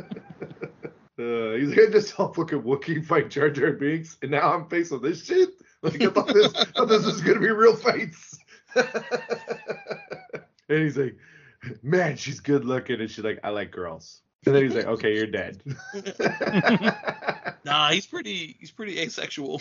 he's 1.16 1.68
like, 1.68 1.78
I 1.78 1.90
just 1.90 2.14
saw 2.14 2.32
fucking 2.32 2.62
Wookiee 2.62 3.04
fight 3.04 3.28
Jar 3.28 3.50
Jar 3.50 3.72
Binks, 3.72 4.16
and 4.22 4.30
now 4.30 4.54
I'm 4.54 4.68
faced 4.68 4.92
with 4.92 5.02
this 5.02 5.24
shit. 5.24 5.50
Like 5.82 6.00
I 6.02 6.06
thought 6.08 6.32
this, 6.32 6.54
I 6.54 6.64
thought 6.64 6.88
this 6.88 7.04
was 7.04 7.20
gonna 7.20 7.40
be 7.40 7.50
real 7.50 7.76
fights. 7.76 8.27
and 10.68 10.82
he's 10.82 10.96
like, 10.96 11.16
man, 11.82 12.16
she's 12.16 12.40
good 12.40 12.64
looking, 12.64 13.00
and 13.00 13.10
she's 13.10 13.24
like, 13.24 13.40
I 13.44 13.50
like 13.50 13.70
girls. 13.70 14.22
And 14.46 14.54
then 14.54 14.62
he's 14.62 14.74
like, 14.74 14.86
okay, 14.86 15.14
you're 15.14 15.26
dead. 15.26 15.62
Nah, 17.68 17.90
he's 17.90 18.06
pretty. 18.06 18.56
He's 18.58 18.70
pretty 18.70 18.98
asexual. 18.98 19.60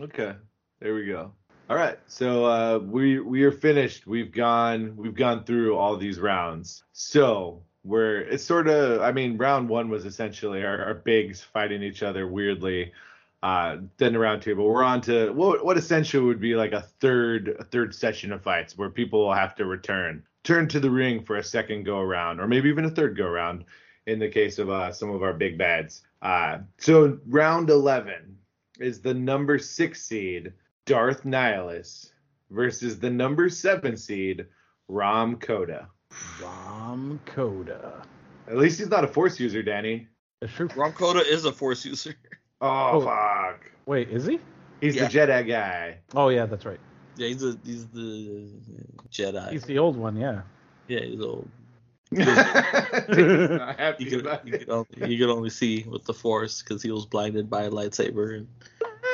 okay, 0.00 0.34
there 0.78 0.94
we 0.94 1.06
go. 1.06 1.32
All 1.68 1.76
right, 1.76 1.98
so 2.06 2.44
uh, 2.44 2.78
we 2.78 3.18
we 3.18 3.42
are 3.42 3.50
finished. 3.50 4.06
We've 4.06 4.30
gone 4.30 4.96
we've 4.96 5.14
gone 5.14 5.42
through 5.42 5.76
all 5.76 5.96
these 5.96 6.20
rounds. 6.20 6.84
So 6.92 7.64
we're 7.82 8.20
it's 8.20 8.44
sort 8.44 8.68
of 8.68 9.00
I 9.00 9.10
mean 9.10 9.36
round 9.36 9.68
one 9.68 9.88
was 9.88 10.04
essentially 10.04 10.64
our, 10.64 10.84
our 10.84 10.94
bigs 10.94 11.42
fighting 11.42 11.82
each 11.82 12.04
other 12.04 12.28
weirdly. 12.28 12.92
Uh, 13.42 13.76
then 13.98 14.12
the 14.12 14.18
round 14.18 14.42
two, 14.42 14.56
but 14.56 14.64
we're 14.64 14.82
on 14.82 15.00
to 15.00 15.30
what 15.32 15.64
what 15.64 15.78
essentially 15.78 16.24
would 16.24 16.40
be 16.40 16.56
like 16.56 16.72
a 16.72 16.80
third 16.80 17.54
a 17.60 17.64
third 17.64 17.94
session 17.94 18.32
of 18.32 18.42
fights 18.42 18.76
where 18.76 18.90
people 18.90 19.20
will 19.20 19.34
have 19.34 19.54
to 19.54 19.64
return 19.64 20.22
turn 20.42 20.66
to 20.66 20.80
the 20.80 20.90
ring 20.90 21.22
for 21.22 21.36
a 21.36 21.44
second 21.44 21.84
go 21.84 22.00
around 22.00 22.40
or 22.40 22.48
maybe 22.48 22.68
even 22.68 22.84
a 22.84 22.90
third 22.90 23.16
go 23.16 23.26
around 23.26 23.64
in 24.06 24.18
the 24.18 24.28
case 24.28 24.58
of 24.58 24.70
uh, 24.70 24.90
some 24.90 25.10
of 25.10 25.22
our 25.22 25.32
big 25.32 25.56
bads. 25.56 26.02
Uh, 26.20 26.58
so 26.78 27.18
round 27.28 27.70
eleven 27.70 28.36
is 28.80 29.00
the 29.00 29.14
number 29.14 29.56
six 29.56 30.02
seed 30.02 30.52
Darth 30.84 31.22
Nihilus 31.22 32.10
versus 32.50 32.98
the 32.98 33.10
number 33.10 33.48
seven 33.48 33.96
seed 33.96 34.46
Rahm 34.90 35.40
Kota. 35.40 35.86
Rahm 36.40 37.18
Kota. 37.26 38.02
At 38.48 38.56
least 38.56 38.78
he's 38.78 38.88
not 38.88 39.04
a 39.04 39.08
force 39.08 39.38
user, 39.38 39.62
Danny. 39.62 40.08
That's 40.40 40.52
true. 40.54 40.68
Rahm 40.68 40.94
Kota 40.94 41.20
is 41.20 41.44
a 41.44 41.52
force 41.52 41.84
user. 41.84 42.16
Oh, 42.60 42.90
Oh. 42.94 43.00
fuck. 43.02 43.70
Wait, 43.86 44.08
is 44.10 44.26
he? 44.26 44.40
He's 44.80 44.96
Yeah. 44.96 45.08
the 45.08 45.18
Jedi 45.18 45.48
guy. 45.48 45.98
Oh 46.14 46.28
yeah, 46.28 46.46
that's 46.46 46.64
right. 46.64 46.80
Yeah, 47.16 47.28
he's 47.28 47.42
a 47.42 47.56
he's 47.64 47.86
the 47.88 48.48
Jedi. 49.10 49.50
He's 49.52 49.64
the 49.64 49.78
old 49.78 49.96
one, 49.96 50.16
yeah. 50.16 50.42
yeah, 50.88 51.00
he's 51.00 51.20
old. 51.20 51.48
He's 52.10 52.24
happy 52.24 53.94
You 54.04 54.10
could, 54.10 54.20
about 54.20 54.46
you, 54.46 54.52
could 54.58 54.70
only, 54.70 54.86
you 55.12 55.18
could 55.18 55.30
only 55.30 55.50
see 55.50 55.84
with 55.86 56.04
the 56.04 56.14
force 56.14 56.62
because 56.62 56.82
he 56.82 56.90
was 56.90 57.04
blinded 57.04 57.50
by 57.50 57.64
a 57.64 57.70
lightsaber 57.70 58.38
and, 58.38 58.46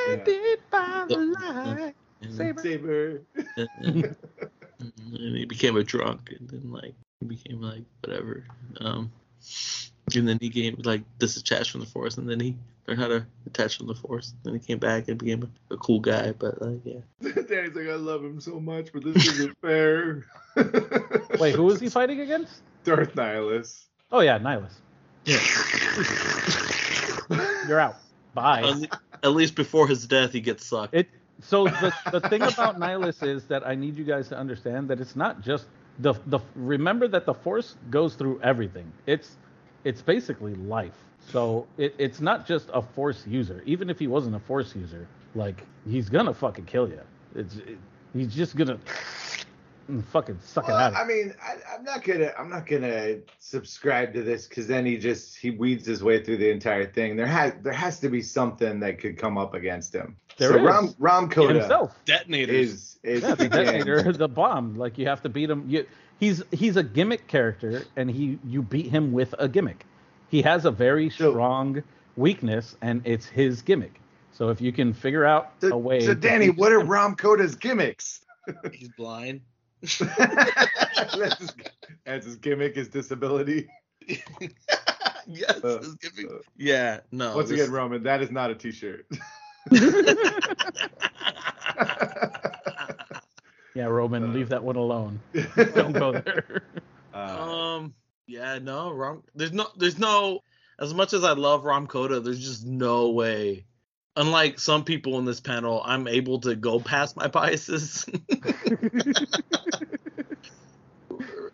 Blinded 0.06 0.60
by 0.70 1.04
the 1.08 1.16
light. 1.16 1.94
and, 2.22 2.32
Saber. 2.34 2.62
Saber. 2.62 3.20
and, 3.56 3.68
and- 3.80 4.16
and 4.78 5.36
he 5.36 5.44
became 5.44 5.76
a 5.76 5.82
drunk 5.82 6.32
and 6.38 6.48
then 6.48 6.70
like 6.70 6.94
he 7.20 7.26
became 7.26 7.60
like 7.60 7.82
whatever. 8.04 8.44
Um, 8.80 9.10
and 10.14 10.28
then 10.28 10.38
he 10.40 10.48
became 10.50 10.76
like 10.84 11.02
disattached 11.18 11.70
from 11.70 11.80
the 11.80 11.86
force 11.86 12.16
and 12.18 12.28
then 12.28 12.38
he 12.38 12.54
learned 12.86 13.00
how 13.00 13.08
to 13.08 13.26
attach 13.46 13.78
from 13.78 13.86
the 13.86 13.94
force. 13.94 14.34
Then 14.42 14.54
he 14.54 14.60
came 14.60 14.78
back 14.78 15.08
and 15.08 15.18
became 15.18 15.50
a, 15.70 15.74
a 15.74 15.76
cool 15.76 16.00
guy. 16.00 16.32
But 16.32 16.60
like 16.60 16.80
yeah, 16.84 17.00
Danny's 17.22 17.74
like, 17.74 17.88
I 17.88 17.94
love 17.94 18.24
him 18.24 18.40
so 18.40 18.60
much, 18.60 18.92
but 18.92 19.04
this 19.04 19.26
isn't 19.26 19.56
fair. 19.62 20.24
Wait, 21.38 21.54
who 21.54 21.70
is 21.70 21.80
he 21.80 21.88
fighting 21.88 22.20
against? 22.20 22.62
Darth 22.84 23.14
Nihilus. 23.14 23.84
Oh 24.12 24.20
yeah, 24.20 24.38
Nihilus. 24.38 24.74
Yeah. 25.24 25.40
You're 27.68 27.80
out. 27.80 27.96
Bye. 28.34 28.62
at, 28.62 29.00
at 29.22 29.32
least 29.32 29.54
before 29.54 29.88
his 29.88 30.06
death, 30.06 30.32
he 30.32 30.40
gets 30.40 30.66
sucked. 30.66 30.94
It 30.94 31.08
so 31.40 31.64
the 31.64 31.92
the 32.12 32.20
thing 32.20 32.42
about 32.42 32.78
Nihilus 32.78 33.26
is 33.26 33.44
that 33.44 33.66
I 33.66 33.74
need 33.74 33.96
you 33.96 34.04
guys 34.04 34.28
to 34.28 34.36
understand 34.36 34.88
that 34.88 35.00
it's 35.00 35.16
not 35.16 35.40
just 35.40 35.66
the 35.98 36.14
the 36.26 36.40
remember 36.54 37.08
that 37.08 37.26
the 37.26 37.34
force 37.34 37.76
goes 37.90 38.14
through 38.14 38.40
everything. 38.42 38.92
It's 39.06 39.36
it's 39.84 40.02
basically 40.02 40.54
life. 40.54 40.96
So 41.30 41.66
it, 41.78 41.94
it's 41.98 42.20
not 42.20 42.46
just 42.46 42.68
a 42.72 42.82
force 42.82 43.26
user. 43.26 43.62
Even 43.66 43.90
if 43.90 43.98
he 43.98 44.06
wasn't 44.06 44.36
a 44.36 44.40
force 44.40 44.74
user, 44.74 45.06
like 45.34 45.64
he's 45.88 46.08
gonna 46.08 46.34
fucking 46.34 46.66
kill 46.66 46.88
you. 46.88 47.00
It's 47.34 47.56
it, 47.56 47.78
he's 48.12 48.34
just 48.34 48.56
gonna 48.56 48.78
fucking 50.10 50.38
suck 50.42 50.68
Well, 50.68 50.76
it 50.78 50.80
out. 50.80 50.94
I 50.94 51.04
mean, 51.06 51.34
I, 51.42 51.56
I'm 51.74 51.84
not 51.84 52.04
gonna, 52.04 52.32
I'm 52.38 52.48
not 52.48 52.66
gonna 52.66 53.16
subscribe 53.38 54.12
to 54.14 54.22
this 54.22 54.46
because 54.46 54.66
then 54.66 54.86
he 54.86 54.96
just 54.96 55.36
he 55.36 55.50
weeds 55.50 55.86
his 55.86 56.02
way 56.02 56.22
through 56.22 56.38
the 56.38 56.50
entire 56.50 56.86
thing. 56.86 57.16
There 57.16 57.26
has, 57.26 57.52
there 57.62 57.72
has 57.72 58.00
to 58.00 58.08
be 58.08 58.22
something 58.22 58.80
that 58.80 58.98
could 58.98 59.18
come 59.18 59.36
up 59.36 59.54
against 59.54 59.94
him. 59.94 60.16
There 60.36 60.50
so 60.50 60.56
is. 60.56 60.62
Rahm, 60.62 60.94
Rahm 60.96 61.30
Kota 61.30 61.54
himself. 61.54 61.98
Detonators. 62.04 62.50
is 62.72 62.98
is 63.02 63.22
Yeah, 63.22 63.34
the 63.34 63.44
freaking- 63.44 63.50
detonator, 63.50 64.12
the 64.12 64.28
bomb. 64.28 64.74
Like 64.74 64.98
you 64.98 65.06
have 65.06 65.22
to 65.22 65.28
beat 65.28 65.50
him. 65.50 65.64
You, 65.68 65.86
he's 66.20 66.42
he's 66.52 66.76
a 66.76 66.82
gimmick 66.82 67.26
character, 67.28 67.84
and 67.96 68.10
he 68.10 68.38
you 68.44 68.62
beat 68.62 68.86
him 68.86 69.12
with 69.12 69.34
a 69.38 69.48
gimmick. 69.48 69.84
He 70.34 70.42
has 70.42 70.64
a 70.64 70.72
very 70.72 71.10
So- 71.10 71.30
strong 71.30 71.80
weakness, 72.16 72.76
and 72.82 73.02
it's 73.04 73.24
his 73.26 73.62
gimmick. 73.62 74.00
So 74.32 74.48
if 74.48 74.60
you 74.60 74.72
can 74.72 74.92
figure 74.92 75.24
out 75.24 75.52
a 75.62 75.78
way, 75.78 76.00
so 76.04 76.12
Danny, 76.12 76.50
what 76.50 76.72
are 76.72 76.80
Rahm 76.80 77.16
Kota's 77.16 77.54
gimmicks? 77.54 78.24
He's 78.72 78.88
blind. 78.98 79.42
that's, 79.80 81.38
his, 81.38 81.54
that's 82.04 82.26
his 82.26 82.34
gimmick, 82.34 82.74
his 82.74 82.88
disability. 82.88 83.68
yes. 84.08 85.60
Uh, 85.62 85.78
it's 85.80 85.94
giving- 85.94 86.28
uh, 86.28 86.38
yeah. 86.56 86.98
No. 87.12 87.36
Once 87.36 87.50
this- 87.50 87.60
again, 87.60 87.72
Roman, 87.72 88.02
that 88.02 88.20
is 88.20 88.32
not 88.32 88.50
a 88.50 88.56
T-shirt. 88.56 89.06
yeah, 93.76 93.84
Roman, 93.84 94.24
Uh, 94.24 94.32
leave 94.32 94.48
that 94.48 94.64
one 94.64 94.74
alone. 94.74 95.20
Don't 95.76 95.92
go 95.92 96.10
there. 96.10 96.62
Um. 97.14 97.94
Yeah. 98.26 98.58
No. 98.58 98.90
Rahm. 98.90 99.22
There's 99.34 99.52
no. 99.52 99.66
There's 99.76 99.98
no. 99.98 100.40
As 100.78 100.92
much 100.92 101.12
as 101.12 101.22
I 101.24 101.32
love 101.32 101.62
Rahm 101.62 101.88
Kota, 101.88 102.20
there's 102.20 102.44
just 102.44 102.66
no 102.66 103.10
way. 103.10 103.64
Unlike 104.16 104.58
some 104.60 104.84
people 104.84 105.18
in 105.18 105.24
this 105.24 105.40
panel, 105.40 105.82
I'm 105.84 106.06
able 106.08 106.40
to 106.40 106.54
go 106.54 106.78
past 106.80 107.16
my 107.16 107.26
biases. 107.28 108.06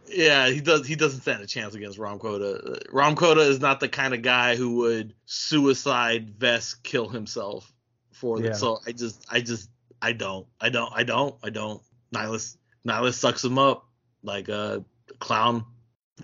yeah, 0.07 0.49
he 0.49 0.61
does. 0.61 0.87
He 0.87 0.97
doesn't 0.97 1.21
stand 1.21 1.43
a 1.43 1.47
chance 1.47 1.75
against 1.75 1.99
Rahm 1.99 2.19
Kota. 2.19 2.81
Rahm 2.93 3.17
Kota 3.17 3.43
is 3.43 3.61
not 3.61 3.81
the 3.81 3.89
kind 3.89 4.15
of 4.15 4.23
guy 4.23 4.57
who 4.57 4.77
would 4.77 5.15
suicide 5.27 6.31
vest 6.31 6.83
kill 6.83 7.09
himself 7.09 7.73
for 8.13 8.41
Yeah. 8.41 8.51
this. 8.51 8.61
So 8.61 8.79
I 8.87 8.93
just, 8.93 9.25
I 9.31 9.41
just, 9.41 9.71
I 10.03 10.13
don't, 10.13 10.47
I 10.61 10.69
don't, 10.69 10.93
I 10.95 11.05
don't, 11.05 11.37
I 11.43 11.51
don't. 11.51 11.83
Nihilus, 12.15 12.57
Nihilus 12.87 13.15
sucks 13.15 13.45
him 13.45 13.59
up 13.59 13.87
like 14.23 14.49
a 14.49 14.85
clown 15.19 15.65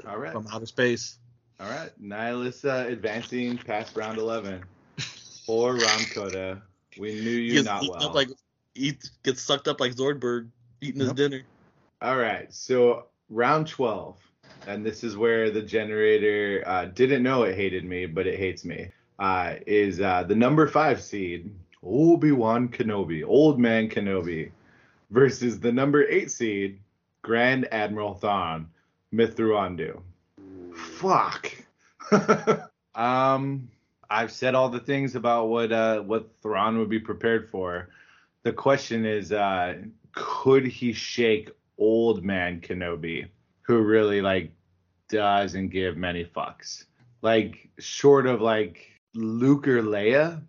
all 0.07 0.19
right, 0.19 0.33
from 0.33 0.47
outer 0.53 0.67
space. 0.67 1.19
all 1.61 1.71
right. 1.71 1.91
Nihilus 2.03 2.65
uh, 2.65 2.89
advancing 2.89 3.59
past 3.59 3.97
round 3.97 4.19
11 4.19 4.63
for 5.47 5.75
Rahm 5.75 6.15
Kota. 6.15 6.63
We 6.99 7.15
knew 7.15 7.31
you 7.31 7.53
gets 7.55 7.67
not 7.67 7.83
well. 7.83 8.09
up 8.09 8.15
like 8.15 8.29
eat, 8.75 9.11
gets 9.23 9.43
sucked 9.43 9.69
up 9.69 9.81
like 9.81 9.95
Zoidberg 9.95 10.49
eating 10.81 11.01
his 11.01 11.13
dinner. 11.13 11.43
All 12.03 12.17
right, 12.17 12.53
so 12.53 13.07
round 13.31 13.67
12, 13.67 14.17
and 14.67 14.85
this 14.85 15.03
is 15.03 15.17
where 15.17 15.51
the 15.51 15.63
generator 15.63 16.63
uh, 16.67 16.87
didn't 16.87 17.23
know 17.23 17.45
it 17.45 17.55
hated 17.55 17.85
me, 17.85 18.07
but 18.07 18.27
it 18.27 18.39
hates 18.39 18.65
me. 18.65 18.89
Uh, 19.19 19.55
is 19.67 20.01
uh, 20.01 20.23
the 20.25 20.35
number 20.35 20.67
five 20.69 21.03
seed 21.03 21.51
Obi 21.83 22.33
Wan 22.33 22.69
Kenobi, 22.69 23.25
Old 23.27 23.59
Man 23.59 23.89
Kenobi, 23.89 24.51
versus 25.11 25.59
the 25.61 25.73
number 25.73 26.07
eight 26.09 26.31
seed 26.31 26.81
Grand 27.23 27.67
Admiral 27.73 28.15
Thrawn, 28.15 28.69
Mithrandu. 29.17 30.03
Fuck. 30.75 31.53
um, 32.95 33.69
I've 34.09 34.31
said 34.31 34.55
all 34.55 34.69
the 34.69 34.81
things 34.81 35.17
about 35.17 35.49
what 35.49 35.73
uh, 35.73 36.01
what 36.01 36.31
Thrawn 36.43 36.79
would 36.79 36.91
be 36.91 37.01
prepared 37.01 37.49
for. 37.49 37.89
The 38.43 38.53
question 38.53 39.05
is, 39.05 39.33
uh, 39.33 39.77
could 40.13 40.67
he 40.67 40.93
shake 40.93 41.51
old 41.79 42.25
man 42.25 42.61
Kenobi, 42.61 43.29
who 43.63 43.83
really 43.83 44.21
like 44.21 44.53
doesn't 45.09 45.69
give 45.69 45.97
many 45.97 46.25
fucks? 46.25 46.85
Like 47.23 47.69
short 47.79 48.27
of 48.27 48.41
like 48.41 48.91
Luke 49.15 49.67
or 49.67 49.83
Leia, 49.83 50.43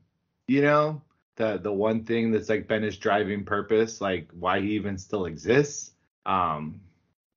you 0.48 0.62
know, 0.62 1.02
the 1.38 1.58
the 1.58 1.74
one 1.74 2.04
thing 2.04 2.32
that's 2.32 2.50
like 2.50 2.68
been 2.68 2.84
his 2.84 2.98
driving 2.98 3.46
purpose, 3.46 4.02
like 4.02 4.30
why 4.34 4.60
he 4.60 4.72
even 4.72 4.98
still 4.98 5.26
exists. 5.26 5.92
Um, 6.26 6.82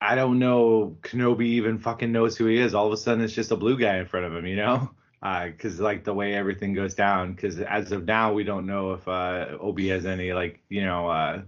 I 0.00 0.14
don't 0.14 0.38
know. 0.38 0.96
Kenobi 1.02 1.46
even 1.46 1.78
fucking 1.78 2.10
knows 2.10 2.36
who 2.36 2.46
he 2.46 2.58
is. 2.58 2.74
All 2.74 2.86
of 2.86 2.92
a 2.92 2.96
sudden, 2.96 3.22
it's 3.22 3.34
just 3.34 3.50
a 3.50 3.56
blue 3.56 3.78
guy 3.78 3.98
in 3.98 4.06
front 4.06 4.26
of 4.26 4.34
him, 4.34 4.46
you 4.46 4.56
know? 4.56 4.90
Because 5.22 5.78
like 5.78 6.02
the 6.02 6.14
way 6.14 6.32
everything 6.32 6.72
goes 6.72 6.94
down. 6.94 7.34
Because 7.34 7.60
as 7.60 7.92
of 7.92 8.06
now, 8.06 8.32
we 8.32 8.42
don't 8.42 8.64
know 8.64 8.92
if 8.92 9.06
uh, 9.06 9.48
Obi 9.60 9.86
has 9.88 10.06
any 10.06 10.32
like 10.32 10.60
you 10.70 10.82
know 10.82 11.10
uh, 11.10 11.42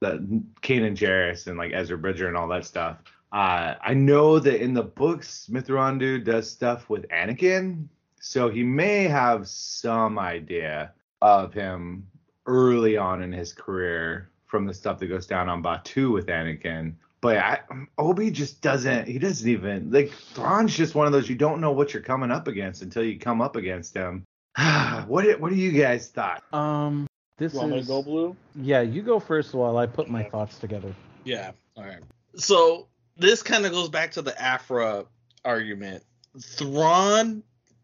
the 0.00 0.42
Kanan 0.60 0.96
Jarrus 0.96 1.46
and 1.46 1.56
like 1.56 1.70
Ezra 1.72 1.96
Bridger 1.96 2.26
and 2.26 2.36
all 2.36 2.48
that 2.48 2.66
stuff. 2.66 2.96
Uh, 3.32 3.76
I 3.80 3.94
know 3.94 4.40
that 4.40 4.60
in 4.60 4.74
the 4.74 4.82
books, 4.82 5.48
Mithrandu 5.48 6.24
does 6.24 6.50
stuff 6.50 6.90
with 6.90 7.08
Anakin, 7.10 7.86
so 8.20 8.50
he 8.50 8.64
may 8.64 9.04
have 9.04 9.46
some 9.46 10.18
idea 10.18 10.92
of 11.22 11.54
him 11.54 12.06
early 12.46 12.96
on 12.96 13.22
in 13.22 13.32
his 13.32 13.52
career 13.52 14.30
from 14.46 14.66
the 14.66 14.74
stuff 14.74 14.98
that 14.98 15.06
goes 15.06 15.26
down 15.26 15.48
on 15.48 15.62
Batuu 15.62 16.12
with 16.12 16.26
Anakin. 16.26 16.94
But 17.22 17.38
I, 17.38 17.60
Obi 17.98 18.30
just 18.32 18.60
doesn't. 18.60 19.06
He 19.08 19.18
doesn't 19.18 19.48
even 19.48 19.90
like. 19.90 20.10
Thrawn's 20.34 20.76
just 20.76 20.94
one 20.94 21.06
of 21.06 21.12
those 21.12 21.28
you 21.28 21.36
don't 21.36 21.60
know 21.60 21.70
what 21.70 21.94
you're 21.94 22.02
coming 22.02 22.30
up 22.32 22.48
against 22.48 22.82
until 22.82 23.04
you 23.04 23.18
come 23.18 23.40
up 23.40 23.54
against 23.56 23.94
him. 23.94 24.24
what 25.06 25.22
do- 25.22 25.38
What 25.38 25.50
do 25.50 25.56
you 25.56 25.70
guys 25.72 26.08
thought? 26.08 26.42
Um, 26.52 27.06
This 27.38 27.52
You 27.54 27.60
want 27.60 27.70
me 27.72 27.78
is 27.78 27.86
to 27.86 27.92
go 27.92 28.02
blue? 28.02 28.36
yeah. 28.56 28.80
You 28.82 29.02
go 29.02 29.18
first 29.20 29.54
while 29.54 29.78
I 29.78 29.86
put 29.86 30.10
my 30.10 30.24
thoughts 30.24 30.58
together. 30.58 30.92
Yeah. 31.24 31.52
All 31.76 31.84
right. 31.84 32.02
So 32.36 32.88
this 33.16 33.42
kind 33.42 33.64
of 33.66 33.72
goes 33.72 33.88
back 33.88 34.10
to 34.12 34.22
the 34.22 34.38
Aphra 34.42 35.04
argument. 35.44 36.02
Thrawn 36.40 37.42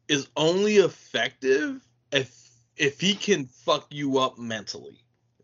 is 0.09 0.29
only 0.37 0.77
effective 0.77 1.81
if 2.13 2.35
if 2.77 3.01
he 3.01 3.15
can 3.15 3.47
fuck 3.47 3.87
you 3.91 4.19
up 4.19 4.39
mentally, 4.39 4.99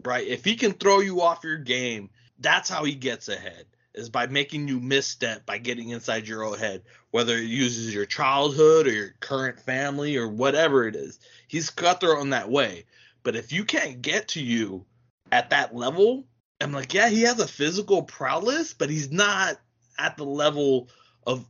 right? 0.04 0.26
If 0.26 0.44
he 0.44 0.56
can 0.56 0.72
throw 0.72 1.00
you 1.00 1.20
off 1.20 1.44
your 1.44 1.58
game, 1.58 2.10
that's 2.40 2.68
how 2.68 2.84
he 2.84 2.94
gets 2.94 3.28
ahead. 3.28 3.66
Is 3.94 4.08
by 4.10 4.26
making 4.26 4.66
you 4.66 4.80
misstep, 4.80 5.46
by 5.46 5.58
getting 5.58 5.90
inside 5.90 6.26
your 6.26 6.42
own 6.42 6.58
head, 6.58 6.82
whether 7.12 7.36
it 7.36 7.44
uses 7.44 7.94
your 7.94 8.06
childhood 8.06 8.88
or 8.88 8.92
your 8.92 9.14
current 9.20 9.60
family 9.60 10.16
or 10.16 10.26
whatever 10.26 10.88
it 10.88 10.96
is. 10.96 11.20
He's 11.46 11.70
cutthroat 11.70 12.20
in 12.20 12.30
that 12.30 12.50
way. 12.50 12.86
But 13.22 13.36
if 13.36 13.52
you 13.52 13.64
can't 13.64 14.02
get 14.02 14.28
to 14.28 14.42
you 14.42 14.84
at 15.30 15.50
that 15.50 15.76
level, 15.76 16.26
I'm 16.60 16.72
like, 16.72 16.92
yeah, 16.92 17.08
he 17.08 17.22
has 17.22 17.38
a 17.38 17.46
physical 17.46 18.02
prowess, 18.02 18.74
but 18.74 18.90
he's 18.90 19.12
not 19.12 19.60
at 19.98 20.16
the 20.16 20.24
level 20.24 20.88
of 21.26 21.46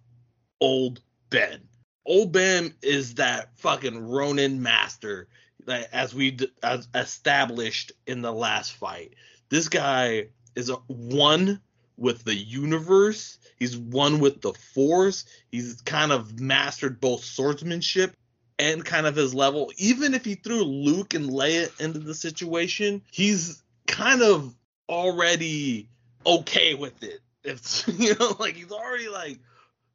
old 0.61 1.01
Ben. 1.31 1.61
Old 2.07 2.33
Ben 2.33 2.75
is 2.83 3.15
that 3.15 3.59
fucking 3.59 4.07
Ronin 4.07 4.63
master, 4.63 5.29
like, 5.67 5.89
as 5.93 6.15
we 6.15 6.37
as 6.63 6.89
established 6.95 7.93
in 8.07 8.21
the 8.21 8.33
last 8.33 8.73
fight. 8.73 9.15
This 9.49 9.69
guy 9.69 10.27
is 10.55 10.69
a, 10.69 10.75
one 10.87 11.61
with 11.97 12.25
the 12.25 12.35
universe. 12.35 13.39
He's 13.59 13.77
one 13.77 14.19
with 14.19 14.41
the 14.41 14.53
Force. 14.53 15.25
He's 15.51 15.81
kind 15.83 16.13
of 16.13 16.41
mastered 16.41 17.01
both 17.01 17.25
swordsmanship 17.25 18.17
and 18.59 18.85
kind 18.85 19.07
of 19.07 19.17
his 19.17 19.35
level. 19.35 19.73
Even 19.79 20.15
if 20.15 20.25
he 20.25 20.35
threw 20.35 20.63
Luke 20.63 21.15
and 21.15 21.31
Leia 21.31 21.69
into 21.81 21.99
the 21.99 22.15
situation, 22.15 23.03
he's 23.11 23.63
kind 23.87 24.23
of 24.23 24.55
already 24.89 25.89
okay 26.27 26.75
with 26.75 27.03
it. 27.03 27.21
It's 27.43 27.87
you 27.99 28.15
know, 28.19 28.37
like 28.39 28.57
he's 28.57 28.73
already 28.73 29.09
like, 29.09 29.39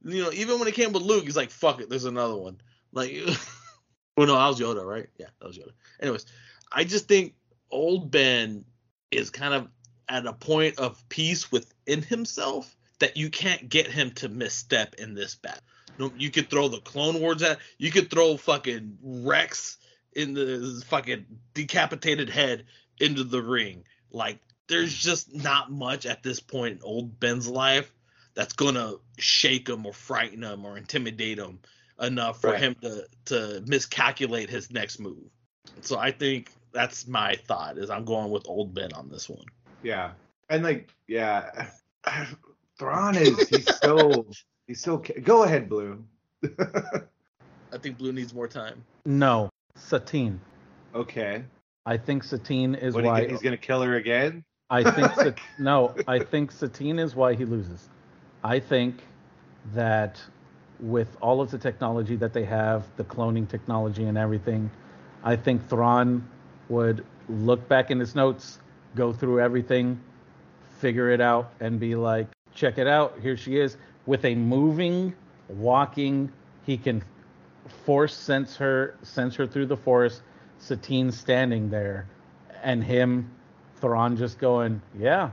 you 0.03 0.23
know, 0.23 0.31
even 0.31 0.59
when 0.59 0.67
it 0.67 0.75
came 0.75 0.93
with 0.93 1.03
Luke, 1.03 1.25
he's 1.25 1.35
like, 1.35 1.51
"Fuck 1.51 1.81
it, 1.81 1.89
there's 1.89 2.05
another 2.05 2.37
one." 2.37 2.61
Like, 2.93 3.11
well, 4.17 4.27
no, 4.27 4.35
I 4.35 4.47
was 4.47 4.59
Yoda, 4.59 4.85
right? 4.85 5.07
Yeah, 5.17 5.27
that 5.39 5.47
was 5.47 5.57
Yoda. 5.57 5.71
Anyways, 5.99 6.25
I 6.71 6.83
just 6.83 7.07
think 7.07 7.33
old 7.71 8.11
Ben 8.11 8.65
is 9.11 9.29
kind 9.29 9.53
of 9.53 9.67
at 10.09 10.25
a 10.25 10.33
point 10.33 10.79
of 10.79 11.07
peace 11.09 11.51
within 11.51 12.01
himself 12.01 12.75
that 12.99 13.15
you 13.15 13.29
can't 13.29 13.69
get 13.69 13.87
him 13.87 14.11
to 14.11 14.27
misstep 14.27 14.95
in 14.95 15.13
this 15.13 15.35
battle. 15.35 15.61
No, 15.97 16.11
you 16.17 16.31
could 16.31 16.49
throw 16.49 16.67
the 16.67 16.79
Clone 16.79 17.19
Wars 17.19 17.41
at, 17.43 17.59
you 17.77 17.91
could 17.91 18.09
throw 18.09 18.37
fucking 18.37 18.97
Rex 19.01 19.77
in 20.13 20.33
the 20.33 20.83
fucking 20.87 21.25
decapitated 21.53 22.29
head 22.29 22.65
into 22.99 23.23
the 23.23 23.41
ring. 23.41 23.83
Like, 24.11 24.39
there's 24.67 24.93
just 24.93 25.33
not 25.33 25.71
much 25.71 26.05
at 26.05 26.23
this 26.23 26.39
point 26.39 26.77
in 26.77 26.83
old 26.83 27.19
Ben's 27.19 27.47
life 27.47 27.91
that's 28.33 28.53
gonna 28.53 28.93
shake 29.17 29.67
him 29.67 29.85
or 29.85 29.93
frighten 29.93 30.43
him 30.43 30.65
or 30.65 30.77
intimidate 30.77 31.37
him 31.37 31.59
enough 31.99 32.41
for 32.41 32.51
Right. 32.51 32.59
him 32.59 32.75
to 32.81 33.07
to 33.25 33.63
miscalculate 33.65 34.49
his 34.49 34.71
next 34.71 34.99
move. 34.99 35.29
So 35.81 35.97
I 35.97 36.11
think 36.11 36.51
that's 36.71 37.07
my 37.07 37.35
thought 37.47 37.77
is 37.77 37.89
I'm 37.89 38.05
going 38.05 38.31
with 38.31 38.47
old 38.47 38.73
Ben 38.73 38.93
on 38.93 39.09
this 39.09 39.27
one. 39.27 39.45
Yeah, 39.83 40.11
and 40.49 40.63
like, 40.63 40.89
yeah, 41.07 41.67
Thrawn 42.77 43.15
is 43.15 43.47
he's 43.47 43.75
so 43.77 44.27
he's 44.67 44.81
so. 44.81 44.97
Go 44.97 45.43
ahead, 45.43 45.69
Blue. 45.69 46.03
I 47.71 47.77
think 47.77 47.97
Blue 47.97 48.11
needs 48.11 48.33
more 48.33 48.47
time. 48.47 48.83
No, 49.05 49.49
Satine. 49.75 50.39
okay, 50.93 51.43
I 51.85 51.97
think 51.97 52.23
Satine 52.23 52.75
is 52.75 52.93
what 52.93 53.03
why 53.03 53.27
he's 53.27 53.41
gonna 53.41 53.57
kill 53.57 53.81
her 53.81 53.95
again? 53.95 54.43
I 54.69 54.89
think 54.91 55.13
Sat- 55.15 55.39
no, 55.57 55.95
I 56.07 56.19
think 56.19 56.51
Satine 56.51 56.99
is 56.99 57.15
why 57.15 57.33
he 57.33 57.45
loses. 57.45 57.89
I 58.43 58.59
think 58.59 59.01
that 59.73 60.21
with 60.79 61.17
all 61.21 61.41
of 61.41 61.51
the 61.51 61.57
technology 61.57 62.15
that 62.15 62.33
they 62.33 62.45
have, 62.45 62.85
the 62.95 63.03
cloning 63.03 63.47
technology 63.47 64.05
and 64.05 64.17
everything, 64.17 64.71
I 65.23 65.35
think 65.35 65.67
Thrawn 65.67 66.27
would 66.69 67.05
look 67.27 67.67
back 67.67 67.91
in 67.91 67.99
his 67.99 68.15
notes, 68.15 68.59
go 68.95 69.13
through 69.13 69.39
everything, 69.39 69.99
figure 70.79 71.09
it 71.11 71.21
out, 71.21 71.51
and 71.59 71.79
be 71.79 71.95
like, 71.95 72.27
check 72.53 72.77
it 72.77 72.87
out, 72.87 73.19
here 73.21 73.37
she 73.37 73.57
is. 73.57 73.77
With 74.05 74.25
a 74.25 74.35
moving, 74.35 75.13
walking, 75.47 76.31
he 76.65 76.77
can 76.77 77.03
force 77.85 78.15
sense 78.15 78.55
her 78.55 78.95
sense 79.03 79.35
her 79.35 79.45
through 79.45 79.67
the 79.67 79.77
forest, 79.77 80.21
Satine 80.57 81.11
standing 81.11 81.69
there, 81.69 82.07
and 82.63 82.83
him 82.83 83.29
Thrawn 83.79 84.17
just 84.17 84.39
going, 84.39 84.81
yeah, 84.97 85.29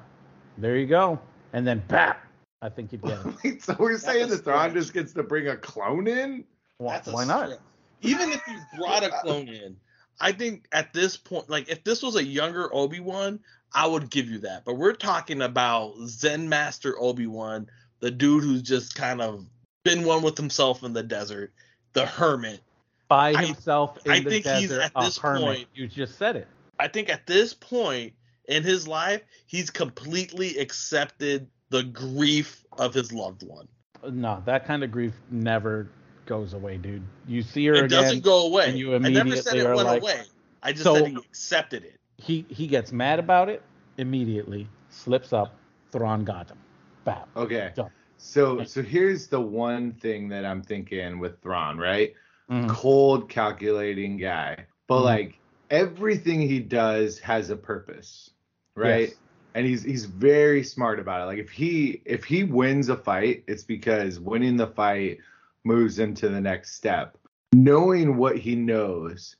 there 0.58 0.76
you 0.76 0.86
go, 0.86 1.18
and 1.52 1.66
then 1.66 1.82
bap. 1.88 2.22
I 2.62 2.68
think 2.68 2.92
you'd 2.92 3.02
get 3.02 3.18
it. 3.24 3.34
Wait, 3.44 3.62
so 3.62 3.76
we're 3.78 3.98
saying 3.98 4.28
that 4.28 4.44
Thrawn 4.44 4.72
just 4.72 4.92
gets 4.92 5.12
to 5.14 5.22
bring 5.22 5.48
a 5.48 5.56
clone 5.56 6.06
in? 6.06 6.44
Why, 6.78 6.94
That's 6.94 7.08
a 7.08 7.12
why 7.12 7.24
not? 7.24 7.46
stretch. 7.46 7.60
Even 8.02 8.30
if 8.32 8.40
you 8.46 8.56
brought 8.78 9.02
a 9.04 9.10
clone 9.10 9.48
in, 9.48 9.76
I 10.20 10.32
think 10.32 10.66
at 10.72 10.92
this 10.92 11.16
point, 11.16 11.48
like 11.50 11.68
if 11.68 11.84
this 11.84 12.02
was 12.02 12.16
a 12.16 12.24
younger 12.24 12.72
Obi 12.74 13.00
Wan, 13.00 13.40
I 13.74 13.86
would 13.86 14.10
give 14.10 14.28
you 14.30 14.38
that. 14.40 14.64
But 14.64 14.74
we're 14.74 14.92
talking 14.94 15.42
about 15.42 15.94
Zen 16.06 16.48
Master 16.48 16.98
Obi 16.98 17.26
Wan, 17.26 17.68
the 18.00 18.10
dude 18.10 18.44
who's 18.44 18.62
just 18.62 18.94
kind 18.94 19.20
of 19.20 19.44
been 19.84 20.04
one 20.04 20.22
with 20.22 20.36
himself 20.36 20.82
in 20.82 20.92
the 20.92 21.02
desert, 21.02 21.52
the 21.92 22.06
hermit. 22.06 22.60
By 23.08 23.32
I- 23.34 23.44
himself 23.46 23.98
in 24.06 24.12
I 24.12 24.20
the 24.20 24.30
think 24.30 24.46
he's 24.46 24.68
desert, 24.70 24.82
at 24.82 24.92
a 24.96 25.04
this 25.04 25.18
hermit. 25.18 25.42
point- 25.44 25.68
You 25.74 25.86
just 25.86 26.16
said 26.18 26.36
it. 26.36 26.48
I 26.78 26.88
think 26.88 27.08
at 27.08 27.26
this 27.26 27.54
point 27.54 28.14
in 28.48 28.62
his 28.62 28.86
life, 28.88 29.22
he's 29.46 29.70
completely 29.70 30.58
accepted 30.58 31.48
the 31.70 31.82
grief 31.82 32.64
of 32.78 32.94
his 32.94 33.12
loved 33.12 33.42
one. 33.42 33.68
No, 34.10 34.42
that 34.46 34.66
kind 34.66 34.84
of 34.84 34.90
grief 34.92 35.14
never 35.30 35.88
goes 36.26 36.52
away, 36.52 36.76
dude. 36.76 37.02
You 37.26 37.42
see 37.42 37.66
her 37.66 37.74
It 37.74 37.84
again. 37.84 38.02
doesn't 38.02 38.22
go 38.24 38.46
away. 38.46 38.68
and 38.68 38.78
you 38.78 38.94
I 38.94 38.98
never 38.98 39.36
said 39.36 39.56
it 39.56 39.64
went 39.64 39.86
like- 39.86 40.02
away. 40.02 40.22
I 40.62 40.72
just 40.72 40.84
So- 40.84 40.94
said 40.96 41.06
he 41.08 41.16
accepted 41.16 41.84
it. 41.84 41.98
He 42.18 42.44
he 42.48 42.66
gets 42.66 42.92
mad 42.92 43.18
about 43.18 43.48
it 43.48 43.62
immediately, 43.98 44.68
slips 44.90 45.32
up. 45.32 45.54
Thrawn 45.92 46.24
got 46.24 46.50
him. 46.50 46.58
Bap. 47.04 47.28
Okay. 47.36 47.72
Done. 47.74 47.90
So 48.18 48.64
so 48.64 48.82
here's 48.82 49.28
the 49.28 49.40
one 49.40 49.92
thing 49.92 50.28
that 50.28 50.44
I'm 50.44 50.62
thinking 50.62 51.18
with 51.18 51.40
Thrawn, 51.42 51.78
right? 51.78 52.14
Mhm. 52.50 52.68
Cold 52.68 53.28
calculating 53.28 54.16
guy. 54.16 54.66
But 54.86 55.00
Mhm. 55.00 55.04
like 55.04 55.38
everything 55.70 56.40
he 56.40 56.60
does 56.60 57.18
has 57.20 57.50
a 57.50 57.56
purpose, 57.56 58.30
right? 58.74 59.08
Yes. 59.08 59.14
And 59.54 59.66
he's 59.66 59.82
he's 59.82 60.04
very 60.06 60.62
smart 60.62 60.98
about 61.00 61.22
it. 61.22 61.24
Like 61.26 61.38
if 61.38 61.50
he 61.50 62.02
if 62.04 62.24
he 62.24 62.44
wins 62.44 62.88
a 62.88 62.96
fight, 62.96 63.44
it's 63.46 63.62
because 63.64 64.18
winning 64.20 64.56
the 64.56 64.66
fight 64.68 65.18
moves 65.66 65.98
him 65.98 66.14
to 66.14 66.28
the 66.28 66.40
next 66.40 66.74
step. 66.74 67.18
Knowing 67.52 68.16
what 68.16 68.38
he 68.38 68.54
knows, 68.54 69.36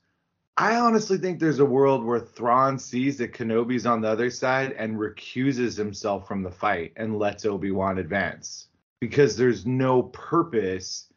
I 0.57 0.75
honestly 0.75 1.17
think 1.17 1.39
there's 1.39 1.59
a 1.59 1.65
world 1.65 2.03
where 2.03 2.19
Thrawn 2.19 2.77
sees 2.77 3.17
that 3.17 3.33
Kenobi's 3.33 3.85
on 3.85 4.01
the 4.01 4.09
other 4.09 4.29
side 4.29 4.73
and 4.73 4.99
recuses 4.99 5.77
himself 5.77 6.27
from 6.27 6.43
the 6.43 6.51
fight 6.51 6.93
and 6.97 7.17
lets 7.17 7.45
Obi-Wan 7.45 7.99
advance 7.99 8.67
because 8.99 9.37
there's 9.37 9.65
no 9.65 10.03
purpose 10.03 11.07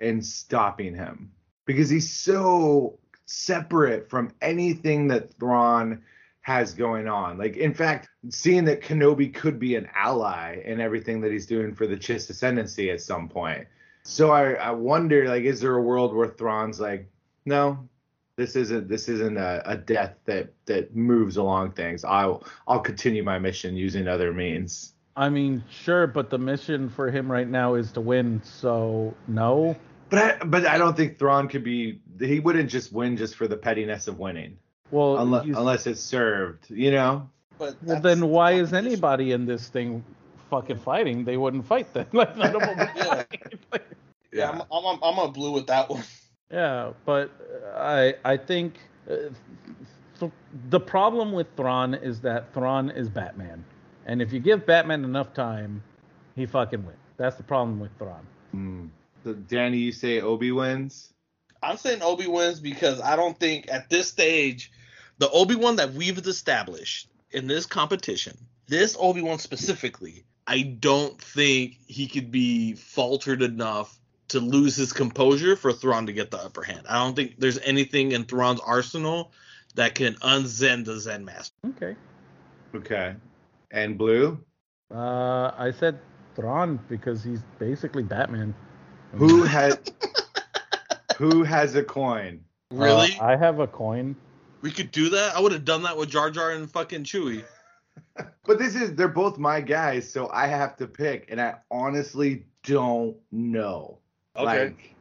in 0.00 0.20
stopping 0.20 0.94
him 0.94 1.30
because 1.64 1.88
he's 1.88 2.12
so 2.12 2.98
separate 3.26 4.10
from 4.10 4.32
anything 4.42 5.06
that 5.08 5.32
Thrawn 5.34 6.02
has 6.40 6.74
going 6.74 7.06
on. 7.06 7.38
Like 7.38 7.56
in 7.56 7.74
fact, 7.74 8.08
seeing 8.30 8.64
that 8.64 8.80
Kenobi 8.80 9.32
could 9.32 9.60
be 9.60 9.76
an 9.76 9.88
ally 9.94 10.60
in 10.64 10.80
everything 10.80 11.20
that 11.20 11.30
he's 11.30 11.46
doing 11.46 11.74
for 11.74 11.86
the 11.86 11.96
Chiss 11.96 12.30
ascendancy 12.30 12.90
at 12.90 13.00
some 13.00 13.28
point. 13.28 13.66
So 14.10 14.30
I, 14.30 14.52
I 14.54 14.70
wonder, 14.70 15.28
like, 15.28 15.44
is 15.44 15.60
there 15.60 15.74
a 15.74 15.82
world 15.82 16.14
where 16.14 16.28
Thrawn's 16.28 16.80
like, 16.80 17.10
no, 17.44 17.86
this 18.36 18.56
isn't 18.56 18.88
this 18.88 19.06
isn't 19.06 19.36
a, 19.36 19.62
a 19.66 19.76
death 19.76 20.14
that 20.24 20.54
that 20.64 20.96
moves 20.96 21.36
along 21.36 21.72
things. 21.72 22.04
I'll 22.04 22.42
I'll 22.66 22.80
continue 22.80 23.22
my 23.22 23.38
mission 23.38 23.76
using 23.76 24.08
other 24.08 24.32
means. 24.32 24.94
I 25.14 25.28
mean, 25.28 25.62
sure, 25.68 26.06
but 26.06 26.30
the 26.30 26.38
mission 26.38 26.88
for 26.88 27.10
him 27.10 27.30
right 27.30 27.46
now 27.46 27.74
is 27.74 27.92
to 27.92 28.00
win. 28.00 28.40
So 28.44 29.14
no. 29.26 29.76
But 30.08 30.18
I, 30.18 30.44
but 30.44 30.64
I 30.66 30.78
don't 30.78 30.96
think 30.96 31.18
Thrawn 31.18 31.46
could 31.48 31.62
be. 31.64 32.00
He 32.18 32.40
wouldn't 32.40 32.70
just 32.70 32.90
win 32.94 33.18
just 33.18 33.34
for 33.34 33.46
the 33.46 33.58
pettiness 33.58 34.08
of 34.08 34.18
winning, 34.18 34.56
Well, 34.90 35.18
unless 35.18 35.44
he's- 35.44 35.56
unless 35.58 35.86
it's 35.86 36.00
served. 36.00 36.70
You 36.70 36.92
know. 36.92 37.28
But 37.58 37.76
well, 37.82 38.00
then 38.00 38.28
why 38.28 38.52
is 38.52 38.72
anybody 38.72 39.32
in 39.32 39.44
this 39.44 39.68
thing 39.68 40.02
fucking 40.48 40.78
fighting? 40.78 41.24
They 41.24 41.36
wouldn't 41.36 41.66
fight 41.66 41.92
then. 41.92 42.06
Like 42.14 42.36
none 42.38 42.54
of 42.56 42.62
them 42.62 42.88
Yeah. 42.96 43.24
Fight. 44.38 44.54
Yeah, 44.54 44.62
I'm, 44.70 44.84
I'm, 44.86 44.98
I'm 45.02 45.18
on 45.18 45.32
blue 45.32 45.52
with 45.52 45.66
that 45.68 45.88
one. 45.88 46.02
Yeah, 46.50 46.92
but 47.04 47.30
uh, 47.74 47.78
I 47.78 48.14
I 48.24 48.38
think 48.38 48.78
uh, 49.10 49.16
th- 50.18 50.32
the 50.70 50.80
problem 50.80 51.32
with 51.32 51.46
Thrawn 51.58 51.92
is 51.92 52.22
that 52.22 52.54
Thrawn 52.54 52.88
is 52.88 53.10
Batman, 53.10 53.62
and 54.06 54.22
if 54.22 54.32
you 54.32 54.40
give 54.40 54.64
Batman 54.64 55.04
enough 55.04 55.34
time, 55.34 55.82
he 56.36 56.46
fucking 56.46 56.86
wins. 56.86 56.96
That's 57.18 57.36
the 57.36 57.42
problem 57.42 57.78
with 57.78 57.90
Thrawn. 57.98 58.26
Hmm. 58.52 58.86
So 59.24 59.34
Danny, 59.34 59.76
you 59.76 59.92
say 59.92 60.22
Obi 60.22 60.50
wins? 60.50 61.12
I'm 61.62 61.76
saying 61.76 62.00
Obi 62.00 62.26
wins 62.26 62.60
because 62.60 62.98
I 63.00 63.14
don't 63.14 63.38
think 63.38 63.66
at 63.70 63.90
this 63.90 64.08
stage 64.08 64.70
the 65.18 65.28
Obi 65.30 65.56
Wan 65.56 65.76
that 65.76 65.92
we've 65.92 66.16
established 66.18 67.08
in 67.32 67.46
this 67.46 67.66
competition, 67.66 68.38
this 68.68 68.96
Obi 68.98 69.20
Wan 69.20 69.38
specifically, 69.38 70.24
I 70.46 70.62
don't 70.62 71.20
think 71.20 71.76
he 71.86 72.06
could 72.06 72.30
be 72.30 72.74
faltered 72.74 73.42
enough 73.42 73.98
to 74.28 74.40
lose 74.40 74.76
his 74.76 74.92
composure 74.92 75.56
for 75.56 75.72
Thrawn 75.72 76.06
to 76.06 76.12
get 76.12 76.30
the 76.30 76.38
upper 76.38 76.62
hand. 76.62 76.82
I 76.88 76.96
don't 77.02 77.16
think 77.16 77.36
there's 77.38 77.58
anything 77.58 78.12
in 78.12 78.24
Thrawn's 78.24 78.60
arsenal 78.60 79.32
that 79.74 79.94
can 79.94 80.14
unzen 80.14 80.84
the 80.84 80.98
Zen 80.98 81.24
Master. 81.24 81.54
Okay. 81.68 81.96
Okay. 82.74 83.14
And 83.70 83.96
blue? 83.98 84.38
Uh, 84.92 85.52
I 85.56 85.72
said 85.78 85.98
Thrawn 86.34 86.78
because 86.88 87.22
he's 87.22 87.42
basically 87.58 88.02
Batman. 88.02 88.54
Who 89.12 89.42
has 89.42 89.78
who 91.16 91.42
has 91.42 91.74
a 91.74 91.82
coin? 91.82 92.44
Really? 92.70 93.16
Uh, 93.18 93.24
I 93.24 93.36
have 93.36 93.60
a 93.60 93.66
coin. 93.66 94.16
we 94.60 94.70
could 94.70 94.90
do 94.90 95.08
that? 95.10 95.36
I 95.36 95.40
would 95.40 95.52
have 95.52 95.64
done 95.64 95.82
that 95.82 95.96
with 95.96 96.10
Jar 96.10 96.30
Jar 96.30 96.50
and 96.52 96.70
fucking 96.70 97.04
Chewie. 97.04 97.44
But 98.44 98.58
this 98.58 98.74
is 98.74 98.94
they're 98.94 99.08
both 99.08 99.38
my 99.38 99.60
guys, 99.60 100.10
so 100.10 100.30
I 100.32 100.46
have 100.46 100.76
to 100.78 100.86
pick, 100.86 101.26
and 101.28 101.40
I 101.40 101.56
honestly 101.70 102.46
don't 102.62 103.16
know. 103.30 103.98
Like 104.44 104.94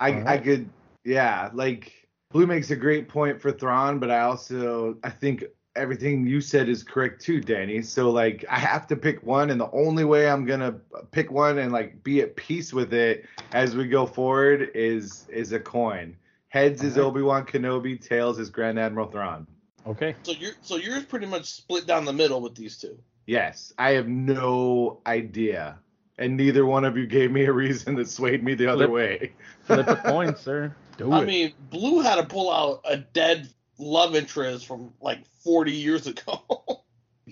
I 0.00 0.34
I 0.34 0.38
could 0.38 0.68
yeah, 1.04 1.50
like 1.52 2.06
Blue 2.32 2.46
makes 2.46 2.70
a 2.70 2.76
great 2.76 3.08
point 3.08 3.40
for 3.40 3.52
Thrawn, 3.52 3.98
but 3.98 4.10
I 4.10 4.20
also 4.20 4.96
I 5.02 5.10
think 5.10 5.44
everything 5.76 6.26
you 6.26 6.40
said 6.40 6.68
is 6.68 6.82
correct 6.82 7.20
too, 7.20 7.40
Danny. 7.40 7.82
So 7.82 8.10
like 8.10 8.44
I 8.50 8.58
have 8.58 8.86
to 8.88 8.96
pick 8.96 9.22
one, 9.22 9.50
and 9.50 9.60
the 9.60 9.70
only 9.70 10.04
way 10.04 10.28
I'm 10.28 10.44
gonna 10.44 10.72
pick 11.10 11.30
one 11.30 11.58
and 11.58 11.72
like 11.72 12.02
be 12.02 12.20
at 12.22 12.34
peace 12.36 12.72
with 12.72 12.92
it 12.92 13.26
as 13.52 13.76
we 13.76 13.86
go 13.86 14.06
forward 14.06 14.70
is 14.74 15.26
is 15.28 15.52
a 15.52 15.60
coin. 15.60 16.16
Heads 16.48 16.82
is 16.82 16.96
Alright. 16.96 17.08
Obi 17.08 17.22
Wan 17.22 17.44
Kenobi, 17.44 18.00
tails 18.00 18.38
is 18.38 18.50
Grand 18.50 18.78
Admiral 18.78 19.10
Thrawn. 19.10 19.46
Okay. 19.86 20.16
So 20.22 20.32
you're 20.32 20.54
so 20.62 20.76
yours 20.76 21.04
pretty 21.04 21.26
much 21.26 21.44
split 21.44 21.86
down 21.86 22.04
the 22.04 22.12
middle 22.12 22.40
with 22.40 22.54
these 22.54 22.78
two. 22.78 22.98
Yes, 23.26 23.72
I 23.78 23.90
have 23.90 24.08
no 24.08 25.00
idea, 25.06 25.78
and 26.18 26.36
neither 26.36 26.64
one 26.66 26.84
of 26.84 26.96
you 26.96 27.06
gave 27.06 27.30
me 27.30 27.44
a 27.44 27.52
reason 27.52 27.94
that 27.96 28.08
swayed 28.08 28.42
me 28.42 28.54
the 28.54 28.66
other 28.66 28.86
Flip. 28.86 28.90
way. 28.90 29.32
Flip 29.64 29.88
a 29.88 29.96
coin, 30.04 30.36
sir. 30.36 30.74
Do 30.96 31.12
I 31.12 31.22
it. 31.22 31.26
mean, 31.26 31.52
Blue 31.70 32.00
had 32.00 32.16
to 32.16 32.24
pull 32.24 32.50
out 32.50 32.80
a 32.84 32.96
dead 32.98 33.48
love 33.78 34.14
interest 34.16 34.66
from 34.66 34.92
like 35.00 35.26
40 35.44 35.72
years 35.72 36.06
ago. 36.06 36.42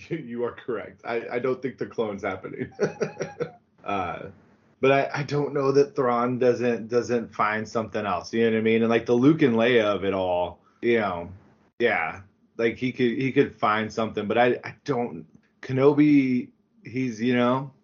You, 0.09 0.17
you 0.17 0.45
are 0.45 0.51
correct. 0.51 1.03
I, 1.05 1.23
I 1.35 1.39
don't 1.39 1.63
think 1.63 1.79
the 1.79 1.87
clone's 1.87 2.25
happening. 2.25 2.69
uh, 3.85 4.23
but 4.81 4.91
I, 4.91 5.09
I 5.15 5.23
don't 5.23 5.55
know 5.55 5.71
that 5.71 5.95
Thrawn 5.95 6.41
doesn't 6.41 6.89
doesn't 6.89 7.33
find 7.33 7.69
something 7.69 8.05
else. 8.05 8.33
You 8.33 8.47
know 8.47 8.57
what 8.57 8.59
I 8.59 8.63
mean? 8.63 8.83
And 8.83 8.91
like 8.91 9.07
the 9.07 9.15
Luke 9.15 9.43
and 9.43 9.55
Leia 9.55 9.85
of 9.85 10.05
it 10.05 10.13
all, 10.13 10.59
you 10.83 10.99
know, 10.99 11.31
yeah, 11.79 12.23
like 12.57 12.77
he 12.77 12.91
could 12.91 13.13
he 13.13 13.31
could 13.31 13.55
find 13.55 13.93
something. 13.93 14.27
But 14.27 14.37
I 14.37 14.47
I 14.65 14.75
don't. 14.85 15.27
Kenobi, 15.63 16.49
he's 16.85 17.23
you 17.23 17.37
know, 17.37 17.71
he, 17.77 17.84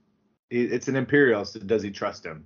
it's 0.51 0.89
an 0.89 0.97
Imperial. 0.97 1.45
So 1.45 1.61
does 1.61 1.83
he 1.83 1.91
trust 1.91 2.25
him? 2.25 2.45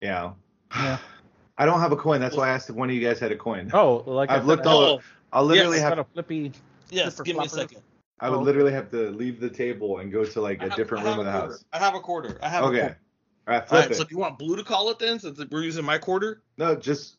You 0.00 0.08
know. 0.08 0.36
Yeah. 0.74 0.98
I 1.58 1.66
don't 1.66 1.78
have 1.80 1.92
a 1.92 1.96
coin. 1.96 2.20
That's 2.20 2.36
why 2.36 2.48
I 2.48 2.52
asked 2.52 2.68
if 2.68 2.74
one 2.74 2.90
of 2.90 2.96
you 2.96 3.00
guys 3.06 3.20
had 3.20 3.30
a 3.30 3.36
coin. 3.36 3.70
oh, 3.72 4.02
like 4.06 4.28
I 4.30 4.34
I've 4.36 4.40
said, 4.42 4.46
looked 4.48 4.66
all- 4.66 4.82
oh, 4.82 5.00
I'll 5.32 5.44
literally 5.44 5.76
yes, 5.76 5.84
have 5.84 5.90
got 5.96 5.98
a 6.00 6.04
flippy. 6.12 6.52
yes, 6.90 7.14
Flipper 7.16 7.22
give 7.24 7.36
me 7.36 7.44
a 7.44 7.48
second. 7.48 7.82
I 8.20 8.28
would 8.30 8.38
Oh. 8.38 8.42
literally 8.42 8.72
have 8.72 8.90
to 8.90 9.10
leave 9.10 9.40
the 9.40 9.50
table 9.50 9.98
and 9.98 10.10
go 10.10 10.24
to 10.24 10.40
like 10.40 10.60
a 10.62 10.64
have- 10.68 10.76
different 10.76 11.04
room 11.04 11.12
have 11.18 11.20
of 11.20 11.26
the 11.26 11.32
quarter. 11.32 11.52
house. 11.52 11.64
I 11.72 11.78
have 11.78 11.94
a 11.94 12.00
quarter. 12.00 12.38
I 12.42 12.48
have 12.48 12.64
a 12.64 12.66
Okay. 12.68 12.78
quarter. 12.80 12.98
All 13.46 13.54
right, 13.54 13.68
flip 13.68 13.80
right, 13.82 13.90
it. 13.90 13.94
so 13.96 14.04
do 14.04 14.08
you 14.10 14.18
want 14.18 14.38
Blue 14.38 14.56
to 14.56 14.64
call 14.64 14.90
it 14.90 14.98
then, 14.98 15.18
since 15.20 15.38
we're 15.50 15.62
using 15.62 15.84
my 15.84 15.98
quarter? 15.98 16.42
No, 16.56 16.74
just 16.74 17.18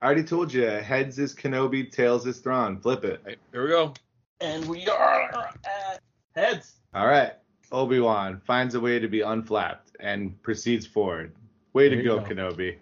I 0.00 0.06
already 0.06 0.22
told 0.24 0.52
you. 0.52 0.64
Heads 0.66 1.18
is 1.18 1.34
Kenobi, 1.34 1.90
tails 1.90 2.26
is 2.26 2.38
Thrawn. 2.40 2.78
Flip 2.80 3.04
it. 3.04 3.20
All 3.20 3.26
right, 3.26 3.38
here 3.52 3.62
we 3.64 3.68
go. 3.70 3.94
And 4.40 4.64
we 4.68 4.86
are 4.88 5.22
at 5.64 6.00
heads. 6.36 6.74
All 6.94 7.06
right. 7.06 7.32
Obi 7.72 7.98
Wan 8.00 8.40
finds 8.44 8.74
a 8.74 8.80
way 8.80 8.98
to 8.98 9.08
be 9.08 9.22
unflapped 9.22 9.96
and 10.00 10.40
proceeds 10.42 10.86
forward. 10.86 11.32
Way 11.72 11.88
to 11.88 11.96
There 11.96 12.04
you 12.04 12.08
go, 12.10 12.18
go. 12.20 12.26
Kenobi. 12.26 12.76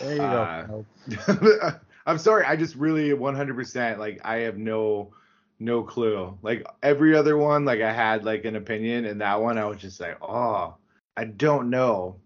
There 0.00 0.14
you 0.16 0.22
Uh, 0.22 0.66
go. 0.66 1.72
I'm 2.06 2.18
sorry. 2.18 2.44
I 2.44 2.56
just 2.56 2.74
really 2.76 3.10
100% 3.10 3.98
like 3.98 4.20
I 4.24 4.36
have 4.38 4.56
no 4.58 5.12
no 5.60 5.82
clue. 5.82 6.36
Like 6.42 6.66
every 6.82 7.14
other 7.16 7.36
one, 7.36 7.64
like 7.64 7.80
I 7.80 7.92
had 7.92 8.24
like 8.24 8.44
an 8.44 8.56
opinion, 8.56 9.04
and 9.06 9.20
that 9.20 9.40
one 9.40 9.56
I 9.58 9.64
was 9.66 9.78
just 9.78 10.00
like, 10.00 10.18
oh, 10.22 10.74
I 11.16 11.24
don't 11.24 11.70
know. 11.70 12.16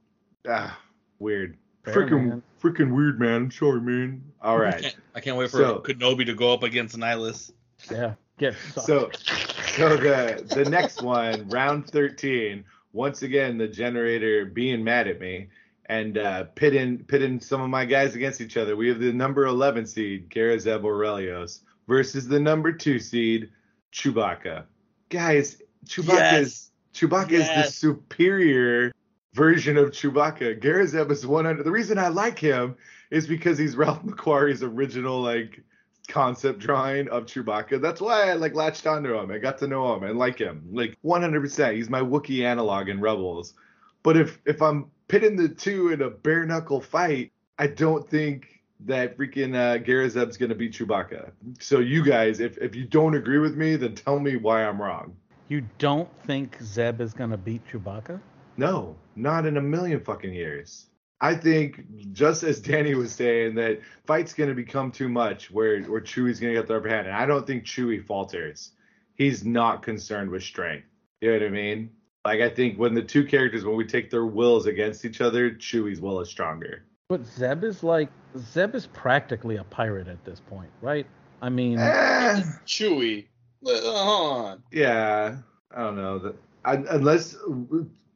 Ah, 0.48 0.78
weird. 1.18 1.56
Fair, 1.84 1.94
Freaking 1.94 2.28
man. 2.28 2.42
freaking 2.62 2.94
weird, 2.94 3.20
man. 3.20 3.50
Sorry, 3.50 3.80
man. 3.80 4.22
All 4.40 4.60
I 4.62 4.72
can't, 4.80 4.96
I 5.14 5.20
can't 5.20 5.36
wait 5.36 5.50
for 5.50 5.58
So- 5.58 5.80
Kenobi 5.80 6.26
to 6.26 6.34
go 6.34 6.52
up 6.52 6.62
against 6.62 6.96
Nihilus. 6.96 7.50
Yeah. 7.90 8.14
Get 8.38 8.54
sucked. 8.74 8.86
So, 8.86 9.10
so 9.78 9.96
the 9.96 10.54
the 10.54 10.68
next 10.68 11.02
one, 11.02 11.48
round 11.48 11.88
13. 11.88 12.64
Once 12.92 13.22
again, 13.22 13.58
the 13.58 13.68
generator 13.68 14.44
being 14.44 14.82
mad 14.82 15.06
at 15.06 15.20
me 15.20 15.48
and 15.86 16.18
uh, 16.18 16.44
pitting 16.54 16.98
pitting 17.04 17.40
some 17.40 17.60
of 17.60 17.70
my 17.70 17.84
guys 17.84 18.14
against 18.14 18.40
each 18.40 18.56
other. 18.56 18.76
We 18.76 18.88
have 18.88 18.98
the 18.98 19.12
number 19.12 19.46
11 19.46 19.86
seed, 19.86 20.30
Garazeb 20.30 20.82
Orrelios, 20.82 21.60
versus 21.86 22.26
the 22.26 22.40
number 22.40 22.72
two 22.72 22.98
seed, 22.98 23.50
Chewbacca. 23.92 24.64
Guys, 25.08 25.62
Chewbacca 25.86 26.40
is 26.40 26.70
Chewbacca 26.94 27.32
is 27.32 27.48
the 27.48 27.62
superior 27.64 28.92
version 29.34 29.76
of 29.76 29.90
Chewbacca. 29.90 30.60
Garazeb 30.60 31.10
is 31.10 31.26
100. 31.26 31.62
The 31.62 31.70
reason 31.70 31.98
I 31.98 32.08
like 32.08 32.38
him 32.38 32.76
is 33.10 33.26
because 33.26 33.56
he's 33.56 33.76
Ralph 33.76 34.02
McQuarrie's 34.02 34.62
original 34.62 35.20
like 35.20 35.62
concept 36.08 36.58
drawing 36.58 37.08
of 37.10 37.26
Chewbacca. 37.26 37.80
That's 37.80 38.00
why 38.00 38.30
I 38.30 38.34
like 38.34 38.54
latched 38.54 38.86
onto 38.86 39.14
him. 39.14 39.30
I 39.30 39.38
got 39.38 39.58
to 39.58 39.66
know 39.66 39.94
him 39.94 40.02
and 40.04 40.18
like 40.18 40.38
him. 40.38 40.66
Like 40.72 40.96
100%. 41.04 41.74
He's 41.74 41.90
my 41.90 42.00
Wookiee 42.00 42.44
analog 42.44 42.88
in 42.88 43.00
Rebels. 43.00 43.54
But 44.02 44.16
if 44.16 44.38
if 44.46 44.62
I'm 44.62 44.90
pitting 45.08 45.36
the 45.36 45.48
two 45.48 45.90
in 45.92 46.02
a 46.02 46.10
bare 46.10 46.46
knuckle 46.46 46.80
fight, 46.80 47.32
I 47.58 47.66
don't 47.66 48.08
think 48.08 48.60
that 48.86 49.18
freaking 49.18 49.54
uh, 49.54 49.82
Garazeb's 49.84 50.36
gonna 50.36 50.54
beat 50.54 50.72
Chewbacca. 50.72 51.32
So 51.60 51.80
you 51.80 52.04
guys, 52.04 52.40
if 52.40 52.56
if 52.58 52.74
you 52.76 52.84
don't 52.84 53.14
agree 53.14 53.38
with 53.38 53.56
me, 53.56 53.76
then 53.76 53.94
tell 53.94 54.18
me 54.20 54.36
why 54.36 54.64
I'm 54.64 54.80
wrong. 54.80 55.16
you 55.48 55.62
don't 55.78 56.08
think 56.24 56.56
Zeb 56.62 57.00
is 57.00 57.12
gonna 57.12 57.36
beat 57.36 57.62
Chewbacca? 57.66 58.20
No, 58.56 58.96
not 59.16 59.46
in 59.46 59.56
a 59.56 59.62
million 59.62 60.00
fucking 60.00 60.32
years. 60.32 60.86
I 61.20 61.34
think 61.34 61.84
just 62.12 62.42
as 62.44 62.60
Danny 62.60 62.94
was 62.94 63.12
saying 63.12 63.56
that 63.56 63.80
fight's 64.06 64.34
gonna 64.34 64.54
become 64.54 64.90
too 64.92 65.08
much 65.08 65.50
where 65.50 65.82
where 65.82 66.00
Chewie's 66.00 66.38
gonna 66.40 66.52
get 66.54 66.66
the 66.68 66.76
upper 66.76 66.88
hand, 66.88 67.06
and 67.08 67.16
I 67.16 67.26
don't 67.26 67.46
think 67.46 67.64
Chewie 67.64 68.04
falters. 68.04 68.72
He's 69.14 69.44
not 69.44 69.82
concerned 69.82 70.30
with 70.30 70.44
strength. 70.44 70.86
You 71.20 71.32
know 71.32 71.38
what 71.38 71.46
I 71.46 71.50
mean? 71.50 71.90
Like 72.24 72.40
I 72.40 72.48
think 72.48 72.78
when 72.78 72.94
the 72.94 73.02
two 73.02 73.24
characters 73.24 73.64
when 73.64 73.76
we 73.76 73.84
take 73.84 74.10
their 74.10 74.26
wills 74.26 74.66
against 74.66 75.04
each 75.04 75.20
other, 75.20 75.50
Chewie's 75.50 76.00
will 76.00 76.20
is 76.20 76.28
stronger. 76.28 76.84
But 77.08 77.24
Zeb 77.26 77.64
is 77.64 77.82
like 77.82 78.10
Zeb 78.36 78.74
is 78.76 78.86
practically 78.86 79.56
a 79.56 79.64
pirate 79.64 80.06
at 80.08 80.24
this 80.24 80.38
point, 80.40 80.70
right? 80.82 81.06
I 81.42 81.48
mean, 81.48 81.78
Eh, 81.78 82.42
Chewie. 82.66 83.26
Uh, 83.66 83.70
Hold 83.80 84.44
on. 84.46 84.62
yeah, 84.70 85.36
I 85.74 85.82
don't 85.82 85.96
know. 85.96 86.18
The- 86.20 86.34
un- 86.64 86.86
Unless 86.90 87.36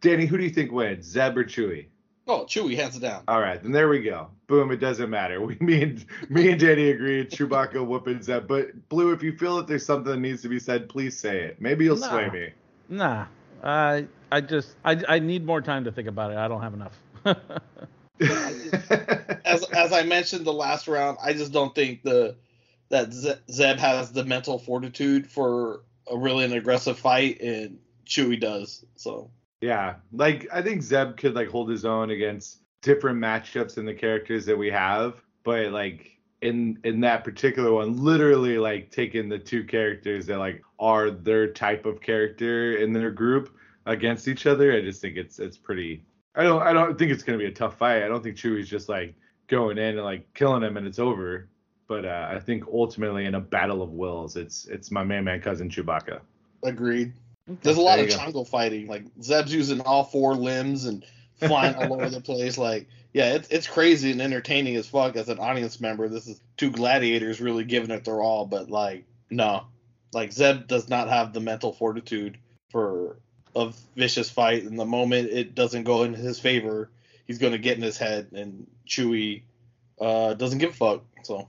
Danny, 0.01 0.27
who 0.27 0.37
do 0.37 0.45
you 0.45 0.51
think 0.51 0.70
wins, 0.70 1.07
Zeb 1.07 1.37
or 1.37 1.45
Chewie? 1.45 1.87
Oh, 2.28 2.44
Chewie, 2.44 2.77
hands 2.77 2.97
it 2.97 3.01
down. 3.01 3.24
All 3.27 3.40
right, 3.40 3.61
then 3.61 3.73
there 3.73 3.89
we 3.89 4.01
go. 4.01 4.28
Boom, 4.47 4.70
it 4.70 4.77
doesn't 4.77 5.11
matter. 5.11 5.40
We 5.47 5.57
me 5.61 5.82
and 5.82 6.05
me 6.28 6.51
and 6.51 6.61
Danny 6.61 6.90
agree. 6.90 7.24
Chewbacca 7.27 7.85
whooping 7.85 8.23
Zeb. 8.23 8.47
But 8.47 8.89
Blue, 8.89 9.12
if 9.12 9.23
you 9.23 9.36
feel 9.36 9.57
that 9.57 9.66
there's 9.66 9.85
something 9.85 10.12
that 10.12 10.20
needs 10.20 10.43
to 10.43 10.49
be 10.49 10.61
said, 10.61 10.89
please 10.89 11.19
say 11.19 11.40
it. 11.43 11.61
Maybe 11.61 11.85
you'll 11.85 11.97
sway 11.97 12.31
me. 12.31 12.51
nah. 12.89 13.27
I 13.65 14.07
I 14.32 14.40
just 14.40 14.74
I 14.85 15.03
I 15.09 15.19
need 15.20 15.44
more 15.47 15.61
time 15.61 15.85
to 15.85 15.93
think 15.93 16.09
about 16.09 16.32
it. 16.32 16.36
I 16.36 16.49
don't 16.49 16.62
have 16.62 16.74
enough. 16.74 17.01
As 19.44 19.65
as 19.70 19.93
I 19.93 20.03
mentioned 20.05 20.44
the 20.44 20.53
last 20.53 20.86
round, 20.89 21.19
I 21.23 21.32
just 21.32 21.53
don't 21.53 21.74
think 21.74 22.03
the 22.03 22.36
that 22.89 23.12
Zeb 23.12 23.78
has 23.78 24.12
the 24.12 24.24
mental 24.24 24.59
fortitude 24.59 25.27
for 25.31 25.81
a 26.11 26.16
really 26.16 26.44
an 26.44 26.53
aggressive 26.53 26.99
fight, 26.99 27.40
and 27.40 27.78
Chewie 28.07 28.40
does. 28.40 28.85
So 28.97 29.31
yeah, 29.63 29.95
like 30.13 30.49
I 30.53 30.61
think 30.61 30.83
Zeb 30.83 31.17
could 31.17 31.35
like 31.35 31.49
hold 31.49 31.71
his 31.71 31.85
own 31.85 32.11
against 32.11 32.59
different 32.83 33.19
matchups 33.19 33.79
in 33.79 33.87
the 33.87 33.95
characters 33.95 34.45
that 34.47 34.59
we 34.59 34.69
have, 34.71 35.23
but 35.45 35.71
like 35.71 36.19
in 36.43 36.81
in 36.83 37.01
that 37.01 37.23
particular 37.23 37.73
one, 37.73 37.97
literally 37.97 38.59
like 38.59 38.91
taking 38.91 39.29
the 39.29 39.39
two 39.39 39.63
characters 39.63 40.27
that 40.27 40.39
like 40.39 40.63
are 40.81 41.13
their 41.13 41.53
type 41.53 41.87
of 41.87 42.01
character 42.01 42.77
in 42.77 42.93
their 42.93 43.13
group 43.13 43.57
against 43.87 44.27
each 44.27 44.47
other, 44.47 44.73
I 44.73 44.81
just 44.81 45.01
think 45.01 45.17
it's 45.17 45.39
it's 45.39 45.57
pretty. 45.57 46.05
I 46.35 46.43
don't 46.43 46.63
I 46.63 46.73
don't 46.73 46.99
think 46.99 47.13
it's 47.13 47.23
gonna 47.23 47.39
be 47.39 47.47
a 47.47 47.53
tough 47.53 47.79
fight. 47.79 48.03
I 48.03 48.09
don't 48.09 48.23
think 48.23 48.37
Chewie's 48.37 48.69
just 48.69 48.89
like 48.89 49.15
going 49.47 49.79
in 49.79 49.97
and 49.97 50.05
like 50.05 50.33
killing 50.35 50.65
him 50.65 50.77
and 50.77 50.89
it's 50.89 50.99
over. 50.99 51.49
But 51.87 52.05
uh, 52.05 52.29
I 52.33 52.41
think 52.41 52.65
ultimately 52.67 53.27
in 53.27 53.37
a 53.37 53.41
battle 53.41 53.81
of 53.81 53.91
wills, 53.91 54.37
it's 54.37 54.67
it's 54.67 54.91
my 54.91 55.05
main 55.05 55.23
man 55.23 55.41
cousin 55.41 55.71
Chewbacca. 55.71 56.21
agreed. 56.65 57.13
There's 57.47 57.77
a 57.77 57.81
lot 57.81 57.97
There 57.97 58.05
of 58.05 58.10
you 58.10 58.16
jungle 58.16 58.44
fighting. 58.44 58.86
Like 58.86 59.05
Zeb's 59.20 59.52
using 59.52 59.81
all 59.81 60.05
four 60.05 60.35
limbs 60.35 60.85
and 60.85 61.05
flying 61.36 61.74
all 61.74 61.93
over 61.94 62.09
the 62.09 62.20
place. 62.20 62.56
Like, 62.56 62.89
yeah, 63.12 63.35
it's 63.35 63.48
it's 63.48 63.66
crazy 63.66 64.12
and 64.12 64.23
entertaining 64.23 64.77
as 64.77 64.86
fuck 64.86 65.16
as 65.16 65.28
an 65.28 65.39
audience 65.39 65.81
member. 65.81 66.09
This 66.09 66.27
is 66.28 66.40
two 66.56 66.70
gladiators 66.70 67.40
really 67.40 67.64
giving 67.64 67.90
it 67.90 68.05
their 68.05 68.20
all. 68.20 68.47
But 68.47 68.70
like, 68.70 69.05
No, 69.31 69.64
like 70.12 70.32
Zeb 70.32 70.66
does 70.69 70.89
not 70.89 71.09
have 71.09 71.32
the 71.32 71.40
mental 71.40 71.73
fortitude 71.73 72.39
for 72.70 73.16
a 73.56 73.73
vicious 73.97 74.31
fight. 74.31 74.62
And 74.64 74.78
the 74.78 74.86
moment 74.86 75.31
it 75.31 75.55
doesn't 75.55 75.85
go 75.85 76.05
in 76.05 76.14
his 76.14 76.39
favor, 76.39 76.90
he's 77.27 77.39
going 77.39 77.52
to 77.52 77.59
get 77.59 77.77
in 77.77 77.82
his 77.82 77.98
head. 77.98 78.28
And 78.32 78.66
Chewie 78.89 79.43
uh, 80.01 80.35
doesn't 80.35 80.59
give 80.59 80.70
a 80.70 80.74
fuck. 80.74 81.05
So, 81.24 81.48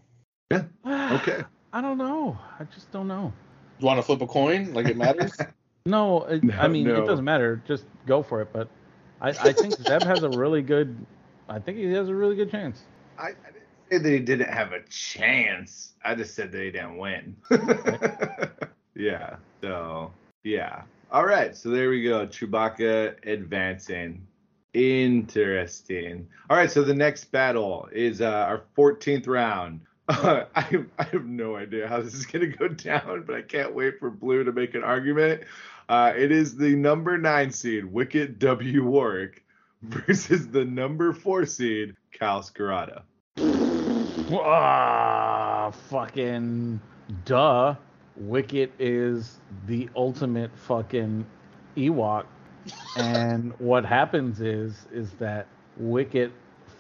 yeah, 0.51 0.63
Okay. 0.85 1.43
I 1.75 1.81
don't 1.81 1.97
know. 1.97 2.37
I 2.59 2.65
just 2.65 2.91
don't 2.91 3.07
know. 3.07 3.33
you 3.79 3.85
want 3.87 3.97
to 3.97 4.03
flip 4.03 4.21
a 4.21 4.27
coin? 4.27 4.73
Like 4.73 4.87
it 4.87 4.97
matters? 4.97 5.35
No, 5.85 6.23
it, 6.23 6.43
No, 6.43 6.55
I 6.59 6.67
mean 6.67 6.87
no. 6.87 7.03
it 7.03 7.05
doesn't 7.05 7.25
matter. 7.25 7.61
Just 7.67 7.85
go 8.05 8.23
for 8.23 8.41
it. 8.41 8.49
But 8.53 8.69
I, 9.21 9.29
I 9.29 9.53
think 9.53 9.73
Zeb 9.87 10.03
has 10.03 10.23
a 10.23 10.29
really 10.29 10.61
good. 10.61 11.05
I 11.49 11.59
think 11.59 11.77
he 11.77 11.91
has 11.93 12.09
a 12.09 12.15
really 12.15 12.35
good 12.35 12.51
chance. 12.51 12.83
I, 13.17 13.29
I 13.29 13.51
didn't 13.51 13.67
say 13.91 13.97
that 13.97 14.09
he 14.09 14.19
didn't 14.19 14.49
have 14.49 14.71
a 14.71 14.81
chance. 14.89 15.93
I 16.03 16.15
just 16.15 16.35
said 16.35 16.51
that 16.51 16.61
he 16.61 16.71
didn't 16.71 16.97
win. 16.97 17.35
yeah. 18.95 19.35
So 19.61 20.11
yeah. 20.43 20.83
All 21.11 21.25
right. 21.25 21.55
So 21.55 21.69
there 21.69 21.89
we 21.89 22.03
go. 22.03 22.25
Chewbacca 22.25 23.15
advancing. 23.27 24.25
Interesting. 24.73 26.27
All 26.49 26.57
right. 26.57 26.71
So 26.71 26.81
the 26.81 26.95
next 26.95 27.25
battle 27.25 27.87
is 27.91 28.21
uh, 28.21 28.29
our 28.29 28.63
14th 28.77 29.27
round. 29.27 29.81
Uh, 30.09 30.45
I, 30.55 30.83
I 30.99 31.03
have 31.03 31.25
no 31.25 31.55
idea 31.55 31.87
how 31.87 32.01
this 32.01 32.13
is 32.13 32.25
going 32.25 32.51
to 32.51 32.57
go 32.57 32.67
down, 32.67 33.23
but 33.25 33.35
I 33.35 33.41
can't 33.41 33.73
wait 33.73 33.99
for 33.99 34.09
Blue 34.09 34.43
to 34.43 34.51
make 34.51 34.75
an 34.75 34.83
argument. 34.83 35.43
Uh, 35.93 36.11
it 36.17 36.31
is 36.31 36.57
the 36.57 36.75
number 36.75 37.19
nine 37.19 37.51
seed, 37.51 37.85
Wicket 37.85 38.39
W. 38.39 38.83
Warrick, 38.83 39.43
versus 39.83 40.47
the 40.47 40.65
number 40.65 41.13
four 41.13 41.45
seed, 41.45 41.95
Kal 42.11 42.41
Skirata. 42.41 43.03
Ah, 44.31 45.69
fucking 45.69 46.81
duh. 47.25 47.75
Wicket 48.15 48.71
is 48.79 49.39
the 49.67 49.87
ultimate 49.95 50.49
fucking 50.57 51.27
Ewok. 51.77 52.25
and 52.97 53.53
what 53.59 53.85
happens 53.85 54.41
is 54.41 54.87
is 54.91 55.11
that 55.19 55.45
Wicket 55.77 56.31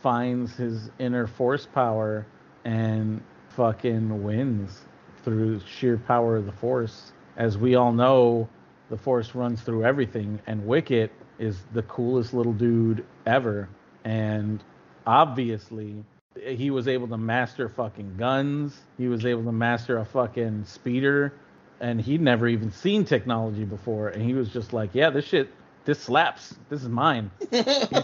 finds 0.01 0.55
his 0.55 0.89
inner 0.97 1.27
force 1.27 1.67
power 1.67 2.25
and 2.65 3.21
fucking 3.49 4.23
wins 4.23 4.85
through 5.23 5.59
sheer 5.67 5.97
power 5.97 6.35
of 6.35 6.47
the 6.47 6.51
force. 6.51 7.13
As 7.37 7.59
we 7.59 7.75
all 7.75 7.91
know, 7.91 8.49
the 8.89 8.97
force 8.97 9.35
runs 9.35 9.61
through 9.61 9.85
everything 9.85 10.39
and 10.47 10.65
Wicket 10.65 11.11
is 11.39 11.63
the 11.73 11.83
coolest 11.83 12.33
little 12.33 12.53
dude 12.53 13.05
ever 13.25 13.69
and 14.03 14.63
obviously 15.05 16.03
he 16.35 16.71
was 16.71 16.87
able 16.87 17.07
to 17.07 17.17
master 17.17 17.69
fucking 17.69 18.15
guns. 18.17 18.81
He 18.97 19.07
was 19.07 19.25
able 19.25 19.43
to 19.43 19.51
master 19.51 19.97
a 19.97 20.05
fucking 20.05 20.65
speeder, 20.65 21.33
and 21.79 22.01
he'd 22.01 22.21
never 22.21 22.47
even 22.47 22.71
seen 22.71 23.05
technology 23.05 23.65
before. 23.65 24.09
And 24.09 24.23
he 24.23 24.33
was 24.33 24.49
just 24.49 24.73
like, 24.73 24.89
"Yeah, 24.93 25.09
this 25.09 25.25
shit, 25.25 25.49
this 25.85 25.99
slaps. 25.99 26.55
This 26.69 26.81
is 26.81 26.89
mine." 26.89 27.31
he 27.51 27.63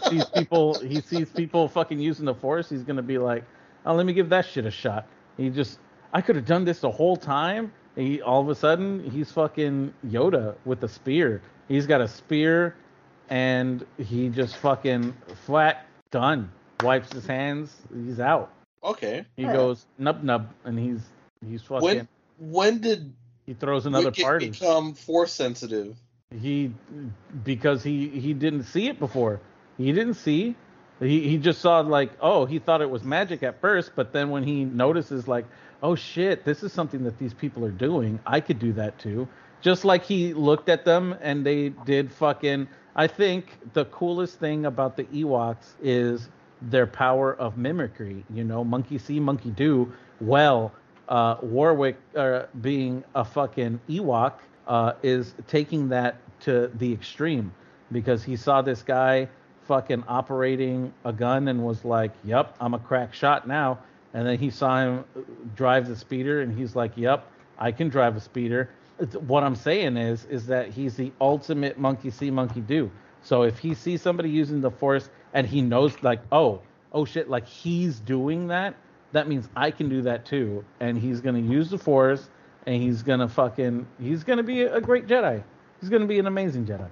sees 0.09 0.25
people, 0.25 0.79
he 0.79 1.01
sees 1.01 1.29
people 1.29 1.67
fucking 1.67 1.99
using 1.99 2.25
the 2.25 2.35
force. 2.35 2.69
He's 2.69 2.83
gonna 2.83 3.01
be 3.01 3.17
like, 3.17 3.43
"Oh, 3.85 3.93
let 3.95 4.05
me 4.05 4.13
give 4.13 4.29
that 4.29 4.45
shit 4.45 4.65
a 4.65 4.71
shot." 4.71 5.07
He 5.37 5.49
just, 5.49 5.79
I 6.13 6.21
could 6.21 6.35
have 6.35 6.45
done 6.45 6.65
this 6.65 6.79
the 6.81 6.91
whole 6.91 7.15
time. 7.17 7.71
He 7.95 8.21
all 8.21 8.41
of 8.41 8.49
a 8.49 8.55
sudden 8.55 9.09
he's 9.09 9.31
fucking 9.31 9.93
Yoda 10.05 10.55
with 10.65 10.83
a 10.83 10.87
spear. 10.87 11.41
He's 11.67 11.85
got 11.85 12.01
a 12.01 12.07
spear, 12.07 12.75
and 13.29 13.85
he 13.97 14.29
just 14.29 14.55
fucking 14.57 15.13
flat 15.45 15.85
done. 16.11 16.51
Wipes 16.81 17.11
his 17.11 17.25
hands. 17.25 17.75
He's 17.93 18.19
out. 18.19 18.51
okay. 18.83 19.25
He 19.35 19.43
goes 19.43 19.85
nub 19.97 20.23
nub, 20.23 20.49
and 20.63 20.79
he's 20.79 21.01
he's 21.45 21.61
fucking. 21.61 21.83
When 21.83 22.07
when 22.39 22.79
did 22.79 23.13
he 23.45 23.53
throws 23.53 23.85
another 23.85 24.05
Wicket 24.05 24.23
party. 24.23 24.49
become 24.51 24.93
force 24.93 25.33
sensitive? 25.33 25.97
He 26.41 26.71
because 27.43 27.83
he 27.83 28.07
he 28.07 28.33
didn't 28.33 28.63
see 28.63 28.87
it 28.87 28.99
before. 28.99 29.41
He 29.77 29.91
didn't 29.91 30.13
see. 30.13 30.55
He 30.99 31.27
he 31.27 31.37
just 31.37 31.59
saw 31.59 31.79
like 31.79 32.11
oh 32.21 32.45
he 32.45 32.59
thought 32.59 32.81
it 32.81 32.89
was 32.89 33.03
magic 33.03 33.43
at 33.43 33.59
first, 33.61 33.91
but 33.95 34.13
then 34.13 34.29
when 34.29 34.43
he 34.43 34.63
notices 34.63 35.27
like 35.27 35.45
oh 35.81 35.95
shit 35.95 36.45
this 36.45 36.63
is 36.63 36.73
something 36.73 37.03
that 37.03 37.17
these 37.17 37.33
people 37.33 37.65
are 37.65 37.71
doing, 37.71 38.19
I 38.25 38.39
could 38.39 38.59
do 38.59 38.73
that 38.73 38.97
too. 38.99 39.27
Just 39.61 39.83
like 39.83 40.03
he 40.03 40.33
looked 40.33 40.69
at 40.69 40.85
them 40.85 41.15
and 41.21 41.45
they 41.45 41.69
did 41.69 42.11
fucking. 42.11 42.67
I 42.95 43.07
think 43.07 43.57
the 43.73 43.85
coolest 43.85 44.39
thing 44.39 44.65
about 44.65 44.95
the 44.97 45.03
Ewoks 45.05 45.73
is 45.81 46.29
their 46.61 46.87
power 46.87 47.35
of 47.35 47.57
mimicry. 47.57 48.23
You 48.33 48.43
know, 48.43 48.63
monkey 48.63 48.97
see, 48.97 49.19
monkey 49.19 49.51
do. 49.51 49.91
Well, 50.21 50.71
uh, 51.07 51.37
Warrick 51.41 51.97
uh, 52.15 52.43
being 52.61 53.03
a 53.15 53.25
fucking 53.25 53.79
Ewok 53.89 54.33
uh, 54.67 54.93
is 55.03 55.33
taking 55.47 55.89
that 55.89 56.17
to 56.41 56.71
the 56.75 56.91
extreme 56.93 57.51
because 57.91 58.23
he 58.23 58.35
saw 58.35 58.61
this 58.61 58.81
guy 58.81 59.27
fucking 59.63 60.03
operating 60.07 60.93
a 61.05 61.11
gun 61.11 61.47
and 61.47 61.63
was 61.63 61.83
like, 61.83 62.11
"Yep, 62.23 62.55
I'm 62.61 62.73
a 62.73 62.79
crack 62.79 63.13
shot 63.13 63.47
now." 63.47 63.79
And 64.13 64.25
then 64.27 64.39
he 64.39 64.49
saw 64.49 64.79
him 64.81 65.05
drive 65.55 65.87
the 65.87 65.95
speeder 65.95 66.41
and 66.41 66.57
he's 66.57 66.75
like, 66.75 66.91
"Yep, 66.95 67.25
I 67.57 67.71
can 67.71 67.89
drive 67.89 68.15
a 68.15 68.19
speeder." 68.19 68.69
It's- 68.99 69.15
What 69.21 69.43
I'm 69.43 69.55
saying 69.55 69.97
is, 69.97 70.25
is 70.25 70.47
that 70.47 70.69
he's 70.69 70.95
the 70.95 71.11
ultimate 71.21 71.77
monkey 71.77 72.09
see, 72.09 72.31
monkey 72.31 72.61
do. 72.61 72.89
So 73.21 73.43
if 73.43 73.59
he 73.59 73.73
sees 73.73 74.01
somebody 74.01 74.29
using 74.29 74.61
the 74.61 74.71
force 74.71 75.09
and 75.33 75.45
he 75.45 75.61
knows, 75.61 76.01
like, 76.03 76.21
oh, 76.31 76.61
oh 76.93 77.05
shit, 77.05 77.29
like 77.29 77.45
he's 77.47 77.99
doing 77.99 78.47
that, 78.47 78.75
that 79.11 79.27
means 79.27 79.47
I 79.55 79.71
can 79.71 79.89
do 79.89 80.01
that 80.03 80.25
too. 80.25 80.65
And 80.79 80.97
he's 80.97 81.21
gonna 81.21 81.39
use 81.39 81.69
the 81.69 81.77
force, 81.77 82.29
and 82.65 82.81
he's 82.81 83.03
gonna 83.03 83.27
fucking, 83.27 83.85
he's 84.01 84.23
gonna 84.23 84.43
be 84.43 84.63
a 84.63 84.81
great 84.81 85.07
Jedi. 85.07 85.43
He's 85.79 85.89
gonna 85.89 86.05
be 86.07 86.19
an 86.19 86.27
amazing 86.27 86.65
Jedi. 86.65 86.87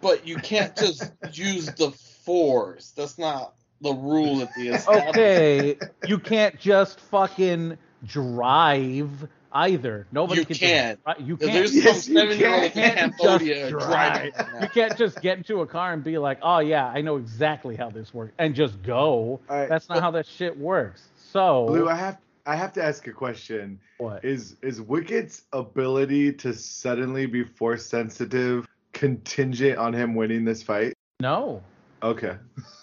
But 0.00 0.26
you 0.26 0.36
can't 0.36 0.74
just 0.76 1.12
use 1.32 1.66
the 1.66 1.90
force. 2.24 2.92
That's 2.96 3.18
not 3.18 3.54
the 3.82 3.92
rule 3.94 4.36
that 4.36 4.48
the 4.56 4.68
established. 4.74 5.08
Okay, 5.10 5.76
you 6.06 6.18
can't 6.18 6.58
just 6.58 7.00
fucking 7.00 7.76
drive 8.04 9.28
either. 9.52 10.06
Nobody 10.12 10.40
You 10.40 10.46
can. 10.46 10.56
can't. 10.56 11.00
Just, 11.04 11.18
dri- 11.18 11.26
you 11.26 11.36
can't. 11.36 11.68
some 11.68 11.82
Yes, 11.82 12.08
you 12.08 12.14
seven-year-old 12.20 12.62
in 12.64 12.70
can't 12.70 12.96
Cambodia 13.18 13.70
just 13.70 13.86
driving. 13.86 14.32
drive. 14.32 14.62
You 14.62 14.68
can't 14.68 14.96
just 14.96 15.20
get 15.20 15.38
into 15.38 15.60
a 15.60 15.66
car 15.66 15.92
and 15.92 16.02
be 16.02 16.18
like, 16.18 16.38
"Oh 16.42 16.60
yeah, 16.60 16.86
I 16.86 17.00
know 17.00 17.16
exactly 17.16 17.76
how 17.76 17.90
this 17.90 18.14
works," 18.14 18.32
and 18.38 18.54
just 18.54 18.82
go. 18.82 19.04
All 19.06 19.40
right, 19.48 19.68
That's 19.68 19.88
not 19.88 20.00
how 20.00 20.10
that 20.12 20.26
shit 20.26 20.56
works. 20.56 21.02
So 21.16 21.66
Blue, 21.66 21.88
I 21.88 21.94
have 21.96 22.18
I 22.46 22.56
have 22.56 22.72
to 22.74 22.82
ask 22.84 23.06
a 23.06 23.12
question. 23.12 23.78
what? 23.98 24.24
Is 24.24 24.56
is 24.62 24.80
Wicket's 24.80 25.42
ability 25.52 26.32
to 26.34 26.52
suddenly 26.54 27.26
be 27.26 27.44
force 27.44 27.84
sensitive 27.86 28.66
contingent 28.92 29.78
on 29.78 29.92
him 29.92 30.14
winning 30.14 30.44
this 30.44 30.62
fight? 30.62 30.94
No, 31.20 31.62
Okay. 32.02 32.36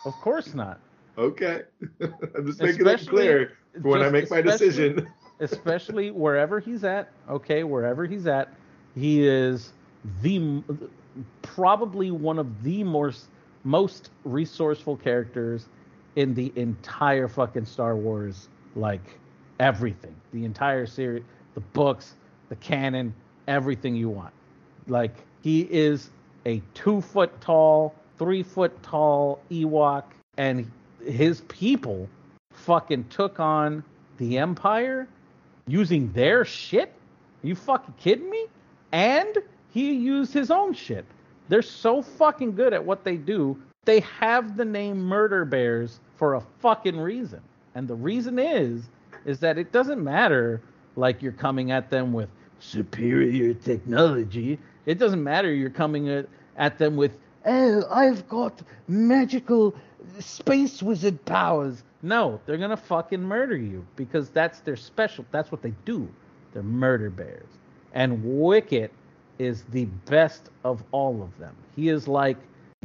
of 0.05 0.13
course 0.21 0.53
not. 0.53 0.79
Okay. 1.19 1.63
I'm 2.01 2.45
just 2.45 2.61
making 2.61 2.85
that 2.85 3.05
clear 3.05 3.57
for 3.81 3.89
when 3.89 4.01
I 4.01 4.09
make 4.09 4.31
my 4.31 4.41
decision. 4.41 5.07
especially 5.39 6.11
wherever 6.11 6.59
he's 6.59 6.83
at. 6.83 7.11
Okay, 7.29 7.63
wherever 7.63 8.05
he's 8.05 8.27
at, 8.27 8.53
he 8.95 9.27
is 9.27 9.73
the 10.21 10.63
probably 11.41 12.11
one 12.11 12.39
of 12.39 12.63
the 12.63 12.83
most 12.83 13.27
most 13.65 14.11
resourceful 14.23 14.95
characters 14.95 15.67
in 16.15 16.33
the 16.33 16.51
entire 16.55 17.27
fucking 17.27 17.65
Star 17.65 17.95
Wars 17.95 18.47
like 18.75 19.19
everything. 19.59 20.15
The 20.31 20.45
entire 20.45 20.85
series, 20.85 21.23
the 21.53 21.59
books, 21.59 22.15
the 22.47 22.55
canon, 22.55 23.13
everything 23.47 23.95
you 23.95 24.09
want. 24.09 24.33
Like 24.87 25.15
he 25.41 25.67
is 25.69 26.09
a 26.45 26.61
two 26.73 27.01
foot 27.01 27.41
tall, 27.41 27.93
three 28.17 28.43
foot 28.43 28.81
tall 28.81 29.41
Ewok, 29.51 30.03
and 30.37 30.69
his 31.05 31.41
people 31.41 32.09
fucking 32.51 33.05
took 33.09 33.39
on 33.39 33.83
the 34.17 34.37
Empire 34.37 35.07
using 35.67 36.11
their 36.13 36.45
shit? 36.45 36.93
you 37.41 37.55
fucking 37.55 37.93
kidding 37.97 38.29
me? 38.29 38.47
And 38.91 39.37
he 39.71 39.93
used 39.93 40.33
his 40.33 40.51
own 40.51 40.73
shit. 40.73 41.05
They're 41.47 41.61
so 41.61 42.01
fucking 42.01 42.55
good 42.55 42.73
at 42.73 42.83
what 42.83 43.03
they 43.03 43.17
do. 43.17 43.57
They 43.85 44.01
have 44.01 44.57
the 44.57 44.65
name 44.65 44.99
Murder 44.99 45.45
Bears 45.45 45.99
for 46.17 46.35
a 46.35 46.41
fucking 46.59 46.99
reason. 46.99 47.41
And 47.75 47.87
the 47.87 47.95
reason 47.95 48.39
is 48.39 48.89
is 49.25 49.39
that 49.39 49.57
it 49.57 49.71
doesn't 49.71 50.03
matter 50.03 50.61
like 50.95 51.21
you're 51.21 51.31
coming 51.31 51.71
at 51.71 51.89
them 51.89 52.13
with 52.13 52.29
superior 52.59 53.53
technology. 53.53 54.59
It 54.85 54.97
doesn't 54.97 55.23
matter 55.23 55.53
you're 55.53 55.69
coming 55.69 56.09
at, 56.09 56.27
at 56.57 56.77
them 56.77 56.95
with 56.95 57.17
oh, 57.45 57.83
I've 57.89 58.27
got 58.27 58.61
magical 58.87 59.75
space 60.19 60.81
wizard 60.83 61.23
powers. 61.25 61.83
No, 62.01 62.39
they're 62.45 62.57
gonna 62.57 62.77
fucking 62.77 63.21
murder 63.21 63.57
you 63.57 63.85
because 63.95 64.29
that's 64.29 64.59
their 64.61 64.75
special. 64.75 65.25
That's 65.31 65.51
what 65.51 65.61
they 65.61 65.73
do. 65.85 66.07
They're 66.53 66.63
murder 66.63 67.09
bears. 67.09 67.49
And 67.93 68.21
Wicket 68.23 68.91
is 69.39 69.63
the 69.71 69.85
best 70.05 70.49
of 70.63 70.83
all 70.91 71.21
of 71.21 71.37
them. 71.37 71.55
He 71.75 71.89
is 71.89 72.07
like 72.07 72.37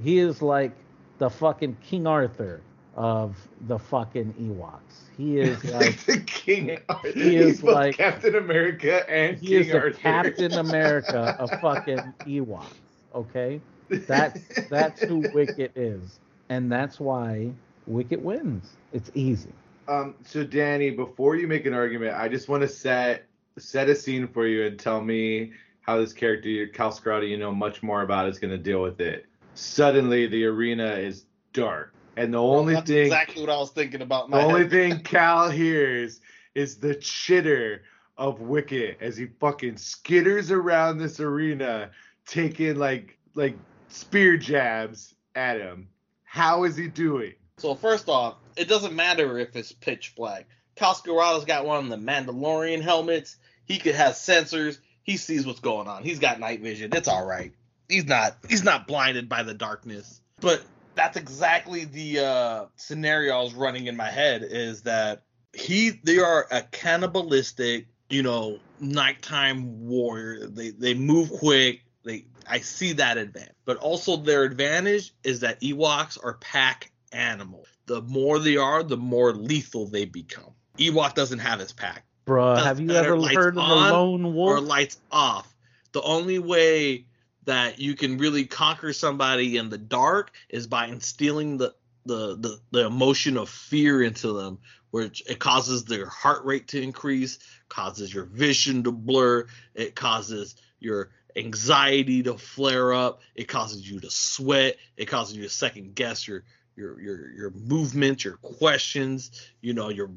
he 0.03 0.19
is 0.19 0.43
like 0.43 0.73
the 1.19 1.31
fucking 1.31 1.77
King 1.83 2.07
Arthur 2.07 2.61
of 2.97 3.37
the 3.69 3.79
fucking 3.79 4.35
Ewoks. 4.41 5.09
He 5.17 5.39
is 5.39 5.65
like 5.73 6.05
the 6.07 6.21
King 6.21 6.79
Arthur. 6.89 7.09
he 7.13 7.37
is 7.37 7.47
He's 7.47 7.61
both 7.63 7.75
like- 7.75 7.97
Captain 7.97 8.35
America 8.37 9.09
and 9.11 9.37
he 9.39 9.49
King 9.49 9.61
is 9.61 9.67
the 9.69 9.79
Arthur. 9.79 9.91
Captain 9.99 10.53
America 10.55 11.37
of 11.39 11.51
fucking 11.61 11.99
Ewoks. 12.21 12.67
Okay, 13.15 13.61
that's 13.91 14.41
that's 14.69 15.01
who 15.03 15.25
Wicket 15.33 15.71
is, 15.77 16.19
and 16.49 16.71
that's 16.71 17.01
why 17.01 17.51
Wicket 17.87 18.21
wins. 18.23 18.77
It's 18.93 19.11
easy. 19.15 19.51
Um, 19.89 20.15
so 20.25 20.45
Danny, 20.45 20.91
before 20.91 21.37
you 21.37 21.47
make 21.47 21.67
an 21.67 21.75
argument, 21.75 22.17
I 22.17 22.29
just 22.29 22.49
want 22.49 22.63
to 22.63 22.69
set 22.69 23.27
set 23.59 23.89
a 23.89 23.95
scene 23.95 24.27
for 24.27 24.47
you 24.47 24.67
and 24.67 24.79
tell 24.79 25.01
me 25.01 25.53
how 25.83 25.99
this 25.99 26.13
character, 26.13 26.67
Kal 26.69 26.91
Skirata, 26.91 27.29
you 27.29 27.37
know 27.37 27.53
much 27.53 27.83
more 27.83 28.03
about, 28.03 28.29
is 28.29 28.39
going 28.39 28.51
to 28.51 28.59
deal 28.59 28.83
with 28.83 29.01
it. 29.01 29.27
Suddenly, 29.55 30.27
the 30.27 30.45
arena 30.47 30.95
is 30.95 31.27
dark, 31.53 31.93
and 32.17 32.33
the 32.33 32.39
only 32.39 32.75
That's 32.75 32.91
thing, 32.91 33.05
exactly 33.05 33.43
what 33.43 33.51
I 33.51 33.57
was 33.59 33.71
thinking 33.71 34.03
about. 34.03 34.31
the 34.31 34.37
my 34.37 34.43
only 34.43 34.69
thing 34.69 35.01
Kal 35.05 35.51
hears 35.51 36.21
is 36.55 36.77
the 36.77 36.95
chitter 36.95 37.83
of 38.17 38.41
Wicket 38.41 38.97
as 39.01 39.17
he 39.17 39.27
fucking 39.27 39.75
skitters 39.75 40.51
around 40.51 40.99
this 40.99 41.21
arena, 41.21 41.91
taking 42.27 42.77
like 42.77 43.19
like 43.35 43.57
spear 43.89 44.37
jabs 44.37 45.15
at 45.35 45.59
him. 45.61 45.89
How 46.35 46.65
is 46.65 46.77
he 46.77 46.89
doing? 46.89 47.35
So 47.59 47.77
first 47.77 48.09
off, 48.09 48.35
it 48.57 48.67
doesn't 48.67 48.93
matter 48.93 49.39
if 49.39 49.55
it's 49.55 49.71
pitch 49.71 50.15
black. 50.17 50.49
Kal 50.75 50.93
Skirata's 50.93 51.45
got 51.45 51.65
one 51.65 51.85
of 51.85 51.89
the 51.89 51.97
Mandalorian 51.97 52.83
helmets. 52.83 53.37
He 53.67 53.79
could 53.79 53.95
have 53.95 54.15
sensors. 54.15 54.79
He 55.05 55.17
sees 55.17 55.47
what's 55.47 55.61
going 55.61 55.87
on. 55.87 56.03
He's 56.03 56.19
got 56.19 56.41
night 56.41 56.61
vision. 56.61 56.91
It's 56.93 57.07
all 57.07 57.25
right. 57.25 57.53
He's 57.89 58.07
not 58.07 58.37
he's 58.49 58.65
not 58.65 58.89
blinded 58.89 59.29
by 59.29 59.45
the 59.45 59.55
darkness. 59.55 60.21
But 60.41 60.65
that's 60.97 61.17
exactly 61.17 61.85
the 61.85 62.19
uh, 62.19 62.65
scenario 62.75 63.39
I 63.39 63.43
was 63.45 63.55
running 63.55 63.87
in 63.87 63.97
my 63.97 64.11
head 64.11 64.43
is 64.43 64.83
that 64.83 65.23
he 65.53 65.91
they 66.03 66.19
are 66.19 66.49
a 66.51 66.63
cannibalistic, 66.63 67.87
you 68.11 68.25
know, 68.25 68.59
nighttime 68.81 69.87
warrior. 69.87 70.49
They 70.49 70.71
they 70.71 70.95
move 70.95 71.31
quick. 71.31 71.84
They 72.05 72.27
I 72.49 72.61
see 72.61 72.93
that 72.95 73.17
advantage. 73.19 73.55
But 73.65 73.79
also 73.79 74.17
their 74.17 74.45
advantage 74.45 75.13
is 75.23 75.41
that 75.41 75.61
Ewoks 75.61 76.19
are 76.23 76.35
pack 76.35 76.91
animals. 77.13 77.69
The 77.87 78.03
more 78.03 78.39
they 78.39 78.57
are, 78.57 78.83
the 78.83 78.97
more 78.97 79.33
lethal 79.33 79.87
they 79.87 80.05
become. 80.05 80.53
Ewok 80.79 81.15
doesn't 81.15 81.39
have 81.39 81.61
his 81.61 81.73
pack 81.73 82.05
Bruh, 82.27 82.57
Doesn't 82.57 82.67
have 82.67 82.81
you 82.81 82.91
ever 82.91 83.21
heard 83.29 83.49
of 83.49 83.55
the 83.55 83.61
lone 83.61 84.35
wolf? 84.35 84.51
or 84.51 84.61
lights 84.61 84.99
off. 85.11 85.55
The 85.93 86.03
only 86.03 86.39
way 86.39 87.07
that 87.45 87.79
you 87.79 87.95
can 87.95 88.17
really 88.17 88.47
conquer 88.47 88.93
somebody 88.93 89.57
in 89.57 89.69
the 89.69 89.79
dark 89.79 90.33
is 90.49 90.67
by 90.67 90.87
instilling 90.87 91.59
the 91.59 91.75
the 92.07 92.37
the, 92.37 92.61
the 92.71 92.87
emotion 92.87 93.37
of 93.37 93.49
fear 93.49 94.03
into 94.03 94.33
them 94.33 94.59
which 94.91 95.23
it 95.29 95.39
causes 95.39 95.85
their 95.85 96.07
heart 96.07 96.45
rate 96.45 96.69
to 96.69 96.81
increase 96.81 97.39
causes 97.69 98.13
your 98.13 98.25
vision 98.25 98.83
to 98.85 98.93
blur 98.93 99.47
it 99.75 99.95
causes 99.95 100.57
your 100.81 101.11
anxiety 101.37 102.23
to 102.23 102.37
flare 102.37 102.93
up 102.93 103.21
it 103.35 103.45
causes 103.45 103.89
you 103.89 104.01
to 104.01 104.11
sweat 104.11 104.77
it 104.97 105.07
causes 105.07 105.37
you 105.37 105.43
to 105.43 105.49
second 105.49 105.95
guess 105.95 106.27
your 106.29 106.45
your 106.77 107.01
your 107.01 107.31
your 107.33 107.51
movement 107.51 108.25
your 108.25 108.37
questions 108.37 109.49
you 109.61 109.73
know 109.73 109.89
your 109.89 110.11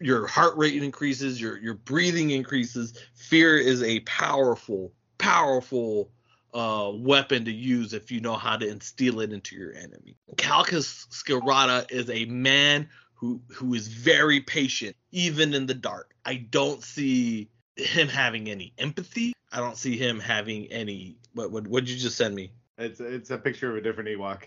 your 0.00 0.26
heart 0.26 0.56
rate 0.56 0.82
increases 0.82 1.40
your 1.40 1.58
your 1.58 1.74
breathing 1.74 2.30
increases 2.30 2.94
fear 3.14 3.56
is 3.56 3.82
a 3.82 4.00
powerful 4.00 4.92
powerful 5.18 6.10
uh, 6.54 6.90
weapon 6.94 7.44
to 7.44 7.52
use 7.52 7.92
if 7.92 8.10
you 8.10 8.20
know 8.20 8.34
how 8.34 8.56
to 8.56 8.68
instill 8.68 9.20
it 9.20 9.32
into 9.32 9.56
your 9.56 9.72
enemy. 9.74 10.16
Calcus 10.36 11.06
Skirata 11.10 11.90
is 11.90 12.10
a 12.10 12.26
man 12.26 12.88
who 13.14 13.40
who 13.48 13.74
is 13.74 13.88
very 13.88 14.40
patient, 14.40 14.96
even 15.12 15.54
in 15.54 15.66
the 15.66 15.74
dark. 15.74 16.14
I 16.24 16.34
don't 16.34 16.82
see 16.82 17.48
him 17.76 18.08
having 18.08 18.50
any 18.50 18.72
empathy. 18.78 19.32
I 19.52 19.58
don't 19.58 19.76
see 19.76 19.96
him 19.96 20.18
having 20.18 20.66
any. 20.66 21.16
What 21.34 21.50
what 21.50 21.66
would 21.68 21.88
you 21.88 21.96
just 21.96 22.16
send 22.16 22.34
me? 22.34 22.52
It's 22.78 23.00
it's 23.00 23.30
a 23.30 23.38
picture 23.38 23.70
of 23.70 23.76
a 23.76 23.80
different 23.80 24.08
Ewok. 24.08 24.44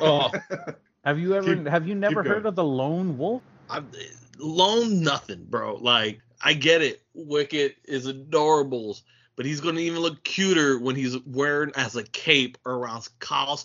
Oh. 0.00 0.30
Have 1.04 1.18
you 1.18 1.34
ever 1.34 1.56
Keep- 1.56 1.66
have 1.66 1.88
you 1.88 1.96
never 1.96 2.22
heard 2.22 2.46
of 2.46 2.54
the 2.54 2.62
lone 2.62 3.18
wolf? 3.18 3.42
I'm 3.68 3.90
lone 4.38 5.02
nothing, 5.02 5.44
bro. 5.50 5.74
Like 5.76 6.20
I 6.40 6.52
get 6.52 6.80
it. 6.80 7.02
Wicket 7.14 7.76
is 7.84 8.06
adorables, 8.06 9.02
but 9.34 9.44
he's 9.44 9.60
gonna 9.60 9.80
even 9.80 9.98
look 9.98 10.22
cuter 10.22 10.78
when 10.78 10.94
he's 10.94 11.18
wearing 11.26 11.72
as 11.74 11.96
a 11.96 12.04
cape 12.04 12.56
around 12.66 13.08
Kyle 13.18 13.56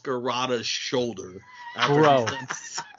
shoulder 0.64 1.42
after 1.76 1.94
Bro. 1.94 2.18
he's 2.26 2.26
done 2.26 2.48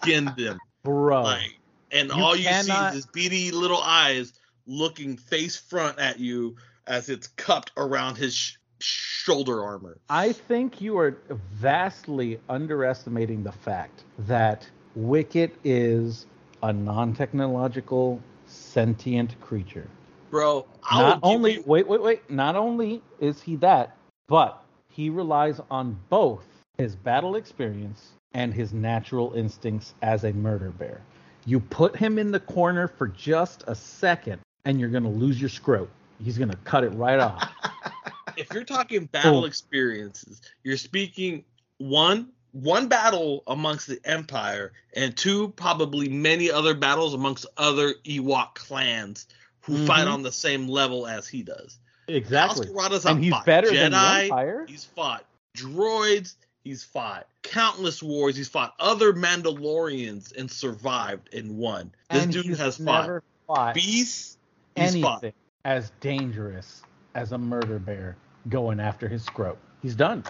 skinned 0.03 0.39
him. 0.39 0.59
Bro. 0.85 1.23
Like, 1.23 1.59
and 1.91 2.09
You 2.09 2.23
all 2.23 2.37
you 2.37 2.45
see 2.45 2.73
is 2.73 2.95
his 2.95 3.07
beady 3.07 3.51
little 3.51 3.83
eyes 3.83 4.35
looking 4.67 5.17
face 5.17 5.57
front 5.57 5.99
at 5.99 6.21
you 6.21 6.57
as 6.89 7.09
it's 7.09 7.29
cupped 7.29 7.71
around 7.77 8.17
his 8.17 8.35
sh- 8.35 8.57
shoulder 8.81 9.63
armor. 9.63 9.99
I 10.09 10.33
think 10.33 10.81
you 10.81 10.99
are 10.99 11.17
vastly 11.53 12.41
underestimating 12.49 13.45
the 13.45 13.53
fact 13.53 14.05
that 14.21 14.67
Wicket 14.97 15.55
is 15.63 16.27
a 16.63 16.73
non-technological 16.73 18.21
sentient 18.47 19.41
creature. 19.41 19.87
Bro, 20.31 20.67
I 20.91 20.99
not 21.01 21.21
only 21.23 21.55
you- 21.55 21.63
wait, 21.67 21.87
wait, 21.87 22.03
wait. 22.03 22.31
Not 22.31 22.57
only 22.57 23.03
is 23.21 23.41
he 23.43 23.57
that, 23.57 23.97
but 24.27 24.65
he 24.89 25.11
relies 25.11 25.61
on 25.71 25.99
both 26.09 26.45
his 26.79 26.97
battle 26.97 27.37
experience 27.37 28.13
and 28.33 28.53
his 28.53 28.73
natural 28.73 29.33
instincts 29.35 29.95
as 30.03 30.25
a 30.25 30.33
murder 30.33 30.71
bear. 30.71 31.01
You 31.47 31.61
put 31.61 31.97
him 31.97 32.19
in 32.19 32.31
the 32.31 32.41
corner 32.41 32.89
for 32.89 33.09
just 33.09 33.65
a 33.67 33.75
second, 33.75 34.41
and 34.65 34.79
you're 34.79 34.91
gonna 34.91 35.09
lose 35.11 35.41
your 35.41 35.51
scrote. 35.51 35.89
He's 36.23 36.39
gonna 36.39 36.57
cut 36.65 36.85
it 36.85 36.91
right 36.91 37.19
off. 37.21 37.51
if 38.37 38.53
you're 38.53 38.65
talking 38.65 39.07
battle 39.07 39.43
Oh. 39.43 39.45
experiences, 39.47 40.41
you're 40.65 40.77
speaking 40.77 41.45
one 41.79 42.29
one 42.53 42.89
battle 42.89 43.43
amongst 43.47 43.87
the 43.87 44.01
Empire 44.05 44.73
and 44.95 45.15
two 45.17 45.51
probably 45.51 46.09
many 46.09 46.51
other 46.51 46.75
battles 46.75 47.13
amongst 47.15 47.45
other 47.59 47.93
Ewok 48.05 48.55
clans 48.55 49.27
who 49.61 49.87
fight 49.87 50.07
Mhm. 50.07 50.13
on 50.13 50.23
the 50.23 50.33
same 50.33 50.67
level 50.67 51.07
as 51.07 51.29
he 51.29 51.43
does. 51.43 51.79
Exactly. 52.09 52.67
And 53.05 53.23
he's 53.23 53.33
fought 53.33 53.45
better 53.45 53.69
Jedi, 53.69 53.75
than 53.75 53.93
the 53.93 53.99
Empire. 54.25 54.65
He's 54.67 54.85
fought 54.85 55.25
droids. 55.57 56.37
He's 56.65 56.83
fought 56.83 57.27
countless 57.43 58.03
wars. 58.03 58.35
He's 58.35 58.49
fought 58.49 58.75
other 58.81 59.13
Mandalorians 59.13 60.35
and 60.37 60.51
survived 60.51 61.33
and 61.35 61.59
won. 61.59 61.93
This 62.11 62.25
and 62.25 62.33
dude 62.33 62.59
has 62.59 62.79
fought 62.79 63.23
fought 63.47 63.75
beasts. 63.75 64.39
He's 64.75 65.01
fought 65.01 65.23
anything 65.23 65.35
as 65.69 65.93
dangerous 66.01 66.81
as 67.15 67.33
a 67.33 67.39
murder 67.39 67.79
bear 67.79 68.17
going 68.49 68.81
after 68.81 69.07
his 69.07 69.23
scrote. 69.27 69.59
He's 69.83 69.95
done. 69.95 70.25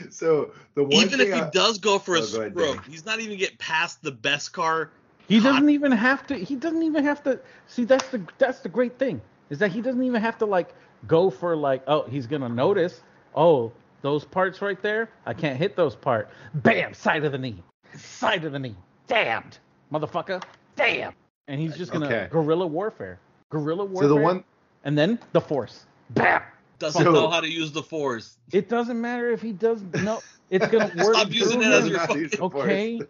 so 0.10 0.52
the 0.76 0.84
one 0.86 0.94
even 0.94 1.20
thing 1.20 1.28
if 1.28 1.34
he 1.34 1.42
I- 1.42 1.50
does 1.50 1.78
go 1.78 2.00
for 2.00 2.16
a 2.16 2.22
Oh, 2.22 2.50
go 2.50 2.72
ahead, 2.72 2.86
he's 2.90 3.06
not 3.06 3.20
even 3.20 3.38
get 3.38 3.58
past 3.60 4.02
the 4.02 4.14
Beskar. 4.14 4.88
He 5.28 5.40
Hot. 5.40 5.52
doesn't 5.52 5.70
even 5.70 5.92
have 5.92 6.26
to. 6.28 6.36
He 6.36 6.56
doesn't 6.56 6.82
even 6.82 7.04
have 7.04 7.22
to. 7.24 7.42
See, 7.68 7.84
that's 7.84 8.08
the 8.08 8.22
that's 8.38 8.60
the 8.60 8.70
great 8.70 8.98
thing 8.98 9.20
is 9.50 9.60
that 9.60 9.72
he 9.72 9.82
doesn't 9.82 10.02
even 10.02 10.22
have 10.22 10.38
to 10.38 10.46
like 10.46 10.70
go 11.06 11.30
for 11.30 11.58
like 11.58 11.84
oh 11.88 12.04
he's 12.10 12.28
gonna 12.28 12.48
notice 12.50 13.02
oh 13.36 13.72
those 14.02 14.24
parts 14.24 14.62
right 14.62 14.82
there 14.82 15.10
I 15.26 15.34
can't 15.34 15.58
hit 15.58 15.76
those 15.76 15.98
part. 15.98 16.30
Bam, 16.54 16.94
side 16.94 17.26
of 17.26 17.34
the 17.34 17.38
knee, 17.38 17.62
side 17.98 18.46
of 18.46 18.54
the 18.54 18.60
knee. 18.60 18.76
Damned, 19.08 19.60
motherfucker. 19.92 20.42
Damn. 20.78 21.14
And 21.50 21.60
he's 21.60 21.76
just 21.76 21.92
gonna 21.92 22.06
Okay. 22.06 22.28
guerrilla 22.32 22.68
warfare, 22.68 23.20
guerrilla 23.50 23.84
warfare. 23.84 24.08
so 24.10 24.16
the 24.16 24.22
one 24.22 24.44
and 24.86 24.98
then 24.98 25.18
the 25.34 25.42
force. 25.42 25.86
Bam. 26.12 26.42
Doesn't 26.78 27.04
So- 27.04 27.12
know 27.12 27.28
how 27.30 27.42
to 27.42 27.50
use 27.50 27.72
the 27.74 27.84
force. 27.84 28.38
It 28.54 28.70
doesn't 28.70 29.02
matter 29.02 29.32
if 29.32 29.42
he 29.42 29.52
does 29.52 29.82
no. 30.04 30.22
It's 30.52 30.68
gonna 30.68 30.92
work. 31.04 31.16
Stop 31.16 31.32
using 31.32 31.60
through 31.62 31.72
it 31.72 31.74
as 31.74 31.84
him. 31.86 31.90
your 31.92 32.00
fucking- 32.30 32.40
Okay, 32.40 33.02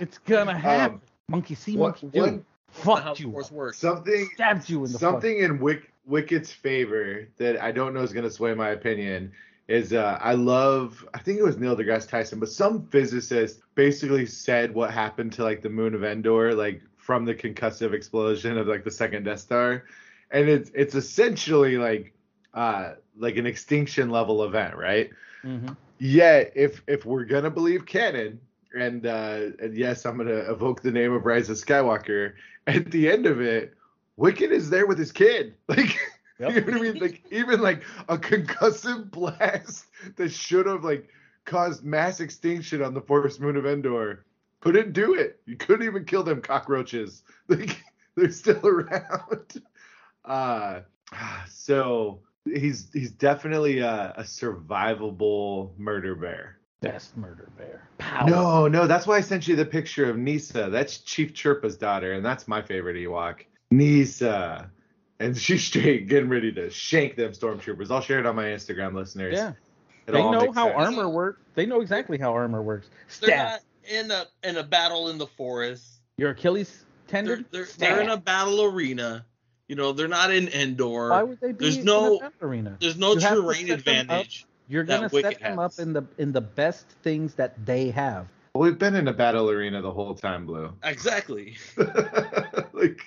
it's 0.00 0.18
gonna 0.18 0.56
happen. 0.56 0.94
Um, 0.96 1.02
monkey 1.28 1.54
see, 1.56 1.76
one- 1.76 1.90
monkey 1.90 2.06
do. 2.08 2.20
one- 2.20 2.44
How 2.82 2.96
Fucked 2.96 3.18
the 3.18 3.24
you. 3.24 3.32
force 3.32 3.50
works. 3.52 3.78
something 3.78 4.28
Stabbed 4.34 4.68
you 4.70 4.84
in 4.84 4.92
the 4.92 4.98
something 4.98 5.38
in 5.38 5.58
Wick, 5.60 5.90
Wicket's 6.10 6.52
favor 6.52 7.26
that 7.38 7.60
I 7.62 7.70
don't 7.72 7.92
know 7.94 8.00
is 8.02 8.12
going 8.12 8.24
to 8.24 8.30
sway 8.30 8.52
my 8.54 8.70
opinion 8.70 9.30
is 9.68 9.92
uh, 9.92 10.18
I 10.20 10.34
love 10.34 11.04
I 11.14 11.18
think 11.18 11.38
it 11.38 11.44
was 11.44 11.56
Neil 11.56 11.76
deGrasse 11.76 12.08
Tyson, 12.08 12.38
but 12.40 12.50
some 12.50 12.86
physicist 12.88 13.60
basically 13.76 14.26
said 14.26 14.74
what 14.74 14.90
happened 14.92 15.32
to 15.34 15.42
like 15.44 15.62
the 15.62 15.68
moon 15.70 15.94
of 15.94 16.02
Endor, 16.04 16.52
like 16.54 16.80
from 17.04 17.26
the 17.26 17.34
concussive 17.34 17.92
explosion 17.92 18.56
of 18.56 18.66
like 18.66 18.82
the 18.84 18.90
second 18.90 19.24
Death 19.24 19.40
Star, 19.40 19.84
and 20.30 20.48
it's 20.48 20.70
it's 20.74 20.94
essentially 20.94 21.76
like 21.76 22.14
uh 22.54 22.94
like 23.16 23.36
an 23.36 23.46
extinction 23.46 24.10
level 24.10 24.42
event, 24.44 24.76
right? 24.76 25.10
hmm 25.42 25.72
Yet, 25.98 26.52
if 26.56 26.82
if 26.88 27.04
we're 27.04 27.24
gonna 27.24 27.50
believe 27.50 27.86
canon, 27.86 28.40
and 28.76 29.06
uh, 29.06 29.50
and 29.60 29.76
yes, 29.76 30.04
I'm 30.06 30.16
gonna 30.16 30.50
evoke 30.50 30.82
the 30.82 30.90
name 30.90 31.12
of 31.12 31.24
Rise 31.26 31.50
of 31.50 31.56
Skywalker. 31.58 32.34
At 32.66 32.90
the 32.90 33.10
end 33.10 33.26
of 33.26 33.40
it, 33.40 33.74
Wicket 34.16 34.50
is 34.50 34.70
there 34.70 34.86
with 34.86 34.98
his 34.98 35.12
kid. 35.12 35.54
Like, 35.68 35.96
Yep. 36.40 36.52
you 36.52 36.60
know 36.62 36.66
what 36.66 36.74
I 36.74 36.80
mean? 36.80 36.98
Like, 36.98 37.22
even 37.30 37.60
like 37.60 37.82
a 38.08 38.18
concussive 38.18 39.10
blast 39.12 39.86
that 40.16 40.32
should 40.32 40.66
have 40.66 40.82
like 40.84 41.08
caused 41.44 41.84
mass 41.84 42.20
extinction 42.20 42.82
on 42.82 42.92
the 42.94 43.00
forest 43.02 43.40
moon 43.40 43.56
of 43.56 43.66
Endor. 43.66 44.24
Couldn't 44.64 44.94
do 44.94 45.12
it. 45.14 45.40
You 45.44 45.56
couldn't 45.56 45.86
even 45.86 46.04
kill 46.06 46.22
them 46.22 46.40
cockroaches. 46.40 47.22
Like, 47.48 47.78
they're 48.16 48.30
still 48.30 48.66
around. 48.66 49.62
Uh, 50.24 50.80
so 51.50 52.20
he's 52.46 52.88
he's 52.94 53.10
definitely 53.10 53.80
a, 53.80 54.14
a 54.16 54.22
survivable 54.22 55.76
murder 55.76 56.14
bear. 56.14 56.56
Best 56.80 57.14
murder 57.18 57.50
bear. 57.58 57.86
Power. 57.98 58.30
No, 58.30 58.66
no, 58.68 58.86
that's 58.86 59.06
why 59.06 59.18
I 59.18 59.20
sent 59.20 59.46
you 59.46 59.54
the 59.54 59.66
picture 59.66 60.08
of 60.08 60.16
Kneesaa. 60.16 60.70
That's 60.72 60.96
Chief 60.98 61.34
Chirpa's 61.34 61.76
daughter, 61.76 62.14
and 62.14 62.24
that's 62.24 62.48
my 62.48 62.62
favorite 62.62 62.96
Ewok. 62.96 63.40
Kneesaa. 63.70 64.70
And 65.20 65.36
she's 65.36 65.64
straight 65.64 66.08
getting 66.08 66.30
ready 66.30 66.50
to 66.52 66.70
shank 66.70 67.16
them 67.16 67.32
stormtroopers. 67.32 67.90
I'll 67.90 68.00
share 68.00 68.18
it 68.18 68.24
on 68.24 68.34
my 68.34 68.44
Instagram, 68.44 68.94
listeners. 68.94 69.34
Yeah. 69.34 69.52
It 70.06 70.12
They 70.12 70.22
know 70.22 70.52
how 70.52 70.68
sense. 70.68 70.74
armor 70.78 71.10
works. 71.10 71.40
They 71.54 71.66
know 71.66 71.82
exactly 71.82 72.16
how 72.16 72.32
armor 72.32 72.62
works. 72.62 72.88
They're 73.20 73.36
not 73.36 73.60
in 73.88 74.10
a 74.10 74.26
in 74.42 74.56
a 74.56 74.62
battle 74.62 75.08
in 75.08 75.18
the 75.18 75.26
forest. 75.26 76.00
Your 76.16 76.30
Achilles 76.30 76.84
They're 77.08 77.22
tendon. 77.22 77.44
they're, 77.50 77.66
they're 77.78 78.00
in 78.00 78.10
a 78.10 78.16
battle 78.16 78.62
arena. 78.62 79.24
You 79.68 79.76
know, 79.76 79.92
they're 79.92 80.08
not 80.08 80.30
in 80.32 80.48
Endor. 80.48 81.08
Why 81.10 81.22
would 81.22 81.40
they 81.40 81.52
be 81.52 81.64
There's 81.64 81.78
in 81.78 81.84
no- 81.84 82.16
a 82.16 82.20
battle 82.20 82.32
arena? 82.48 82.76
There's 82.80 82.96
no 82.98 83.14
You 83.14 83.20
terrain 83.20 83.66
set 83.68 83.84
them 83.84 84.10
up. 84.10 84.10
advantage. 84.18 84.46
You're 84.68 84.84
that 84.84 84.96
gonna 84.96 85.08
Wicket 85.12 85.32
set 85.34 85.40
them 85.42 85.58
has. 85.58 85.78
up 85.78 85.82
in 85.82 85.92
the 85.92 86.02
in 86.18 86.32
the 86.32 86.40
best 86.40 86.86
things 87.02 87.34
that 87.34 87.64
they 87.66 87.90
have. 87.90 88.26
Well, 88.54 88.62
we've 88.70 88.78
been 88.78 88.94
in 88.94 89.08
a 89.08 89.12
battle 89.12 89.50
arena 89.50 89.82
the 89.82 89.90
whole 89.90 90.14
time, 90.14 90.46
Blue. 90.46 90.72
Exactly. 90.84 91.56
like 92.72 93.00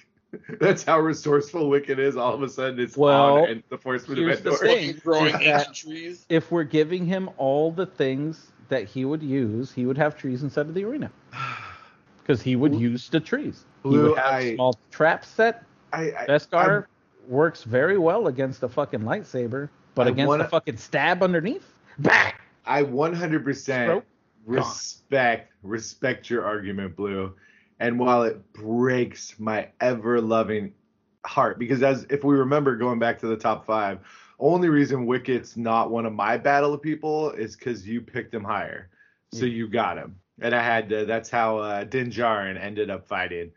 that's 0.59 0.83
how 0.83 0.99
resourceful 0.99 1.69
Wicket 1.69 1.99
is. 1.99 2.17
All 2.17 2.33
of 2.33 2.41
a 2.43 2.49
sudden, 2.49 2.79
it's 2.79 2.97
Well, 2.97 3.37
on 3.43 3.49
and 3.49 3.63
the 3.69 3.77
Force 3.77 4.07
Moon 4.07 4.19
of 4.19 4.25
here's 4.25 4.41
the 4.41 4.51
Endor. 4.51 4.65
thing. 4.67 4.87
Fucking 4.95 5.01
growing 5.03 5.35
ancient 5.41 5.75
trees. 5.75 6.25
If 6.29 6.51
we're 6.51 6.63
giving 6.65 7.05
him 7.05 7.29
all 7.37 7.71
the 7.71 7.85
things 7.85 8.51
that 8.69 8.85
he 8.85 9.05
would 9.05 9.23
use, 9.23 9.71
he 9.71 9.85
would 9.85 9.97
have 9.97 10.17
trees 10.17 10.43
instead 10.43 10.67
of 10.67 10.73
the 10.73 10.83
arena. 10.83 11.11
Because 12.21 12.41
he 12.41 12.57
would 12.57 12.73
Blue- 12.73 12.81
use 12.81 13.07
the 13.07 13.21
trees. 13.21 13.63
he 13.83 13.89
Blue, 13.89 14.09
would 14.09 14.17
have 14.17 14.33
I- 14.33 14.55
small 14.55 14.77
trap 14.91 15.23
set. 15.23 15.63
I, 15.93 16.11
I, 16.11 16.25
Beskar 16.27 16.87
works 17.29 17.63
very 17.63 17.97
well 17.97 18.27
against 18.27 18.63
a 18.63 18.67
fucking 18.67 18.99
lightsaber, 18.99 19.69
but 19.95 20.07
I 20.07 20.09
against 20.09 20.27
wanna- 20.27 20.43
the 20.43 20.49
fucking 20.49 20.75
stab 20.75 21.23
underneath, 21.23 21.65
bah! 21.99 22.31
I 22.65 22.83
100% 22.83 23.53
Stroke? 23.85 24.03
respect 24.45 25.53
respect 25.63 26.29
your 26.29 26.43
argument, 26.45 26.97
Blue. 26.97 27.33
And 27.79 27.97
while 27.97 28.23
it 28.23 28.51
breaks 28.53 29.39
my 29.39 29.69
ever 29.79 30.19
loving 30.19 30.73
heart, 31.25 31.57
because 31.59 31.81
as 31.81 32.05
if 32.09 32.25
we 32.25 32.35
remember 32.35 32.75
going 32.75 32.99
back 32.99 33.19
to 33.19 33.27
the 33.27 33.37
top 33.37 33.65
five, 33.65 33.99
only 34.39 34.69
reason 34.69 35.05
Wicket's 35.05 35.57
not 35.57 35.89
one 35.91 36.05
of 36.05 36.13
my 36.13 36.37
battle 36.37 36.73
of 36.73 36.81
people 36.81 37.31
is 37.31 37.55
because 37.55 37.87
you 37.87 38.01
picked 38.01 38.33
him 38.33 38.43
higher, 38.43 38.89
so 39.33 39.45
Mm. 39.45 39.51
you 39.51 39.67
got 39.67 39.97
him, 39.97 40.19
and 40.41 40.53
I 40.55 40.61
had 40.63 40.89
to. 40.89 41.05
That's 41.05 41.29
how 41.29 41.57
uh, 41.57 41.83
Din 41.83 42.09
Djarin 42.11 42.59
ended 42.61 42.89
up 42.89 43.07
fighting. 43.07 43.51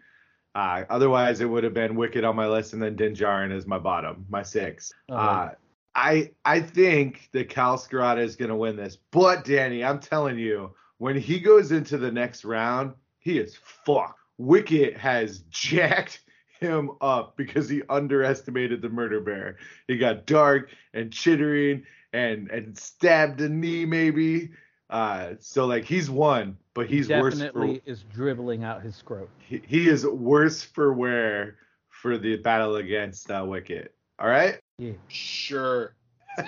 Uh, 0.55 0.85
otherwise, 0.91 1.41
it 1.41 1.45
would 1.47 1.63
have 1.65 1.75
been 1.75 1.95
Wicket 1.95 2.25
on 2.25 2.35
my 2.35 2.49
list, 2.49 2.73
and 2.73 2.83
then 2.83 2.97
Din 2.97 3.15
Djarin 3.15 3.53
is 3.53 3.67
my 3.67 3.79
bottom, 3.79 4.27
my 4.29 4.43
six. 4.43 4.93
Oh, 5.09 5.15
Uh, 5.17 5.51
I 5.95 6.31
I 6.45 6.61
think 6.61 7.29
that 7.33 7.49
Kal 7.49 7.77
Skirata 7.77 8.19
is 8.21 8.37
going 8.37 8.49
to 8.49 8.57
win 8.57 8.77
this, 8.77 8.97
but 9.11 9.45
Danny, 9.45 9.85
I'm 9.85 10.01
telling 10.01 10.39
you, 10.39 10.75
when 10.99 11.17
he 11.17 11.41
goes 11.41 11.73
into 11.73 11.99
the 11.99 12.11
next 12.13 12.45
round, 12.45 12.95
he 13.19 13.39
is 13.39 13.57
fucked. 13.85 14.19
Wicket 14.39 14.97
has 14.97 15.41
jacked 15.51 16.21
him 16.61 16.91
up 17.01 17.37
because 17.37 17.69
he 17.69 17.83
underestimated 17.89 18.83
the 18.83 18.89
murder 18.89 19.21
bear. 19.21 19.57
He 19.89 19.97
got 19.99 20.27
dark 20.27 20.71
and 20.95 21.13
chittering 21.13 21.85
and 22.13 22.51
and 22.51 22.77
stabbed 22.79 23.41
a 23.41 23.49
knee 23.49 23.85
maybe. 23.85 24.51
Uh, 24.89 25.35
so 25.39 25.67
like 25.67 25.85
he's 25.85 26.11
won, 26.11 26.57
but 26.75 26.87
he's 26.89 27.09
worse 27.09 27.35
for 27.35 27.45
definitely 27.45 27.83
is 27.87 28.03
dribbling 28.13 28.65
out 28.65 28.83
his 28.83 28.97
scrot. 28.97 29.29
he, 29.39 29.63
he 29.67 29.89
is 29.89 30.05
worse 30.07 30.63
for 30.63 30.93
wear 30.93 31.57
for 31.89 32.19
the 32.19 32.37
battle 32.37 32.77
against 32.77 33.31
uh, 33.31 33.45
Wicket. 33.47 33.95
All 34.19 34.29
right. 34.29 34.59
Yeah. 34.79 34.93
Sure. 35.09 35.95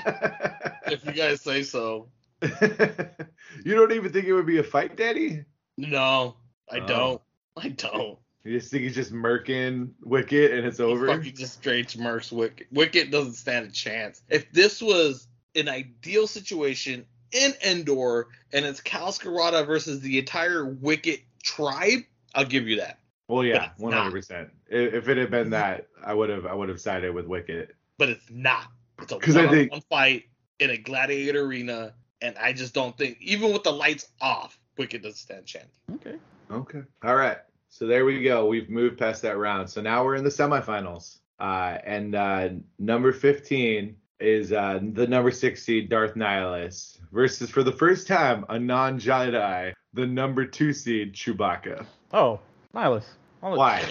If 0.87 1.05
you 1.07 1.13
guys 1.13 1.41
say 1.41 1.63
so. 1.63 2.09
you 2.43 3.75
don't 3.75 3.93
even 3.93 4.13
think 4.13 4.27
it 4.27 4.33
would 4.35 4.47
be 4.47 4.59
a 4.59 4.63
fight, 4.63 4.97
Daddy? 4.97 5.45
No, 5.79 6.37
I 6.71 6.79
Oh. 6.81 6.87
don't. 6.87 7.23
I 7.57 7.69
don't. 7.69 8.19
You 8.45 8.59
just 8.59 8.71
think 8.71 8.83
he's 8.83 8.95
just 8.95 9.13
murking 9.13 9.91
Wicket 10.03 10.51
and 10.53 10.67
it's 10.67 10.81
over? 10.81 11.07
He 11.07 11.13
fucking 11.13 11.37
just 11.37 11.55
straight 11.55 11.89
smurks 11.89 12.33
Wicket. 12.33 12.67
Wicket 12.73 13.11
doesn't 13.11 13.35
stand 13.35 13.67
a 13.69 13.71
chance. 13.71 14.23
If 14.29 14.51
this 14.53 14.83
was 14.83 15.29
an 15.55 15.69
ideal 15.69 16.27
situation 16.27 17.07
in 17.31 17.53
Endor 17.65 18.29
and 18.53 18.65
it's 18.67 18.81
Kal 18.81 19.09
Skirata 19.13 19.65
versus 19.67 20.01
the 20.01 20.19
entire 20.19 20.65
Wicket 20.65 21.21
tribe, 21.43 22.01
I'll 22.35 22.45
give 22.45 22.67
you 22.67 22.77
that. 22.79 22.99
Well, 23.29 23.45
yeah, 23.45 23.59
But 23.59 23.65
it's 23.73 23.81
one 23.81 23.91
not. 23.93 24.03
hundred 24.05 24.13
percent. 24.17 24.51
If 24.69 25.09
it 25.09 25.17
had 25.17 25.31
been 25.31 25.51
that, 25.51 25.87
I 26.05 26.13
would 26.13 26.29
have 26.31 26.45
I 26.47 26.55
would 26.55 26.69
have 26.69 26.81
sided 26.81 27.15
with 27.15 27.27
Wicket. 27.27 27.75
But 27.99 28.09
it's 28.09 28.29
not. 28.31 28.67
It's 29.01 29.13
a 29.13 29.19
'Cause 29.19 29.37
I 29.37 29.43
think- 29.49 29.71
one-on-one 29.71 29.83
fight 29.89 30.25
in 30.59 30.71
a 30.71 30.77
gladiator 30.77 31.43
arena, 31.45 31.95
and 32.21 32.37
I 32.39 32.53
just 32.53 32.75
don't 32.75 32.97
think, 32.99 33.19
even 33.21 33.53
with 33.53 33.63
the 33.63 33.73
lights 33.73 34.09
off, 34.21 34.59
Wicket 34.77 35.03
doesn't 35.03 35.17
stand 35.19 35.41
a 35.41 35.45
chance. 35.45 35.79
Okay. 35.95 36.17
Okay. 36.51 36.83
All 37.05 37.15
right. 37.17 37.39
So 37.73 37.87
there 37.87 38.05
we 38.05 38.23
go. 38.23 38.45
We've 38.45 38.69
moved 38.69 38.99
past 38.99 39.23
that 39.23 39.39
round. 39.39 39.69
So 39.71 39.81
now 39.81 40.05
we're 40.05 40.17
in 40.17 40.25
the 40.25 40.31
semifinals. 40.31 41.21
Uh, 41.41 41.79
and 41.85 42.15
uh, 42.15 42.51
number 42.79 43.15
15 43.15 43.97
is 44.21 44.53
uh, 44.53 44.79
the 44.93 45.07
number 45.07 45.31
six 45.31 45.63
seed 45.63 45.89
Darth 45.89 46.15
Nihilus 46.15 46.99
versus, 47.13 47.49
for 47.49 47.63
the 47.63 47.73
first 47.73 48.07
time, 48.07 48.45
a 48.51 48.59
non 48.59 49.01
Jedi, 49.01 49.73
the 49.95 50.07
number 50.07 50.45
two 50.45 50.75
seed 50.75 51.15
Chewbacca. 51.15 51.87
Oh, 52.13 52.41
Nihilus. 52.75 53.07
I'll- 53.43 53.57
Why? 53.57 53.83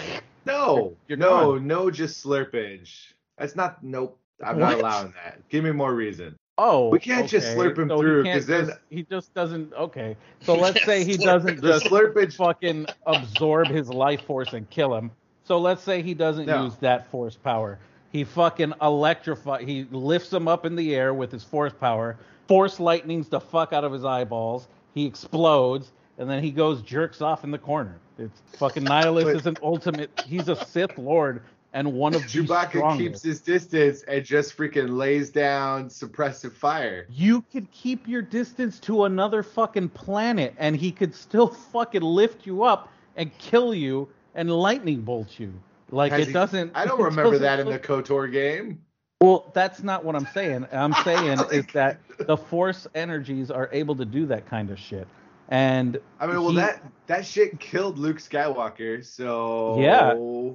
No. 0.46 0.96
You're 1.08 1.18
no, 1.18 1.54
gone. 1.54 1.66
no, 1.66 1.90
just 1.90 2.24
slurpage. 2.24 3.14
That's 3.40 3.56
not, 3.56 3.84
nope. 3.84 4.20
I'm 4.46 4.60
not 4.60 4.76
allowing 4.76 5.14
that. 5.24 5.42
Give 5.50 5.64
me 5.64 5.72
more 5.72 5.94
reason. 5.96 6.36
Oh, 6.64 6.90
We 6.90 7.00
can't 7.00 7.28
just 7.28 7.48
slurp 7.58 7.78
him 7.80 7.90
So 7.90 7.98
through, 7.98 8.24
can't 8.24 8.36
'cause 8.38 8.46
then- 8.46 8.68
just- 8.68 8.80
he 8.92 9.02
just 9.04 9.34
doesn't. 9.34 9.74
Okay, 9.74 10.16
so 10.42 10.54
let's 10.56 10.84
say 10.86 11.04
he 11.04 11.18
doesn't 11.18 11.56
him. 11.56 11.60
The 11.62 11.68
just 11.70 11.86
slurpage. 11.86 12.36
fucking 12.36 12.86
absorb 13.08 13.68
his 13.68 13.90
life 13.90 14.22
force 14.22 14.54
and 14.54 14.70
kill 14.70 14.94
him. 14.96 15.10
So 15.44 15.58
let's 15.58 15.82
say 15.82 16.04
he 16.04 16.14
doesn't 16.14 16.46
No. 16.46 16.66
use 16.66 16.76
that 16.78 17.08
force 17.10 17.36
power. 17.36 17.80
He 18.12 18.24
fucking 18.24 18.74
electrify. 18.80 19.64
He 19.64 19.88
lifts 19.92 20.32
him 20.32 20.48
up 20.48 20.64
in 20.66 20.76
the 20.76 20.94
air 20.96 21.16
with 21.16 21.32
his 21.32 21.44
force 21.44 21.74
power. 21.74 22.18
Force 22.48 22.80
lightnings 22.80 23.28
the 23.28 23.40
fuck 23.40 23.74
out 23.74 23.84
of 23.84 23.92
his 23.92 24.06
eyeballs. 24.06 24.68
He 24.94 25.06
explodes, 25.08 25.92
and 26.20 26.30
then 26.30 26.44
he 26.44 26.52
goes 26.52 26.84
jerks 26.84 27.22
off 27.22 27.44
in 27.44 27.50
the 27.50 27.58
corner. 27.58 27.96
It's 28.20 28.40
fucking 28.58 28.84
Nihilus 28.84 29.24
But- 29.24 29.36
is 29.36 29.48
an 29.48 29.58
ultimate. 29.64 30.12
He's 30.28 30.48
a 30.48 30.56
Sith 30.56 30.96
Lord 31.00 31.42
and 31.74 31.94
one 31.94 32.14
of 32.14 32.22
the 32.24 32.28
Chewbacca 32.28 32.70
strongest. 32.70 33.00
keeps 33.00 33.22
his 33.24 33.42
distance 33.42 34.04
and 34.04 34.24
just 34.26 34.56
freaking 34.58 34.98
lays 34.98 35.30
down 35.30 35.90
suppressive 35.90 36.52
fire. 36.54 37.06
You 37.10 37.42
could 37.52 37.70
keep 37.72 38.08
your 38.08 38.22
distance 38.22 38.80
to 38.82 39.06
another 39.06 39.44
fucking 39.44 39.90
planet 39.90 40.54
and 40.58 40.76
he 40.76 40.92
could 40.92 41.16
still 41.16 41.48
fucking 41.72 42.02
lift 42.02 42.46
you 42.46 42.64
up 42.64 42.92
and 43.16 43.36
kill 43.38 43.74
you 43.74 44.10
and 44.36 44.50
lightning 44.52 45.02
bolt 45.02 45.40
you. 45.40 45.54
Like 45.90 46.12
Has 46.12 46.22
it 46.22 46.28
he- 46.28 46.34
doesn't 46.34 46.72
I 46.76 46.86
don't 46.86 47.02
remember 47.04 47.38
that 47.40 47.60
in 47.60 47.68
the 47.70 47.80
KOTOR 47.80 48.32
game. 48.32 48.82
Well, 49.22 49.52
that's 49.54 49.84
not 49.84 50.04
what 50.04 50.16
I'm 50.16 50.26
saying. 50.34 50.66
I'm 50.72 50.94
saying 51.04 51.40
is 51.52 51.68
that 51.74 52.00
the 52.18 52.36
force 52.36 52.88
energies 52.96 53.52
are 53.52 53.70
able 53.72 53.96
to 53.98 54.06
do 54.06 54.26
that 54.26 54.48
kind 54.48 54.72
of 54.72 54.80
shit. 54.80 55.08
And 55.52 56.00
I 56.20 56.28
mean, 56.28 56.38
well, 56.38 56.50
he- 56.52 56.56
that 56.56 56.82
that 57.08 57.26
shit 57.26 57.60
killed 57.60 58.00
Luke 58.00 58.18
Skywalker. 58.20 59.04
So 59.04 59.78
Yeah. 59.78 60.14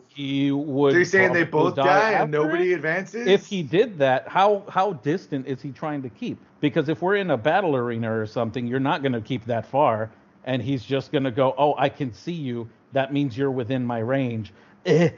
he 0.09 0.51
would 0.51 0.94
you're 0.94 1.05
saying 1.05 1.35
they 1.35 1.44
both 1.44 1.77
die, 1.77 2.12
and 2.12 2.31
nobody 2.31 2.73
it? 2.73 2.77
advances? 2.77 3.27
if 3.27 3.44
he 3.47 3.62
did 3.62 3.98
that, 3.98 4.27
how 4.27 4.64
how 4.70 4.94
distant 4.94 5.47
is 5.47 5.60
he 5.60 5.70
trying 5.70 6.01
to 6.02 6.09
keep? 6.09 6.39
Because 6.60 6.89
if 6.89 7.02
we're 7.02 7.16
in 7.16 7.31
a 7.31 7.36
battle 7.36 7.77
arena 7.77 8.10
or 8.10 8.24
something, 8.24 8.66
you're 8.66 8.81
not 8.81 9.02
going 9.02 9.12
to 9.12 9.20
keep 9.20 9.44
that 9.44 9.66
far, 9.66 10.10
and 10.47 10.62
he's 10.62 10.82
just 10.82 11.12
going 11.12 11.24
to 11.24 11.31
go, 11.31 11.55
"Oh, 11.59 11.74
I 11.77 11.90
can 11.90 12.10
see 12.14 12.32
you. 12.32 12.66
That 12.93 13.12
means 13.12 13.36
you're 13.36 13.51
within 13.51 13.85
my 13.85 13.98
range." 13.98 14.55
Eh, 14.86 15.10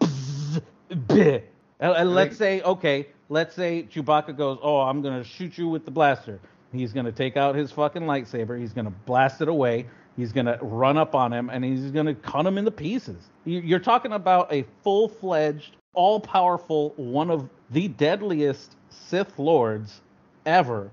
bzz, 0.00 0.62
bleh. 0.90 1.42
And- 1.78 1.92
and 1.94 2.14
let's 2.14 2.38
say, 2.38 2.62
okay, 2.62 3.08
let's 3.28 3.54
say 3.54 3.86
Chewbacca 3.92 4.34
goes, 4.34 4.58
"Oh, 4.62 4.78
I'm 4.78 5.02
going 5.02 5.22
to 5.22 5.28
shoot 5.28 5.58
you 5.58 5.68
with 5.68 5.84
the 5.84 5.90
blaster." 5.90 6.40
He's 6.78 6.92
going 6.92 7.06
to 7.06 7.12
take 7.12 7.36
out 7.36 7.54
his 7.54 7.72
fucking 7.72 8.02
lightsaber. 8.02 8.58
He's 8.58 8.72
going 8.72 8.84
to 8.86 8.90
blast 9.06 9.40
it 9.40 9.48
away. 9.48 9.86
He's 10.16 10.32
going 10.32 10.46
to 10.46 10.58
run 10.62 10.96
up 10.96 11.14
on 11.14 11.32
him 11.32 11.50
and 11.50 11.64
he's 11.64 11.90
going 11.90 12.06
to 12.06 12.14
cut 12.14 12.46
him 12.46 12.56
into 12.58 12.70
pieces. 12.70 13.22
You- 13.44 13.60
You're 13.60 13.78
talking 13.80 14.12
about 14.12 14.52
a 14.52 14.64
full 14.82 15.08
fledged, 15.08 15.76
all 15.94 16.20
powerful, 16.20 16.94
one 16.96 17.30
of 17.30 17.48
the 17.70 17.88
deadliest 17.88 18.76
Sith 18.90 19.38
Lords 19.38 20.00
ever 20.46 20.90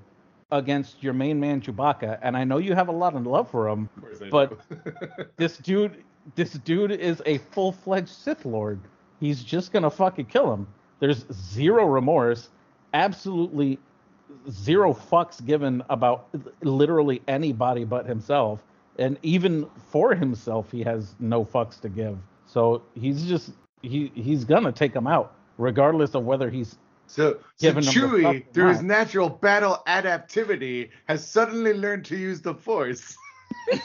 against 0.51 1.01
your 1.01 1.13
main 1.13 1.39
man 1.39 1.61
Chewbacca. 1.61 2.19
And 2.21 2.35
I 2.37 2.43
know 2.43 2.57
you 2.57 2.75
have 2.75 2.87
a 2.89 2.91
lot 2.93 3.15
of 3.15 3.25
love 3.25 3.49
for 3.49 3.67
him. 3.69 3.89
Of 3.97 4.03
course 4.03 4.21
I 4.21 4.29
but- 4.29 4.59
This 5.37 5.57
dude, 5.57 6.03
this 6.35 6.53
dude 6.53 6.91
is 6.91 7.21
a 7.25 7.37
full 7.51 7.71
fledged 7.71 8.09
Sith 8.09 8.45
Lord. 8.45 8.79
He's 9.19 9.43
just 9.43 9.71
going 9.71 9.83
to 9.83 9.89
fucking 9.89 10.25
kill 10.25 10.53
him. 10.53 10.67
There's 10.99 11.25
zero 11.31 11.85
remorse, 11.85 12.49
absolutely 12.93 13.79
zero 14.49 14.93
fucks 14.93 15.43
given 15.45 15.83
about 15.89 16.29
literally 16.61 17.21
anybody 17.27 17.83
but 17.83 18.05
himself, 18.05 18.59
and 18.99 19.17
even 19.23 19.67
for 19.91 20.13
himself, 20.15 20.71
he 20.71 20.83
has 20.83 21.15
no 21.19 21.43
fucks 21.45 21.79
to 21.81 21.89
give. 21.89 22.17
So 22.45 22.81
he's 22.95 23.25
just 23.25 23.51
he 23.81 24.11
he's 24.15 24.43
gonna 24.45 24.71
take 24.71 24.93
him 24.95 25.07
out, 25.07 25.33
regardless 25.57 26.13
of 26.15 26.23
whether 26.25 26.49
he's 26.49 26.77
So, 27.07 27.33
so 27.33 27.39
Giving 27.59 27.83
the 27.83 27.91
Chewie, 27.91 28.45
through 28.53 28.69
his 28.69 28.81
natural 28.81 29.29
battle 29.29 29.83
adaptivity, 29.87 30.89
has 31.07 31.25
suddenly 31.27 31.73
learned 31.73 32.05
to 32.05 32.15
use 32.17 32.41
the 32.41 32.53
Force. 32.53 33.15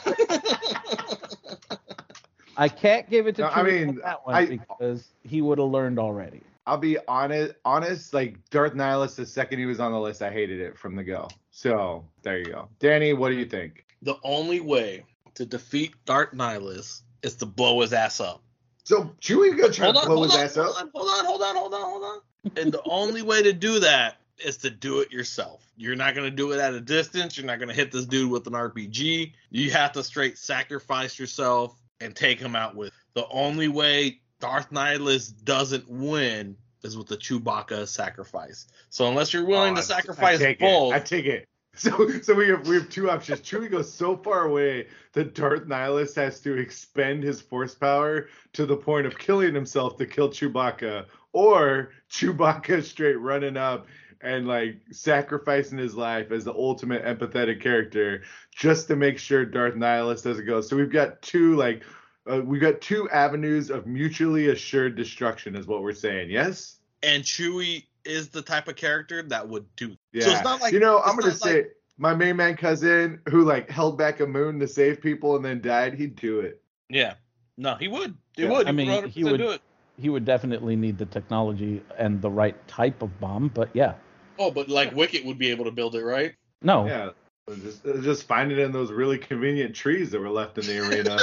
I 2.57 2.67
can't 2.67 3.09
give 3.09 3.27
it 3.27 3.35
to 3.37 3.43
No, 3.43 3.47
Chewie 3.49 3.55
I 3.55 3.59
on 3.61 3.65
mean, 3.87 3.99
that 4.03 4.25
one 4.25 4.35
I- 4.35 4.45
because 4.45 5.07
he 5.23 5.41
would 5.41 5.59
have 5.59 5.69
learned 5.69 5.99
already. 5.99 6.41
I'll 6.65 6.77
be 6.77 6.97
honest, 7.07 7.53
honest, 7.65 8.13
like 8.13 8.37
Darth 8.49 8.73
Nihilus, 8.73 9.15
the 9.15 9.25
second 9.25 9.59
he 9.59 9.65
was 9.65 9.79
on 9.79 9.91
the 9.91 9.99
list, 9.99 10.21
I 10.21 10.29
hated 10.29 10.59
it 10.59 10.77
from 10.77 10.95
the 10.95 11.03
go. 11.03 11.27
So 11.51 12.05
there 12.21 12.37
you 12.37 12.45
go. 12.45 12.69
Danny, 12.79 13.13
what 13.13 13.29
do 13.29 13.35
you 13.35 13.45
think? 13.45 13.85
The 14.01 14.15
only 14.23 14.59
way 14.59 15.03
to 15.35 15.45
defeat 15.45 15.93
Darth 16.05 16.31
Nihilus 16.33 17.01
is 17.23 17.35
to 17.35 17.45
blow 17.45 17.81
his 17.81 17.93
ass 17.93 18.19
up. 18.19 18.41
So 18.83 19.15
Chewie 19.21 19.57
gonna 19.57 19.71
try 19.73 19.85
Hold 19.85 19.95
to 19.97 20.01
on, 20.01 20.07
blow 20.07 20.23
his 20.23 20.35
on, 20.35 20.39
ass 20.41 20.55
hold 20.55 20.67
up? 20.69 20.77
on, 20.77 20.89
hold 20.93 21.09
on, 21.09 21.25
hold 21.25 21.41
on, 21.41 21.55
hold 21.55 21.73
on, 21.73 21.81
hold 21.81 22.03
on. 22.03 22.19
And 22.55 22.71
the 22.71 22.81
only 22.85 23.21
way 23.21 23.43
to 23.43 23.53
do 23.53 23.79
that 23.79 24.17
is 24.43 24.57
to 24.57 24.69
do 24.69 24.99
it 24.99 25.11
yourself. 25.11 25.69
You're 25.75 25.95
not 25.95 26.15
gonna 26.15 26.31
do 26.31 26.51
it 26.51 26.59
at 26.59 26.73
a 26.73 26.81
distance. 26.81 27.37
You're 27.37 27.45
not 27.45 27.59
gonna 27.59 27.73
hit 27.73 27.91
this 27.91 28.05
dude 28.05 28.31
with 28.31 28.47
an 28.47 28.53
RPG. 28.53 29.33
You 29.49 29.71
have 29.71 29.91
to 29.93 30.03
straight 30.03 30.37
sacrifice 30.37 31.19
yourself 31.19 31.79
and 32.01 32.15
take 32.15 32.39
him 32.39 32.55
out 32.55 32.75
with. 32.75 32.93
The 33.13 33.27
only 33.27 33.67
way 33.67 34.21
Darth 34.39 34.71
Nihilus 34.71 35.31
doesn't 35.43 35.89
win 35.89 36.55
is 36.83 36.97
with 36.97 37.07
the 37.07 37.17
Chewbacca 37.17 37.87
sacrifice. 37.87 38.67
So 38.89 39.07
unless 39.07 39.33
you're 39.33 39.45
willing 39.45 39.73
Oh, 39.73 39.75
to 39.75 39.81
I- 39.81 39.83
sacrifice 39.83 40.41
I 40.41 40.55
both, 40.59 40.93
It. 40.93 40.95
I 40.95 40.99
take 40.99 41.25
it. 41.25 41.45
So 41.75 42.09
so 42.23 42.33
we 42.33 42.49
have 42.49 42.67
we 42.67 42.75
have 42.75 42.89
two 42.89 43.09
options. 43.11 43.39
Chewie 43.41 43.69
goes 43.71 43.93
so 43.93 44.17
far 44.17 44.45
away 44.45 44.87
that 45.13 45.33
Darth 45.35 45.65
Nihilus 45.65 46.15
has 46.15 46.41
to 46.41 46.57
expend 46.57 47.23
his 47.23 47.39
force 47.39 47.75
power 47.75 48.27
to 48.53 48.65
the 48.65 48.75
point 48.75 49.05
of 49.05 49.17
killing 49.17 49.53
himself 49.53 49.95
to 49.97 50.05
kill 50.07 50.29
Chewbacca, 50.29 51.05
or 51.31 51.91
Chewbacca 52.11 52.83
straight 52.83 53.19
running 53.19 53.55
up 53.55 53.85
and 54.19 54.47
like 54.47 54.81
sacrificing 54.91 55.77
his 55.77 55.95
life 55.95 56.31
as 56.31 56.43
the 56.43 56.53
ultimate 56.53 57.05
empathetic 57.05 57.61
character 57.61 58.23
just 58.53 58.87
to 58.87 58.95
make 58.97 59.17
sure 59.19 59.45
Darth 59.45 59.75
Nihilus 59.75 60.23
doesn't 60.23 60.47
go. 60.47 60.59
So 60.61 60.75
we've 60.75 60.91
got 60.91 61.21
two 61.21 61.55
like 61.55 61.83
uh, 62.29 62.41
we've 62.41 62.61
got 62.61 62.79
two 62.81 63.09
avenues 63.09 63.69
of 63.69 63.85
mutually 63.87 64.49
assured 64.49 64.95
destruction, 64.95 65.55
is 65.55 65.67
what 65.67 65.81
we're 65.81 65.93
saying. 65.93 66.29
Yes. 66.29 66.77
and 67.01 67.23
Chewie 67.23 67.85
is 68.05 68.29
the 68.29 68.41
type 68.41 68.67
of 68.67 68.75
character 68.75 69.23
that 69.23 69.47
would 69.47 69.65
do. 69.75 69.95
Yeah. 70.13 70.25
So 70.25 70.31
it's 70.31 70.43
not 70.43 70.61
like 70.61 70.73
you 70.73 70.79
know, 70.79 70.99
I'm 71.01 71.15
gonna 71.17 71.31
say 71.33 71.55
like- 71.57 71.75
my 71.97 72.13
main 72.13 72.35
man 72.37 72.55
cousin 72.55 73.19
who 73.29 73.43
like 73.43 73.69
held 73.69 73.97
back 73.97 74.19
a 74.21 74.25
moon 74.27 74.59
to 74.59 74.67
save 74.67 75.01
people 75.01 75.35
and 75.35 75.43
then 75.43 75.61
died. 75.61 75.93
He'd 75.95 76.15
do 76.15 76.39
it. 76.39 76.61
Yeah. 76.89 77.15
No, 77.57 77.75
he 77.75 77.87
would. 77.89 78.15
He 78.35 78.43
Yeah. 78.43 78.49
would. 78.51 78.67
I 78.67 78.71
mean, 78.71 79.07
he 79.09 79.23
would- 79.25 79.37
do 79.37 79.51
it. 79.51 79.61
He 79.97 80.07
would 80.07 80.23
definitely 80.23 80.77
need 80.77 80.97
the 80.97 81.05
technology 81.05 81.81
and 81.97 82.21
the 82.21 82.29
right 82.29 82.55
type 82.69 83.01
of 83.01 83.19
bomb, 83.19 83.49
but 83.49 83.69
yeah, 83.73 83.95
Oh, 84.37 84.49
but 84.49 84.69
like 84.69 84.95
Wicket 84.95 85.25
would 85.25 85.37
be 85.37 85.51
able 85.51 85.65
to 85.65 85.71
build 85.71 85.93
it, 85.95 86.03
right? 86.05 86.35
no, 86.61 86.85
Yeah. 86.87 87.09
Just, 87.55 87.85
uh, 87.85 87.97
just 88.01 88.23
find 88.23 88.51
it 88.51 88.59
in 88.59 88.71
those 88.71 88.91
really 88.91 89.17
convenient 89.17 89.75
trees 89.75 90.11
that 90.11 90.19
were 90.19 90.29
left 90.29 90.57
in 90.57 90.65
the 90.65 90.79
arena. 90.79 91.17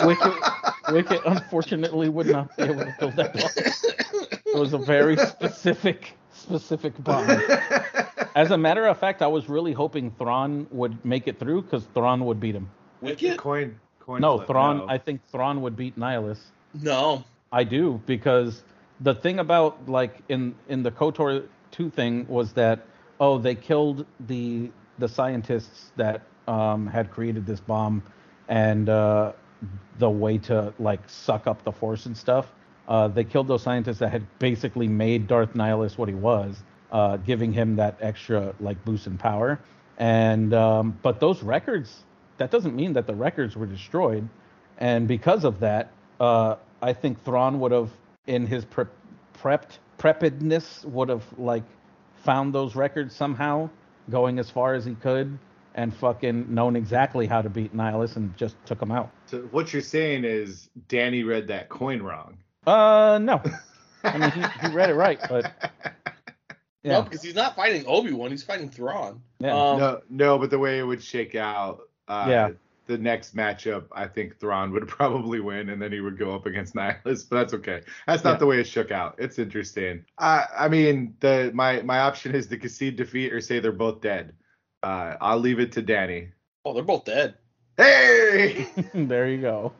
Wicket, 0.06 0.34
Wicket 0.90 1.20
unfortunately 1.26 2.08
would 2.08 2.26
not 2.26 2.56
be 2.56 2.64
able 2.64 2.84
to 2.84 2.94
build 2.98 3.16
that 3.16 3.34
bomb. 3.34 4.38
It 4.46 4.58
was 4.58 4.72
a 4.72 4.78
very 4.78 5.16
specific, 5.16 6.16
specific 6.32 7.02
bomb. 7.02 7.28
As 8.34 8.50
a 8.50 8.58
matter 8.58 8.86
of 8.86 8.98
fact, 8.98 9.20
I 9.22 9.26
was 9.26 9.48
really 9.48 9.72
hoping 9.72 10.10
Thrawn 10.12 10.66
would 10.70 11.04
make 11.04 11.26
it 11.26 11.38
through 11.38 11.62
because 11.62 11.84
Thrawn 11.94 12.24
would 12.26 12.40
beat 12.40 12.54
him. 12.54 12.70
Wicket? 13.00 13.38
coin, 13.38 13.78
coin. 14.00 14.20
No, 14.20 14.36
flip, 14.38 14.48
Thrawn. 14.48 14.78
no. 14.78 14.88
I 14.88 14.98
think 14.98 15.20
Thrawn 15.30 15.60
would 15.62 15.76
beat 15.76 15.98
Nihilus. 15.98 16.38
No. 16.74 17.24
I 17.52 17.64
do 17.64 18.00
because 18.06 18.62
the 19.00 19.14
thing 19.14 19.38
about 19.38 19.88
like 19.88 20.18
in 20.28 20.54
in 20.68 20.82
the 20.82 20.90
KOTOR 20.90 21.46
two 21.70 21.90
thing 21.90 22.26
was 22.28 22.52
that 22.54 22.86
oh 23.20 23.38
they 23.38 23.54
killed 23.54 24.06
the 24.26 24.70
the 24.98 25.08
scientists 25.08 25.92
that 25.96 26.22
um, 26.46 26.86
had 26.86 27.10
created 27.10 27.46
this 27.46 27.60
bomb 27.60 28.02
and 28.48 28.88
uh, 28.88 29.32
the 29.98 30.10
way 30.10 30.38
to 30.38 30.72
like 30.78 31.08
suck 31.08 31.46
up 31.46 31.62
the 31.64 31.72
force 31.72 32.06
and 32.06 32.16
stuff. 32.16 32.52
Uh, 32.88 33.06
they 33.06 33.24
killed 33.24 33.46
those 33.48 33.62
scientists 33.62 33.98
that 33.98 34.10
had 34.10 34.26
basically 34.38 34.88
made 34.88 35.26
Darth 35.26 35.52
Nihilus 35.54 35.98
what 35.98 36.08
he 36.08 36.14
was, 36.14 36.56
uh, 36.90 37.18
giving 37.18 37.52
him 37.52 37.76
that 37.76 37.98
extra 38.00 38.54
like 38.60 38.82
boost 38.84 39.06
in 39.06 39.18
power. 39.18 39.60
And 39.98 40.54
um, 40.54 40.98
but 41.02 41.20
those 41.20 41.42
records, 41.42 42.04
that 42.38 42.50
doesn't 42.50 42.74
mean 42.74 42.94
that 42.94 43.06
the 43.06 43.14
records 43.14 43.56
were 43.56 43.66
destroyed. 43.66 44.28
And 44.78 45.06
because 45.06 45.44
of 45.44 45.60
that, 45.60 45.90
uh, 46.20 46.56
I 46.80 46.92
think 46.92 47.22
Thrawn 47.24 47.60
would 47.60 47.72
have, 47.72 47.90
in 48.26 48.46
his 48.46 48.64
pre- 48.64 48.84
prepped 49.42 49.78
preppedness, 49.98 50.84
would 50.84 51.08
have 51.08 51.24
like 51.36 51.64
found 52.28 52.54
those 52.54 52.76
records 52.76 53.16
somehow, 53.16 53.70
going 54.10 54.38
as 54.38 54.50
far 54.50 54.74
as 54.74 54.84
he 54.84 54.94
could, 54.94 55.38
and 55.74 55.96
fucking 55.96 56.52
known 56.52 56.76
exactly 56.76 57.26
how 57.26 57.40
to 57.40 57.48
beat 57.48 57.74
Nihilus 57.74 58.16
and 58.16 58.36
just 58.36 58.54
took 58.66 58.82
him 58.82 58.90
out. 58.90 59.10
So 59.24 59.38
what 59.50 59.72
you're 59.72 59.80
saying 59.80 60.24
is 60.26 60.68
Danny 60.88 61.22
read 61.24 61.48
that 61.48 61.70
coin 61.70 62.02
wrong. 62.02 62.36
Uh, 62.66 63.18
no, 63.22 63.40
I 64.04 64.18
mean 64.18 64.30
he, 64.32 64.42
he 64.60 64.74
read 64.74 64.90
it 64.90 64.94
right, 64.94 65.18
but 65.26 65.50
No, 66.84 67.00
because 67.00 67.22
he's 67.22 67.34
not 67.34 67.56
fighting 67.56 67.84
Obi 67.86 68.12
Wan. 68.12 68.30
He's 68.30 68.42
fighting 68.42 68.68
Thrawn. 68.68 69.22
Yeah. 69.40 69.56
Um, 69.56 69.78
no, 69.78 70.00
no, 70.10 70.38
but 70.38 70.50
the 70.50 70.58
way 70.58 70.78
it 70.80 70.82
would 70.82 71.02
shake 71.02 71.34
out, 71.34 71.88
uh, 72.08 72.26
Yeah. 72.28 72.50
The 72.88 72.98
next 72.98 73.36
matchup, 73.36 73.84
I 73.92 74.06
think 74.08 74.40
Thrawn 74.40 74.72
would 74.72 74.88
probably 74.98 75.38
win, 75.40 75.68
and 75.68 75.80
then 75.80 75.92
he 75.92 76.00
would 76.00 76.18
go 76.18 76.34
up 76.34 76.46
against 76.46 76.74
Nihilus. 76.76 77.28
But 77.28 77.36
that's 77.36 77.54
okay. 77.54 77.82
That's 78.06 78.24
not 78.24 78.32
Yeah. 78.32 78.38
the 78.38 78.46
way 78.46 78.60
it 78.60 78.66
shook 78.66 78.90
out. 78.90 79.14
It's 79.18 79.38
interesting. 79.38 80.04
I, 80.18 80.46
I 80.58 80.68
mean, 80.68 81.14
the 81.20 81.52
my 81.54 81.82
my 81.82 82.00
option 82.00 82.34
is 82.34 82.48
to 82.48 82.56
concede 82.56 82.96
defeat 82.96 83.32
or 83.32 83.40
say 83.40 83.60
they're 83.60 83.70
both 83.72 84.00
dead. 84.00 84.32
Uh, 84.82 85.14
I'll 85.20 85.38
leave 85.38 85.60
it 85.60 85.72
to 85.72 85.82
Danny. 85.82 86.30
Oh, 86.64 86.72
they're 86.74 86.82
both 86.82 87.04
dead. 87.04 87.34
Hey, 87.76 88.66
there 88.94 89.28
you 89.28 89.40
go. 89.40 89.72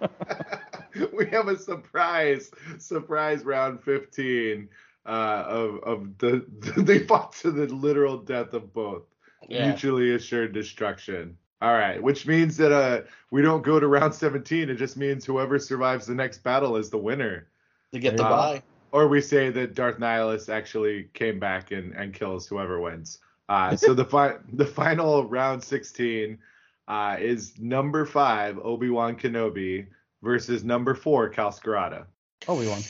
we 1.13 1.27
have 1.31 1.49
a 1.49 1.59
surprise, 1.59 2.51
surprise 2.79 3.45
round 3.45 3.83
15 3.83 4.69
uh, 5.07 5.09
of 5.11 5.77
of 5.83 6.19
the 6.19 6.47
they 6.77 7.01
fought 7.01 7.33
to 7.37 7.51
the 7.51 7.67
literal 7.67 8.19
death 8.19 8.53
of 8.53 8.73
both. 8.73 9.03
Yeah. 9.49 9.69
mutually 9.69 10.15
assured 10.15 10.53
destruction. 10.53 11.39
All 11.61 11.73
right, 11.73 12.01
which 12.01 12.27
means 12.27 12.57
that 12.59 12.73
uh 12.73 13.03
we 13.31 13.43
don't 13.43 13.63
go 13.63 13.81
to 13.81 13.87
round 13.89 14.15
17. 14.15 14.71
It 14.71 14.77
just 14.77 14.97
means 14.97 15.25
whoever 15.25 15.59
survives 15.59 16.07
the 16.07 16.15
next 16.15 16.39
battle 16.39 16.77
is 16.77 16.91
the 16.91 16.99
winner. 16.99 17.49
To 17.93 17.99
get 17.99 18.17
the 18.17 18.23
There 18.23 18.31
you 18.31 18.37
buy. 18.37 18.63
Or 18.93 19.09
we 19.09 19.21
say 19.21 19.51
that 19.51 19.75
Darth 19.75 19.99
Nihilus 19.99 20.49
actually 20.49 21.09
came 21.15 21.39
back 21.39 21.73
and, 21.73 21.93
and 21.93 22.15
kills 22.15 22.47
whoever 22.47 22.81
wins. 22.81 23.19
Uh, 23.49 23.77
so 23.77 23.93
the 23.93 24.05
fi- 24.05 24.37
the 24.53 24.65
final 24.65 25.25
round 25.25 25.63
16 25.63 26.39
uh, 26.87 27.17
is 27.19 27.59
number 27.59 28.07
five 28.07 28.59
Obi 28.59 28.89
Wan 28.89 29.17
Kenobi 29.17 29.87
versus 30.23 30.65
number 30.65 30.95
four 30.95 31.29
Kal 31.29 31.51
Skirata. 31.51 32.07
Obi 32.47 32.69
Wan. 32.69 32.83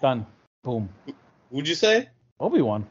Done. 0.00 0.26
Boom. 0.64 0.88
Would 1.50 1.68
you 1.68 1.74
say? 1.74 2.08
Obi 2.40 2.62
Wan. 2.62 2.86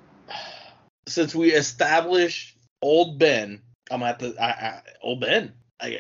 Since 1.07 1.35
we 1.35 1.51
established 1.51 2.57
Old 2.81 3.19
Ben, 3.19 3.61
I'm 3.91 4.03
at 4.03 4.19
the 4.19 4.35
I, 4.41 4.47
I, 4.47 4.81
Old 5.01 5.21
Ben. 5.21 5.53
I 5.79 5.99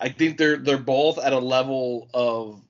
I 0.00 0.08
think 0.08 0.38
they're 0.38 0.56
they're 0.56 0.78
both 0.78 1.18
at 1.18 1.32
a 1.32 1.38
level 1.38 2.08
of 2.12 2.62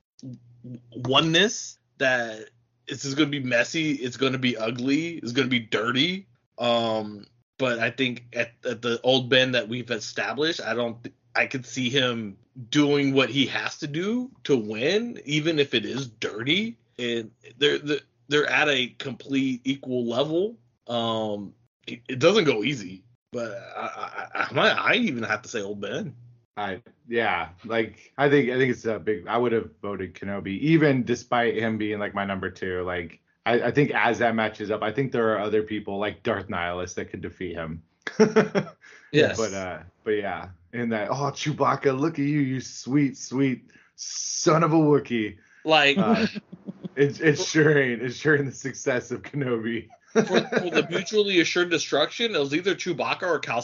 oneness 0.94 1.78
that 1.98 2.50
this 2.88 3.04
is 3.04 3.14
going 3.14 3.30
to 3.30 3.40
be 3.40 3.44
messy. 3.44 3.92
It's 3.92 4.16
going 4.16 4.32
to 4.32 4.38
be 4.38 4.56
ugly. 4.56 5.18
It's 5.18 5.32
going 5.32 5.46
to 5.46 5.50
be 5.50 5.60
dirty. 5.60 6.26
Um, 6.58 7.26
but 7.58 7.78
I 7.78 7.90
think 7.90 8.24
at, 8.32 8.52
at 8.64 8.82
the 8.82 9.00
Old 9.02 9.28
Ben 9.28 9.52
that 9.52 9.68
we've 9.68 9.90
established, 9.90 10.60
I 10.60 10.74
don't. 10.74 11.02
th- 11.02 11.14
I 11.34 11.46
could 11.46 11.64
see 11.64 11.88
him 11.88 12.36
doing 12.68 13.14
what 13.14 13.30
he 13.30 13.46
has 13.46 13.78
to 13.78 13.86
do 13.86 14.30
to 14.44 14.56
win, 14.56 15.18
even 15.24 15.58
if 15.58 15.72
it 15.72 15.86
is 15.86 16.08
dirty. 16.08 16.76
And 16.98 17.30
they're 17.56 17.78
they're, 17.78 18.00
they're 18.28 18.46
at 18.46 18.68
a 18.68 18.88
complete 18.98 19.62
equal 19.64 20.06
level. 20.06 20.58
Um, 20.86 21.54
it, 21.86 22.00
it 22.08 22.18
doesn't 22.18 22.44
go 22.44 22.64
easy, 22.64 23.04
but 23.32 23.50
I, 23.76 24.28
I, 24.34 24.46
I 24.50 24.54
might 24.54 24.72
I 24.72 24.94
even 24.94 25.22
have 25.24 25.42
to 25.42 25.48
say 25.48 25.62
Old 25.62 25.80
Ben. 25.80 26.14
I 26.56 26.82
yeah, 27.08 27.48
like 27.64 28.12
I 28.18 28.28
think 28.28 28.50
I 28.50 28.58
think 28.58 28.72
it's 28.72 28.84
a 28.84 28.98
big. 28.98 29.26
I 29.26 29.38
would 29.38 29.52
have 29.52 29.70
voted 29.80 30.14
Kenobi, 30.14 30.58
even 30.60 31.02
despite 31.02 31.56
him 31.56 31.78
being 31.78 31.98
like 31.98 32.14
my 32.14 32.24
number 32.24 32.50
two. 32.50 32.82
Like 32.82 33.20
I, 33.46 33.62
I 33.62 33.70
think 33.70 33.90
as 33.92 34.18
that 34.18 34.34
matches 34.34 34.70
up, 34.70 34.82
I 34.82 34.92
think 34.92 35.12
there 35.12 35.32
are 35.32 35.38
other 35.38 35.62
people 35.62 35.98
like 35.98 36.22
Darth 36.22 36.48
Nihilus 36.48 36.94
that 36.94 37.06
could 37.10 37.22
defeat 37.22 37.54
him. 37.54 37.82
Yes, 39.12 39.36
But 39.36 39.52
uh, 39.52 39.78
but 40.04 40.12
yeah, 40.12 40.48
in 40.72 40.88
that 40.88 41.10
oh 41.10 41.30
Chewbacca, 41.30 41.98
look 41.98 42.14
at 42.14 42.24
you, 42.24 42.40
you 42.40 42.60
sweet 42.62 43.18
sweet 43.18 43.70
son 43.96 44.64
of 44.64 44.72
a 44.72 44.76
Wookie. 44.76 45.36
like 45.64 45.98
Uh, 45.98 46.26
it's 46.96 47.20
ensuring 47.20 48.00
ensuring 48.00 48.46
the 48.46 48.52
success 48.52 49.10
of 49.10 49.22
Kenobi. 49.22 49.88
For, 50.12 50.22
for 50.24 50.70
the 50.70 50.86
mutually 50.90 51.40
assured 51.40 51.70
destruction, 51.70 52.34
it 52.34 52.38
was 52.38 52.54
either 52.54 52.74
Chewbacca 52.74 53.22
or 53.22 53.38
Kal 53.38 53.62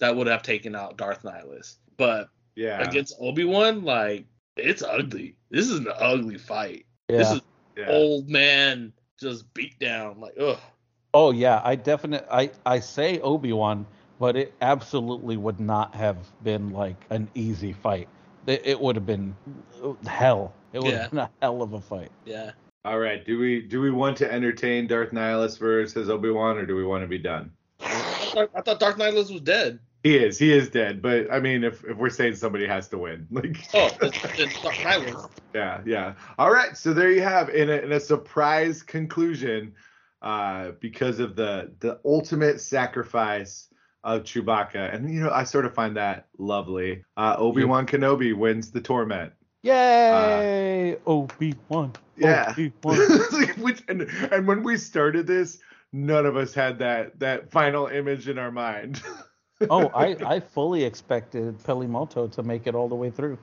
that 0.00 0.16
would 0.16 0.26
have 0.26 0.42
taken 0.42 0.74
out 0.74 0.96
Darth 0.96 1.22
Nihilus. 1.22 1.76
But 1.96 2.28
yeah. 2.56 2.80
against 2.82 3.14
Obi 3.20 3.44
Wan, 3.44 3.84
like 3.84 4.26
it's 4.56 4.82
ugly. 4.82 5.36
This 5.50 5.68
is 5.68 5.78
an 5.80 5.88
ugly 5.94 6.38
fight. 6.38 6.86
This 7.08 7.30
is 7.30 7.40
yeah. 7.76 7.88
old 7.88 8.28
man 8.28 8.92
just 9.18 9.52
beat 9.54 9.78
down. 9.78 10.20
Like 10.20 10.34
ugh. 10.38 10.58
Oh 11.12 11.30
yeah, 11.32 11.60
I 11.64 11.74
definitely 11.76 12.28
I 12.30 12.50
I 12.64 12.80
say 12.80 13.20
Obi 13.20 13.52
Wan, 13.52 13.86
but 14.18 14.36
it 14.36 14.54
absolutely 14.60 15.36
would 15.36 15.60
not 15.60 15.94
have 15.94 16.16
been 16.42 16.70
like 16.70 16.96
an 17.10 17.28
easy 17.34 17.72
fight. 17.72 18.08
It, 18.46 18.62
it 18.64 18.80
would 18.80 18.96
have 18.96 19.06
been 19.06 19.36
hell. 20.06 20.52
It 20.72 20.82
would 20.82 20.92
Yeah. 20.92 21.02
have 21.02 21.10
been 21.10 21.18
a 21.20 21.30
hell 21.42 21.62
of 21.62 21.72
a 21.72 21.80
fight. 21.80 22.10
Yeah. 22.24 22.52
All 22.84 22.98
right. 22.98 23.24
Do 23.24 23.38
we 23.38 23.60
do 23.60 23.80
we 23.80 23.90
want 23.90 24.16
to 24.18 24.32
entertain 24.32 24.86
Darth 24.86 25.10
Nihilus 25.10 25.58
versus 25.58 26.08
Obi 26.08 26.30
Wan, 26.30 26.56
or 26.56 26.64
do 26.64 26.74
we 26.76 26.84
want 26.84 27.02
to 27.02 27.08
be 27.08 27.18
done? 27.18 27.50
I 27.82 28.46
thought, 28.64 28.80
Darth 28.80 28.96
Nihilus 28.96 29.30
was 29.30 29.42
dead. 29.42 29.80
He 30.02 30.16
is. 30.16 30.38
He 30.38 30.52
is 30.52 30.70
dead. 30.70 31.02
But 31.02 31.30
I 31.30 31.40
mean, 31.40 31.62
if 31.62 31.84
if 31.84 31.98
we're 31.98 32.08
saying 32.08 32.36
somebody 32.36 32.66
has 32.66 32.88
to 32.88 32.98
win, 32.98 33.26
like. 33.30 33.68
Oh, 33.74 33.90
it's, 34.00 34.18
it's 34.38 34.62
Darth 34.62 34.76
Nihilus. 34.76 35.30
Yeah, 35.54 35.82
yeah. 35.84 36.14
All 36.38 36.50
right, 36.50 36.76
so 36.76 36.94
there 36.94 37.10
you 37.10 37.22
have 37.22 37.50
in 37.50 37.68
a, 37.68 37.76
in 37.76 37.92
a 37.92 38.00
surprise 38.00 38.82
conclusion, 38.82 39.74
uh, 40.22 40.72
because 40.80 41.20
of 41.20 41.36
the 41.36 41.72
the 41.80 42.00
ultimate 42.04 42.62
sacrifice 42.62 43.68
of 44.04 44.22
Chewbacca, 44.22 44.94
and 44.94 45.12
you 45.12 45.20
know 45.20 45.30
I 45.30 45.44
sort 45.44 45.66
of 45.66 45.74
find 45.74 45.96
that 45.98 46.28
lovely. 46.38 47.04
Uh, 47.16 47.36
Obi 47.36 47.64
Wan 47.64 47.86
Kenobi 47.86 48.34
wins 48.34 48.70
the 48.70 48.80
torment. 48.80 49.34
Yay! 49.62 50.94
Uh, 50.94 50.98
oh, 51.06 51.22
Obi 51.22 51.54
Wan. 51.68 51.92
Oh, 51.96 52.00
yeah, 52.16 52.50
Obi 52.50 52.72
Wan. 52.82 52.96
Which, 53.58 53.82
and 53.88 54.02
and 54.02 54.46
when 54.46 54.62
we 54.62 54.76
started 54.76 55.26
this, 55.26 55.58
none 55.92 56.26
of 56.26 56.36
us 56.36 56.54
had 56.54 56.78
that 56.78 57.18
that 57.20 57.50
final 57.50 57.86
image 57.86 58.28
in 58.28 58.38
our 58.38 58.50
mind. 58.50 59.02
oh, 59.68 59.88
I 59.94 60.16
I 60.24 60.40
fully 60.40 60.84
expected 60.84 61.62
Peli 61.64 61.86
Motto 61.86 62.28
to 62.28 62.42
make 62.42 62.66
it 62.66 62.74
all 62.74 62.88
the 62.88 62.94
way 62.94 63.10
through. 63.10 63.38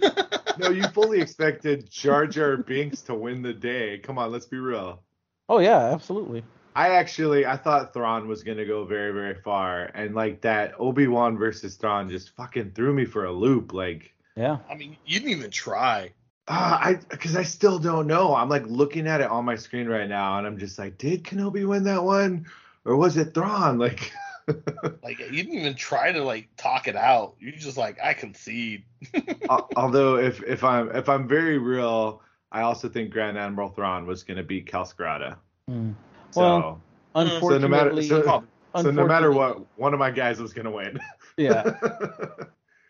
no, 0.58 0.70
you 0.70 0.82
fully 0.88 1.20
expected 1.20 1.90
Jar 1.90 2.26
Jar 2.26 2.56
Binks 2.56 3.02
to 3.02 3.14
win 3.14 3.42
the 3.42 3.52
day. 3.52 3.98
Come 3.98 4.18
on, 4.18 4.32
let's 4.32 4.46
be 4.46 4.58
real. 4.58 5.02
Oh 5.48 5.58
yeah, 5.58 5.78
absolutely. 5.78 6.42
I 6.76 6.90
actually 6.90 7.46
I 7.46 7.56
thought 7.56 7.92
Thrawn 7.92 8.28
was 8.28 8.42
gonna 8.42 8.64
go 8.64 8.84
very 8.84 9.12
very 9.12 9.34
far, 9.34 9.84
and 9.94 10.14
like 10.14 10.40
that 10.42 10.74
Obi 10.78 11.06
Wan 11.06 11.38
versus 11.38 11.76
Thrawn 11.76 12.08
just 12.08 12.30
fucking 12.36 12.72
threw 12.72 12.92
me 12.92 13.04
for 13.04 13.24
a 13.24 13.32
loop. 13.32 13.72
Like, 13.72 14.14
Yeah. 14.36 14.58
I 14.68 14.74
mean, 14.74 14.96
you 15.04 15.18
didn't 15.20 15.32
even 15.32 15.50
try. 15.50 16.12
ah, 16.48 16.80
I 16.82 16.94
because 16.94 17.36
I 17.36 17.42
still 17.42 17.78
don't 17.78 18.06
know. 18.06 18.34
I'm 18.34 18.48
like 18.48 18.66
looking 18.66 19.06
at 19.06 19.20
it 19.20 19.30
on 19.30 19.44
my 19.44 19.56
screen 19.56 19.88
right 19.88 20.08
now, 20.08 20.38
and 20.38 20.46
I'm 20.46 20.58
just 20.58 20.78
like, 20.78 20.98
did 20.98 21.24
Kenobi 21.24 21.66
win 21.66 21.84
that 21.84 22.02
one, 22.02 22.46
or 22.84 22.96
was 22.96 23.16
it 23.16 23.34
Thrawn? 23.34 23.78
Like, 23.78 24.12
Like 25.02 25.18
you 25.18 25.42
didn't 25.42 25.54
even 25.54 25.74
try 25.74 26.12
to 26.12 26.22
like 26.24 26.48
talk 26.56 26.88
it 26.88 26.96
out. 26.96 27.34
You 27.38 27.52
just 27.52 27.76
like 27.76 27.98
I 28.02 28.14
concede. 28.14 28.84
al- 29.50 29.68
although 29.76 30.16
if 30.16 30.42
if 30.42 30.64
I'm 30.64 30.90
if 30.94 31.08
I'm 31.08 31.28
very 31.28 31.58
real, 31.58 32.22
I 32.50 32.62
also 32.62 32.88
think 32.88 33.10
Grand 33.10 33.38
Admiral 33.38 33.70
Thrawn 33.70 34.06
was 34.06 34.22
gonna 34.22 34.42
beat 34.42 34.66
Kal 34.66 34.84
Skirata. 34.84 35.36
Mm. 35.70 35.94
So, 36.32 36.40
Well, 36.40 36.80
so 37.14 37.58
no 37.58 37.68
matter 37.68 37.90
Unfortunately, 37.90 38.08
so, 38.08 38.44
so 38.76 38.90
no 38.90 39.06
matter 39.06 39.32
what, 39.32 39.66
one 39.78 39.92
of 39.92 39.98
my 40.00 40.10
guys 40.10 40.40
was 40.40 40.52
gonna 40.52 40.70
win. 40.70 40.98
Yeah. 41.36 41.72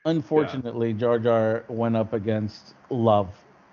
Unfortunately, 0.04 0.92
Jar 0.94 1.18
Jar 1.18 1.64
went 1.68 1.96
up 1.96 2.12
against 2.12 2.74
Love, 2.88 3.28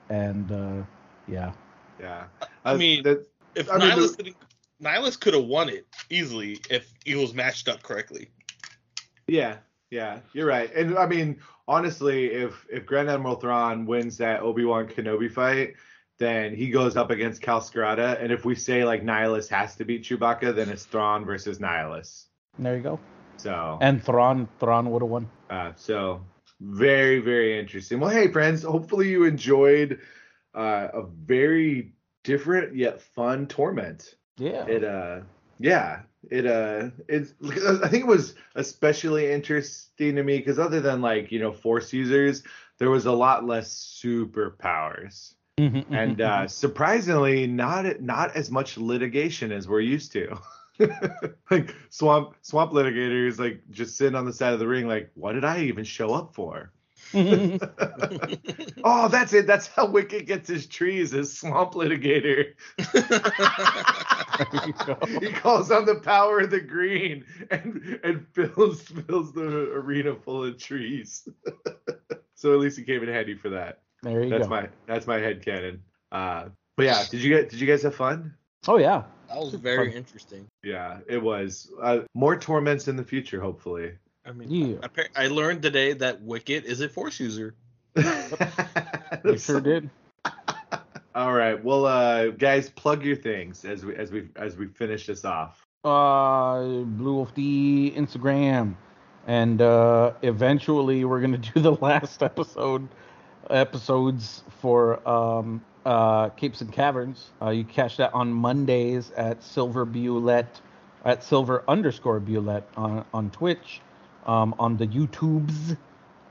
and 0.10 0.52
uh, 0.52 0.84
yeah. 1.28 1.54
yeah. 2.00 2.26
I 2.66 2.76
mean, 2.76 3.04
that, 3.04 3.26
If 3.56 3.72
I 3.72 3.78
Nihilus 3.78 4.18
didn't, 4.18 4.36
Nihilus 4.82 5.20
could 5.20 5.34
have 5.34 5.46
won 5.46 5.70
it 5.70 5.88
easily 6.10 6.60
if 6.70 6.92
he 7.06 7.16
was 7.16 7.34
matched 7.34 7.70
up 7.70 7.82
correctly. 7.82 8.30
Yeah, 9.28 9.58
yeah, 9.90 10.20
you're 10.34 10.48
right. 10.48 10.74
And 10.74 10.98
I 10.98 11.06
mean, 11.06 11.40
honestly, 11.68 12.28
if 12.28 12.66
if 12.70 12.86
Grand 12.86 13.10
Admiral 13.10 13.36
Thrawn 13.36 13.86
wins 13.86 14.18
that 14.18 14.42
Obi 14.42 14.66
Wan 14.66 14.88
Kenobi 14.88 15.32
fight, 15.32 15.76
then 16.18 16.54
he 16.54 16.70
goes 16.70 16.98
up 16.98 17.10
against 17.10 17.42
Kal 17.42 17.62
Skirata. 17.62 18.22
And 18.22 18.32
if 18.32 18.44
we 18.44 18.56
say 18.56 18.84
like 18.84 19.04
Nihilus 19.04 19.48
has 19.50 19.76
to 19.76 19.86
beat 19.86 20.04
Chewbacca, 20.04 20.56
then 20.56 20.70
it's 20.70 20.84
Thrawn 20.84 21.26
versus 21.26 21.60
Nihilus. 21.60 22.26
There 22.60 22.76
you 22.76 22.84
go. 22.84 23.00
So, 23.38 23.78
And 23.82 24.04
Thrawn, 24.04 24.48
Thrawn 24.60 24.90
would 24.92 25.02
have 25.02 25.10
won. 25.10 25.30
uh, 25.50 25.72
so 25.76 26.22
very 26.60 27.20
very 27.20 27.60
interesting. 27.60 28.00
Well, 28.00 28.10
hey 28.10 28.32
friends, 28.32 28.64
hopefully 28.64 29.10
you 29.10 29.26
enjoyed 29.26 30.00
uh, 30.56 30.88
a 30.94 31.04
very 31.04 31.94
different 32.24 32.76
yet 32.76 33.02
fun 33.02 33.48
torment. 33.48 34.16
Yeah. 34.38 34.66
it 34.68 34.84
uh 34.84 35.22
yeah 35.60 36.02
it 36.30 36.46
uh 36.46 36.90
it's 37.08 37.34
i 37.84 37.88
think 37.88 38.04
it 38.04 38.08
was 38.08 38.36
especially 38.56 39.32
interesting 39.32 40.16
to 40.16 40.24
me 40.24 40.38
because 40.38 40.60
other 40.60 40.80
than 40.80 41.02
like 41.02 41.32
you 41.32 41.40
know 41.40 41.52
force 41.52 41.92
users 41.92 42.44
there 42.78 42.92
was 42.92 43.08
a 43.08 43.12
lot 43.12 43.46
less 43.46 44.00
superpowers 44.04 45.34
Mm-hmm, 45.60 45.92
and 45.96 46.22
uh 46.22 46.48
surprisingly 46.48 47.48
not 47.48 48.00
not 48.00 48.36
as 48.36 48.52
much 48.52 48.78
litigation 48.78 49.52
as 49.52 49.68
we're 49.68 49.80
used 49.80 50.12
to 50.12 50.38
like 51.52 51.76
swamp 51.90 52.36
swamp 52.42 52.72
litigators 52.72 53.40
like 53.40 53.62
just 53.72 53.98
sitting 53.98 54.16
on 54.16 54.26
the 54.26 54.34
side 54.34 54.54
of 54.54 54.60
the 54.60 54.68
ring 54.68 54.88
like 54.88 55.10
what 55.16 55.34
did 55.34 55.44
i 55.46 55.60
even 55.62 55.84
show 55.84 56.14
up 56.14 56.34
for 56.34 56.72
oh 57.14 59.08
that's 59.08 59.32
it 59.34 59.48
that's 59.48 59.68
how 59.68 59.86
wicket 59.90 60.26
gets 60.26 60.50
his 60.50 60.66
trees 60.68 61.14
as 61.14 61.32
swamp 61.38 61.74
litigator 61.74 62.54
There 64.38 64.68
you 64.68 64.74
go. 64.86 64.98
he 65.20 65.32
calls 65.32 65.72
on 65.72 65.86
the 65.86 65.96
power 65.96 66.42
of 66.42 66.52
the 66.52 66.60
green 66.60 67.26
and 67.50 68.00
and 68.04 68.26
fills 68.34 68.82
fills 68.84 69.34
the 69.34 69.72
arena 69.74 70.16
full 70.16 70.44
of 70.44 70.58
trees. 70.60 71.28
so 72.36 72.54
at 72.54 72.60
least 72.60 72.78
he 72.78 72.84
came 72.84 73.02
in 73.02 73.10
handy 73.10 73.34
for 73.36 73.50
that. 73.50 73.80
There 74.04 74.24
you 74.24 74.30
That's 74.30 74.44
go. 74.44 74.50
my 74.50 74.70
that's 74.86 75.08
my 75.08 75.18
head 75.18 75.44
cannon 75.44 75.82
Uh, 76.12 76.50
but 76.76 76.86
yeah, 76.86 77.04
did 77.10 77.22
you 77.24 77.30
get 77.36 77.50
did 77.50 77.60
you 77.60 77.66
guys 77.68 77.82
have 77.84 77.96
fun? 77.96 78.36
Oh 78.68 78.78
yeah. 78.78 79.04
That 79.30 79.38
was 79.38 79.54
very 79.56 79.90
fun. 79.90 79.98
interesting. 79.98 80.48
Yeah, 80.64 81.00
it 81.08 81.22
was. 81.22 81.72
Uh, 81.82 82.00
more 82.14 82.38
torments 82.38 82.88
in 82.88 82.96
the 82.96 83.04
future, 83.04 83.42
hopefully. 83.42 83.92
I 84.26 84.32
mean, 84.32 84.50
Yeah. 84.50 84.76
appa- 84.84 85.10
I 85.16 85.28
learned 85.28 85.62
today 85.62 85.94
that 85.94 86.22
Wicket 86.22 86.66
is 86.66 86.82
a 86.82 86.90
Force 86.90 87.20
user. 87.20 87.56
You 89.24 89.38
sure 89.38 89.62
did. 89.62 89.90
All 91.16 91.34
right, 91.34 91.62
well, 91.64 91.86
uh, 91.86 92.28
guys, 92.28 92.70
plug 92.70 93.04
your 93.04 93.16
things 93.16 93.66
as 93.66 93.84
we 93.84 93.96
as 93.96 94.12
we 94.12 94.28
as 94.36 94.56
we 94.56 94.68
finish 94.68 95.08
this 95.08 95.26
off. 95.26 95.66
Uh, 95.84 96.62
Blue 96.84 97.16
Wolf 97.16 97.34
D 97.34 97.92
Instagram, 97.96 98.76
and 99.26 99.62
uh, 99.62 100.14
eventually 100.22 101.06
we're 101.06 101.22
gonna 101.22 101.38
do 101.40 101.60
the 101.60 101.72
last 101.82 102.22
episode 102.22 102.88
episodes 103.50 104.44
for 104.62 105.08
um 105.08 105.64
uh 105.88 106.30
Capes 106.30 106.60
and 106.62 106.72
Caverns. 106.72 107.30
Uh, 107.42 107.50
you 107.50 107.64
catch 107.64 107.98
that 107.98 108.14
on 108.14 108.32
Mondays 108.34 109.12
at 109.16 109.42
Silver 109.42 109.86
Bulette 109.86 110.60
at 111.06 111.24
Silver 111.24 111.64
underscore 111.68 112.20
Bulette 112.20 112.64
on 112.76 113.06
on 113.14 113.30
Twitch, 113.32 113.82
um 114.26 114.54
on 114.60 114.76
the 114.78 114.86
YouTubes. 114.88 115.78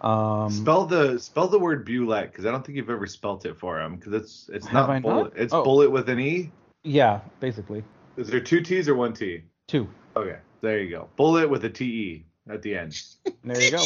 Um, 0.03 0.51
spell 0.51 0.85
the 0.85 1.19
spell 1.19 1.49
the 1.49 1.59
word 1.59 1.87
bullet 1.87 2.31
because 2.31 2.45
I 2.45 2.51
don't 2.53 2.65
think 2.65 2.77
you've 2.77 2.91
ever 2.91 3.07
spelt 3.07 3.47
it 3.47 3.57
for 3.59 3.81
him 3.81 3.97
because 3.97 4.13
it's 4.13 4.51
it's 4.53 4.71
not 4.71 4.91
I 4.91 4.99
not? 4.99 5.33
It's 5.37 5.55
Oh. 5.55 5.65
bullet 5.65 5.91
with 5.91 6.09
an 6.11 6.21
e. 6.21 6.51
yeah, 6.85 7.21
basically 7.41 7.83
Is 8.19 8.29
there 8.29 8.41
two 8.41 8.61
T's 8.61 8.89
or 8.91 8.95
one 8.95 9.15
T? 9.15 9.43
two. 9.69 9.89
Okay, 10.15 10.37
there 10.61 10.81
you 10.83 10.91
go. 10.91 11.09
Bullet 11.17 11.49
with 11.49 11.65
a 11.65 11.71
T 11.71 11.85
E 11.85 12.25
at 12.53 12.61
the 12.61 12.77
end. 12.77 13.01
There 13.43 13.61
you 13.61 13.71
go. 13.71 13.85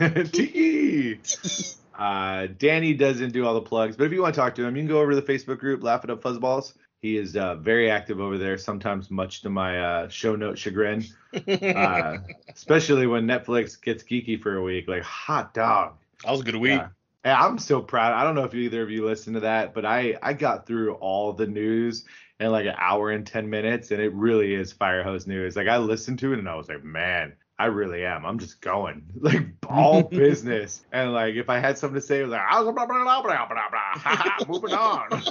T 0.24 0.42
E. 0.42 1.20
Uh, 1.98 2.46
Danny 2.58 2.94
doesn't 2.94 3.32
do 3.32 3.44
all 3.44 3.54
the 3.54 3.60
plugs, 3.60 3.96
but 3.96 4.04
if 4.04 4.12
you 4.12 4.22
want 4.22 4.34
to 4.34 4.40
talk 4.40 4.54
to 4.54 4.64
him, 4.64 4.76
you 4.76 4.82
can 4.82 4.88
go 4.88 5.00
over 5.00 5.10
to 5.10 5.20
the 5.20 5.32
Facebook 5.32 5.58
group, 5.58 5.82
Laugh 5.82 6.04
It 6.04 6.10
Up 6.10 6.22
Fuzzballs. 6.22 6.74
He 7.02 7.16
is 7.16 7.36
uh, 7.36 7.56
very 7.56 7.90
active 7.90 8.20
over 8.20 8.38
there, 8.38 8.56
sometimes 8.56 9.10
much 9.10 9.42
to 9.42 9.50
my 9.50 9.80
uh, 9.80 10.08
show 10.08 10.36
note 10.36 10.58
chagrin, 10.58 11.04
uh, 11.34 12.18
especially 12.54 13.06
when 13.06 13.26
Netflix 13.26 13.80
gets 13.80 14.02
geeky 14.02 14.40
for 14.40 14.56
a 14.56 14.62
week. 14.62 14.88
Like, 14.88 15.02
hot 15.02 15.54
dog. 15.54 15.94
that 16.24 16.30
was 16.30 16.40
a 16.40 16.44
good 16.44 16.56
week. 16.56 16.80
Yeah. 16.80 16.88
I'm 17.24 17.58
so 17.58 17.80
proud. 17.82 18.14
I 18.14 18.24
don't 18.24 18.34
know 18.34 18.44
if 18.44 18.54
either 18.54 18.82
of 18.82 18.90
you 18.90 19.04
listened 19.04 19.34
to 19.34 19.40
that, 19.40 19.74
but 19.74 19.84
I 19.84 20.16
I 20.22 20.32
got 20.32 20.66
through 20.66 20.94
all 20.94 21.32
the 21.32 21.46
news 21.46 22.04
in 22.40 22.50
like 22.50 22.66
an 22.66 22.74
hour 22.78 23.10
and 23.10 23.26
10 23.26 23.50
minutes 23.50 23.90
and 23.90 24.00
it 24.00 24.12
really 24.14 24.54
is 24.54 24.72
fire 24.72 25.02
hose 25.02 25.26
news. 25.26 25.56
Like 25.56 25.68
I 25.68 25.78
listened 25.78 26.20
to 26.20 26.32
it 26.32 26.38
and 26.38 26.48
I 26.48 26.54
was 26.54 26.68
like, 26.68 26.84
"Man, 26.84 27.34
I 27.58 27.66
really 27.66 28.04
am. 28.04 28.24
I'm 28.24 28.38
just 28.38 28.60
going. 28.60 29.04
Like 29.20 29.46
all 29.68 30.02
business." 30.10 30.84
And 30.92 31.12
like 31.12 31.34
if 31.34 31.50
I 31.50 31.58
had 31.58 31.76
something 31.76 32.00
to 32.00 32.06
say, 32.06 32.20
it 32.20 32.22
was 32.22 32.32
like, 32.32 32.42
"Ah, 32.48 32.62
blah, 32.62 32.72
blah, 32.72 32.86
blah, 32.86 33.22
blah, 33.22 33.48
blah, 33.48 33.68
blah. 33.70 34.46
moving 34.48 34.74
on." 34.74 35.22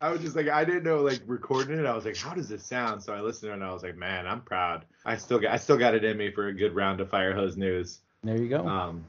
I 0.00 0.10
was 0.10 0.20
just 0.20 0.36
like, 0.36 0.48
I 0.48 0.64
didn't 0.64 0.84
know 0.84 1.00
like 1.02 1.20
recording 1.26 1.78
it. 1.78 1.86
I 1.86 1.94
was 1.94 2.04
like, 2.04 2.16
how 2.16 2.32
does 2.32 2.48
this 2.48 2.64
sound? 2.64 3.02
So 3.02 3.12
I 3.12 3.20
listened 3.20 3.48
to 3.48 3.50
it 3.50 3.54
and 3.54 3.64
I 3.64 3.72
was 3.72 3.82
like, 3.82 3.96
man, 3.96 4.26
I'm 4.26 4.42
proud. 4.42 4.84
I 5.04 5.16
still 5.16 5.40
got 5.40 5.52
I 5.52 5.56
still 5.56 5.76
got 5.76 5.94
it 5.94 6.04
in 6.04 6.16
me 6.16 6.30
for 6.30 6.48
a 6.48 6.54
good 6.54 6.74
round 6.74 7.00
of 7.00 7.10
fire 7.10 7.34
hose 7.34 7.56
news. 7.56 7.98
There 8.22 8.36
you 8.36 8.48
go. 8.48 8.66
Um, 8.66 9.04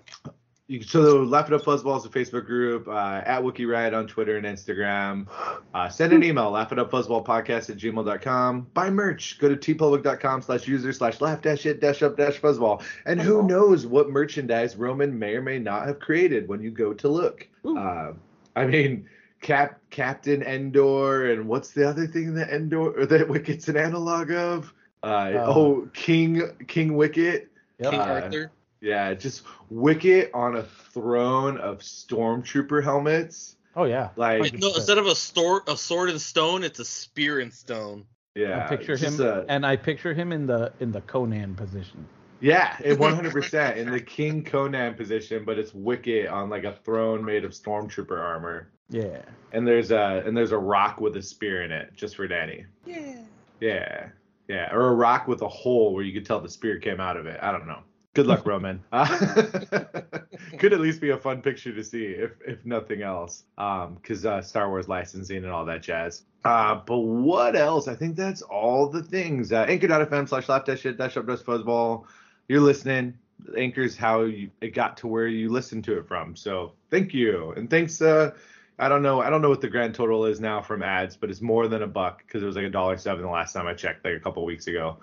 you, 0.69 0.81
so 0.83 1.01
the 1.03 1.15
Laugh 1.15 1.47
It 1.47 1.53
Up 1.53 1.63
Fuzzball 1.63 1.97
is 1.97 2.05
a 2.05 2.09
Facebook 2.09 2.45
group, 2.45 2.87
uh, 2.87 3.21
at 3.25 3.41
Wookie 3.41 3.67
Riot 3.67 3.93
on 3.93 4.07
Twitter 4.07 4.37
and 4.37 4.45
Instagram. 4.45 5.27
Uh, 5.73 5.89
send 5.89 6.13
an 6.13 6.23
email, 6.23 6.51
laugh 6.51 6.71
it 6.71 6.79
up 6.79 6.91
fuzzball 6.91 7.25
podcast 7.25 7.69
at 7.69 7.77
gmail.com. 7.77 8.67
Buy 8.73 8.89
merch. 8.89 9.39
Go 9.39 9.53
to 9.53 9.55
tpublic.com 9.55 10.41
slash 10.43 10.67
user 10.67 10.93
slash 10.93 11.19
laugh 11.21 11.41
dash 11.41 11.65
it 11.65 11.81
dash 11.81 12.03
up 12.03 12.15
dash 12.15 12.39
fuzzball. 12.39 12.83
And 13.05 13.19
who 13.19 13.43
knows 13.47 13.85
what 13.85 14.09
merchandise 14.09 14.75
Roman 14.75 15.17
may 15.17 15.35
or 15.35 15.41
may 15.41 15.59
not 15.59 15.87
have 15.87 15.99
created 15.99 16.47
when 16.47 16.61
you 16.61 16.71
go 16.71 16.93
to 16.93 17.07
look. 17.09 17.47
Uh, 17.65 18.13
I 18.55 18.65
mean, 18.65 19.09
Cap 19.41 19.79
Captain 19.89 20.43
Endor, 20.43 21.31
and 21.31 21.47
what's 21.47 21.71
the 21.71 21.87
other 21.87 22.05
thing 22.07 22.33
that 22.35 22.49
Endor 22.49 22.91
or 22.99 23.05
that 23.05 23.27
Wicket's 23.27 23.67
an 23.69 23.77
analog 23.77 24.31
of? 24.31 24.73
Uh, 25.01 25.05
Uh, 25.05 25.45
oh, 25.47 25.89
King 25.93 26.41
King 26.67 26.95
Wicket. 26.95 27.49
Yep. 27.79 27.91
King 27.91 27.99
Uh, 28.01 28.03
Arthur. 28.03 28.51
Yeah, 28.81 29.13
just 29.13 29.43
Wicket 29.69 30.31
on 30.33 30.55
a 30.55 30.63
throne 30.63 31.57
of 31.57 31.79
stormtrooper 31.79 32.83
helmets. 32.83 33.55
Oh 33.75 33.83
yeah. 33.85 34.09
Like, 34.15 34.41
Wait, 34.41 34.59
no, 34.59 34.73
instead 34.73 34.97
of 34.97 35.05
a 35.05 35.15
sword, 35.15 35.63
a 35.67 35.77
sword 35.77 36.09
and 36.09 36.19
stone, 36.19 36.63
it's 36.63 36.79
a 36.79 36.85
spear 36.85 37.39
and 37.39 37.53
stone. 37.53 38.05
yeah, 38.35 38.65
I 38.65 38.75
picture 38.75 38.95
him, 38.97 39.19
a- 39.21 39.45
and 39.49 39.65
I 39.65 39.75
picture 39.75 40.13
him 40.13 40.31
in 40.31 40.45
the 40.45 40.71
in 40.79 40.91
the 40.91 41.01
Conan 41.01 41.55
position. 41.55 42.05
yeah, 42.39 42.77
it 42.83 42.97
100% 42.99 43.75
in 43.75 43.91
the 43.91 43.99
King 43.99 44.43
Conan 44.43 44.93
position, 44.95 45.43
but 45.45 45.59
it's 45.59 45.73
Wicket 45.73 46.27
on 46.27 46.49
like 46.49 46.63
a 46.63 46.73
throne 46.73 47.23
made 47.23 47.43
of 47.45 47.51
stormtrooper 47.51 48.17
armor, 48.17 48.69
Yeah. 48.89 49.21
and 49.51 49.67
there's 49.67 49.91
a 49.91 50.23
and 50.25 50.35
there's 50.35 50.51
a 50.53 50.57
rock 50.57 50.99
with 51.01 51.15
a 51.17 51.21
spear 51.21 51.63
in 51.63 51.71
it 51.71 51.93
just 51.95 52.15
for 52.15 52.27
Danny. 52.27 52.65
Yeah. 52.85 53.15
Yeah, 53.61 54.07
yeah, 54.47 54.73
or 54.73 54.87
a 54.87 54.93
rock 54.93 55.27
with 55.27 55.41
a 55.41 55.47
hole 55.49 55.93
where 55.93 56.03
you 56.03 56.13
could 56.13 56.25
tell 56.25 56.39
the 56.39 56.49
spear 56.49 56.79
came 56.79 57.01
out 57.01 57.17
of 57.17 57.25
it. 57.27 57.37
I 57.43 57.51
don't 57.51 57.67
know. 57.67 57.79
Good 58.13 58.27
luck, 58.27 58.45
Roman. 58.45 58.83
Uh, 58.91 60.57
could 60.57 60.73
at 60.73 60.79
least 60.79 60.99
be 60.99 61.11
a 61.11 61.17
fun 61.17 61.41
picture 61.41 61.73
to 61.73 61.83
see, 61.83 62.05
if 62.05 62.31
if 62.45 62.65
nothing 62.65 63.01
else, 63.01 63.43
um, 63.57 63.95
because 63.95 64.25
uh, 64.25 64.41
Star 64.41 64.69
Wars 64.69 64.87
licensing 64.87 65.37
and 65.37 65.47
all 65.47 65.65
that 65.65 65.83
jazz. 65.83 66.23
Uh, 66.43 66.75
but 66.75 66.99
what 66.99 67.55
else? 67.55 67.87
I 67.87 67.95
think 67.95 68.15
that's 68.15 68.41
all 68.41 68.89
the 68.89 69.03
things. 69.03 69.51
Uh, 69.51 69.65
Anchor.fm 69.67 70.27
slash 70.27 70.49
laugh 70.49 70.65
dash 70.65 70.81
shit 70.81 70.97
dash 70.97 71.17
up 71.17 71.27
dash 71.27 71.39
fuzzball. 71.39 72.05
You're 72.47 72.61
listening. 72.61 73.17
Anchor's 73.57 73.95
how 73.95 74.23
you, 74.23 74.49
it 74.61 74.73
got 74.73 74.97
to 74.97 75.07
where 75.07 75.27
you 75.27 75.49
listened 75.49 75.83
to 75.85 75.97
it 75.97 76.07
from. 76.07 76.35
So 76.35 76.73
thank 76.89 77.13
you, 77.13 77.51
and 77.51 77.69
thanks. 77.69 78.01
Uh, 78.01 78.31
I 78.79 78.87
don't 78.87 79.01
know. 79.01 79.21
I 79.21 79.29
don't 79.29 79.41
know 79.41 79.49
what 79.49 79.61
the 79.61 79.67
grand 79.67 79.93
total 79.93 80.25
is 80.25 80.39
now 80.39 80.61
from 80.61 80.81
ads, 80.81 81.17
but 81.17 81.29
it's 81.29 81.41
more 81.41 81.67
than 81.67 81.83
a 81.83 81.87
buck 81.87 82.19
because 82.25 82.41
it 82.41 82.45
was 82.45 82.55
like 82.55 82.65
a 82.65 82.69
dollar 82.69 82.97
seven 82.97 83.23
the 83.23 83.29
last 83.29 83.51
time 83.53 83.67
I 83.67 83.73
checked, 83.73 84.05
like 84.05 84.15
a 84.15 84.19
couple 84.19 84.45
weeks 84.45 84.67
ago. 84.67 84.97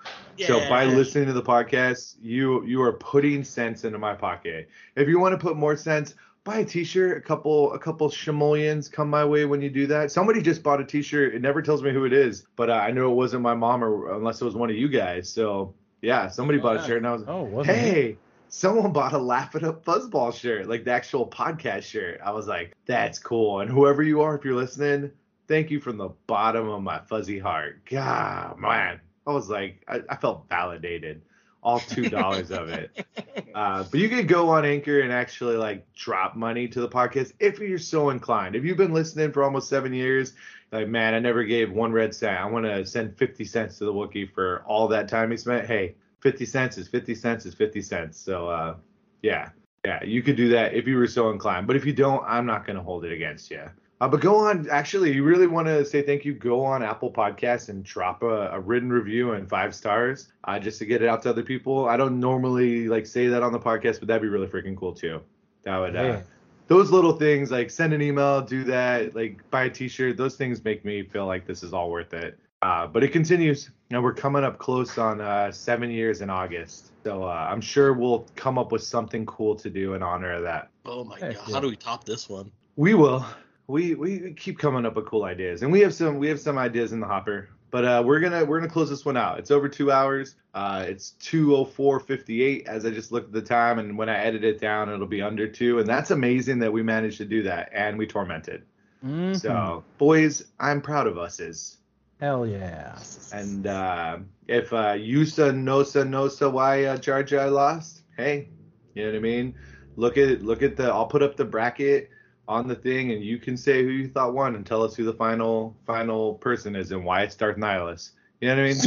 So 0.47 0.59
by 0.69 0.85
listening 0.85 1.27
to 1.27 1.33
the 1.33 1.43
podcast, 1.43 2.15
you 2.21 2.65
you 2.65 2.81
are 2.81 2.93
putting 2.93 3.43
cents 3.43 3.83
into 3.83 3.99
my 3.99 4.15
pocket. 4.15 4.69
If 4.95 5.07
you 5.07 5.19
want 5.19 5.33
to 5.33 5.37
put 5.37 5.55
more 5.57 5.75
cents, 5.75 6.15
buy 6.43 6.59
a 6.59 6.65
T-shirt. 6.65 7.17
A 7.17 7.21
couple 7.21 7.71
a 7.73 7.79
couple 7.79 8.09
shimolians 8.09 8.91
come 8.91 9.09
my 9.09 9.23
way 9.25 9.45
when 9.45 9.61
you 9.61 9.69
do 9.69 9.85
that. 9.87 10.11
Somebody 10.11 10.41
just 10.41 10.63
bought 10.63 10.81
a 10.81 10.85
T-shirt. 10.85 11.35
It 11.35 11.41
never 11.41 11.61
tells 11.61 11.83
me 11.83 11.91
who 11.91 12.05
it 12.05 12.13
is, 12.13 12.45
but 12.55 12.69
uh, 12.69 12.73
I 12.73 12.91
know 12.91 13.11
it 13.11 13.15
wasn't 13.15 13.43
my 13.43 13.53
mom 13.53 13.83
or 13.83 14.15
unless 14.15 14.41
it 14.41 14.45
was 14.45 14.55
one 14.55 14.69
of 14.71 14.75
you 14.75 14.87
guys. 14.89 15.29
So 15.29 15.75
yeah, 16.01 16.27
somebody 16.29 16.57
bought 16.59 16.77
a 16.77 16.85
shirt, 16.85 16.97
and 16.97 17.07
I 17.07 17.13
was 17.13 17.23
Oh, 17.27 17.43
wasn't 17.43 17.77
it? 17.77 18.17
Someone 18.49 18.91
bought 18.91 19.13
a 19.13 19.17
Laugh 19.17 19.55
It 19.55 19.63
Up 19.63 19.83
Fuzzball 19.83 20.33
shirt, 20.33 20.67
like 20.67 20.85
the 20.85 20.91
actual 20.91 21.27
podcast 21.27 21.83
shirt. 21.83 22.19
I 22.23 22.31
was 22.31 22.47
like, 22.47 22.75
that's 22.85 23.19
cool. 23.19 23.61
And 23.61 23.69
whoever 23.69 24.03
you 24.03 24.21
are, 24.21 24.35
if 24.35 24.45
you're 24.45 24.55
listening, 24.55 25.11
thank 25.47 25.71
you 25.71 25.79
from 25.79 25.97
the 25.97 26.09
bottom 26.27 26.67
of 26.69 26.81
my 26.81 26.99
fuzzy 26.99 27.39
heart. 27.39 27.81
God, 27.85 28.57
man. 28.59 28.99
I 29.25 29.31
was 29.31 29.49
like, 29.49 29.83
I, 29.87 30.01
I 30.09 30.15
felt 30.15 30.47
validated. 30.49 31.21
All 31.63 31.79
two 31.79 32.09
dollars 32.09 32.51
of 32.51 32.69
it. 32.69 33.05
Uh, 33.55 33.83
but 33.89 33.99
you 33.99 34.07
can 34.07 34.27
go 34.27 34.49
on 34.49 34.65
Anchor 34.65 35.01
and 35.01 35.11
actually 35.11 35.55
like 35.57 35.91
drop 35.93 36.35
money 36.35 36.67
to 36.67 36.79
the 36.79 36.87
podcast 36.87 37.33
if 37.39 37.57
you're 37.57 37.79
so 37.79 38.11
inclined. 38.11 38.55
If 38.55 38.63
you've 38.63 38.77
been 38.77 38.93
listening 38.93 39.31
for 39.31 39.43
almost 39.43 39.67
seven 39.67 39.95
years, 39.95 40.33
like 40.71 40.87
man, 40.87 41.15
I 41.15 41.19
never 41.19 41.43
gave 41.43 41.71
one 41.71 41.91
red 41.91 42.13
cent. 42.13 42.39
I 42.39 42.45
want 42.45 42.65
to 42.65 42.85
send 42.85 43.17
fifty 43.17 43.45
cents 43.45 43.79
to 43.79 43.85
the 43.85 43.93
Wookiee 43.93 44.31
for 44.31 44.63
all 44.67 44.87
that 44.89 45.07
time 45.07 45.31
he 45.31 45.37
spent. 45.37 45.65
Hey, 45.65 45.95
fifty 46.27 46.45
cents 46.45 46.77
is 46.77 46.87
fifty 46.87 47.15
cents 47.15 47.45
is 47.45 47.53
fifty 47.53 47.81
cents. 47.81 48.19
So 48.19 48.49
uh, 48.49 48.75
yeah, 49.21 49.49
yeah, 49.85 50.03
you 50.03 50.21
could 50.21 50.35
do 50.35 50.49
that 50.49 50.73
if 50.73 50.85
you 50.85 50.97
were 50.97 51.07
so 51.07 51.29
inclined. 51.29 51.67
But 51.67 51.75
if 51.77 51.85
you 51.85 51.93
don't, 51.93 52.23
I'm 52.27 52.45
not 52.45 52.65
gonna 52.67 52.83
hold 52.83 53.05
it 53.05 53.13
against 53.13 53.49
you. 53.49 53.63
Uh, 54.01 54.07
but 54.07 54.19
go 54.19 54.35
on. 54.35 54.69
Actually, 54.69 55.13
you 55.13 55.23
really 55.23 55.47
want 55.47 55.67
to 55.67 55.85
say 55.85 56.01
thank 56.01 56.25
you? 56.25 56.33
Go 56.33 56.63
on 56.63 56.83
Apple 56.83 57.11
Podcasts 57.11 57.69
and 57.69 57.83
drop 57.83 58.21
a, 58.23 58.49
a 58.49 58.59
written 58.59 58.91
review 58.91 59.31
and 59.31 59.49
five 59.49 59.73
stars, 59.73 60.31
uh, 60.43 60.59
just 60.59 60.77
to 60.79 60.85
get 60.85 61.01
it 61.01 61.07
out 61.07 61.23
to 61.23 61.29
other 61.29 61.43
people. 61.43 61.87
I 61.87 61.97
don't 61.97 62.19
normally 62.19 62.89
like 62.89 63.05
say 63.05 63.27
that 63.27 63.41
on 63.41 63.53
the 63.53 63.59
podcast, 63.59 63.99
but 63.99 64.07
that'd 64.09 64.21
be 64.21 64.27
really 64.27 64.47
freaking 64.47 64.77
cool 64.77 64.93
too. 64.93 65.21
That 65.63 65.77
would. 65.77 65.95
Uh, 65.95 66.21
those 66.67 66.91
little 66.91 67.13
things 67.13 67.49
like 67.49 67.69
send 67.71 67.93
an 67.93 68.01
email, 68.01 68.41
do 68.41 68.65
that, 68.65 69.15
like 69.15 69.49
buy 69.49 69.63
a 69.63 69.69
T-shirt. 69.69 70.17
Those 70.17 70.35
things 70.35 70.63
make 70.63 70.83
me 70.83 71.03
feel 71.03 71.25
like 71.25 71.47
this 71.47 71.63
is 71.63 71.73
all 71.73 71.89
worth 71.89 72.13
it. 72.13 72.37
Uh, 72.61 72.87
but 72.87 73.03
it 73.03 73.09
continues, 73.09 73.69
and 73.91 74.03
we're 74.03 74.13
coming 74.13 74.43
up 74.43 74.57
close 74.57 74.97
on 74.97 75.21
uh, 75.21 75.51
seven 75.51 75.91
years 75.91 76.21
in 76.21 76.29
August. 76.29 76.91
So 77.03 77.23
uh, 77.23 77.47
I'm 77.49 77.61
sure 77.61 77.93
we'll 77.93 78.25
come 78.35 78.57
up 78.57 78.71
with 78.71 78.83
something 78.83 79.25
cool 79.27 79.55
to 79.57 79.69
do 79.69 79.93
in 79.93 80.01
honor 80.01 80.33
of 80.33 80.41
that. 80.43 80.69
Oh 80.85 81.03
my 81.03 81.19
Heck 81.19 81.35
god, 81.35 81.43
yeah. 81.47 81.53
how 81.53 81.59
do 81.59 81.67
we 81.67 81.75
top 81.75 82.03
this 82.03 82.27
one? 82.27 82.51
We 82.75 82.95
will. 82.95 83.25
We 83.67 83.95
we 83.95 84.33
keep 84.33 84.57
coming 84.57 84.85
up 84.85 84.95
with 84.95 85.05
cool 85.05 85.23
ideas, 85.25 85.61
and 85.61 85.71
we 85.71 85.81
have 85.81 85.93
some 85.93 86.17
we 86.17 86.27
have 86.29 86.39
some 86.39 86.57
ideas 86.57 86.93
in 86.93 86.99
the 86.99 87.05
hopper. 87.07 87.49
But 87.69 87.83
uh, 87.85 88.01
we're 88.05 88.21
gonna 88.21 88.43
we're 88.45 88.59
gonna 88.59 88.71
close 88.71 88.89
this 88.89 89.05
one 89.05 89.17
out. 89.17 89.39
It's 89.39 89.51
over 89.51 89.67
two 89.67 89.91
hours. 89.91 90.35
Uh, 90.53 90.85
it's 90.87 91.13
204.58 91.21 92.65
as 92.65 92.85
I 92.85 92.89
just 92.91 93.11
looked 93.11 93.27
at 93.27 93.33
the 93.33 93.41
time, 93.41 93.77
and 93.79 93.97
when 93.97 94.09
I 94.09 94.17
edit 94.17 94.43
it 94.43 94.59
down, 94.59 94.89
it'll 94.89 95.05
be 95.05 95.21
under 95.21 95.47
two, 95.47 95.79
and 95.79 95.87
that's 95.87 96.11
amazing 96.11 96.59
that 96.59 96.71
we 96.71 96.81
managed 96.81 97.17
to 97.17 97.25
do 97.25 97.43
that, 97.43 97.69
and 97.73 97.97
we 97.97 98.07
tormented. 98.07 98.63
Mhm. 99.05 99.39
So 99.39 99.83
boys, 99.97 100.45
I'm 100.59 100.81
proud 100.81 101.07
of 101.07 101.17
us. 101.17 101.39
Is 101.39 101.77
hell 102.19 102.45
yeah. 102.45 102.97
and 103.33 103.67
uh, 103.67 104.17
if 104.47 104.73
uh, 104.73 104.93
Yusa 104.93 105.53
Nosa 105.53 106.07
Nosa 106.07 106.51
why 106.51 106.85
uh, 106.85 106.97
Jar 106.97 107.23
Jar 107.23 107.49
lost, 107.49 108.03
hey, 108.17 108.49
you 108.93 109.03
know 109.03 109.11
what 109.11 109.17
I 109.17 109.21
mean? 109.21 109.55
Look 109.95 110.17
at 110.17 110.43
look 110.43 110.61
at 110.61 110.75
the. 110.75 110.85
I'll 110.85 111.07
put 111.07 111.23
up 111.23 111.35
the 111.35 111.45
bracket 111.45 112.09
on 112.47 112.67
the 112.67 112.75
thing, 112.75 113.11
and 113.11 113.23
you 113.23 113.37
can 113.37 113.57
say 113.57 113.83
who 113.83 113.89
you 113.89 114.07
thought 114.07 114.33
won, 114.33 114.55
and 114.55 114.65
tell 114.65 114.83
us 114.83 114.95
who 114.95 115.03
the 115.03 115.13
final 115.13 115.75
final 115.85 116.35
person 116.35 116.75
is 116.75 116.91
and 116.91 117.03
why 117.03 117.23
it's 117.23 117.35
Darth 117.35 117.57
Nihilus. 117.57 118.11
You 118.41 118.49
know 118.49 118.55
what 118.55 118.61
I 118.61 118.67
mean? 118.67 118.77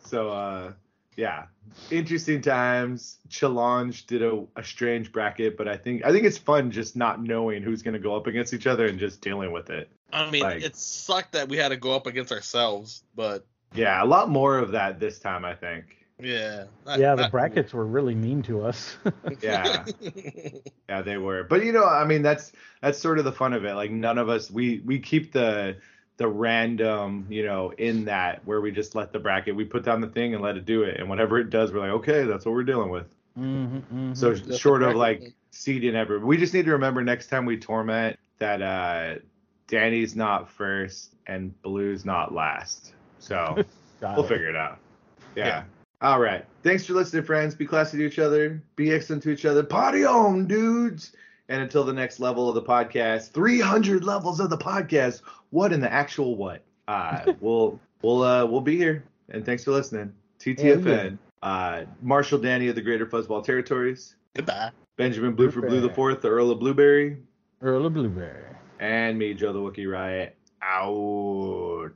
so 0.06 0.30
uh, 0.30 0.72
yeah, 1.16 1.44
interesting 1.90 2.40
times. 2.40 3.18
Challonge 3.28 4.06
did 4.06 4.22
a, 4.22 4.44
a 4.56 4.64
strange 4.64 5.12
bracket, 5.12 5.56
but 5.56 5.68
I 5.68 5.76
think 5.76 6.04
I 6.04 6.10
think 6.10 6.24
it's 6.24 6.38
fun 6.38 6.70
just 6.70 6.96
not 6.96 7.22
knowing 7.22 7.62
who's 7.62 7.82
gonna 7.82 7.98
go 7.98 8.16
up 8.16 8.26
against 8.26 8.52
each 8.52 8.66
other 8.66 8.86
and 8.86 8.98
just 8.98 9.20
dealing 9.20 9.52
with 9.52 9.70
it. 9.70 9.88
I 10.14 10.30
mean, 10.30 10.42
Like- 10.42 10.62
it 10.62 10.76
sucked 10.76 11.32
that 11.32 11.48
we 11.48 11.56
had 11.56 11.68
to 11.70 11.76
go 11.76 11.94
up 11.94 12.06
against 12.06 12.32
ourselves, 12.32 13.02
but 13.14 13.44
Yeah, 13.74 14.02
a 14.02 14.06
lot 14.06 14.28
more 14.30 14.58
of 14.58 14.70
that 14.72 15.00
this 15.00 15.18
time, 15.18 15.44
I 15.44 15.54
think. 15.54 15.96
yeah. 16.20 16.64
not- 16.86 16.98
Yeah, 17.00 17.14
the 17.16 17.22
not- 17.22 17.30
brackets 17.32 17.74
were 17.74 17.84
really 17.86 18.14
mean 18.14 18.40
to 18.42 18.62
us. 18.64 18.96
Yeah. 19.42 19.84
Yeah, 20.88 21.02
they 21.02 21.16
were. 21.16 21.42
But 21.44 21.64
you 21.64 21.72
know, 21.72 21.84
I 21.84 22.04
mean, 22.04 22.22
that's 22.22 22.52
that's 22.80 22.98
sort 22.98 23.18
of 23.18 23.24
the 23.24 23.32
fun 23.32 23.52
of 23.54 23.64
it. 23.64 23.74
Like 23.74 23.90
none 23.90 24.18
of 24.18 24.28
us 24.28 24.50
we 24.50 24.80
we 24.84 24.98
keep 25.00 25.32
the 25.32 25.76
the 26.18 26.28
random, 26.28 27.26
you 27.28 27.44
know, 27.44 27.72
in 27.78 28.04
that 28.04 28.40
where 28.44 28.60
we 28.60 28.70
just 28.70 28.94
let 28.94 29.12
the 29.12 29.18
bracket, 29.18 29.56
we 29.56 29.64
put 29.64 29.82
down 29.84 30.00
the 30.00 30.06
thing 30.08 30.34
and 30.34 30.42
let 30.42 30.56
it 30.56 30.64
do 30.64 30.84
it, 30.84 31.00
and 31.00 31.08
whatever 31.08 31.38
it 31.40 31.50
does, 31.50 31.72
we're 31.72 31.80
like, 31.80 31.90
okay, 31.90 32.22
that's 32.24 32.44
what 32.46 32.52
we're 32.54 32.62
dealing 32.62 32.90
with. 32.90 33.12
Mhm, 33.36 33.82
mhm. 33.92 34.16
So 34.16 34.32
That's 34.34 34.56
short 34.58 34.84
of 34.84 34.94
like 34.94 35.32
seeding 35.50 35.96
ever, 35.96 36.20
we 36.20 36.36
just 36.36 36.54
need 36.54 36.66
to 36.66 36.72
remember 36.72 37.02
next 37.02 37.26
time 37.28 37.46
we 37.46 37.56
torment 37.56 38.16
that 38.38 38.62
uh 38.62 39.14
Danny's 39.74 40.14
not 40.14 40.48
first 40.48 41.16
and 41.26 41.60
Blue's 41.62 42.04
not 42.04 42.32
last. 42.32 42.94
So. 43.18 43.64
We'll 44.02 44.24
it. 44.24 44.28
figure 44.28 44.50
it 44.50 44.56
out. 44.56 44.78
Yeah. 45.34 45.46
Yeah. 45.46 45.62
All 46.02 46.20
right. 46.20 46.44
Thanks 46.62 46.84
for 46.84 46.92
listening, 46.92 47.22
friends. 47.22 47.54
Be 47.54 47.64
classy 47.64 47.96
to 47.96 48.04
each 48.04 48.18
other. 48.18 48.62
Be 48.76 48.92
excellent 48.92 49.22
to 49.22 49.30
each 49.30 49.46
other. 49.46 49.62
Party 49.62 50.04
on, 50.04 50.46
dudes. 50.46 51.12
And 51.48 51.62
until 51.62 51.84
the 51.84 51.92
next 51.94 52.20
level 52.20 52.46
of 52.50 52.54
the 52.54 52.62
podcast, 52.62 53.30
300 53.30 54.04
levels 54.04 54.40
of 54.40 54.50
the 54.50 54.58
podcast. 54.58 55.22
What 55.50 55.72
in 55.72 55.80
the 55.80 55.90
actual 55.90 56.36
what? 56.36 56.62
Uh, 56.86 57.32
we'll 57.40 57.80
we'll 58.02 58.22
uh 58.22 58.44
we'll 58.44 58.60
be 58.60 58.76
here. 58.76 59.04
And 59.30 59.46
thanks 59.46 59.64
for 59.64 59.70
listening. 59.70 60.12
TTFN. 60.38 61.16
Uh, 61.42 61.84
Marshall 62.02 62.40
Danny 62.40 62.68
of 62.68 62.74
the 62.74 62.82
Greater 62.82 63.06
Fuzzball 63.06 63.42
Territories. 63.42 64.16
Goodbye. 64.34 64.70
Benjamin 64.98 65.34
Blue 65.34 65.50
for 65.50 65.62
Blue 65.62 65.80
the 65.80 65.88
Fourth, 65.88 66.20
the 66.20 66.28
Earl 66.28 66.50
of 66.50 66.58
Blueberry, 66.58 67.16
Earl 67.62 67.86
of 67.86 67.94
Blueberry. 67.94 68.44
And 68.78 69.18
me, 69.18 69.34
Joe 69.34 69.52
the 69.52 69.58
Wookie 69.58 69.90
Riot. 69.90 70.36
Out. 70.62 71.92